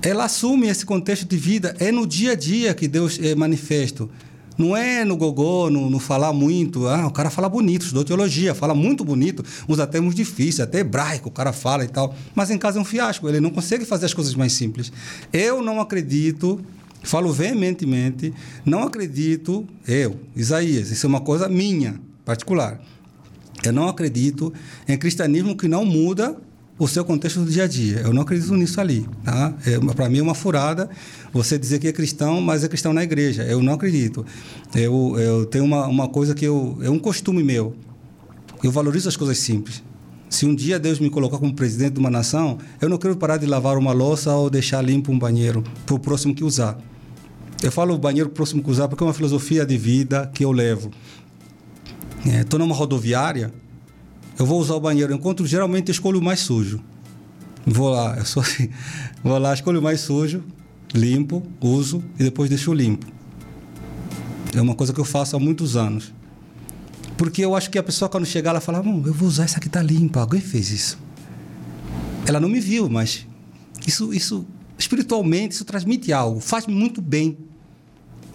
ela 0.01 0.25
assume 0.25 0.67
esse 0.67 0.85
contexto 0.85 1.25
de 1.25 1.37
vida. 1.37 1.75
É 1.79 1.91
no 1.91 2.07
dia 2.07 2.31
a 2.31 2.35
dia 2.35 2.73
que 2.73 2.87
Deus 2.87 3.19
é 3.21 3.35
manifesto. 3.35 4.09
Não 4.57 4.75
é 4.75 5.05
no 5.05 5.15
gogó, 5.15 5.69
no, 5.69 5.89
no, 5.89 5.99
falar 5.99 6.33
muito. 6.33 6.87
Ah, 6.87 7.07
o 7.07 7.11
cara 7.11 7.29
fala 7.29 7.47
bonito, 7.47 7.83
estudou 7.83 8.03
teologia, 8.03 8.53
fala 8.53 8.75
muito 8.75 9.03
bonito, 9.03 9.43
usa 9.67 9.87
termos 9.87 10.13
difíceis, 10.13 10.59
até 10.59 10.79
hebraico 10.79 11.29
o 11.29 11.31
cara 11.31 11.53
fala 11.53 11.83
e 11.83 11.87
tal. 11.87 12.13
Mas 12.35 12.51
em 12.51 12.57
casa 12.57 12.77
é 12.77 12.81
um 12.81 12.85
fiasco, 12.85 13.27
ele 13.29 13.39
não 13.39 13.49
consegue 13.49 13.85
fazer 13.85 14.05
as 14.05 14.13
coisas 14.13 14.35
mais 14.35 14.53
simples. 14.53 14.91
Eu 15.31 15.61
não 15.61 15.79
acredito, 15.79 16.59
falo 17.03 17.31
veementemente, 17.31 18.33
não 18.65 18.83
acredito, 18.83 19.67
eu, 19.87 20.19
Isaías, 20.35 20.91
isso 20.91 21.05
é 21.05 21.09
uma 21.09 21.21
coisa 21.21 21.49
minha, 21.49 21.99
particular. 22.23 22.79
Eu 23.63 23.73
não 23.73 23.87
acredito 23.87 24.53
em 24.87 24.97
cristianismo 24.97 25.55
que 25.55 25.67
não 25.67 25.85
muda 25.85 26.35
o 26.79 26.87
seu 26.87 27.05
contexto 27.05 27.41
do 27.41 27.51
dia 27.51 27.65
a 27.65 27.67
dia. 27.67 27.99
Eu 27.99 28.11
não 28.11 28.23
acredito 28.23 28.55
nisso 28.55 28.81
ali. 28.81 29.07
Tá? 29.23 29.53
É, 29.65 29.77
Para 29.93 30.09
mim 30.09 30.17
é 30.17 30.21
uma 30.23 30.33
furada 30.33 30.89
você 31.31 31.57
dizer 31.57 31.77
que 31.77 31.87
é 31.87 31.93
cristão, 31.93 32.41
mas 32.41 32.63
é 32.63 32.67
cristão 32.67 32.91
na 32.91 33.03
igreja. 33.03 33.43
Eu 33.43 33.61
não 33.61 33.73
acredito. 33.73 34.25
Eu, 34.73 35.15
eu 35.19 35.45
tenho 35.45 35.63
uma, 35.63 35.85
uma 35.85 36.07
coisa 36.07 36.33
que 36.33 36.43
eu, 36.43 36.79
é 36.81 36.89
um 36.89 36.97
costume 36.97 37.43
meu. 37.43 37.75
Eu 38.63 38.71
valorizo 38.71 39.07
as 39.07 39.15
coisas 39.15 39.37
simples. 39.37 39.83
Se 40.31 40.45
um 40.45 40.55
dia 40.55 40.79
Deus 40.79 40.97
me 40.97 41.09
colocar 41.09 41.37
como 41.37 41.53
presidente 41.53 41.95
de 41.95 41.99
uma 41.99 42.09
nação, 42.09 42.57
eu 42.79 42.87
não 42.87 42.97
quero 42.97 43.17
parar 43.17 43.35
de 43.35 43.45
lavar 43.45 43.77
uma 43.77 43.91
louça 43.91 44.33
ou 44.33 44.49
deixar 44.49 44.81
limpo 44.81 45.11
um 45.11 45.19
banheiro 45.19 45.61
para 45.85 45.93
o 45.93 45.99
próximo 45.99 46.33
que 46.33 46.41
usar. 46.41 46.79
Eu 47.61 47.69
falo 47.69 47.97
banheiro 47.97 48.29
próximo 48.29 48.63
que 48.63 48.71
usar 48.71 48.87
porque 48.87 49.03
é 49.03 49.07
uma 49.07 49.13
filosofia 49.13 49.65
de 49.65 49.77
vida 49.77 50.31
que 50.33 50.45
eu 50.45 50.53
levo. 50.53 50.89
Estou 52.25 52.57
é, 52.57 52.63
numa 52.63 52.73
rodoviária, 52.73 53.53
eu 54.39 54.45
vou 54.45 54.57
usar 54.57 54.75
o 54.75 54.79
banheiro. 54.79 55.11
Eu 55.11 55.17
encontro, 55.17 55.45
geralmente, 55.45 55.91
escolho 55.91 56.19
o 56.19 56.23
mais 56.23 56.39
sujo. 56.39 56.79
Vou 57.65 57.89
lá, 57.89 58.15
eu 58.17 58.25
sou 58.25 58.41
assim. 58.41 58.69
Vou 59.21 59.37
lá, 59.37 59.53
escolho 59.53 59.81
o 59.81 59.83
mais 59.83 59.99
sujo, 59.99 60.41
limpo, 60.93 61.43
uso 61.59 62.01
e 62.17 62.23
depois 62.23 62.49
deixo 62.49 62.73
limpo. 62.73 63.05
É 64.55 64.61
uma 64.61 64.75
coisa 64.75 64.93
que 64.93 64.99
eu 64.99 65.05
faço 65.05 65.35
há 65.35 65.39
muitos 65.39 65.75
anos. 65.75 66.13
Porque 67.21 67.45
eu 67.45 67.55
acho 67.55 67.69
que 67.69 67.77
a 67.77 67.83
pessoa, 67.83 68.09
quando 68.09 68.25
chegar, 68.25 68.49
ela 68.49 68.59
fala: 68.59 68.81
hum, 68.81 69.03
eu 69.05 69.13
vou 69.13 69.27
usar 69.27 69.43
essa 69.43 69.57
aqui, 69.57 69.69
tá 69.69 69.79
limpa. 69.79 70.21
Alguém 70.21 70.41
fez 70.41 70.71
isso. 70.71 70.97
Ela 72.25 72.39
não 72.39 72.49
me 72.49 72.59
viu, 72.59 72.89
mas 72.89 73.27
isso, 73.85 74.11
isso 74.11 74.43
espiritualmente, 74.75 75.53
isso 75.53 75.63
transmite 75.63 76.11
algo, 76.11 76.39
faz 76.39 76.65
muito 76.65 76.99
bem 76.99 77.37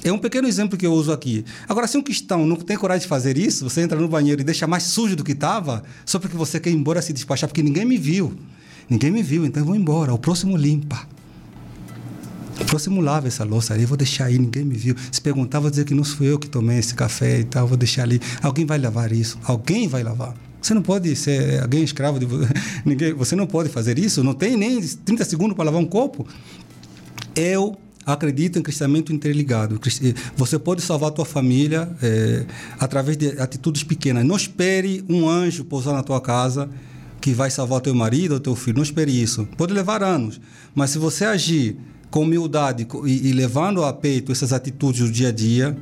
é 0.05 0.13
um 0.13 0.19
pequeno 0.19 0.47
exemplo 0.47 0.79
que 0.79 0.87
eu 0.87 0.93
uso 0.93 1.11
aqui. 1.11 1.45
Agora, 1.69 1.89
se 1.89 1.99
um 1.99 2.03
cristão 2.03 2.47
não 2.47 2.55
tem 2.55 2.77
coragem 2.77 3.03
de 3.03 3.09
fazer 3.09 3.37
isso, 3.37 3.69
você 3.69 3.81
entra 3.81 3.99
no 3.99 4.07
banheiro 4.07 4.41
e 4.41 4.45
deixa 4.45 4.65
mais 4.65 4.85
sujo 4.85 5.17
do 5.17 5.25
que 5.25 5.33
estava, 5.33 5.83
só 6.05 6.21
porque 6.21 6.37
você 6.37 6.61
quer 6.61 6.71
ir 6.71 6.75
embora 6.75 7.03
se 7.03 7.13
despachar, 7.13 7.49
porque 7.49 7.65
ninguém 7.65 7.85
me 7.85 7.99
viu. 7.99 8.39
Ninguém 8.89 9.11
me 9.11 9.21
viu, 9.21 9.45
então 9.45 9.63
eu 9.63 9.67
vou 9.67 9.75
embora. 9.75 10.15
O 10.15 10.19
próximo 10.19 10.57
limpa. 10.57 11.09
Próximo 12.65 13.01
lava 13.01 13.29
essa 13.29 13.45
louça 13.45 13.75
ali, 13.75 13.85
vou 13.85 13.97
deixar 13.97 14.27
aí, 14.27 14.39
ninguém 14.39 14.65
me 14.65 14.77
viu. 14.77 14.95
Se 15.13 15.21
perguntar, 15.21 15.61
vou 15.61 15.71
dizer 15.71 15.85
que 15.85 15.95
não 15.95 16.05
fui 16.05 16.31
eu 16.31 16.39
que 16.39 16.49
tomei 16.49 16.79
esse 16.79 16.95
café 16.95 17.41
e 17.41 17.45
tal, 17.45 17.67
vou 17.67 17.77
deixar 17.77 18.03
ali. 18.03 18.21
Alguém 18.43 18.65
vai 18.65 18.79
lavar 18.79 19.13
isso, 19.13 19.39
alguém 19.45 19.87
vai 19.89 20.03
lavar. 20.03 20.35
Você 20.67 20.75
não 20.75 20.83
pode 20.83 21.15
ser 21.15 21.63
alguém 21.63 21.85
escravo 21.85 22.19
de 22.19 22.27
ninguém. 22.85 23.15
Você 23.15 23.37
não 23.37 23.47
pode 23.47 23.69
fazer 23.69 24.01
isso. 24.01 24.25
Não 24.25 24.35
tem 24.35 24.57
nem 24.57 24.83
30 24.83 25.25
segundos 25.25 25.55
para 25.55 25.67
lavar 25.67 25.81
um 25.81 25.87
copo. 25.87 26.27
Eu 27.37 27.77
acredito 28.05 28.59
em 28.59 28.63
crescimento 28.63 29.13
interligado. 29.13 29.81
Eh, 30.03 30.15
você 30.37 30.59
pode 30.59 30.83
salvar 30.83 31.11
a 31.11 31.13
tua 31.13 31.25
família 31.25 31.89
é, 32.03 32.47
através 32.81 33.17
de 33.17 33.41
atitudes 33.41 33.85
pequenas. 33.85 34.25
Não 34.25 34.35
espere 34.35 35.05
um 35.09 35.29
anjo 35.29 35.65
pousar 35.65 35.95
na 35.95 36.03
tua 36.03 36.21
casa 36.21 36.69
que 37.21 37.33
vai 37.33 37.49
salvar 37.49 37.81
teu 37.81 37.95
marido 37.95 38.33
ou 38.33 38.41
teu 38.41 38.57
filho. 38.57 38.77
Não 38.77 38.83
espere 38.83 39.13
isso. 39.13 39.47
Pode 39.57 39.73
levar 39.73 40.03
anos. 40.03 40.41
Mas 40.75 40.91
se 40.91 40.99
você 40.99 41.25
agir 41.25 41.77
com 42.11 42.23
humildade 42.23 42.87
e, 43.05 43.29
e 43.29 43.33
levando 43.33 43.85
a 43.85 43.93
peito 43.93 44.33
essas 44.33 44.53
atitudes 44.53 45.01
do 45.01 45.11
dia 45.11 45.29
a 45.29 45.33
dia, 45.33 45.77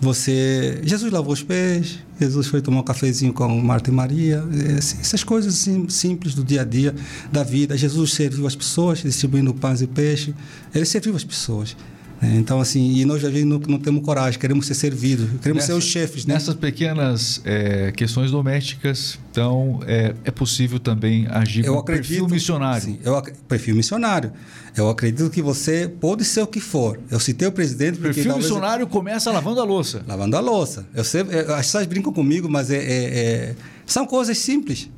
você. 0.00 0.80
Jesus 0.84 1.12
lavou 1.12 1.32
os 1.32 1.42
pés, 1.42 1.98
Jesus 2.20 2.46
foi 2.46 2.60
tomar 2.60 2.80
um 2.80 2.84
cafezinho 2.84 3.32
com 3.32 3.48
Marta 3.60 3.90
e 3.90 3.92
Maria, 3.92 4.44
assim, 4.76 4.98
essas 5.00 5.24
coisas 5.24 5.54
simples 5.88 6.34
do 6.34 6.44
dia 6.44 6.62
a 6.62 6.64
dia 6.64 6.94
da 7.32 7.42
vida. 7.42 7.76
Jesus 7.76 8.12
serviu 8.12 8.46
as 8.46 8.54
pessoas, 8.54 8.98
distribuindo 8.98 9.52
pães 9.54 9.80
e 9.80 9.86
peixe. 9.86 10.34
Ele 10.74 10.84
serviu 10.84 11.14
as 11.16 11.24
pessoas. 11.24 11.76
É, 12.20 12.34
então, 12.34 12.60
assim, 12.60 12.96
e 12.96 13.04
nós 13.04 13.22
vezes 13.22 13.44
não, 13.44 13.58
não 13.68 13.78
temos 13.78 14.04
coragem, 14.04 14.38
queremos 14.40 14.66
ser 14.66 14.74
servidos, 14.74 15.28
queremos 15.40 15.62
Nessa, 15.62 15.66
ser 15.66 15.78
os 15.78 15.84
chefes. 15.84 16.26
Né? 16.26 16.34
Nessas 16.34 16.54
pequenas 16.54 17.40
é, 17.44 17.92
questões 17.92 18.32
domésticas, 18.32 19.18
então, 19.30 19.80
é, 19.86 20.14
é 20.24 20.30
possível 20.30 20.80
também 20.80 21.28
agir 21.30 21.64
eu 21.64 21.74
com 21.74 21.80
acredito, 21.80 22.08
perfil 22.08 22.28
missionário. 22.28 22.82
Sim, 22.82 22.98
eu, 23.04 23.22
perfil 23.46 23.76
missionário. 23.76 24.32
Eu 24.76 24.88
acredito 24.88 25.30
que 25.30 25.40
você 25.40 25.88
pode 25.88 26.24
ser 26.24 26.42
o 26.42 26.46
que 26.46 26.60
for. 26.60 26.98
Eu 27.10 27.20
citei 27.20 27.46
o 27.46 27.52
presidente... 27.52 27.98
O 27.98 28.02
perfil 28.02 28.36
missionário 28.36 28.86
começa 28.86 29.30
lavando 29.30 29.60
a 29.60 29.64
louça. 29.64 30.02
Lavando 30.06 30.36
a 30.36 30.40
louça. 30.40 30.86
Eu 30.94 31.04
sempre, 31.04 31.38
as 31.38 31.66
pessoas 31.66 31.86
brincam 31.86 32.12
comigo, 32.12 32.48
mas 32.48 32.70
é, 32.70 32.76
é, 32.76 32.80
é 32.80 33.54
são 33.86 34.06
coisas 34.06 34.36
simples. 34.38 34.90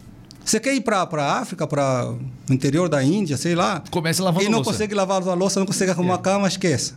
Você 0.44 0.58
quer 0.58 0.74
ir 0.74 0.80
para 0.80 1.02
a 1.02 1.38
África, 1.38 1.66
para 1.66 2.10
o 2.10 2.52
interior 2.52 2.88
da 2.88 3.02
Índia, 3.04 3.36
sei 3.36 3.54
lá. 3.54 3.82
Começa 3.90 4.22
lavando 4.22 4.46
a 4.46 4.48
louça. 4.48 4.58
E 4.58 4.64
não 4.64 4.64
consegue 4.64 4.94
lavar 4.94 5.22
a 5.22 5.34
louça, 5.34 5.60
não 5.60 5.66
consegue 5.66 5.90
arrumar 5.90 6.14
é. 6.14 6.16
a 6.16 6.18
cama, 6.18 6.48
esqueça. 6.48 6.94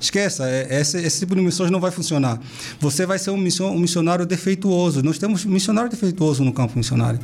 Esqueça, 0.00 0.48
é, 0.48 0.80
esse, 0.80 0.98
esse, 0.98 1.20
tipo 1.20 1.34
de 1.34 1.40
missões 1.40 1.70
não 1.70 1.80
vai 1.80 1.90
funcionar. 1.90 2.40
Você 2.80 3.04
vai 3.04 3.18
ser 3.18 3.30
um, 3.30 3.36
um 3.36 3.78
missionário 3.78 4.24
defeituoso. 4.24 5.02
Nós 5.02 5.18
temos 5.18 5.44
missionário 5.44 5.90
defeituoso 5.90 6.44
no 6.44 6.52
campo 6.52 6.78
missionário. 6.78 7.18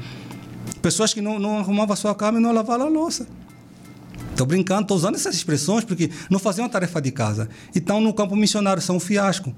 Pessoas 0.82 1.14
que 1.14 1.20
não, 1.20 1.38
não 1.38 1.58
arrumavam 1.58 1.92
a 1.92 1.96
sua 1.96 2.14
cama 2.14 2.38
e 2.38 2.42
não 2.42 2.52
lavavam 2.52 2.86
a 2.86 2.90
louça. 2.90 3.26
Estou 4.30 4.46
brincando, 4.46 4.82
estou 4.82 4.96
usando 4.96 5.14
essas 5.14 5.34
expressões 5.34 5.84
porque 5.84 6.10
não 6.28 6.38
faziam 6.38 6.66
a 6.66 6.68
tarefa 6.68 7.00
de 7.00 7.12
casa. 7.12 7.48
Então, 7.74 8.00
no 8.00 8.12
campo 8.12 8.34
missionário, 8.34 8.82
são 8.82 8.96
um 8.96 9.00
fiasco. 9.00 9.54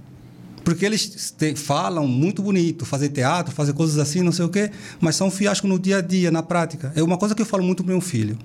Porque 0.63 0.85
eles 0.85 1.33
te, 1.37 1.55
falam 1.55 2.07
muito 2.07 2.43
bonito, 2.43 2.85
fazer 2.85 3.09
teatro, 3.09 3.55
fazer 3.55 3.73
coisas 3.73 3.99
assim, 3.99 4.21
não 4.21 4.33
sei 4.33 4.45
o 4.45 4.49
quê, 4.49 4.71
mas 5.01 5.15
são 5.17 5.29
um 5.29 5.31
fiasco 5.31 5.67
no 5.67 5.79
dia 5.79 5.99
a 5.99 6.01
dia, 6.01 6.31
na 6.31 6.43
prática. 6.43 6.93
É 6.95 7.03
uma 7.03 7.17
coisa 7.17 7.35
que 7.35 7.41
eu 7.41 7.47
falo 7.47 7.63
muito 7.63 7.85
para 7.85 7.93
meu 7.93 8.01
filho. 8.01 8.37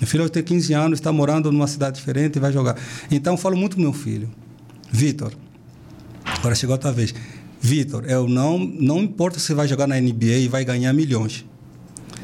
Meu 0.00 0.06
filho 0.06 0.28
tem 0.30 0.42
15 0.42 0.72
anos, 0.74 0.98
está 0.98 1.12
morando 1.12 1.50
numa 1.50 1.66
cidade 1.66 1.96
diferente 1.96 2.36
e 2.36 2.40
vai 2.40 2.52
jogar. 2.52 2.76
Então, 3.10 3.34
eu 3.34 3.38
falo 3.38 3.56
muito 3.56 3.76
com 3.76 3.82
meu 3.82 3.92
filho. 3.92 4.30
Vitor, 4.90 5.32
agora 6.24 6.54
chegou 6.54 6.74
a 6.74 6.78
tua 6.78 6.92
vez. 6.92 7.14
Vitor, 7.60 8.04
eu 8.06 8.28
não, 8.28 8.58
não 8.58 9.00
importa 9.00 9.38
se 9.38 9.52
vai 9.52 9.66
jogar 9.66 9.86
na 9.86 10.00
NBA 10.00 10.38
e 10.38 10.48
vai 10.48 10.64
ganhar 10.64 10.92
milhões. 10.92 11.44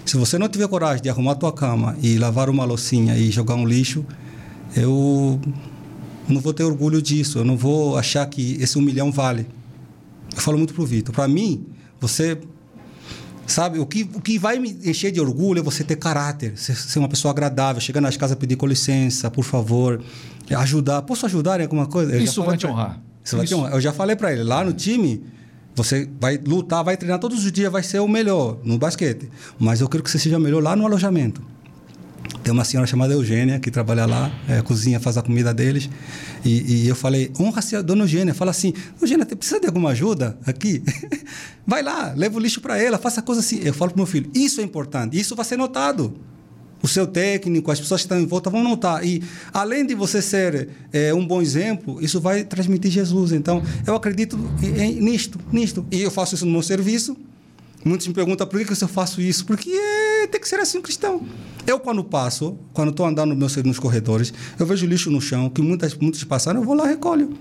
Se 0.06 0.16
você 0.16 0.38
não 0.38 0.48
tiver 0.48 0.68
coragem 0.68 1.02
de 1.02 1.08
arrumar 1.08 1.32
a 1.32 1.34
tua 1.34 1.52
cama 1.52 1.96
e 2.02 2.16
lavar 2.18 2.48
uma 2.48 2.64
loucinha 2.64 3.16
e 3.16 3.30
jogar 3.30 3.54
um 3.54 3.66
lixo, 3.66 4.04
eu 4.76 5.40
não 6.28 6.40
vou 6.40 6.52
ter 6.54 6.62
orgulho 6.62 7.02
disso. 7.02 7.38
Eu 7.38 7.44
não 7.44 7.56
vou 7.56 7.96
achar 7.96 8.24
que 8.26 8.56
esse 8.60 8.78
um 8.78 8.82
milhão 8.82 9.10
vale. 9.10 9.46
Eu 10.34 10.40
falo 10.40 10.58
muito 10.58 10.74
pro 10.74 10.84
Vitor. 10.86 11.14
Para 11.14 11.26
mim, 11.26 11.66
você 12.00 12.38
Sabe, 13.46 13.78
o 13.78 13.86
que, 13.86 14.02
o 14.14 14.20
que 14.20 14.38
vai 14.38 14.58
me 14.58 14.70
encher 14.84 15.12
de 15.12 15.20
orgulho 15.20 15.60
é 15.60 15.62
você 15.62 15.84
ter 15.84 15.96
caráter, 15.96 16.56
ser, 16.56 16.74
ser 16.74 16.98
uma 16.98 17.08
pessoa 17.08 17.30
agradável, 17.30 17.80
chegar 17.80 18.00
nas 18.00 18.16
casas 18.16 18.36
pedir 18.38 18.56
com 18.56 18.66
licença, 18.66 19.30
por 19.30 19.44
favor, 19.44 20.02
ajudar. 20.50 21.02
Posso 21.02 21.26
ajudar 21.26 21.60
em 21.60 21.64
alguma 21.64 21.86
coisa? 21.86 22.14
Eu 22.14 22.22
Isso 22.22 22.42
vai 22.42 22.56
te 22.56 22.66
honrar. 22.66 23.00
Isso, 23.22 23.34
Isso 23.34 23.36
vai 23.36 23.46
te 23.46 23.54
honrar. 23.54 23.72
Eu 23.72 23.80
já 23.80 23.92
falei 23.92 24.16
para 24.16 24.32
ele, 24.32 24.42
lá 24.42 24.64
no 24.64 24.72
time, 24.72 25.22
você 25.74 26.08
vai 26.20 26.38
lutar, 26.38 26.82
vai 26.82 26.96
treinar 26.96 27.18
todos 27.18 27.44
os 27.44 27.52
dias, 27.52 27.70
vai 27.70 27.82
ser 27.82 27.98
o 27.98 28.08
melhor 28.08 28.58
no 28.64 28.78
basquete. 28.78 29.28
Mas 29.58 29.80
eu 29.80 29.88
quero 29.88 30.02
que 30.02 30.10
você 30.10 30.18
seja 30.18 30.38
melhor 30.38 30.62
lá 30.62 30.74
no 30.74 30.86
alojamento. 30.86 31.42
Tem 32.44 32.52
uma 32.52 32.62
senhora 32.62 32.86
chamada 32.86 33.14
Eugênia 33.14 33.58
que 33.58 33.70
trabalha 33.70 34.04
lá, 34.04 34.30
é, 34.46 34.60
cozinha, 34.60 35.00
faz 35.00 35.16
a 35.16 35.22
comida 35.22 35.54
deles. 35.54 35.88
E, 36.44 36.84
e 36.84 36.88
eu 36.88 36.94
falei, 36.94 37.32
honra-se 37.40 37.74
a 37.74 37.80
dona 37.80 38.04
Eugênia. 38.04 38.34
Fala 38.34 38.50
assim, 38.50 38.74
Eugênia, 39.00 39.24
precisa 39.24 39.58
de 39.58 39.66
alguma 39.66 39.90
ajuda 39.90 40.38
aqui? 40.44 40.82
vai 41.66 41.82
lá, 41.82 42.12
leva 42.14 42.36
o 42.36 42.38
lixo 42.38 42.60
para 42.60 42.76
ela, 42.78 42.98
faça 42.98 43.22
coisa 43.22 43.40
assim. 43.40 43.60
Eu 43.64 43.72
falo 43.72 43.92
para 43.92 43.96
meu 43.96 44.06
filho, 44.06 44.30
isso 44.34 44.60
é 44.60 44.64
importante, 44.64 45.18
isso 45.18 45.34
vai 45.34 45.42
ser 45.46 45.56
notado. 45.56 46.14
O 46.82 46.86
seu 46.86 47.06
técnico, 47.06 47.70
as 47.70 47.80
pessoas 47.80 48.02
que 48.02 48.04
estão 48.04 48.20
em 48.20 48.26
volta 48.26 48.50
vão 48.50 48.62
notar. 48.62 49.02
E 49.02 49.22
além 49.50 49.86
de 49.86 49.94
você 49.94 50.20
ser 50.20 50.68
é, 50.92 51.14
um 51.14 51.26
bom 51.26 51.40
exemplo, 51.40 51.98
isso 52.04 52.20
vai 52.20 52.44
transmitir 52.44 52.90
Jesus. 52.90 53.32
Então, 53.32 53.62
eu 53.86 53.94
acredito 53.94 54.38
em, 54.62 55.00
nisto, 55.00 55.40
nisto. 55.50 55.86
E 55.90 56.02
eu 56.02 56.10
faço 56.10 56.34
isso 56.34 56.44
no 56.44 56.52
meu 56.52 56.62
serviço. 56.62 57.16
Muitos 57.84 58.06
me 58.06 58.14
perguntam 58.14 58.46
por 58.46 58.58
que, 58.58 58.64
que 58.64 58.72
eu 58.72 58.88
faço 58.88 59.20
isso. 59.20 59.44
Porque 59.44 59.70
é, 59.70 60.26
tem 60.26 60.40
que 60.40 60.48
ser 60.48 60.58
assim 60.58 60.78
um 60.78 60.82
cristão. 60.82 61.22
Eu, 61.66 61.78
quando 61.78 62.02
passo, 62.02 62.56
quando 62.72 62.90
estou 62.90 63.06
andando 63.06 63.34
nos, 63.34 63.56
nos 63.56 63.78
corredores, 63.78 64.32
eu 64.58 64.66
vejo 64.66 64.86
lixo 64.86 65.10
no 65.10 65.20
chão, 65.20 65.50
que 65.50 65.60
muitas, 65.60 65.94
muitos 65.94 66.22
passaram, 66.24 66.60
eu 66.60 66.66
vou 66.66 66.74
lá 66.74 66.86
e 66.86 66.88
recolho. 66.90 67.36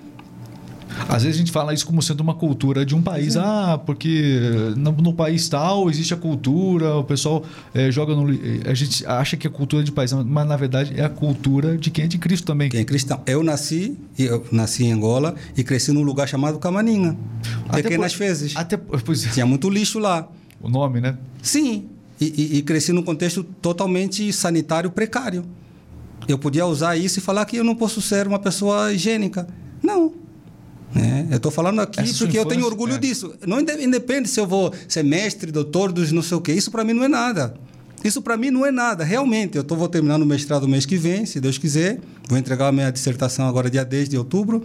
Às 1.08 1.24
vezes 1.24 1.38
a 1.38 1.40
gente 1.40 1.52
fala 1.52 1.74
isso 1.74 1.86
como 1.86 2.02
sendo 2.02 2.22
uma 2.22 2.34
cultura 2.34 2.86
de 2.86 2.96
um 2.96 3.02
país. 3.02 3.36
Ah, 3.36 3.80
porque 3.86 4.74
no, 4.78 4.92
no 4.92 5.14
país 5.14 5.48
tal 5.50 5.90
existe 5.90 6.14
a 6.14 6.18
cultura, 6.18 6.96
o 6.96 7.04
pessoal 7.04 7.44
é, 7.74 7.92
joga 7.92 8.16
no. 8.16 8.28
A 8.70 8.74
gente 8.74 9.06
acha 9.06 9.36
que 9.36 9.48
é 9.48 9.50
cultura 9.50 9.84
de 9.84 9.92
país, 9.92 10.14
mas 10.14 10.48
na 10.48 10.56
verdade 10.56 10.94
é 10.96 11.04
a 11.04 11.10
cultura 11.10 11.78
de 11.78 11.90
quem 11.90 12.06
é 12.06 12.08
de 12.08 12.18
Cristo 12.18 12.46
também. 12.46 12.70
Quem 12.70 12.82
é 12.82 12.86
cristão. 12.86 13.22
Eu 13.26 13.44
nasci, 13.44 13.98
eu 14.18 14.46
nasci 14.52 14.86
em 14.86 14.92
Angola 14.92 15.36
e 15.58 15.64
cresci 15.64 15.92
num 15.92 16.04
lugar 16.04 16.28
chamado 16.28 16.60
Camaninga. 16.60 17.16
Até 17.68 17.84
Pequenas 17.84 18.14
por, 18.14 18.20
Fezes. 18.20 18.56
Até, 18.56 18.78
pois, 18.78 19.26
é. 19.26 19.30
Tinha 19.30 19.46
muito 19.46 19.70
lixo 19.70 20.00
lá. 20.00 20.28
O 20.64 20.70
nome, 20.70 21.02
né? 21.02 21.18
Sim. 21.42 21.90
E, 22.20 22.26
e, 22.26 22.58
e 22.58 22.62
cresci 22.64 22.94
num 22.94 23.04
contexto 23.04 23.44
totalmente 23.44 24.32
sanitário 24.32 24.90
precário. 24.90 25.46
Eu 26.26 26.40
podia 26.40 26.66
usar 26.66 26.96
isso 26.96 27.20
e 27.20 27.22
falar 27.22 27.46
que 27.46 27.58
eu 27.58 27.66
não 27.66 27.76
posso 27.76 28.02
ser 28.02 28.26
uma 28.26 28.40
pessoa 28.40 28.94
higiênica. 28.94 29.46
Não. 29.84 30.14
É, 30.96 31.34
eu 31.34 31.38
estou 31.38 31.52
falando 31.52 31.82
aqui 31.82 32.00
Essa 32.00 32.20
porque 32.20 32.38
eu 32.38 32.46
tenho 32.46 32.66
orgulho 32.66 32.96
é. 32.96 32.98
disso. 32.98 33.34
Não 33.46 33.60
independe 33.60 34.30
se 34.30 34.40
eu 34.40 34.48
vou 34.48 34.74
ser 34.88 35.04
mestre, 35.04 35.52
doutor 35.52 35.92
dos 35.92 36.12
não 36.14 36.22
sei 36.22 36.38
o 36.38 36.42
quê. 36.42 36.54
Isso 36.54 36.72
para 36.72 36.84
mim 36.84 36.94
não 36.94 37.04
é 37.04 37.10
nada. 37.10 37.56
Isso 38.04 38.22
para 38.22 38.38
mim 38.38 38.52
não 38.52 38.66
é 38.66 38.72
nada, 38.72 39.04
realmente. 39.04 39.58
Eu 39.58 39.64
tô, 39.64 39.76
vou 39.76 39.88
terminar 39.88 40.18
no 40.18 40.26
mestrado 40.26 40.68
mês 40.68 40.86
que 40.86 40.98
vem, 40.98 41.26
se 41.26 41.40
Deus 41.40 41.58
quiser. 41.58 42.00
Vou 42.28 42.38
entregar 42.38 42.68
a 42.68 42.72
minha 42.72 42.92
dissertação 42.92 43.48
agora 43.48 43.70
dia 43.70 43.84
10 43.84 44.10
de 44.10 44.18
outubro. 44.18 44.64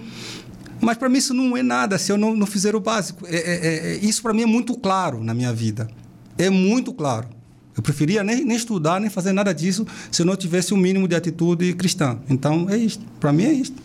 Mas 0.80 0.96
para 0.96 1.08
mim 1.08 1.18
isso 1.18 1.34
não 1.34 1.56
é 1.56 1.62
nada 1.62 1.98
se 1.98 2.12
eu 2.12 2.16
não, 2.16 2.36
não 2.36 2.46
fizer 2.46 2.74
o 2.74 2.80
básico. 2.80 3.26
É, 3.26 3.36
é, 3.36 3.92
é 3.92 3.96
isso 3.96 4.22
para 4.22 4.32
mim 4.32 4.42
é 4.42 4.46
muito 4.46 4.76
claro 4.76 5.22
na 5.22 5.34
minha 5.34 5.52
vida. 5.52 5.88
É 6.36 6.48
muito 6.48 6.92
claro. 6.92 7.28
Eu 7.76 7.82
preferia 7.82 8.24
nem, 8.24 8.44
nem 8.44 8.56
estudar, 8.56 9.00
nem 9.00 9.08
fazer 9.08 9.32
nada 9.32 9.52
disso 9.54 9.86
se 10.10 10.22
eu 10.22 10.26
não 10.26 10.34
tivesse 10.34 10.74
o 10.74 10.76
um 10.76 10.80
mínimo 10.80 11.06
de 11.06 11.14
atitude 11.14 11.72
cristã. 11.74 12.18
Então, 12.28 12.68
é 12.68 12.76
isto. 12.76 13.04
Para 13.20 13.32
mim 13.32 13.44
é 13.44 13.52
isto. 13.52 13.80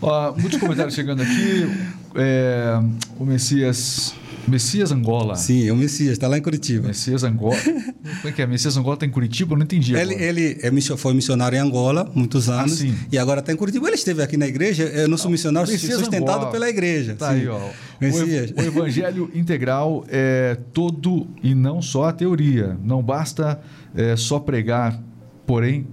Ó, 0.00 0.32
muitos 0.32 0.58
comentários 0.58 0.94
chegando 0.94 1.22
aqui. 1.22 1.66
É, 2.14 2.80
o 3.18 3.26
Messias 3.26 4.14
Messias 4.48 4.92
Angola. 4.92 5.34
Sim, 5.34 5.66
é 5.66 5.72
o 5.72 5.76
Messias, 5.76 6.12
está 6.12 6.28
lá 6.28 6.38
em 6.38 6.42
Curitiba. 6.42 6.88
Messias 6.88 7.24
Angola. 7.24 7.56
Como 7.62 8.28
é 8.28 8.32
que 8.32 8.42
é? 8.42 8.46
Messias 8.46 8.76
Angola 8.76 8.94
está 8.94 9.06
em 9.06 9.10
Curitiba? 9.10 9.54
Eu 9.54 9.58
não 9.58 9.64
entendi. 9.64 9.94
Ele, 9.94 10.14
ele 10.14 10.58
é, 10.62 10.96
foi 10.96 11.14
missionário 11.14 11.56
em 11.56 11.60
Angola 11.60 12.10
muitos 12.14 12.48
ah, 12.48 12.62
anos. 12.62 12.82
Ah, 12.82 13.06
e 13.10 13.18
agora 13.18 13.40
está 13.40 13.52
em 13.52 13.56
Curitiba. 13.56 13.86
Ele 13.88 13.96
esteve 13.96 14.22
aqui 14.22 14.36
na 14.36 14.46
igreja. 14.46 14.84
Eu 14.84 15.08
não 15.08 15.18
sou 15.18 15.30
missionário 15.30 15.70
Messias 15.70 15.98
sustentado 15.98 16.36
Angola. 16.36 16.52
pela 16.52 16.68
igreja. 16.68 17.14
Tá 17.14 17.30
sim. 17.30 17.40
aí, 17.40 17.48
ó. 17.48 17.58
Messias. 18.00 18.52
O, 18.52 18.60
o 18.60 18.62
Evangelho 18.62 19.30
integral 19.34 20.04
é 20.08 20.56
todo 20.72 21.26
e 21.42 21.54
não 21.54 21.82
só 21.82 22.04
a 22.04 22.12
teoria. 22.12 22.76
Não 22.82 23.02
basta 23.02 23.60
é, 23.94 24.16
só 24.16 24.38
pregar, 24.38 25.02
porém 25.46 25.86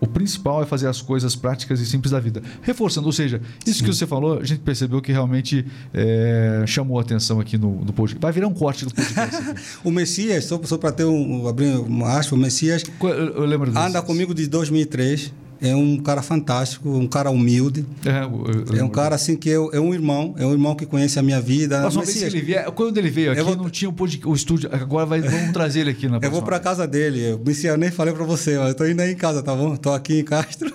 o 0.00 0.06
principal 0.06 0.62
é 0.62 0.66
fazer 0.66 0.86
as 0.88 1.00
coisas 1.00 1.34
práticas 1.34 1.80
e 1.80 1.86
simples 1.86 2.10
da 2.10 2.20
vida. 2.20 2.42
Reforçando, 2.62 3.06
ou 3.06 3.12
seja, 3.12 3.40
isso 3.64 3.78
Sim. 3.78 3.84
que 3.84 3.94
você 3.94 4.06
falou, 4.06 4.38
a 4.38 4.44
gente 4.44 4.60
percebeu 4.60 5.00
que 5.00 5.12
realmente 5.12 5.64
é, 5.94 6.64
chamou 6.66 6.98
a 6.98 7.02
atenção 7.02 7.40
aqui 7.40 7.56
no, 7.56 7.84
no 7.84 7.92
podcast. 7.92 8.20
Vai 8.20 8.32
virar 8.32 8.46
um 8.46 8.54
corte 8.54 8.84
do 8.84 8.92
podcast. 8.92 9.36
o 9.82 9.90
Messias, 9.90 10.44
só, 10.44 10.60
só 10.64 10.76
para 10.76 10.92
ter 10.92 11.04
um, 11.04 11.48
abrir 11.48 11.76
uma 11.78 12.18
aspa, 12.18 12.34
o 12.34 12.38
Messias 12.38 12.82
eu, 13.00 13.08
eu 13.08 13.44
lembro 13.44 13.76
anda 13.76 14.02
comigo 14.02 14.34
de 14.34 14.46
2003 14.46 15.32
é 15.60 15.74
um 15.74 15.96
cara 15.98 16.22
fantástico, 16.22 16.88
um 16.88 17.06
cara 17.06 17.30
humilde. 17.30 17.84
É, 18.04 18.24
eu, 18.24 18.74
eu, 18.74 18.80
é 18.80 18.84
um 18.84 18.88
cara 18.88 19.14
assim 19.14 19.36
que 19.36 19.48
eu, 19.48 19.70
é 19.72 19.80
um 19.80 19.92
irmão, 19.94 20.34
é 20.38 20.44
um 20.46 20.52
irmão 20.52 20.74
que 20.74 20.86
conhece 20.86 21.18
a 21.18 21.22
minha 21.22 21.40
vida. 21.40 21.82
Mas, 21.82 21.96
Mas 21.96 22.22
ele 22.22 22.40
vier, 22.40 22.70
quando 22.72 22.98
ele 22.98 23.10
veio 23.10 23.32
aqui, 23.32 23.42
vou, 23.42 23.56
não 23.56 23.70
tinha 23.70 23.90
o, 23.90 23.94
o 24.30 24.34
estúdio. 24.34 24.68
Agora 24.72 25.06
vai, 25.06 25.20
vamos 25.20 25.52
trazer 25.52 25.80
ele 25.80 25.90
aqui 25.90 26.08
na 26.08 26.18
Eu 26.22 26.30
vou 26.30 26.42
para 26.42 26.58
casa 26.60 26.86
dele. 26.86 27.20
Eu, 27.20 27.40
eu 27.64 27.76
nem 27.76 27.90
falei 27.90 28.12
para 28.12 28.24
você, 28.24 28.58
mas 28.58 28.68
eu 28.68 28.74
tô 28.74 28.86
indo 28.86 29.00
aí 29.00 29.12
em 29.12 29.16
casa, 29.16 29.42
tá 29.42 29.54
bom? 29.54 29.76
Tô 29.76 29.92
aqui 29.92 30.20
em 30.20 30.24
Castro. 30.24 30.72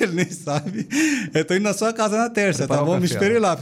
ele 0.04 0.12
nem 0.12 0.30
sabe. 0.30 0.88
Eu 1.32 1.44
tô 1.44 1.54
indo 1.54 1.62
na 1.62 1.74
sua 1.74 1.92
casa 1.92 2.16
na 2.16 2.30
terça, 2.30 2.60
Preparar 2.60 2.84
tá 2.84 2.90
bom? 2.90 2.98
Me 2.98 3.06
espere 3.06 3.38
lá. 3.38 3.56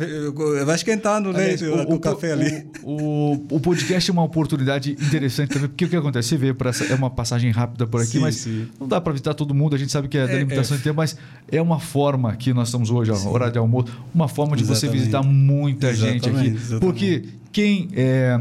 Vai 0.64 0.76
esquentando 0.76 1.32
né, 1.32 1.56
o, 1.88 1.94
o, 1.94 2.00
café 2.00 2.32
ali. 2.32 2.66
O, 2.82 3.32
o, 3.50 3.60
podcast 3.60 4.08
é 4.08 4.12
uma 4.12 4.22
oportunidade 4.22 4.92
interessante 4.92 5.50
também, 5.50 5.68
porque 5.68 5.84
o 5.84 5.88
que 5.88 5.96
acontece? 5.96 6.28
Você 6.28 6.36
vê, 6.36 6.54
essa, 6.66 6.84
é 6.84 6.94
uma 6.94 7.10
passagem 7.10 7.50
rápida 7.50 7.86
por 7.86 8.00
aqui, 8.00 8.12
sim, 8.12 8.20
mas 8.20 8.36
sim. 8.36 8.68
não 8.78 8.86
dá 8.86 9.00
para 9.00 9.12
visitar 9.12 9.34
todo 9.34 9.54
mundo, 9.54 9.74
a 9.74 9.78
gente 9.78 9.90
sabe 9.90 10.08
que 10.08 10.16
é, 10.16 10.24
é 10.24 10.38
limitação 10.38 10.74
é. 10.74 10.78
de 10.78 10.84
tempo, 10.84 10.96
mas 10.96 11.16
é 11.50 11.60
uma 11.60 11.80
forma 11.80 12.34
que 12.36 12.52
nós 12.52 12.68
estamos 12.68 12.90
hoje, 12.90 13.10
a 13.10 13.28
hora 13.28 13.50
de 13.50 13.58
almoço, 13.58 13.92
uma 14.14 14.28
forma 14.28 14.56
de 14.56 14.62
Exatamente. 14.62 14.90
você 14.92 14.98
visitar 14.98 15.22
muita 15.22 15.90
Exatamente. 15.90 16.24
gente 16.24 16.36
aqui. 16.36 16.48
Exatamente. 16.48 16.80
Porque 16.80 17.24
quem 17.52 17.88
é, 17.94 18.40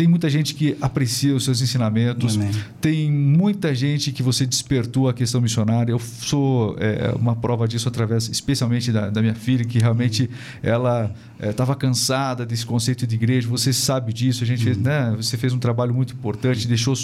tem 0.00 0.08
muita 0.08 0.30
gente 0.30 0.54
que 0.54 0.78
aprecia 0.80 1.36
os 1.36 1.44
seus 1.44 1.60
ensinamentos. 1.60 2.34
Amém. 2.34 2.50
Tem 2.80 3.12
muita 3.12 3.74
gente 3.74 4.12
que 4.12 4.22
você 4.22 4.46
despertou 4.46 5.10
a 5.10 5.12
questão 5.12 5.42
missionária. 5.42 5.92
Eu 5.92 5.98
sou 5.98 6.74
é, 6.78 7.12
uma 7.16 7.36
prova 7.36 7.68
disso 7.68 7.86
através, 7.86 8.26
especialmente 8.30 8.90
da, 8.90 9.10
da 9.10 9.20
minha 9.20 9.34
filha, 9.34 9.62
que 9.62 9.78
realmente 9.78 10.30
ela 10.62 11.14
estava 11.38 11.74
é, 11.74 11.76
cansada 11.76 12.46
desse 12.46 12.64
conceito 12.64 13.06
de 13.06 13.14
igreja. 13.14 13.46
Você 13.48 13.74
sabe 13.74 14.14
disso. 14.14 14.42
A 14.42 14.46
gente, 14.46 14.70
uhum. 14.70 14.80
né, 14.80 15.12
você 15.14 15.36
fez 15.36 15.52
um 15.52 15.58
trabalho 15.58 15.92
muito 15.92 16.14
importante, 16.14 16.66
deixou 16.66 16.94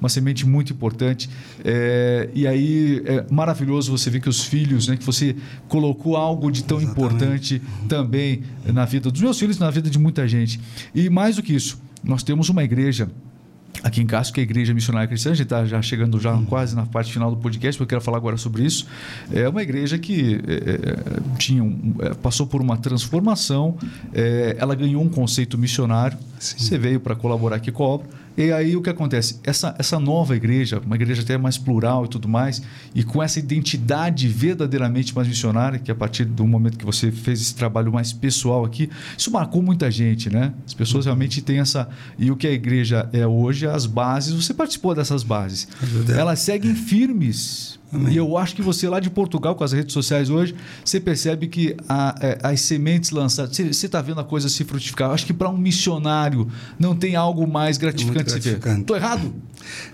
uma 0.00 0.08
semente 0.08 0.46
muito 0.46 0.72
importante. 0.72 1.28
É, 1.62 2.30
e 2.32 2.46
aí 2.46 3.02
é 3.04 3.26
maravilhoso 3.30 3.92
você 3.92 4.08
ver 4.08 4.20
que 4.20 4.30
os 4.30 4.42
filhos, 4.42 4.88
né, 4.88 4.96
que 4.96 5.04
você 5.04 5.36
colocou 5.68 6.16
algo 6.16 6.50
de 6.50 6.64
tão 6.64 6.80
Exatamente. 6.80 7.04
importante 7.04 7.62
uhum. 7.82 7.88
também 7.88 8.44
na 8.64 8.86
vida 8.86 9.10
dos 9.10 9.20
meus 9.20 9.38
filhos, 9.38 9.58
na 9.58 9.70
vida 9.70 9.90
de 9.90 9.98
muita 9.98 10.26
gente. 10.26 10.58
E 10.94 11.10
mais 11.10 11.36
do 11.36 11.42
que 11.42 11.54
isso 11.54 11.84
nós 12.02 12.22
temos 12.22 12.48
uma 12.48 12.62
igreja 12.62 13.08
aqui 13.82 14.00
em 14.00 14.06
Castro, 14.06 14.34
que 14.34 14.40
é 14.40 14.42
a 14.42 14.44
Igreja 14.44 14.74
Missionária 14.74 15.06
Cristã, 15.06 15.30
a 15.30 15.34
gente 15.34 15.44
está 15.44 15.64
já 15.64 15.80
chegando 15.82 16.18
já 16.18 16.36
quase 16.48 16.74
na 16.74 16.86
parte 16.86 17.12
final 17.12 17.30
do 17.30 17.36
podcast, 17.36 17.78
porque 17.78 17.94
eu 17.94 17.98
quero 17.98 18.00
falar 18.00 18.16
agora 18.18 18.36
sobre 18.36 18.64
isso. 18.64 18.86
É 19.32 19.48
uma 19.48 19.62
igreja 19.62 19.98
que 19.98 20.40
é, 20.46 20.54
é 20.54 21.36
tinha 21.38 21.62
um, 21.62 21.94
é, 22.00 22.14
passou 22.14 22.46
por 22.46 22.60
uma 22.60 22.76
transformação, 22.76 23.76
é, 24.12 24.56
ela 24.58 24.74
ganhou 24.74 25.02
um 25.02 25.08
conceito 25.08 25.58
missionário, 25.58 26.18
Sim. 26.38 26.58
você 26.58 26.78
veio 26.78 27.00
para 27.00 27.14
colaborar 27.14 27.56
aqui 27.56 27.70
com 27.70 27.84
a 27.84 27.86
obra, 27.86 28.08
e 28.36 28.52
aí 28.52 28.76
o 28.76 28.82
que 28.82 28.90
acontece? 28.90 29.40
Essa, 29.42 29.74
essa 29.78 29.98
nova 29.98 30.36
igreja, 30.36 30.80
uma 30.84 30.94
igreja 30.94 31.22
até 31.22 31.38
mais 31.38 31.56
plural 31.56 32.04
e 32.04 32.08
tudo 32.08 32.28
mais, 32.28 32.62
e 32.94 33.02
com 33.02 33.22
essa 33.22 33.38
identidade 33.38 34.28
verdadeiramente 34.28 35.14
mais 35.14 35.26
missionária, 35.26 35.78
que 35.78 35.90
a 35.90 35.94
partir 35.94 36.24
do 36.24 36.46
momento 36.46 36.76
que 36.76 36.84
você 36.84 37.10
fez 37.10 37.40
esse 37.40 37.54
trabalho 37.54 37.92
mais 37.92 38.12
pessoal 38.12 38.64
aqui, 38.64 38.90
isso 39.16 39.30
marcou 39.30 39.62
muita 39.62 39.90
gente, 39.90 40.28
né? 40.28 40.52
As 40.66 40.74
pessoas 40.74 41.06
realmente 41.06 41.40
têm 41.40 41.58
essa. 41.58 41.88
E 42.18 42.30
o 42.30 42.36
que 42.36 42.46
a 42.46 42.52
igreja 42.52 43.08
é 43.12 43.26
hoje, 43.26 43.66
as 43.66 43.86
bases, 43.86 44.32
você 44.34 44.52
participou 44.52 44.94
dessas 44.94 45.22
bases. 45.22 45.68
Elas 46.16 46.40
seguem 46.40 46.74
firmes 46.74 47.75
Amém. 47.92 48.14
E 48.14 48.16
eu 48.16 48.36
acho 48.36 48.54
que 48.54 48.62
você 48.62 48.88
lá 48.88 48.98
de 48.98 49.08
Portugal, 49.08 49.54
com 49.54 49.62
as 49.62 49.72
redes 49.72 49.92
sociais 49.92 50.28
hoje, 50.28 50.54
você 50.84 50.98
percebe 50.98 51.46
que 51.46 51.76
a, 51.88 52.10
a, 52.10 52.26
é, 52.26 52.38
as 52.42 52.60
sementes 52.60 53.10
lançadas, 53.10 53.56
você 53.56 53.86
está 53.86 54.02
vendo 54.02 54.20
a 54.20 54.24
coisa 54.24 54.48
se 54.48 54.64
frutificar. 54.64 55.08
Eu 55.08 55.14
acho 55.14 55.26
que 55.26 55.32
para 55.32 55.48
um 55.48 55.56
missionário 55.56 56.50
não 56.78 56.96
tem 56.96 57.16
algo 57.16 57.46
mais 57.46 57.78
gratificante, 57.78 58.24
de 58.24 58.42
se 58.42 58.54
ver. 58.54 58.78
Estou 58.80 58.96
errado? 58.96 59.32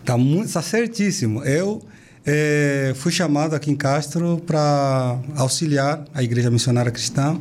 Está 0.01 0.17
tá 0.53 0.63
certíssimo. 0.63 1.45
Eu 1.45 1.83
é, 2.25 2.93
fui 2.97 3.13
chamado 3.13 3.55
aqui 3.55 3.71
em 3.71 3.77
Castro 3.77 4.43
para 4.47 5.19
auxiliar 5.37 6.05
a 6.15 6.23
Igreja 6.23 6.51
Missionária 6.51 6.91
Cristã. 6.91 7.39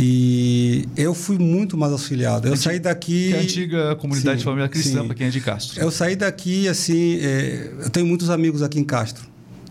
E 0.00 0.88
eu 0.96 1.12
fui 1.12 1.38
muito 1.38 1.76
mais 1.76 1.90
auxiliado. 1.90 2.46
Eu 2.46 2.56
saí 2.56 2.78
daqui. 2.78 3.30
Que 3.30 3.34
é 3.34 3.38
a 3.38 3.42
antiga 3.42 3.96
comunidade 3.96 4.36
sim, 4.36 4.38
de 4.38 4.44
família 4.44 4.68
cristã, 4.68 5.04
para 5.04 5.14
quem 5.14 5.26
é 5.26 5.30
de 5.30 5.40
Castro. 5.40 5.80
Eu 5.80 5.90
saí 5.90 6.14
daqui, 6.14 6.68
assim. 6.68 7.18
É, 7.20 7.72
eu 7.82 7.90
tenho 7.90 8.06
muitos 8.06 8.30
amigos 8.30 8.62
aqui 8.62 8.78
em 8.78 8.84
Castro. 8.84 9.26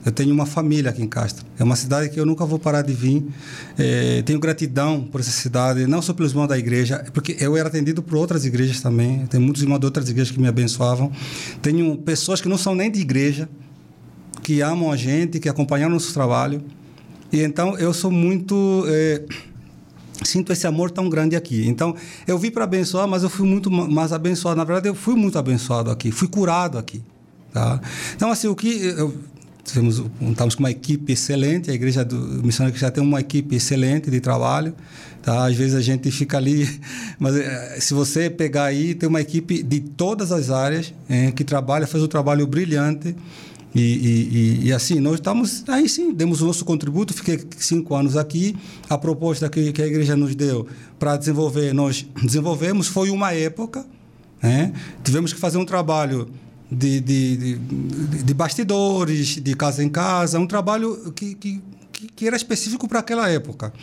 Eu 0.08 0.12
tenho 0.14 0.34
uma 0.34 0.46
família 0.46 0.90
aqui 0.90 1.04
em 1.04 1.08
Castro. 1.08 1.46
É 1.60 1.64
uma 1.66 1.76
cidade 1.76 2.08
que 2.08 2.18
eu 2.18 2.26
nunca 2.26 2.46
vou 2.46 2.58
parar 2.58 2.82
de 2.82 2.94
vir. 2.94 3.28
É, 3.78 4.22
tenho 4.22 4.40
gratidão 4.40 5.04
por 5.04 5.20
essa 5.20 5.32
cidade, 5.32 5.86
não 5.86 6.02
só 6.02 6.14
pelos 6.14 6.32
irmãos 6.32 6.48
da 6.48 6.58
igreja, 6.58 7.06
porque 7.14 7.36
eu 7.42 7.58
era 7.58 7.68
atendido 7.68 8.02
por 8.02 8.16
outras 8.16 8.46
igrejas 8.46 8.80
também. 8.80 9.26
Tem 9.26 9.38
muitos 9.38 9.62
irmãos 9.62 9.80
de 9.80 9.86
outras 9.86 10.10
igrejas 10.10 10.32
que 10.34 10.40
me 10.40 10.48
abençoavam. 10.48 11.12
Tenho 11.62 11.98
pessoas 11.98 12.40
que 12.40 12.48
não 12.48 12.58
são 12.58 12.74
nem 12.74 12.90
de 12.90 13.02
igreja, 13.02 13.50
que 14.42 14.62
amam 14.62 14.94
a 14.94 14.96
gente, 14.96 15.42
que 15.42 15.50
acompanham 15.50 15.90
nosso 15.90 16.14
trabalho. 16.14 16.64
E 17.30 17.42
então 17.42 17.78
eu 17.78 17.94
sou 17.94 18.10
muito. 18.10 18.86
É, 18.88 19.26
sinto 20.24 20.54
esse 20.54 20.66
amor 20.66 20.90
tão 20.90 21.10
grande 21.10 21.36
aqui. 21.36 21.68
Então, 21.68 21.94
eu 22.26 22.40
vim 22.40 22.50
para 22.50 22.64
abençoar, 22.64 23.10
mas 23.10 23.24
eu 23.24 23.30
fui 23.30 23.46
muito 23.46 23.70
mais 23.70 24.14
abençoado. 24.14 24.56
Na 24.56 24.64
verdade, 24.64 24.88
eu 24.88 24.96
fui 24.96 25.16
muito 25.16 25.38
abençoado 25.38 25.92
aqui, 25.92 26.12
fui 26.12 26.30
curado 26.30 26.78
aqui. 26.78 27.04
Tá? 27.52 27.82
Então, 28.16 28.32
assim, 28.32 28.48
o 28.48 28.56
que. 28.56 28.70
Eu, 28.70 29.14
Tivemos, 29.68 30.02
estamos 30.22 30.56
com 30.56 30.64
uma 30.64 30.72
equipe 30.72 31.12
excelente, 31.12 31.70
a 31.70 31.74
igreja 31.74 32.06
do 32.06 32.16
missionário 32.42 32.80
já 32.80 32.90
tem 32.90 33.04
uma 33.04 33.20
equipe 33.20 33.54
excelente 33.54 34.10
de 34.10 34.22
trabalho. 34.22 34.74
Tá? 35.22 35.46
Às 35.46 35.58
vezes 35.58 35.76
a 35.76 35.82
gente 35.82 36.10
fica 36.10 36.38
ali, 36.38 36.66
mas 37.20 37.36
eh, 37.36 37.78
se 37.82 37.94
você 37.94 38.30
pegar 38.30 38.64
aí, 38.64 38.96
tem 38.96 39.10
uma 39.10 39.20
equipe 39.20 39.62
de 39.62 39.82
todas 39.82 40.32
as 40.32 40.50
áreas 40.50 40.94
é, 41.10 41.32
que 41.32 41.44
trabalha, 41.44 41.86
faz 41.86 42.02
um 42.02 42.08
trabalho 42.08 42.48
brilhante. 42.48 43.14
E, 43.76 43.82
e, 43.82 44.68
e, 44.68 44.74
assim, 44.74 45.02
nós 45.02 45.16
estamos 45.16 45.66
aí 45.68 45.90
sim, 45.90 46.14
demos 46.14 46.42
o 46.42 46.46
nosso 46.46 46.64
contributo. 46.64 47.14
Fiquei 47.14 47.38
cinco 47.58 47.94
anos 47.94 48.16
aqui. 48.16 48.56
A 48.90 48.98
proposta 48.98 49.50
que, 49.50 49.74
que 49.74 49.82
a 49.82 49.86
igreja 49.86 50.16
nos 50.16 50.34
deu 50.34 50.66
para 50.98 51.18
desenvolver, 51.18 51.74
nós 51.74 52.08
desenvolvemos. 52.24 52.88
Foi 52.88 53.10
uma 53.10 53.34
época, 53.34 53.86
né? 54.42 54.72
tivemos 55.04 55.34
que 55.34 55.40
fazer 55.40 55.58
um 55.58 55.66
trabalho 55.66 56.30
de, 56.72 57.00
de, 57.00 57.38
de, 57.38 58.24
de, 58.24 58.34
bastidores, 58.34 59.36
de 59.42 59.56
casa 59.56 59.84
em 59.84 59.90
casa, 59.90 60.40
um 60.40 60.48
trabalho 60.48 61.12
que, 61.14 61.36
que, 61.36 61.62
que 62.16 62.28
era 62.28 62.36
específico 62.36 62.88
para 62.88 63.00
aquela 63.00 63.30
época. 63.30 63.74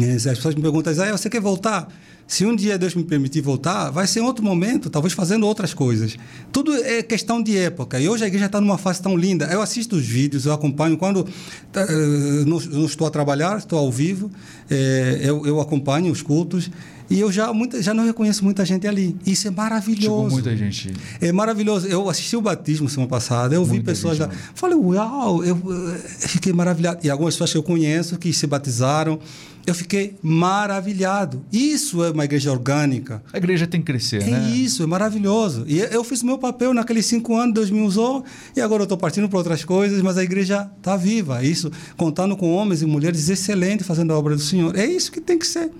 É, 0.00 0.14
as 0.14 0.24
pessoas 0.24 0.54
me 0.54 0.62
perguntam, 0.62 0.92
Isaías, 0.92 1.20
você 1.20 1.30
quer 1.30 1.40
voltar? 1.40 1.88
Se 2.26 2.44
um 2.46 2.56
dia 2.56 2.78
Deus 2.78 2.94
me 2.94 3.04
permitir 3.04 3.42
voltar, 3.42 3.90
vai 3.90 4.06
ser 4.06 4.20
em 4.20 4.22
outro 4.22 4.42
momento, 4.42 4.88
talvez 4.88 5.12
fazendo 5.12 5.46
outras 5.46 5.74
coisas. 5.74 6.16
Tudo 6.50 6.74
é 6.74 7.02
questão 7.02 7.42
de 7.42 7.56
época. 7.56 8.00
E 8.00 8.08
hoje 8.08 8.24
a 8.24 8.26
igreja 8.26 8.46
está 8.46 8.60
numa 8.60 8.78
fase 8.78 9.02
tão 9.02 9.14
linda. 9.14 9.44
Eu 9.52 9.60
assisto 9.60 9.96
os 9.96 10.06
vídeos, 10.06 10.46
eu 10.46 10.52
acompanho. 10.52 10.96
Quando 10.96 11.18
uh, 11.18 12.44
não, 12.46 12.58
não, 12.58 12.86
estou 12.86 13.06
a 13.06 13.10
trabalhar, 13.10 13.58
estou 13.58 13.78
ao 13.78 13.92
vivo, 13.92 14.30
é, 14.70 15.20
eu, 15.22 15.46
eu 15.46 15.60
acompanho 15.60 16.10
os 16.10 16.22
cultos. 16.22 16.70
E 17.10 17.20
eu 17.20 17.30
já, 17.30 17.52
muita, 17.52 17.82
já 17.82 17.92
não 17.92 18.04
reconheço 18.04 18.44
muita 18.44 18.64
gente 18.64 18.86
ali. 18.86 19.16
Isso 19.26 19.46
é 19.48 19.50
maravilhoso. 19.50 20.02
Chegou 20.02 20.30
muita 20.30 20.56
gente. 20.56 20.92
É 21.20 21.32
maravilhoso. 21.32 21.86
Eu 21.86 22.08
assisti 22.08 22.36
o 22.36 22.40
batismo 22.40 22.88
semana 22.88 23.08
passada, 23.08 23.54
eu 23.54 23.60
muita 23.60 23.74
vi 23.74 23.82
pessoas 23.82 24.18
lá. 24.18 24.30
Falei, 24.54 24.76
uau, 24.76 25.44
eu, 25.44 25.60
eu 25.64 25.98
fiquei 26.18 26.52
maravilhado. 26.52 27.00
E 27.02 27.10
algumas 27.10 27.34
pessoas 27.34 27.52
que 27.52 27.58
eu 27.58 27.62
conheço 27.62 28.18
que 28.18 28.32
se 28.32 28.46
batizaram 28.46 29.18
eu 29.66 29.74
fiquei 29.74 30.16
maravilhado. 30.22 31.42
Isso 31.50 32.04
é 32.04 32.10
uma 32.10 32.24
igreja 32.24 32.52
orgânica. 32.52 33.22
A 33.32 33.38
igreja 33.38 33.66
tem 33.66 33.80
que 33.80 33.86
crescer, 33.86 34.22
é 34.22 34.26
né? 34.26 34.50
isso, 34.50 34.82
é 34.82 34.86
maravilhoso. 34.86 35.64
E 35.66 35.78
eu 35.78 36.04
fiz 36.04 36.22
meu 36.22 36.38
papel 36.38 36.74
naqueles 36.74 37.06
cinco 37.06 37.34
anos, 37.36 37.54
Deus 37.54 37.70
me 37.70 37.80
usou, 37.80 38.24
e 38.54 38.60
agora 38.60 38.82
eu 38.82 38.84
estou 38.84 38.98
partindo 38.98 39.28
para 39.28 39.38
outras 39.38 39.64
coisas, 39.64 40.02
mas 40.02 40.18
a 40.18 40.22
igreja 40.22 40.70
está 40.78 40.96
viva. 40.96 41.42
Isso, 41.42 41.70
contando 41.96 42.36
com 42.36 42.52
homens 42.52 42.82
e 42.82 42.86
mulheres 42.86 43.28
excelentes 43.28 43.86
fazendo 43.86 44.12
a 44.12 44.18
obra 44.18 44.34
do 44.36 44.42
Senhor. 44.42 44.76
É 44.76 44.84
isso 44.84 45.10
que 45.10 45.20
tem 45.20 45.38
que 45.38 45.46
ser. 45.46 45.70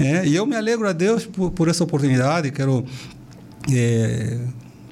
É, 0.00 0.26
e 0.26 0.34
eu 0.34 0.46
me 0.46 0.56
alegro 0.56 0.88
a 0.88 0.92
Deus 0.92 1.26
por, 1.26 1.50
por 1.50 1.68
essa 1.68 1.84
oportunidade. 1.84 2.50
Quero 2.50 2.84
é, 3.72 4.38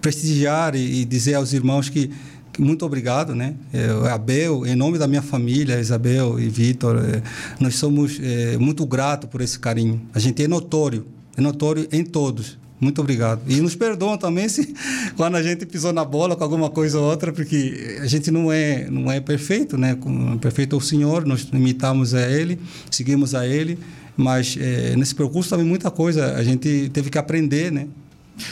prestigiar 0.01 0.74
e, 0.74 1.01
e 1.01 1.05
dizer 1.05 1.35
aos 1.35 1.52
irmãos 1.52 1.89
que 1.89 2.10
muito 2.59 2.85
obrigado, 2.85 3.35
né? 3.35 3.55
Eu, 3.72 4.05
Abel, 4.06 4.66
em 4.66 4.74
nome 4.74 4.98
da 4.98 5.06
minha 5.06 5.22
família, 5.22 5.78
Isabel 5.78 6.40
e 6.40 6.48
Vitor, 6.48 6.97
é, 6.97 7.22
nós 7.60 7.76
somos 7.76 8.18
é, 8.20 8.59
muito 8.59 8.85
gratos 8.85 9.30
por 9.30 9.40
esse 9.40 9.59
carinho. 9.59 10.02
A 10.12 10.18
gente 10.18 10.43
é 10.43 10.48
notório, 10.48 11.06
é 11.36 11.40
notório 11.40 11.86
em 11.93 12.05
todos. 12.05 12.59
Muito 12.80 13.01
obrigado. 13.01 13.43
E 13.48 13.60
nos 13.60 13.74
perdoam 13.74 14.16
também 14.16 14.48
se 14.48 14.74
quando 15.16 15.36
a 15.36 15.43
gente 15.43 15.66
pisou 15.66 15.93
na 15.93 16.05
bola 16.05 16.36
com 16.36 16.44
alguma 16.44 16.70
coisa 16.70 16.98
ou 16.98 17.09
outra, 17.09 17.32
porque 17.32 17.98
a 18.01 18.06
gente 18.06 18.30
não 18.30 18.52
é 18.52 18.89
não 18.90 19.10
é 19.10 19.20
perfeito, 19.20 19.76
né? 19.76 19.97
Perfeito 20.40 20.74
é 20.74 20.78
o 20.78 20.80
Senhor, 20.80 21.24
nós 21.26 21.48
imitamos 21.52 22.14
a 22.14 22.28
Ele, 22.28 22.59
seguimos 22.90 23.35
a 23.35 23.47
Ele, 23.47 23.78
mas 24.19 24.59
é, 24.61 24.97
nesse 24.97 25.15
percurso 25.15 25.49
também 25.49 25.65
muita 25.65 25.93
coisa 25.93 26.35
a 26.35 26.43
gente 26.43 26.90
teve 26.93 27.09
que 27.09 27.16
aprender, 27.16 27.70
né? 27.70 27.86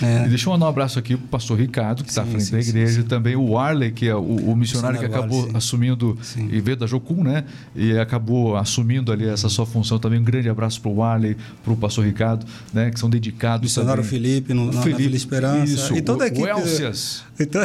É. 0.02 0.26
deixa 0.28 0.48
eu 0.48 0.52
mandar 0.52 0.66
um 0.66 0.68
abraço 0.68 0.98
aqui 0.98 1.16
para 1.16 1.24
o 1.24 1.28
pastor 1.28 1.58
Ricardo, 1.58 2.02
que 2.02 2.10
está 2.10 2.22
à 2.22 2.26
frente 2.26 2.44
sim, 2.44 2.52
da 2.52 2.60
igreja, 2.60 3.02
sim, 3.02 3.06
também 3.06 3.36
o 3.36 3.56
Arley, 3.56 3.92
que 3.92 4.08
é 4.08 4.14
o, 4.14 4.20
o 4.20 4.56
missionário 4.56 4.98
que 4.98 5.04
acabou 5.04 5.42
Arley, 5.42 5.56
assumindo, 5.56 6.18
e 6.50 6.60
veio 6.60 6.76
da 6.76 6.86
Jocum, 6.86 7.22
né? 7.22 7.44
E 7.74 7.96
acabou 7.96 8.56
assumindo 8.56 9.12
ali 9.12 9.26
essa 9.26 9.48
sua 9.48 9.64
função 9.64 9.98
também. 9.98 10.18
Um 10.18 10.24
grande 10.24 10.48
abraço 10.48 10.80
para 10.80 10.90
o 10.90 11.02
Arley, 11.02 11.36
para 11.62 11.72
o 11.72 11.76
pastor 11.76 12.04
Ricardo, 12.04 12.44
né? 12.72 12.90
Que 12.90 12.98
são 12.98 13.08
dedicados. 13.08 13.62
Missionário 13.62 14.02
também. 14.02 14.20
Felipe, 14.20 14.54
no, 14.54 14.72
na, 14.72 14.82
Felipe, 14.82 15.10
na 15.10 15.16
Esperança. 15.16 15.72
Isso, 15.72 15.96
e 15.96 16.02
toda 16.02 16.24
a 16.24 16.26
equipe. 16.26 16.42
O 16.42 16.48
Elcias. 16.48 17.22
Então... 17.38 17.62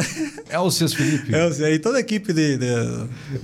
Elcias 0.50 0.94
Felipe. 0.94 1.32
Elcias, 1.34 1.68
e 1.68 1.78
toda 1.78 1.98
a 1.98 2.00
equipe 2.00 2.32
de. 2.32 2.58
de 2.58 2.66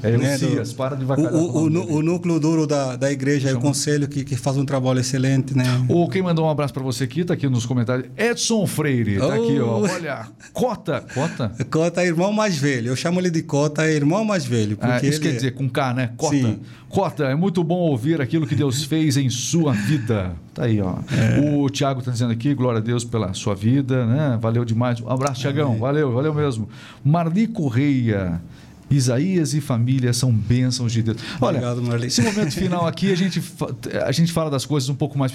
é, 0.03 0.17
né, 0.17 0.35
Elcias, 0.35 0.73
para 0.73 0.95
de 0.95 1.05
vacalhar. 1.05 1.35
O, 1.35 1.39
o, 1.39 1.63
o, 1.63 1.97
o, 1.97 2.03
núcleo 2.03 2.39
duro 2.39 2.67
da, 2.67 2.97
da 2.97 3.11
igreja, 3.11 3.57
o 3.57 3.61
conselho 3.61 4.07
que, 4.07 4.25
que 4.25 4.37
faz 4.37 4.57
um 4.57 4.65
trabalho 4.65 5.01
excelente, 5.01 5.57
né? 5.57 5.65
O, 5.89 6.09
quem 6.09 6.23
mandou 6.23 6.47
um 6.47 6.51
abraço 6.51 6.73
para 6.73 6.83
você 6.83 7.05
aqui, 7.05 7.21
está 7.23 7.35
aqui 7.35 7.49
nos 7.49 7.67
comentários, 7.67 8.09
Edson 8.17 8.67
Freire, 8.67 9.15
está 9.15 9.27
oh. 9.27 9.33
aqui 9.33 9.49
aqui, 9.49 9.61
ó. 9.61 9.81
Olha, 9.81 10.29
Cota. 10.53 11.05
Cota? 11.15 11.53
Cota 11.71 12.03
é 12.03 12.07
irmão 12.07 12.33
mais 12.33 12.57
velho. 12.57 12.89
Eu 12.89 12.97
chamo 12.97 13.21
ele 13.21 13.31
de 13.31 13.43
Cota, 13.43 13.85
é 13.85 13.95
irmão 13.95 14.25
mais 14.25 14.45
velho. 14.45 14.77
Porque 14.77 15.07
ah, 15.07 15.09
isso 15.09 15.21
quer 15.21 15.31
é... 15.31 15.33
dizer, 15.33 15.53
com 15.53 15.69
K, 15.69 15.95
né? 15.95 16.11
Cota. 16.17 16.37
Sim. 16.37 16.61
Cota, 16.89 17.25
é 17.25 17.35
muito 17.35 17.63
bom 17.63 17.77
ouvir 17.77 18.21
aquilo 18.21 18.47
que 18.47 18.55
Deus 18.55 18.85
fez 18.85 19.17
em 19.17 19.29
sua 19.29 19.73
vida. 19.73 20.35
Tá 20.55 20.65
aí, 20.65 20.81
ó. 20.81 20.97
É. 21.13 21.39
O 21.55 21.69
Tiago 21.69 22.03
tá 22.03 22.11
dizendo 22.11 22.33
aqui, 22.33 22.55
glória 22.55 22.79
a 22.79 22.83
Deus 22.83 23.05
pela 23.05 23.35
sua 23.35 23.55
vida, 23.55 24.07
né? 24.07 24.39
Valeu 24.41 24.65
demais. 24.65 25.01
Um 25.01 25.11
abraço, 25.11 25.41
Tiagão. 25.41 25.77
Valeu, 25.79 26.11
valeu 26.11 26.18
mesmo. 26.33 26.69
Marli 27.05 27.47
Correia. 27.47 28.41
Isaías 28.91 29.53
e 29.53 29.61
família 29.61 30.13
são 30.13 30.33
bênçãos 30.33 30.93
de 30.93 31.03
Deus. 31.03 31.19
Olha, 31.41 31.59
Obrigado, 31.71 32.05
esse 32.05 32.23
momento 32.23 32.53
final 32.53 32.87
aqui, 32.87 33.13
a 33.13 33.15
gente, 33.15 33.43
a 34.05 34.13
gente 34.13 34.33
fala 34.33 34.51
das 34.51 34.65
coisas 34.65 34.89
um 34.89 34.95
pouco 34.95 35.19
mais, 35.19 35.33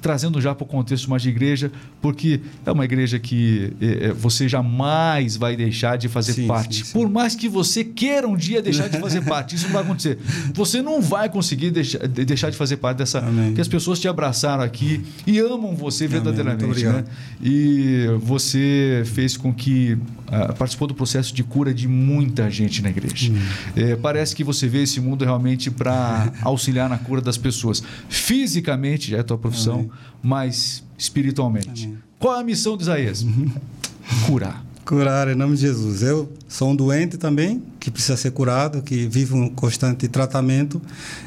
trazendo 0.00 0.40
já 0.40 0.54
para 0.54 0.64
o 0.64 0.66
contexto 0.66 1.10
mais 1.10 1.22
de 1.22 1.28
igreja, 1.28 1.72
porque 2.00 2.40
é 2.64 2.70
uma 2.70 2.84
igreja 2.84 3.18
que 3.18 3.72
é, 3.80 4.06
é, 4.06 4.12
você 4.12 4.48
jamais 4.48 5.36
vai 5.36 5.56
deixar 5.56 5.98
de 5.98 6.08
fazer 6.08 6.32
sim, 6.32 6.46
parte. 6.46 6.76
Sim, 6.76 6.84
sim. 6.84 6.92
Por 6.92 7.08
mais 7.08 7.34
que 7.34 7.48
você 7.48 7.82
queira 7.82 8.28
um 8.28 8.36
dia 8.36 8.62
deixar 8.62 8.88
de 8.88 8.98
fazer 8.98 9.22
parte, 9.22 9.56
isso 9.56 9.66
não 9.66 9.72
vai 9.72 9.82
acontecer. 9.82 10.18
Você 10.54 10.80
não 10.80 11.00
vai 11.00 11.28
conseguir 11.28 11.72
deixar, 11.72 12.06
deixar 12.06 12.50
de 12.50 12.56
fazer 12.56 12.76
parte 12.76 12.98
dessa. 12.98 13.18
Amém. 13.18 13.54
Que 13.54 13.60
as 13.60 13.68
pessoas 13.68 13.98
te 13.98 14.06
abraçaram 14.06 14.62
aqui 14.62 15.04
e 15.26 15.40
amam 15.40 15.74
você 15.74 16.06
verdadeiramente. 16.06 16.84
Né? 16.84 17.04
E 17.42 18.06
você 18.20 19.02
fez 19.06 19.36
com 19.36 19.52
que 19.52 19.98
uh, 20.32 20.54
participou 20.54 20.88
do 20.88 20.94
processo 20.94 21.34
de 21.34 21.44
cura 21.44 21.72
de 21.72 21.86
muita 21.86 22.50
gente 22.50 22.82
na 22.82 22.88
igreja. 22.88 23.30
Hum. 23.30 23.38
É, 23.76 23.96
parece 23.96 24.34
que 24.34 24.42
você 24.42 24.66
vê 24.66 24.82
esse 24.82 25.00
mundo 25.00 25.24
realmente 25.24 25.70
para 25.70 26.32
auxiliar 26.42 26.88
na 26.88 26.98
cura 26.98 27.20
das 27.20 27.36
pessoas. 27.36 27.82
Fisicamente, 28.08 29.10
já 29.10 29.18
é 29.18 29.20
a 29.20 29.24
tua 29.24 29.38
profissão, 29.38 29.74
Amém. 29.74 29.90
mas 30.22 30.82
espiritualmente. 30.98 31.84
Amém. 31.84 31.98
Qual 32.18 32.36
é 32.36 32.40
a 32.40 32.44
missão 32.44 32.76
de 32.76 32.84
Isaías? 32.84 33.26
Curar. 34.26 34.71
Curar 34.84 35.28
em 35.28 35.36
nome 35.36 35.54
de 35.54 35.62
Jesus. 35.62 36.02
Eu 36.02 36.28
sou 36.48 36.70
um 36.70 36.76
doente 36.76 37.16
também, 37.16 37.62
que 37.78 37.88
precisa 37.88 38.16
ser 38.16 38.32
curado, 38.32 38.82
que 38.82 39.06
vive 39.06 39.32
um 39.32 39.48
constante 39.48 40.08
tratamento 40.08 40.82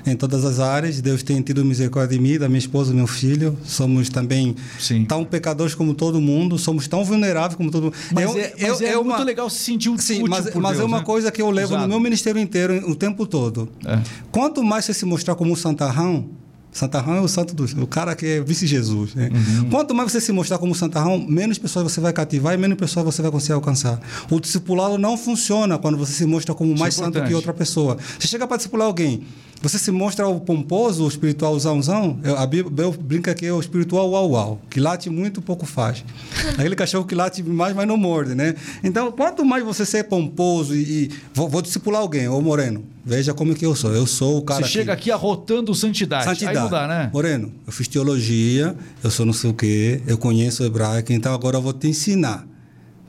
em 0.05 0.13
todas 0.13 0.43
as 0.43 0.59
áreas. 0.59 0.99
Deus 0.99 1.23
tem 1.23 1.41
tido 1.41 1.63
misericórdia 1.63 2.17
de 2.17 2.21
mim, 2.21 2.37
da 2.37 2.49
minha 2.49 2.59
esposa, 2.59 2.91
do 2.91 2.97
meu 2.97 3.07
filho. 3.07 3.57
Somos 3.63 4.09
também 4.09 4.55
Sim. 4.77 5.05
tão 5.05 5.23
pecadores 5.23 5.73
como 5.73 5.93
todo 5.93 6.19
mundo, 6.19 6.57
somos 6.57 6.85
tão 6.87 7.05
vulneráveis 7.05 7.55
como 7.55 7.71
todo 7.71 7.83
mundo. 7.85 7.95
Mas 8.11 8.25
eu, 8.25 8.41
é, 8.41 8.53
mas 8.59 8.81
eu, 8.81 8.87
é, 8.87 8.91
é 8.91 8.95
muito 8.95 9.07
uma... 9.07 9.23
legal 9.23 9.49
se 9.49 9.59
sentir 9.59 9.89
um 9.89 9.97
Sim, 9.97 10.23
mas, 10.27 10.53
mas 10.53 10.71
Deus, 10.73 10.83
é 10.83 10.83
uma 10.83 10.99
né? 10.99 11.03
coisa 11.05 11.31
que 11.31 11.41
eu 11.41 11.49
levo 11.49 11.69
Usado. 11.69 11.81
no 11.83 11.87
meu 11.87 11.99
ministério 11.99 12.41
inteiro 12.41 12.89
o 12.89 12.95
tempo 12.95 13.25
todo. 13.25 13.69
É. 13.85 14.01
Quanto 14.31 14.61
mais 14.61 14.83
você 14.83 14.93
se 14.93 15.05
mostrar 15.05 15.33
como 15.35 15.53
um 15.53 15.55
santarrão, 15.55 16.29
Santarrão 16.75 17.15
é 17.15 17.21
o 17.21 17.27
santo 17.29 17.55
do 17.55 17.63
o 17.81 17.87
cara 17.87 18.13
que 18.17 18.25
é 18.25 18.41
vice-Jesus. 18.41 19.15
Né? 19.15 19.29
Uhum. 19.33 19.69
Quanto 19.69 19.95
mais 19.95 20.11
você 20.11 20.19
se 20.19 20.33
mostrar 20.33 20.57
como 20.57 20.75
Santarrão, 20.75 21.17
menos 21.17 21.57
pessoas 21.57 21.89
você 21.89 22.01
vai 22.01 22.11
cativar 22.11 22.53
e 22.53 22.57
menos 22.57 22.77
pessoas 22.77 23.05
você 23.05 23.21
vai 23.21 23.31
conseguir 23.31 23.53
alcançar. 23.53 23.97
O 24.29 24.41
discipulado 24.41 24.97
não 24.97 25.17
funciona 25.17 25.77
quando 25.77 25.97
você 25.97 26.11
se 26.11 26.25
mostra 26.25 26.53
como 26.53 26.77
mais 26.77 26.99
é 26.99 27.03
santo 27.05 27.23
que 27.23 27.33
outra 27.33 27.53
pessoa. 27.53 27.97
Você 28.19 28.27
chega 28.27 28.45
para 28.45 28.57
discipular 28.57 28.87
alguém, 28.87 29.23
você 29.61 29.79
se 29.79 29.91
mostra 29.91 30.27
o 30.27 30.39
pomposo, 30.39 31.05
o 31.05 31.07
espiritual 31.07 31.57
zãozão, 31.59 32.19
a 32.37 32.45
Bíblia 32.45 32.91
brinca 32.99 33.33
que 33.33 33.45
é 33.45 33.53
o 33.53 33.59
espiritual 33.59 34.11
uau 34.11 34.31
uau, 34.31 34.61
que 34.69 34.79
late 34.79 35.09
muito, 35.09 35.41
pouco 35.41 35.65
faz. 35.65 36.03
Aquele 36.57 36.75
cachorro 36.75 37.05
que 37.05 37.15
late 37.15 37.41
mais, 37.41 37.75
mas 37.75 37.87
não 37.87 37.97
morde, 37.97 38.35
né? 38.35 38.55
Então, 38.83 39.11
quanto 39.11 39.43
mais 39.43 39.63
você 39.63 39.85
ser 39.85 40.03
pomposo 40.05 40.75
e... 40.75 41.05
e 41.05 41.11
vou, 41.33 41.49
vou 41.49 41.61
discipular 41.61 42.01
alguém, 42.01 42.27
ô 42.27 42.39
Moreno, 42.41 42.83
veja 43.03 43.33
como 43.33 43.55
que 43.55 43.65
eu 43.65 43.75
sou. 43.75 43.93
Eu 43.93 44.05
sou 44.05 44.37
o 44.37 44.41
cara 44.41 44.63
Você 44.63 44.69
chega 44.69 44.93
aqui 44.93 45.09
arrotando 45.09 45.73
santidade. 45.73 46.25
Santidade. 46.25 46.57
Aí 46.57 46.63
não 46.63 46.69
dá, 46.69 46.87
né? 46.87 47.09
Moreno, 47.11 47.51
eu 47.65 47.73
fiz 47.73 47.87
teologia, 47.87 48.75
eu 49.03 49.09
sou 49.09 49.25
não 49.25 49.33
sei 49.33 49.49
o 49.49 49.53
quê, 49.53 50.01
eu 50.05 50.17
conheço 50.17 50.63
o 50.63 50.65
hebraico, 50.65 51.11
então 51.11 51.33
agora 51.33 51.57
eu 51.57 51.61
vou 51.61 51.73
te 51.73 51.87
ensinar. 51.87 52.45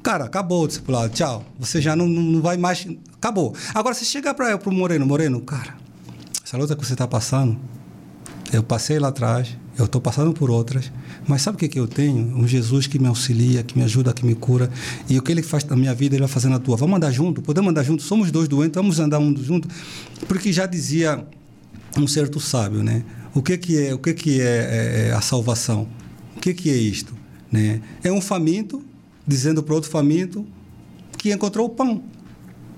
Cara, 0.02 0.24
acabou 0.24 0.62
o 0.62 0.66
discipulado, 0.68 1.12
tchau. 1.12 1.44
Você 1.58 1.82
já 1.82 1.96
não, 1.96 2.06
não 2.06 2.40
vai 2.40 2.56
mais... 2.56 2.86
Acabou. 3.14 3.54
Agora, 3.74 3.92
você 3.92 4.04
chega 4.04 4.32
para 4.32 4.56
o 4.64 4.72
Moreno, 4.72 5.04
Moreno, 5.04 5.40
cara 5.40 5.85
essa 6.46 6.56
luta 6.56 6.76
que 6.76 6.86
você 6.86 6.92
está 6.92 7.08
passando, 7.08 7.58
eu 8.52 8.62
passei 8.62 9.00
lá 9.00 9.08
atrás, 9.08 9.58
eu 9.76 9.86
estou 9.86 10.00
passando 10.00 10.32
por 10.32 10.48
outras, 10.48 10.92
mas 11.26 11.42
sabe 11.42 11.56
o 11.56 11.58
que, 11.58 11.66
que 11.66 11.80
eu 11.80 11.88
tenho? 11.88 12.38
Um 12.38 12.46
Jesus 12.46 12.86
que 12.86 13.00
me 13.00 13.08
auxilia, 13.08 13.64
que 13.64 13.76
me 13.76 13.82
ajuda, 13.82 14.12
que 14.12 14.24
me 14.24 14.36
cura. 14.36 14.70
E 15.08 15.18
o 15.18 15.22
que 15.22 15.32
ele 15.32 15.42
faz 15.42 15.64
na 15.64 15.74
minha 15.74 15.92
vida, 15.92 16.14
ele 16.14 16.20
vai 16.20 16.28
fazer 16.28 16.48
na 16.48 16.60
tua. 16.60 16.76
Vamos 16.76 16.98
andar 16.98 17.10
junto? 17.10 17.42
Podemos 17.42 17.68
andar 17.68 17.82
junto? 17.82 18.00
Somos 18.00 18.30
dois 18.30 18.46
doentes, 18.46 18.76
vamos 18.76 19.00
andar 19.00 19.18
um 19.18 19.36
junto? 19.36 19.66
Porque 20.28 20.52
já 20.52 20.66
dizia 20.66 21.26
um 21.98 22.06
certo 22.06 22.38
sábio, 22.38 22.80
né? 22.80 23.02
O 23.34 23.42
que, 23.42 23.58
que 23.58 23.84
é, 23.84 23.92
o 23.92 23.98
que 23.98 24.14
que 24.14 24.40
é, 24.40 24.44
é, 24.44 25.08
é 25.08 25.12
a 25.14 25.20
salvação? 25.20 25.88
O 26.36 26.40
que, 26.40 26.54
que 26.54 26.70
é 26.70 26.76
isto? 26.76 27.12
Né? 27.50 27.80
É 28.04 28.12
um 28.12 28.20
faminto 28.20 28.84
dizendo 29.26 29.64
para 29.64 29.74
outro 29.74 29.90
faminto 29.90 30.46
que 31.18 31.32
encontrou 31.32 31.66
o 31.66 31.70
pão. 31.70 32.04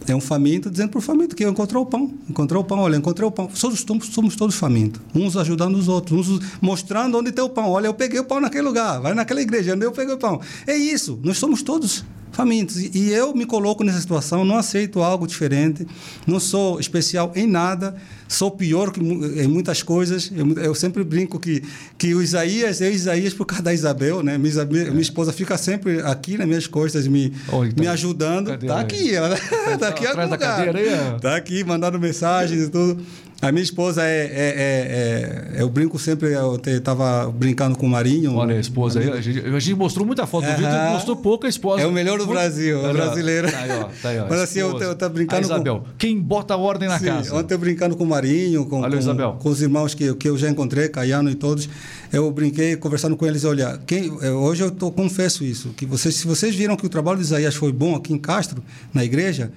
É 0.06 0.14
um 0.14 0.20
faminto 0.20 0.70
dizendo 0.70 0.90
para 0.90 0.98
o 0.98 1.02
faminto 1.02 1.36
que 1.36 1.44
encontrou 1.44 1.82
o 1.82 1.86
pão. 1.86 2.12
Encontrou 2.28 2.62
o 2.62 2.64
pão, 2.64 2.78
olha, 2.78 2.96
encontrei 2.96 3.26
o 3.26 3.30
pão. 3.30 3.50
Somos, 3.52 3.84
somos 4.10 4.36
todos 4.36 4.54
famintos. 4.54 5.00
Uns 5.14 5.36
ajudando 5.36 5.76
os 5.76 5.88
outros, 5.88 6.28
uns 6.28 6.40
mostrando 6.60 7.18
onde 7.18 7.32
tem 7.32 7.44
o 7.44 7.48
pão. 7.48 7.70
Olha, 7.70 7.86
eu 7.86 7.94
peguei 7.94 8.18
o 8.20 8.24
pão 8.24 8.40
naquele 8.40 8.62
lugar, 8.62 9.00
vai 9.00 9.12
naquela 9.14 9.42
igreja, 9.42 9.74
onde 9.74 9.84
eu 9.84 9.92
peguei 9.92 10.14
o 10.14 10.18
pão. 10.18 10.40
É 10.66 10.76
isso, 10.76 11.18
nós 11.22 11.36
somos 11.38 11.62
todos 11.62 12.04
famintos. 12.32 12.76
E 12.76 13.10
eu 13.10 13.34
me 13.34 13.44
coloco 13.44 13.82
nessa 13.82 14.00
situação, 14.00 14.44
não 14.44 14.56
aceito 14.56 15.02
algo 15.02 15.26
diferente, 15.26 15.86
não 16.26 16.38
sou 16.38 16.78
especial 16.78 17.32
em 17.34 17.46
nada, 17.46 17.96
sou 18.28 18.50
pior 18.50 18.92
que, 18.92 19.00
em 19.00 19.48
muitas 19.48 19.82
coisas. 19.82 20.30
Eu, 20.34 20.52
eu, 20.62 20.74
sempre 20.74 21.02
brinco 21.02 21.40
que, 21.40 21.62
que 21.96 22.14
o 22.14 22.22
Isaías 22.22 22.80
é 22.80 22.90
Isaías 22.90 23.32
por 23.32 23.46
causa 23.46 23.64
da 23.64 23.74
Isabel, 23.74 24.22
né? 24.22 24.36
Minha, 24.36 24.64
minha, 24.66 24.82
é. 24.84 24.90
minha 24.90 25.00
esposa 25.00 25.32
fica 25.32 25.56
sempre 25.56 26.00
aqui 26.02 26.36
nas 26.36 26.46
minhas 26.46 26.66
costas 26.66 27.08
me, 27.08 27.32
oh, 27.50 27.64
então, 27.64 27.82
me 27.82 27.88
ajudando. 27.88 28.58
Tá 28.68 28.80
aqui, 28.80 29.14
ela 29.14 29.34
tá 29.78 29.88
aqui 29.88 30.04
em 30.04 30.08
algum 30.08 30.28
lugar. 30.28 31.20
Tá 31.20 31.36
aqui 31.36 31.64
mandando 31.64 31.98
mensagens 31.98 32.64
e 32.64 32.68
tudo. 32.68 33.02
A 33.40 33.52
minha 33.52 33.62
esposa 33.62 34.02
é, 34.02 34.24
é, 34.24 34.28
é, 34.34 35.58
é 35.58 35.62
Eu 35.62 35.68
brinco 35.68 35.96
sempre, 35.96 36.32
eu 36.32 36.56
estava 36.56 37.30
brincando 37.30 37.78
com 37.78 37.86
o 37.86 37.88
Marinho. 37.88 38.34
Olha 38.34 38.56
a 38.56 38.60
esposa 38.60 38.98
aí, 38.98 39.08
a 39.10 39.20
gente, 39.20 39.38
a 39.38 39.58
gente 39.60 39.76
mostrou 39.76 40.04
muita 40.04 40.26
foto 40.26 40.44
do 40.46 40.56
vídeo, 40.56 40.90
mostrou 40.90 41.16
pouca 41.16 41.46
esposa. 41.46 41.82
É 41.82 41.86
o 41.86 41.92
melhor 41.92 42.18
do 42.18 42.26
Muito... 42.26 42.36
Brasil, 42.36 42.84
é 42.84 42.92
brasileiro. 42.92 43.50
Tá 43.50 43.58
aí, 43.58 43.70
ó, 43.70 43.84
tá 44.02 44.08
aí, 44.08 44.18
ó. 44.18 44.26
Mas 44.28 44.40
assim, 44.40 44.58
eu, 44.58 44.76
eu 44.80 44.94
tô 44.96 45.08
brincando. 45.08 45.40
A 45.40 45.44
Isabel, 45.44 45.78
com... 45.78 45.86
quem 45.96 46.20
bota 46.20 46.56
ordem 46.56 46.88
na 46.88 46.98
Sim, 46.98 47.06
casa. 47.06 47.36
Ontem 47.36 47.54
eu 47.54 47.58
brincando 47.58 47.96
com 47.96 48.02
o 48.02 48.06
Marinho, 48.08 48.17
com, 48.66 48.80
Valeu, 48.80 49.32
com, 49.32 49.38
com 49.38 49.48
os 49.48 49.62
irmãos 49.62 49.94
que, 49.94 50.14
que 50.14 50.28
eu 50.28 50.36
já 50.36 50.48
encontrei, 50.48 50.88
Caiano 50.88 51.30
e 51.30 51.34
todos. 51.34 51.68
Eu 52.12 52.30
brinquei 52.30 52.76
conversando 52.76 53.16
com 53.16 53.26
eles, 53.26 53.44
olha, 53.44 53.80
quem, 53.86 54.10
hoje 54.10 54.62
eu 54.62 54.70
tô, 54.70 54.90
confesso 54.90 55.44
isso, 55.44 55.70
que 55.70 55.84
vocês, 55.84 56.14
se 56.14 56.26
vocês 56.26 56.54
viram 56.54 56.76
que 56.76 56.86
o 56.86 56.88
trabalho 56.88 57.18
de 57.18 57.24
Isaías 57.24 57.54
foi 57.54 57.72
bom 57.72 57.94
aqui 57.94 58.12
em 58.12 58.18
Castro, 58.18 58.62
na 58.92 59.04
igreja, 59.04 59.52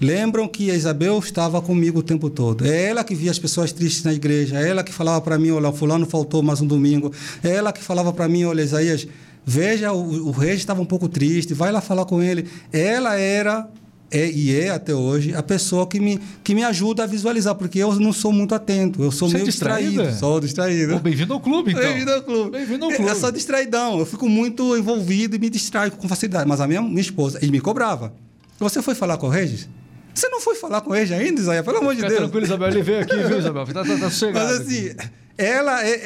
Lembram 0.00 0.46
que 0.46 0.70
a 0.70 0.74
Isabel 0.74 1.18
estava 1.18 1.60
comigo 1.62 2.00
o 2.00 2.02
tempo 2.02 2.28
todo. 2.28 2.66
É 2.66 2.88
ela 2.88 3.02
que 3.02 3.14
via 3.14 3.30
as 3.30 3.38
pessoas 3.38 3.72
tristes 3.72 4.04
na 4.04 4.12
igreja. 4.12 4.60
É 4.60 4.68
ela 4.68 4.84
que 4.84 4.92
falava 4.92 5.20
para 5.22 5.38
mim: 5.38 5.50
olha, 5.50 5.72
fulano 5.72 6.04
faltou 6.04 6.42
mais 6.42 6.60
um 6.60 6.66
domingo. 6.66 7.12
É 7.42 7.54
ela 7.54 7.72
que 7.72 7.82
falava 7.82 8.12
para 8.12 8.28
mim: 8.28 8.44
olha, 8.44 8.60
Isaías, 8.60 9.08
veja, 9.44 9.92
o, 9.92 10.28
o 10.28 10.30
rei 10.32 10.54
estava 10.54 10.82
um 10.82 10.84
pouco 10.84 11.08
triste, 11.08 11.54
vai 11.54 11.72
lá 11.72 11.80
falar 11.80 12.04
com 12.04 12.22
ele. 12.22 12.46
Ela 12.70 13.18
era 13.18 13.66
é, 14.10 14.30
e 14.30 14.56
é 14.56 14.70
até 14.70 14.94
hoje 14.94 15.34
a 15.34 15.42
pessoa 15.42 15.86
que 15.86 15.98
me, 15.98 16.20
que 16.44 16.54
me 16.54 16.62
ajuda 16.62 17.02
a 17.02 17.06
visualizar, 17.06 17.54
porque 17.56 17.78
eu 17.78 17.94
não 17.96 18.12
sou 18.12 18.32
muito 18.32 18.54
atento, 18.54 19.02
eu 19.02 19.10
sou 19.10 19.28
Você 19.28 19.34
é 19.34 19.38
meio 19.38 19.48
é 19.48 19.50
distraído. 19.50 20.12
Sou 20.14 20.40
distraído. 20.40 20.98
Bem-vindo 21.00 21.32
ao 21.32 21.40
clube, 21.40 21.72
então. 21.72 21.82
Bem-vindo 21.82 22.12
ao 22.12 22.22
clube. 22.22 22.50
Bem-vindo 22.50 22.84
ao 22.84 22.90
clube. 22.90 23.08
É, 23.08 23.12
eu 23.12 23.16
sou 23.16 23.32
distraidão, 23.32 23.98
eu 23.98 24.06
fico 24.06 24.28
muito 24.28 24.76
envolvido 24.76 25.34
e 25.34 25.38
me 25.38 25.50
distraio 25.50 25.90
com 25.90 26.08
facilidade. 26.08 26.48
Mas 26.48 26.60
a 26.60 26.68
minha, 26.68 26.80
minha 26.80 27.00
esposa, 27.00 27.38
ele 27.42 27.50
me 27.50 27.60
cobrava. 27.60 28.12
Você 28.60 28.80
foi 28.80 28.94
falar 28.94 29.16
com 29.18 29.26
o 29.26 29.30
Regis? 29.30 29.68
Você 30.14 30.28
não 30.28 30.40
foi 30.40 30.54
falar 30.54 30.80
com 30.80 30.94
ele 30.94 31.12
ainda, 31.12 31.40
Isaías? 31.40 31.64
Pelo 31.64 31.78
amor 31.78 31.94
de 31.94 32.00
Deus. 32.00 32.14
tranquilo, 32.14 32.46
Isabel. 32.46 32.68
Ele 32.68 32.82
veio 32.82 33.00
aqui, 33.00 33.16
viu, 33.16 33.38
Isabel? 33.38 33.66
Tá, 33.66 33.84
tá, 33.84 33.84
tá. 33.84 34.08
Mas 34.32 34.60
assim, 34.60 34.88
aqui. 34.88 35.10
ela 35.36 35.84
é, 35.84 35.90
é, 35.90 35.96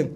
é, 0.00 0.08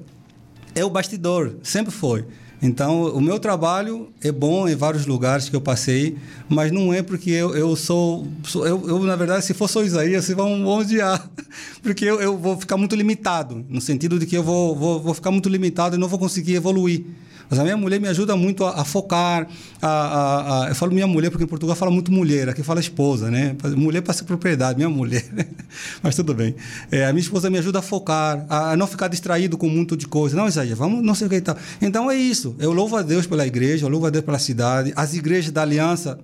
é 0.77 0.85
o 0.85 0.89
bastidor, 0.89 1.57
sempre 1.63 1.93
foi. 1.93 2.25
Então, 2.65 3.09
o 3.15 3.21
meu 3.21 3.39
trabalho 3.39 4.09
é 4.23 4.33
bom 4.33 4.67
em 4.67 4.75
vários 4.75 5.05
lugares 5.05 5.51
que 5.51 5.55
eu 5.55 5.61
passei, 5.61 6.17
mas 6.49 6.73
não 6.73 6.95
é 6.95 7.03
porque 7.03 7.29
eu, 7.29 7.55
eu 7.55 7.77
sou. 7.77 8.27
sou 8.43 8.67
eu, 8.67 8.89
eu, 8.89 9.01
na 9.01 9.15
verdade, 9.15 9.45
se 9.45 9.53
for 9.53 9.69
só 9.69 9.83
Isaías, 9.83 10.25
vocês 10.25 10.35
vão 10.35 10.65
odiar. 10.67 11.29
Porque 11.83 12.07
eu, 12.07 12.19
eu 12.23 12.39
vou 12.39 12.59
ficar 12.59 12.79
muito 12.79 12.97
limitado, 12.97 13.63
no 13.69 13.83
sentido 13.83 14.19
de 14.19 14.25
que 14.25 14.35
eu 14.35 14.43
vou, 14.43 14.75
vou, 14.75 14.99
vou 14.99 15.13
ficar 15.13 15.31
muito 15.31 15.47
limitado 15.51 15.95
e 15.95 15.99
não 15.99 16.09
vou 16.09 16.19
conseguir 16.19 16.55
evoluir. 16.55 17.05
Mas 17.49 17.59
a 17.59 17.63
minha 17.63 17.77
mulher 17.77 18.01
me 18.01 18.09
ajuda 18.09 18.37
muito 18.37 18.65
a, 18.65 18.81
a 18.81 18.85
focar. 18.85 19.47
A, 19.81 19.89
a, 19.89 20.65
a, 20.65 20.69
eu 20.69 20.75
falo 20.75 20.93
minha 20.93 21.07
mulher, 21.07 21.31
porque 21.31 21.45
em 21.45 21.47
Portugal 21.47 21.77
fala 21.77 21.91
muito 21.91 22.13
mulher, 22.13 22.49
aqui 22.49 22.63
fala 22.63 22.81
esposa, 22.81 23.31
né? 23.31 23.57
Mulher 23.77 24.03
para 24.03 24.13
ser 24.13 24.25
propriedade, 24.25 24.77
minha 24.77 24.89
mulher. 24.89 25.25
Mas 26.03 26.15
tudo 26.17 26.35
bem. 26.35 26.55
É, 26.91 27.07
a 27.07 27.13
minha 27.13 27.23
esposa 27.23 27.51
me 27.51 27.59
ajuda 27.59 27.79
a 27.79 27.83
focar, 27.83 28.45
a, 28.49 28.77
não 28.77 28.87
ficar 28.87 29.09
distraído 29.09 29.57
com 29.57 29.69
muito 29.69 29.97
de 29.97 30.07
coisa. 30.07 30.37
Não, 30.37 30.47
Isaías, 30.47 30.79
vamos, 30.79 31.05
não 31.05 31.15
sei 31.15 31.27
o 31.27 31.31
que 31.31 31.37
e 31.37 31.41
tal. 31.41 31.57
Então 31.81 32.11
é 32.11 32.17
isso. 32.17 32.55
Eu 32.59 32.73
louvo 32.73 32.97
a 32.97 33.03
Deus 33.03 33.27
pela 33.27 33.47
igreja, 33.47 33.87
eu 33.87 33.91
louvo 33.91 34.07
a 34.07 34.11
Deus 34.11 34.25
pela 34.25 34.39
cidade. 34.39 34.93
As 34.97 35.15
igrejas 35.15 35.51
da 35.51 35.63
aliança 35.63 36.19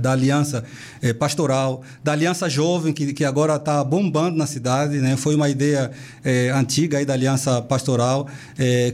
da 0.00 0.12
aliança 0.12 0.64
eh, 1.02 1.12
pastoral, 1.12 1.82
da 2.02 2.12
aliança 2.12 2.48
jovem 2.48 2.92
que, 2.92 3.12
que 3.12 3.24
agora 3.24 3.56
está 3.56 3.82
bombando 3.84 4.36
na 4.36 4.46
cidade, 4.46 4.98
né? 4.98 5.16
Foi 5.16 5.34
uma 5.34 5.48
ideia 5.48 5.90
eh, 6.24 6.50
antiga 6.54 6.98
aí 6.98 7.04
da 7.04 7.12
aliança 7.12 7.62
pastoral 7.62 8.28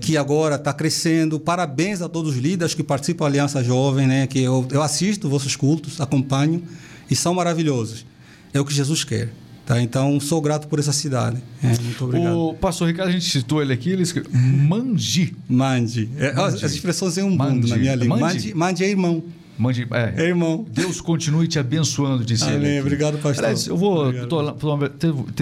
que 0.00 0.16
agora 0.16 0.56
está 0.56 0.72
crescendo. 0.72 1.38
Parabéns 1.38 2.02
a 2.02 2.08
todos 2.08 2.34
os 2.34 2.38
líderes 2.40 2.74
que 2.74 2.82
participam 2.82 3.24
da 3.24 3.30
aliança 3.30 3.62
jovem, 3.62 4.06
né? 4.06 4.26
Que 4.26 4.40
eu, 4.42 4.66
eu 4.70 4.82
assisto 4.82 5.28
vossos 5.28 5.56
cultos, 5.56 6.00
acompanho 6.00 6.62
e 7.10 7.16
são 7.16 7.34
maravilhosos. 7.34 8.06
É 8.52 8.60
o 8.60 8.64
que 8.64 8.72
Jesus 8.72 9.04
quer. 9.04 9.30
Tá? 9.70 9.80
Então, 9.80 10.18
sou 10.18 10.40
grato 10.40 10.66
por 10.66 10.80
essa 10.80 10.92
cidade. 10.92 11.40
É, 11.62 11.68
muito 11.80 12.04
obrigado. 12.04 12.36
O 12.36 12.54
pastor 12.54 12.88
Ricardo, 12.88 13.10
a 13.10 13.12
gente 13.12 13.30
citou 13.30 13.62
ele 13.62 13.72
aqui, 13.72 13.90
ele 13.90 14.02
escreveu 14.02 14.28
Manji. 14.32 15.36
Manji. 15.48 16.08
É, 16.18 16.30
As 16.30 16.60
expressões 16.60 17.16
em 17.18 17.22
um 17.22 17.30
mundo 17.30 17.68
na 17.68 17.76
minha 17.76 17.94
língua. 17.94 18.16
Manji, 18.16 18.52
Manji 18.52 18.82
é 18.82 18.88
irmão. 18.88 19.22
Mande, 19.60 19.86
é, 19.90 20.14
é, 20.16 20.28
irmão. 20.28 20.64
Deus 20.70 21.02
continue 21.02 21.46
te 21.46 21.58
abençoando, 21.58 22.24
disse 22.24 22.44
Amém. 22.44 22.56
ele. 22.56 22.80
Obrigado, 22.80 23.18
pastor. 23.18 23.44
Aliás, 23.44 23.66
eu 23.66 23.76
vou. 23.76 24.10
Tô, 24.26 24.52
tô, 24.52 24.78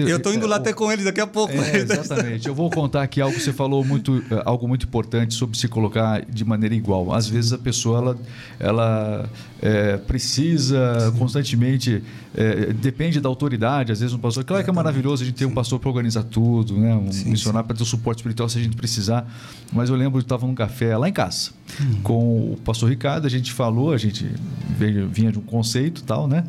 eu 0.05 0.17
estou 0.17 0.33
indo 0.33 0.45
lá 0.45 0.57
até 0.57 0.73
com 0.73 0.91
eles 0.91 1.05
daqui 1.05 1.21
a 1.21 1.27
pouco. 1.27 1.53
É, 1.53 1.77
exatamente. 1.77 2.45
Eu 2.45 2.53
vou 2.53 2.69
contar 2.69 3.01
aqui 3.03 3.21
algo 3.21 3.33
que 3.33 3.41
você 3.41 3.53
falou 3.53 3.81
muito, 3.85 4.21
é, 4.29 4.41
algo 4.43 4.67
muito 4.67 4.85
importante 4.85 5.33
sobre 5.33 5.57
se 5.57 5.69
colocar 5.69 6.25
de 6.25 6.43
maneira 6.43 6.75
igual. 6.75 7.13
Às 7.13 7.29
vezes 7.29 7.53
a 7.53 7.57
pessoa 7.57 7.99
ela, 7.99 8.17
ela 8.59 9.29
é, 9.61 9.97
precisa 9.97 11.13
constantemente, 11.17 12.03
é, 12.35 12.73
depende 12.73 13.19
da 13.19 13.29
autoridade. 13.29 13.91
Às 13.91 14.01
vezes 14.01 14.13
um 14.13 14.19
pastor. 14.19 14.43
Claro 14.43 14.63
que 14.63 14.69
é 14.69 14.73
maravilhoso 14.73 15.23
a 15.23 15.25
gente 15.25 15.35
ter 15.35 15.45
um 15.45 15.53
pastor 15.53 15.79
para 15.79 15.89
organizar 15.89 16.23
tudo, 16.23 16.77
né? 16.77 16.93
um 16.93 17.11
sim, 17.11 17.29
missionário 17.29 17.67
para 17.67 17.75
ter 17.75 17.83
o 17.83 17.85
suporte 17.85 18.19
espiritual 18.19 18.49
se 18.49 18.59
a 18.59 18.61
gente 18.61 18.75
precisar. 18.75 19.25
Mas 19.71 19.89
eu 19.89 19.95
lembro 19.95 20.19
que 20.19 20.25
estava 20.25 20.45
num 20.45 20.55
café 20.55 20.97
lá 20.97 21.07
em 21.07 21.13
casa 21.13 21.51
hum. 21.81 22.01
com 22.03 22.53
o 22.53 22.57
pastor 22.63 22.89
Ricardo. 22.89 23.25
A 23.25 23.29
gente 23.29 23.51
falou, 23.53 23.93
a 23.93 23.97
gente 23.97 24.09
gente 24.09 24.35
veio, 24.77 25.07
vinha 25.07 25.31
de 25.31 25.39
um 25.39 25.43
conceito 25.43 26.03
tal, 26.03 26.27
né? 26.27 26.43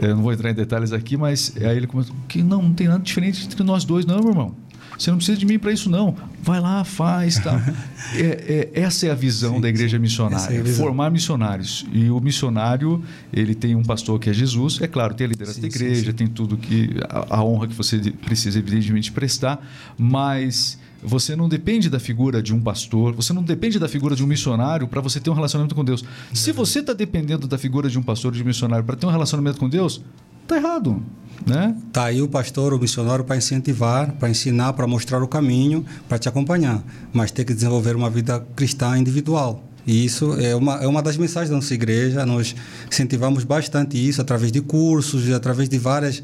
Eu 0.00 0.16
não 0.16 0.22
vou 0.22 0.32
entrar 0.32 0.50
em 0.50 0.54
detalhes 0.54 0.92
aqui, 0.92 1.16
mas 1.16 1.54
aí 1.60 1.76
ele 1.76 1.86
começou 1.86 2.14
que 2.26 2.42
não, 2.42 2.62
não 2.62 2.72
tem 2.72 2.88
nada 2.88 3.02
diferente 3.02 3.44
entre 3.44 3.62
nós 3.62 3.84
dois, 3.84 4.06
não, 4.06 4.20
meu 4.20 4.30
irmão. 4.30 4.54
Você 4.98 5.10
não 5.10 5.16
precisa 5.16 5.38
de 5.38 5.46
mim 5.46 5.58
para 5.58 5.72
isso, 5.72 5.90
não. 5.90 6.14
Vai 6.42 6.60
lá, 6.60 6.84
faz, 6.84 7.38
tal. 7.38 7.56
é, 8.14 8.70
é, 8.74 8.80
essa 8.80 9.06
é 9.06 9.10
a 9.10 9.14
visão 9.14 9.54
sim, 9.54 9.60
da 9.60 9.68
igreja 9.68 9.98
missionária, 9.98 10.60
é 10.60 10.64
formar 10.64 11.10
missionários. 11.10 11.86
E 11.92 12.10
o 12.10 12.20
missionário, 12.20 13.02
ele 13.32 13.54
tem 13.54 13.74
um 13.74 13.82
pastor 13.82 14.18
que 14.18 14.30
é 14.30 14.32
Jesus, 14.32 14.80
é 14.80 14.86
claro, 14.86 15.14
tem 15.14 15.26
a 15.26 15.28
liderança 15.28 15.54
sim, 15.54 15.62
da 15.62 15.66
igreja, 15.66 16.10
sim, 16.10 16.16
tem 16.16 16.26
tudo 16.26 16.56
que 16.56 16.90
a, 17.08 17.36
a 17.36 17.44
honra 17.44 17.68
que 17.68 17.74
você 17.74 17.98
precisa 18.24 18.58
evidentemente 18.58 19.10
prestar, 19.12 19.64
mas 19.98 20.78
você 21.02 21.34
não 21.34 21.48
depende 21.48 21.90
da 21.90 21.98
figura 21.98 22.40
de 22.40 22.54
um 22.54 22.60
pastor, 22.60 23.12
você 23.12 23.32
não 23.32 23.42
depende 23.42 23.78
da 23.78 23.88
figura 23.88 24.14
de 24.14 24.22
um 24.22 24.26
missionário 24.26 24.86
para 24.86 25.00
você 25.00 25.18
ter 25.18 25.30
um 25.30 25.34
relacionamento 25.34 25.74
com 25.74 25.84
Deus. 25.84 26.04
Se 26.32 26.52
você 26.52 26.78
está 26.78 26.92
dependendo 26.92 27.48
da 27.48 27.58
figura 27.58 27.88
de 27.88 27.98
um 27.98 28.02
pastor, 28.02 28.32
de 28.32 28.42
um 28.42 28.46
missionário 28.46 28.84
para 28.84 28.94
ter 28.94 29.06
um 29.06 29.10
relacionamento 29.10 29.58
com 29.58 29.68
Deus, 29.68 30.00
tá 30.46 30.56
errado, 30.56 31.02
né? 31.46 31.74
Tá 31.92 32.04
aí 32.04 32.22
o 32.22 32.28
pastor, 32.28 32.72
o 32.72 32.78
missionário 32.78 33.24
para 33.24 33.36
incentivar, 33.36 34.12
para 34.12 34.30
ensinar, 34.30 34.72
para 34.74 34.86
mostrar 34.86 35.22
o 35.22 35.28
caminho, 35.28 35.84
para 36.08 36.18
te 36.18 36.28
acompanhar, 36.28 36.82
mas 37.12 37.30
tem 37.30 37.44
que 37.44 37.54
desenvolver 37.54 37.96
uma 37.96 38.10
vida 38.10 38.44
cristã 38.54 38.96
individual. 38.98 39.62
E 39.86 40.04
isso 40.04 40.34
é 40.40 40.54
uma, 40.54 40.76
é 40.76 40.86
uma 40.86 41.02
das 41.02 41.16
mensagens 41.16 41.50
da 41.50 41.56
nossa 41.56 41.74
igreja. 41.74 42.24
Nós 42.24 42.54
incentivamos 42.90 43.42
bastante 43.42 43.96
isso 43.96 44.20
através 44.20 44.52
de 44.52 44.60
cursos, 44.60 45.28
através 45.32 45.68
de 45.68 45.78
várias 45.78 46.22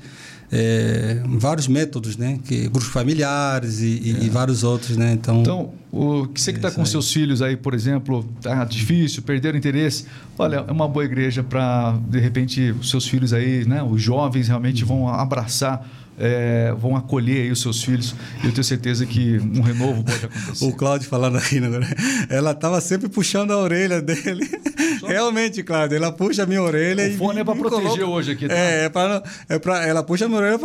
é, 0.51 1.23
vários 1.27 1.69
métodos, 1.69 2.17
né? 2.17 2.39
Que, 2.45 2.69
grupos 2.69 2.89
familiares 2.89 3.81
e, 3.81 4.17
é. 4.21 4.25
e, 4.25 4.31
vários 4.31 4.65
outros, 4.65 4.97
né? 4.97 5.13
Então, 5.13 5.41
então 5.41 5.73
o 5.93 6.27
que 6.27 6.41
você 6.41 6.53
que 6.53 6.59
está 6.59 6.71
com 6.71 6.81
aí. 6.81 6.87
seus 6.87 7.13
filhos 7.13 7.43
aí, 7.43 7.57
por 7.57 7.75
exemplo, 7.75 8.25
tá 8.41 8.65
difícil, 8.65 9.23
perderam 9.23 9.59
interesse, 9.59 10.07
olha, 10.39 10.65
é 10.67 10.73
uma 10.73 10.89
boa 10.89 11.05
igreja 11.05 11.43
para 11.43 11.99
de 12.09 12.19
repente 12.19 12.71
os 12.73 12.89
seus 12.91 13.07
filhos 13.07 13.33
aí, 13.33 13.65
né? 13.67 13.83
Os 13.83 14.01
jovens 14.01 14.49
realmente 14.49 14.83
uhum. 14.85 14.89
vão 14.89 15.09
abraçar 15.09 15.87
é, 16.19 16.75
vão 16.79 16.97
acolher 16.97 17.43
aí 17.43 17.51
os 17.51 17.61
seus 17.61 17.83
filhos. 17.83 18.15
Eu 18.43 18.53
tenho 18.53 18.65
certeza 18.65 19.07
que 19.07 19.39
um 19.39 19.61
renovo 19.61 20.03
pode 20.03 20.25
acontecer. 20.25 20.65
o 20.65 20.73
Cláudio 20.73 21.09
falando 21.09 21.39
aí, 21.39 21.61
né? 21.61 21.69
ela 22.29 22.51
estava 22.51 22.81
sempre 22.81 23.09
puxando 23.09 23.53
a 23.53 23.59
orelha 23.59 24.03
dele. 24.03 24.49
Só... 24.99 25.07
Realmente, 25.07 25.63
Cláudio, 25.63 25.97
ela 25.97 26.11
puxa 26.11 26.43
a 26.43 26.47
minha 26.47 26.63
orelha. 26.63 27.09
O 27.09 27.17
fone 27.17 27.39
e 27.39 27.41
é 27.41 27.45
para 27.45 27.55
proteger 27.55 27.83
coloca... 27.83 28.07
hoje 28.07 28.33
aqui. 28.33 28.49
Tá? 28.49 28.55
É, 28.55 28.85
é 28.85 28.89
para 28.89 29.23
é 29.49 29.59
pra, 29.59 29.87
ela 29.87 30.03
puxa 30.03 30.25
a 30.25 30.29
minha 30.29 30.41
orelha 30.41 30.59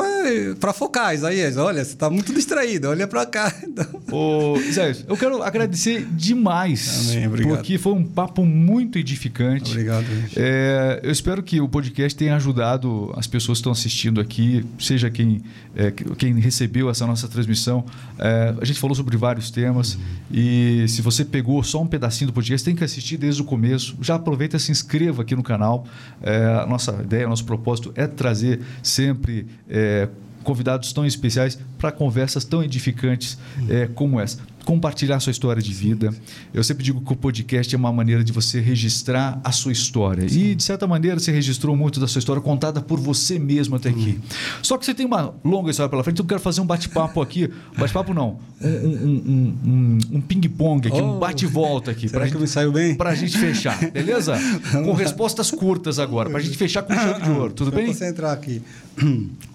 para 0.60 0.74
focar, 0.74 1.14
Isaías. 1.14 1.58
Olha, 1.58 1.84
você 1.84 1.94
está 1.94 2.10
muito 2.10 2.34
distraído, 2.34 2.90
olha 2.90 3.08
para 3.08 3.26
cá. 3.26 3.54
Então... 3.74 3.88
Ô, 4.12 4.58
Isaías, 4.58 5.04
eu 5.08 5.18
quero 5.18 5.42
agradecer 5.42 6.06
demais. 6.12 7.10
Amém, 7.10 7.28
obrigado. 7.28 7.56
Porque 7.56 7.78
foi 7.80 7.94
um 7.94 8.04
papo 8.04 8.46
muito 8.46 9.00
edificante. 9.00 9.72
Obrigado. 9.72 10.06
É, 10.36 11.00
eu 11.02 11.12
espero 11.12 11.42
que 11.42 11.60
o 11.60 11.68
podcast 11.68 12.16
tenha 12.16 12.36
ajudado 12.36 13.12
as 13.18 13.26
pessoas 13.26 13.58
que 13.58 13.62
estão 13.62 13.72
assistindo 13.72 14.22
aqui, 14.22 14.64
seja 14.78 15.10
quem 15.10 15.43
é, 15.76 15.92
quem 15.92 16.40
recebeu 16.40 16.90
essa 16.90 17.06
nossa 17.06 17.28
transmissão. 17.28 17.86
É, 18.20 18.54
a 18.62 18.66
gente 18.66 18.80
falou 18.80 18.96
sobre 18.96 19.18
vários 19.18 19.52
temas 19.52 19.98
e 20.32 20.86
se 20.88 21.02
você 21.02 21.24
pegou 21.26 21.62
só 21.64 21.82
um 21.82 21.88
pedacinho 21.88 22.30
do 22.30 22.34
podcast, 22.34 22.64
tem 22.64 22.76
que 22.76 22.84
assistir 22.84 23.18
desde 23.18 23.42
o 23.42 23.46
começo. 23.46 23.96
Já 24.02 24.16
aproveita 24.16 24.58
e 24.58 24.60
se 24.60 24.72
inscreva 24.72 25.22
aqui 25.22 25.36
no 25.36 25.44
canal. 25.44 25.86
É, 26.22 26.46
a 26.64 26.66
nossa 26.66 26.92
ideia, 27.02 27.28
nosso 27.28 27.46
propósito 27.46 27.92
é 27.96 28.08
trazer 28.08 28.62
sempre 28.82 29.48
é, 29.70 30.08
convidados 30.44 30.92
tão 30.94 31.06
especiais 31.06 31.58
para 31.78 31.92
conversas 31.92 32.44
tão 32.44 32.64
edificantes 32.64 33.38
é, 33.70 33.88
como 33.88 34.20
essa. 34.20 34.40
Compartilhar 34.66 35.20
sua 35.20 35.32
história 35.32 35.62
de 35.62 35.74
vida. 35.74 36.14
Eu 36.54 36.64
sempre 36.64 36.84
digo 36.84 37.02
que 37.02 37.14
o 37.14 37.16
podcast 37.16 37.74
é 37.74 37.78
uma 37.78 37.92
maneira 37.92 38.24
de 38.24 38.32
você 38.32 38.60
registrar 38.60 39.40
a 39.44 39.52
sua 39.52 39.72
história. 39.72 40.28
Sim. 40.28 40.52
E, 40.52 40.56
de 40.56 40.64
certa 40.64 40.88
maneira, 40.88 41.20
você 41.20 41.32
registrou 41.32 41.76
muito 41.76 42.00
da 42.00 42.08
sua 42.08 42.20
história 42.20 42.42
contada 42.42 42.82
por 42.82 43.00
você 43.00 43.38
mesmo 43.38 43.76
até 43.76 43.90
aqui. 43.90 44.20
Só 44.62 44.78
que 44.78 44.86
você 44.86 44.94
tem 44.94 45.06
uma 45.06 45.34
longa 45.44 45.72
história 45.72 45.90
pela 45.90 46.04
frente, 46.04 46.16
então 46.16 46.24
eu 46.24 46.30
quero 46.30 46.42
fazer 46.42 46.62
um 46.62 46.66
bate-papo 46.66 47.22
aqui. 47.22 47.50
Bate-papo 47.78 48.14
não, 48.14 48.40
um, 48.62 48.68
um, 48.68 49.58
um, 49.66 49.98
um 50.14 50.22
ping-pong 50.22 50.88
aqui, 50.88 51.02
oh, 51.02 51.16
um 51.16 51.20
bate-volta 51.20 51.92
aqui. 51.92 52.08
Será 52.08 52.26
que 52.26 52.32
gente, 52.32 52.42
me 52.42 52.48
saiu 52.48 52.72
bem? 52.72 52.96
Pra 52.96 53.14
gente 53.16 53.38
fechar, 53.38 53.78
beleza? 53.92 54.38
Com 54.72 54.94
respostas 54.94 55.52
curtas 55.52 56.00
agora, 56.00 56.30
pra 56.30 56.40
gente 56.40 56.58
fechar 56.58 56.84
com 56.84 56.94
chave 56.94 57.22
de 57.24 57.30
ouro, 57.30 57.54
tudo 57.54 57.72
bem? 57.72 57.86
Eu 57.86 57.88
concentrar 57.88 58.32
aqui. 58.32 58.62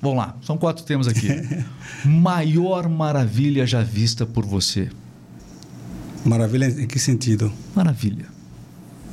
Vamos 0.02 0.18
lá, 0.18 0.36
são 0.42 0.58
quatro 0.58 0.84
temas 0.84 1.08
aqui. 1.08 1.28
Maior 2.04 2.88
maravilha 2.88 3.66
já 3.66 3.82
vista 3.82 4.26
por 4.26 4.44
você? 4.44 4.88
Maravilha 6.24 6.66
em 6.66 6.86
que 6.86 6.98
sentido? 6.98 7.52
Maravilha. 7.74 8.26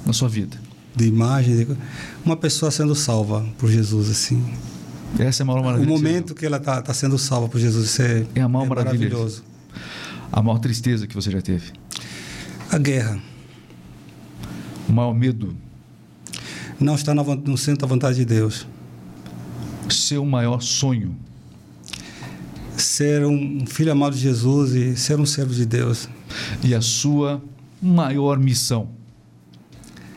Na 0.06 0.14
sua 0.14 0.30
vida. 0.30 0.57
De 0.95 1.06
imagem, 1.06 1.65
de... 1.65 1.77
uma 2.23 2.38
pessoa 2.38 2.72
sendo 2.72 2.95
salva 2.95 3.45
por 3.57 3.69
Jesus, 3.69 4.10
assim. 4.10 4.44
Essa 5.19 5.41
é 5.41 5.44
a 5.44 5.48
maior 5.48 5.64
maravilha. 5.64 5.90
O 5.90 5.94
momento 5.94 6.34
que 6.34 6.45
ela 6.45 6.57
está 6.57 6.82
tá 6.82 6.94
sendo 6.94 7.18
salva 7.18 7.48
por 7.48 7.60
Jesus, 7.60 7.86
isso 7.86 8.02
é, 8.02 8.26
é, 8.36 8.41
a 8.41 8.49
maior 8.49 8.65
é 8.65 8.69
maravilha. 8.69 9.10
maravilhoso. 9.10 9.44
A 10.32 10.41
maior 10.41 10.60
tristeza 10.60 11.07
que 11.07 11.15
você 11.15 11.32
já 11.32 11.41
teve? 11.41 11.72
A 12.69 12.77
guerra. 12.77 13.19
O 14.90 14.91
maior 14.91 15.14
medo? 15.14 15.56
Não 16.80 16.95
estar 16.95 17.14
no 17.14 17.57
centro 17.57 17.82
da 17.82 17.88
vontade 17.88 18.18
de 18.18 18.26
Deus. 18.26 18.68
Seu 19.90 20.26
maior 20.26 20.61
sonho? 20.61 21.15
Ser 22.76 23.26
um 23.26 23.65
filho 23.65 23.91
amado 23.91 24.15
de 24.15 24.22
Jesus 24.22 24.73
e 24.73 24.98
ser 24.98 25.19
um 25.19 25.26
servo 25.26 25.53
de 25.53 25.65
Deus. 25.65 26.10
E 26.64 26.74
a 26.74 26.82
sua 26.82 27.42
maior 27.82 28.40
missão? 28.40 28.90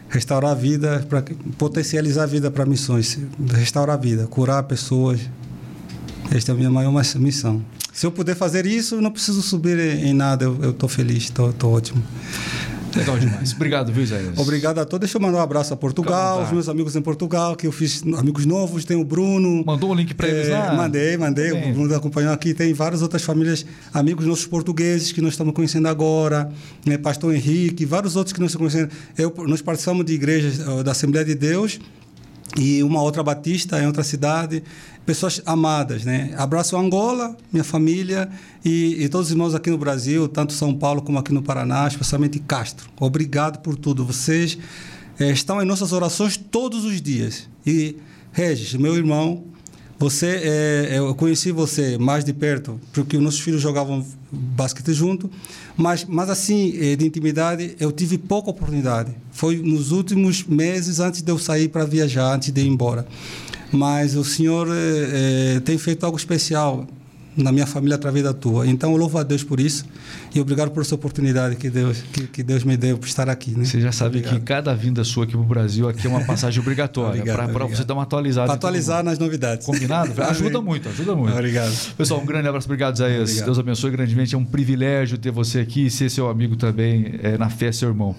Restaurar 0.08 0.52
a 0.52 0.54
vida, 0.54 1.06
para 1.08 1.22
potencializar 1.58 2.22
a 2.22 2.26
vida 2.26 2.50
para 2.50 2.64
missões. 2.64 3.18
Restaurar 3.52 3.96
a 3.96 3.98
vida, 3.98 4.26
curar 4.26 4.62
pessoas. 4.62 5.20
Esta 6.30 6.52
é 6.52 6.54
a 6.54 6.56
minha 6.56 6.70
maior 6.70 6.92
missão. 7.16 7.62
Se 7.92 8.06
eu 8.06 8.12
puder 8.12 8.36
fazer 8.36 8.64
isso, 8.64 9.00
não 9.00 9.10
preciso 9.10 9.42
subir 9.42 9.78
em 9.78 10.14
nada. 10.14 10.44
Eu 10.44 10.70
estou 10.70 10.88
feliz, 10.88 11.24
estou 11.24 11.72
ótimo. 11.72 12.02
Legal 12.96 13.18
demais. 13.18 13.52
Obrigado, 13.52 13.92
viu, 13.92 14.02
Isaías? 14.02 14.38
Obrigado 14.38 14.78
a 14.78 14.84
todos. 14.84 15.00
Deixa 15.00 15.18
eu 15.18 15.22
mandar 15.22 15.38
um 15.38 15.42
abraço 15.42 15.72
a 15.74 15.76
Portugal, 15.76 16.42
os 16.42 16.52
meus 16.52 16.68
amigos 16.68 16.96
em 16.96 17.02
Portugal, 17.02 17.56
que 17.56 17.66
eu 17.66 17.72
fiz 17.72 18.02
amigos 18.16 18.46
novos. 18.46 18.84
Tem 18.84 18.96
o 18.96 19.04
Bruno. 19.04 19.64
Mandou 19.64 19.90
o 19.90 19.92
um 19.92 19.96
link 19.96 20.14
para 20.14 20.28
eles 20.28 20.48
lá? 20.48 20.72
É, 20.72 20.76
mandei, 20.76 21.16
mandei. 21.16 21.52
O 21.52 21.72
Bruno 21.72 21.94
acompanhou 21.94 22.32
aqui. 22.32 22.54
Tem 22.54 22.72
várias 22.72 23.02
outras 23.02 23.22
famílias, 23.22 23.64
amigos 23.92 24.26
nossos 24.26 24.46
portugueses 24.46 25.12
que 25.12 25.20
nós 25.20 25.32
estamos 25.32 25.54
conhecendo 25.54 25.88
agora. 25.88 26.50
Né? 26.84 26.98
Pastor 26.98 27.34
Henrique, 27.34 27.84
vários 27.84 28.16
outros 28.16 28.32
que 28.32 28.40
nós 28.40 28.50
estamos 28.50 28.72
conhecendo. 28.72 28.92
Eu, 29.16 29.34
nós 29.46 29.62
participamos 29.62 30.04
de 30.04 30.14
igrejas 30.14 30.58
da 30.84 30.92
Assembleia 30.92 31.24
de 31.24 31.34
Deus 31.34 31.78
e 32.56 32.82
uma 32.82 33.02
outra 33.02 33.22
batista 33.22 33.80
em 33.80 33.86
outra 33.86 34.02
cidade 34.02 34.62
pessoas 35.08 35.40
amadas, 35.46 36.04
né? 36.04 36.34
Abraço 36.36 36.76
Angola, 36.76 37.34
minha 37.50 37.64
família 37.64 38.28
e, 38.62 39.04
e, 39.04 39.08
todos 39.08 39.28
os 39.28 39.32
irmãos 39.32 39.54
aqui 39.54 39.70
no 39.70 39.78
Brasil, 39.78 40.28
tanto 40.28 40.52
São 40.52 40.74
Paulo 40.74 41.00
como 41.00 41.18
aqui 41.18 41.32
no 41.32 41.42
Paraná, 41.42 41.88
especialmente 41.88 42.38
Castro. 42.38 42.90
Obrigado 43.00 43.60
por 43.60 43.74
tudo. 43.74 44.04
Vocês 44.04 44.58
é, 45.18 45.30
estão 45.30 45.62
em 45.62 45.64
nossas 45.64 45.94
orações 45.94 46.36
todos 46.36 46.84
os 46.84 47.00
dias. 47.00 47.48
E 47.66 47.96
Regis, 48.32 48.74
meu 48.74 48.94
irmão, 48.96 49.44
você, 49.98 50.40
é, 50.44 50.98
eu 50.98 51.14
conheci 51.14 51.50
você 51.50 51.98
mais 51.98 52.24
de 52.24 52.32
perto 52.32 52.80
porque 52.92 53.16
os 53.16 53.22
nossos 53.22 53.40
filhos 53.40 53.60
jogavam 53.60 54.04
basquete 54.30 54.92
junto, 54.92 55.30
mas, 55.76 56.04
mas 56.04 56.30
assim 56.30 56.70
de 56.96 57.04
intimidade 57.04 57.74
eu 57.80 57.90
tive 57.90 58.16
pouca 58.16 58.50
oportunidade. 58.50 59.10
Foi 59.32 59.56
nos 59.56 59.90
últimos 59.90 60.44
meses 60.44 61.00
antes 61.00 61.22
de 61.22 61.30
eu 61.30 61.38
sair 61.38 61.68
para 61.68 61.84
viajar, 61.84 62.34
antes 62.34 62.50
de 62.52 62.60
ir 62.60 62.66
embora 62.66 63.06
mas 63.72 64.16
o 64.16 64.24
Senhor 64.24 64.68
é, 64.70 65.60
tem 65.60 65.76
feito 65.78 66.04
algo 66.04 66.16
especial 66.16 66.86
na 67.36 67.52
minha 67.52 67.66
família 67.66 67.94
através 67.94 68.24
da 68.24 68.32
tua. 68.32 68.66
Então 68.66 68.92
eu 68.92 68.96
louvo 68.96 69.18
a 69.18 69.22
Deus 69.22 69.44
por 69.44 69.60
isso 69.60 69.84
e 70.38 70.40
obrigado 70.40 70.70
por 70.70 70.80
essa 70.80 70.94
oportunidade 70.94 71.56
que 71.56 71.68
Deus 71.68 72.00
que, 72.12 72.26
que 72.26 72.42
Deus 72.42 72.64
me 72.64 72.76
deu 72.76 72.96
por 72.96 73.06
estar 73.06 73.28
aqui. 73.28 73.50
Né? 73.50 73.64
Você 73.64 73.80
já 73.80 73.92
sabe 73.92 74.18
obrigado. 74.18 74.38
que 74.38 74.46
cada 74.46 74.74
vinda 74.74 75.04
sua 75.04 75.24
aqui 75.24 75.32
para 75.32 75.40
o 75.40 75.44
Brasil 75.44 75.88
aqui 75.88 76.06
é 76.06 76.10
uma 76.10 76.24
passagem 76.24 76.60
obrigatória 76.60 77.22
para 77.52 77.66
você 77.66 77.84
dar 77.84 77.94
uma 77.94 78.04
atualizada. 78.04 78.46
Para 78.46 78.54
atualizar 78.54 79.02
nas 79.02 79.18
novidades. 79.18 79.66
Combinado? 79.66 80.12
ajuda 80.22 80.60
muito, 80.60 80.88
ajuda 80.88 81.14
muito. 81.14 81.32
Obrigado. 81.32 81.72
Pessoal, 81.96 82.20
um 82.20 82.26
grande 82.26 82.48
abraço, 82.48 82.66
obrigado 82.66 82.96
Zé. 82.96 83.24
Deus 83.24 83.58
abençoe 83.58 83.90
grandemente. 83.90 84.34
É 84.34 84.38
um 84.38 84.44
privilégio 84.44 85.18
ter 85.18 85.30
você 85.30 85.60
aqui 85.60 85.86
e 85.86 85.90
ser 85.90 86.10
seu 86.10 86.28
amigo 86.28 86.56
também 86.56 87.18
é, 87.22 87.36
na 87.36 87.50
fé, 87.50 87.72
seu 87.72 87.88
irmão. 87.88 88.14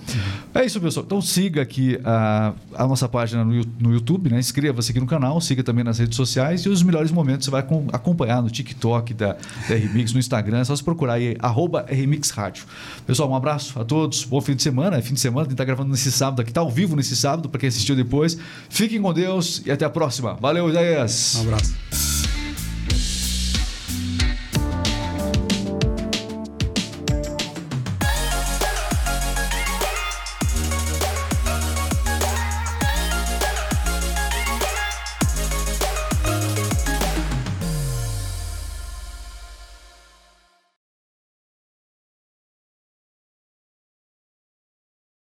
É 0.53 0.65
isso, 0.65 0.79
pessoal. 0.81 1.05
Então 1.05 1.21
siga 1.21 1.61
aqui 1.61 1.99
a, 2.03 2.53
a 2.75 2.87
nossa 2.87 3.07
página 3.07 3.43
no, 3.43 3.65
no 3.79 3.93
YouTube, 3.93 4.29
né? 4.29 4.39
Inscreva-se 4.39 4.91
aqui 4.91 4.99
no 4.99 5.07
canal, 5.07 5.39
siga 5.39 5.63
também 5.63 5.83
nas 5.83 5.99
redes 5.99 6.15
sociais 6.15 6.61
e 6.61 6.69
os 6.69 6.83
melhores 6.83 7.11
momentos 7.11 7.45
você 7.45 7.51
vai 7.51 7.65
acompanhar 7.93 8.41
no 8.41 8.49
TikTok 8.49 9.13
da, 9.13 9.37
da 9.67 9.75
RMix, 9.75 10.13
no 10.13 10.19
Instagram. 10.19 10.59
É 10.59 10.63
só 10.63 10.75
se 10.75 10.83
procurar 10.83 11.13
aí, 11.13 11.35
arroba 11.39 11.85
RMix 11.89 12.08
Rádio. 12.31 12.65
Pessoal, 13.05 13.29
um 13.29 13.35
abraço 13.35 13.79
a 13.79 13.85
todos. 13.85 14.23
Bom 14.23 14.41
fim 14.41 14.55
de 14.55 14.63
semana. 14.63 14.97
É 14.97 15.01
fim 15.01 15.13
de 15.13 15.19
semana, 15.19 15.41
a 15.41 15.43
gente 15.43 15.53
está 15.53 15.65
gravando 15.65 15.91
nesse 15.91 16.11
sábado 16.11 16.41
aqui, 16.41 16.51
está 16.51 16.61
ao 16.61 16.69
vivo 16.69 16.95
nesse 16.95 17.15
sábado, 17.15 17.49
para 17.49 17.59
quem 17.59 17.69
assistiu 17.69 17.95
depois. 17.95 18.37
Fiquem 18.69 19.01
com 19.01 19.13
Deus 19.13 19.61
e 19.65 19.71
até 19.71 19.85
a 19.85 19.89
próxima. 19.89 20.35
Valeu, 20.35 20.69
Isaías. 20.69 21.35
Um 21.35 21.41
abraço. 21.41 22.08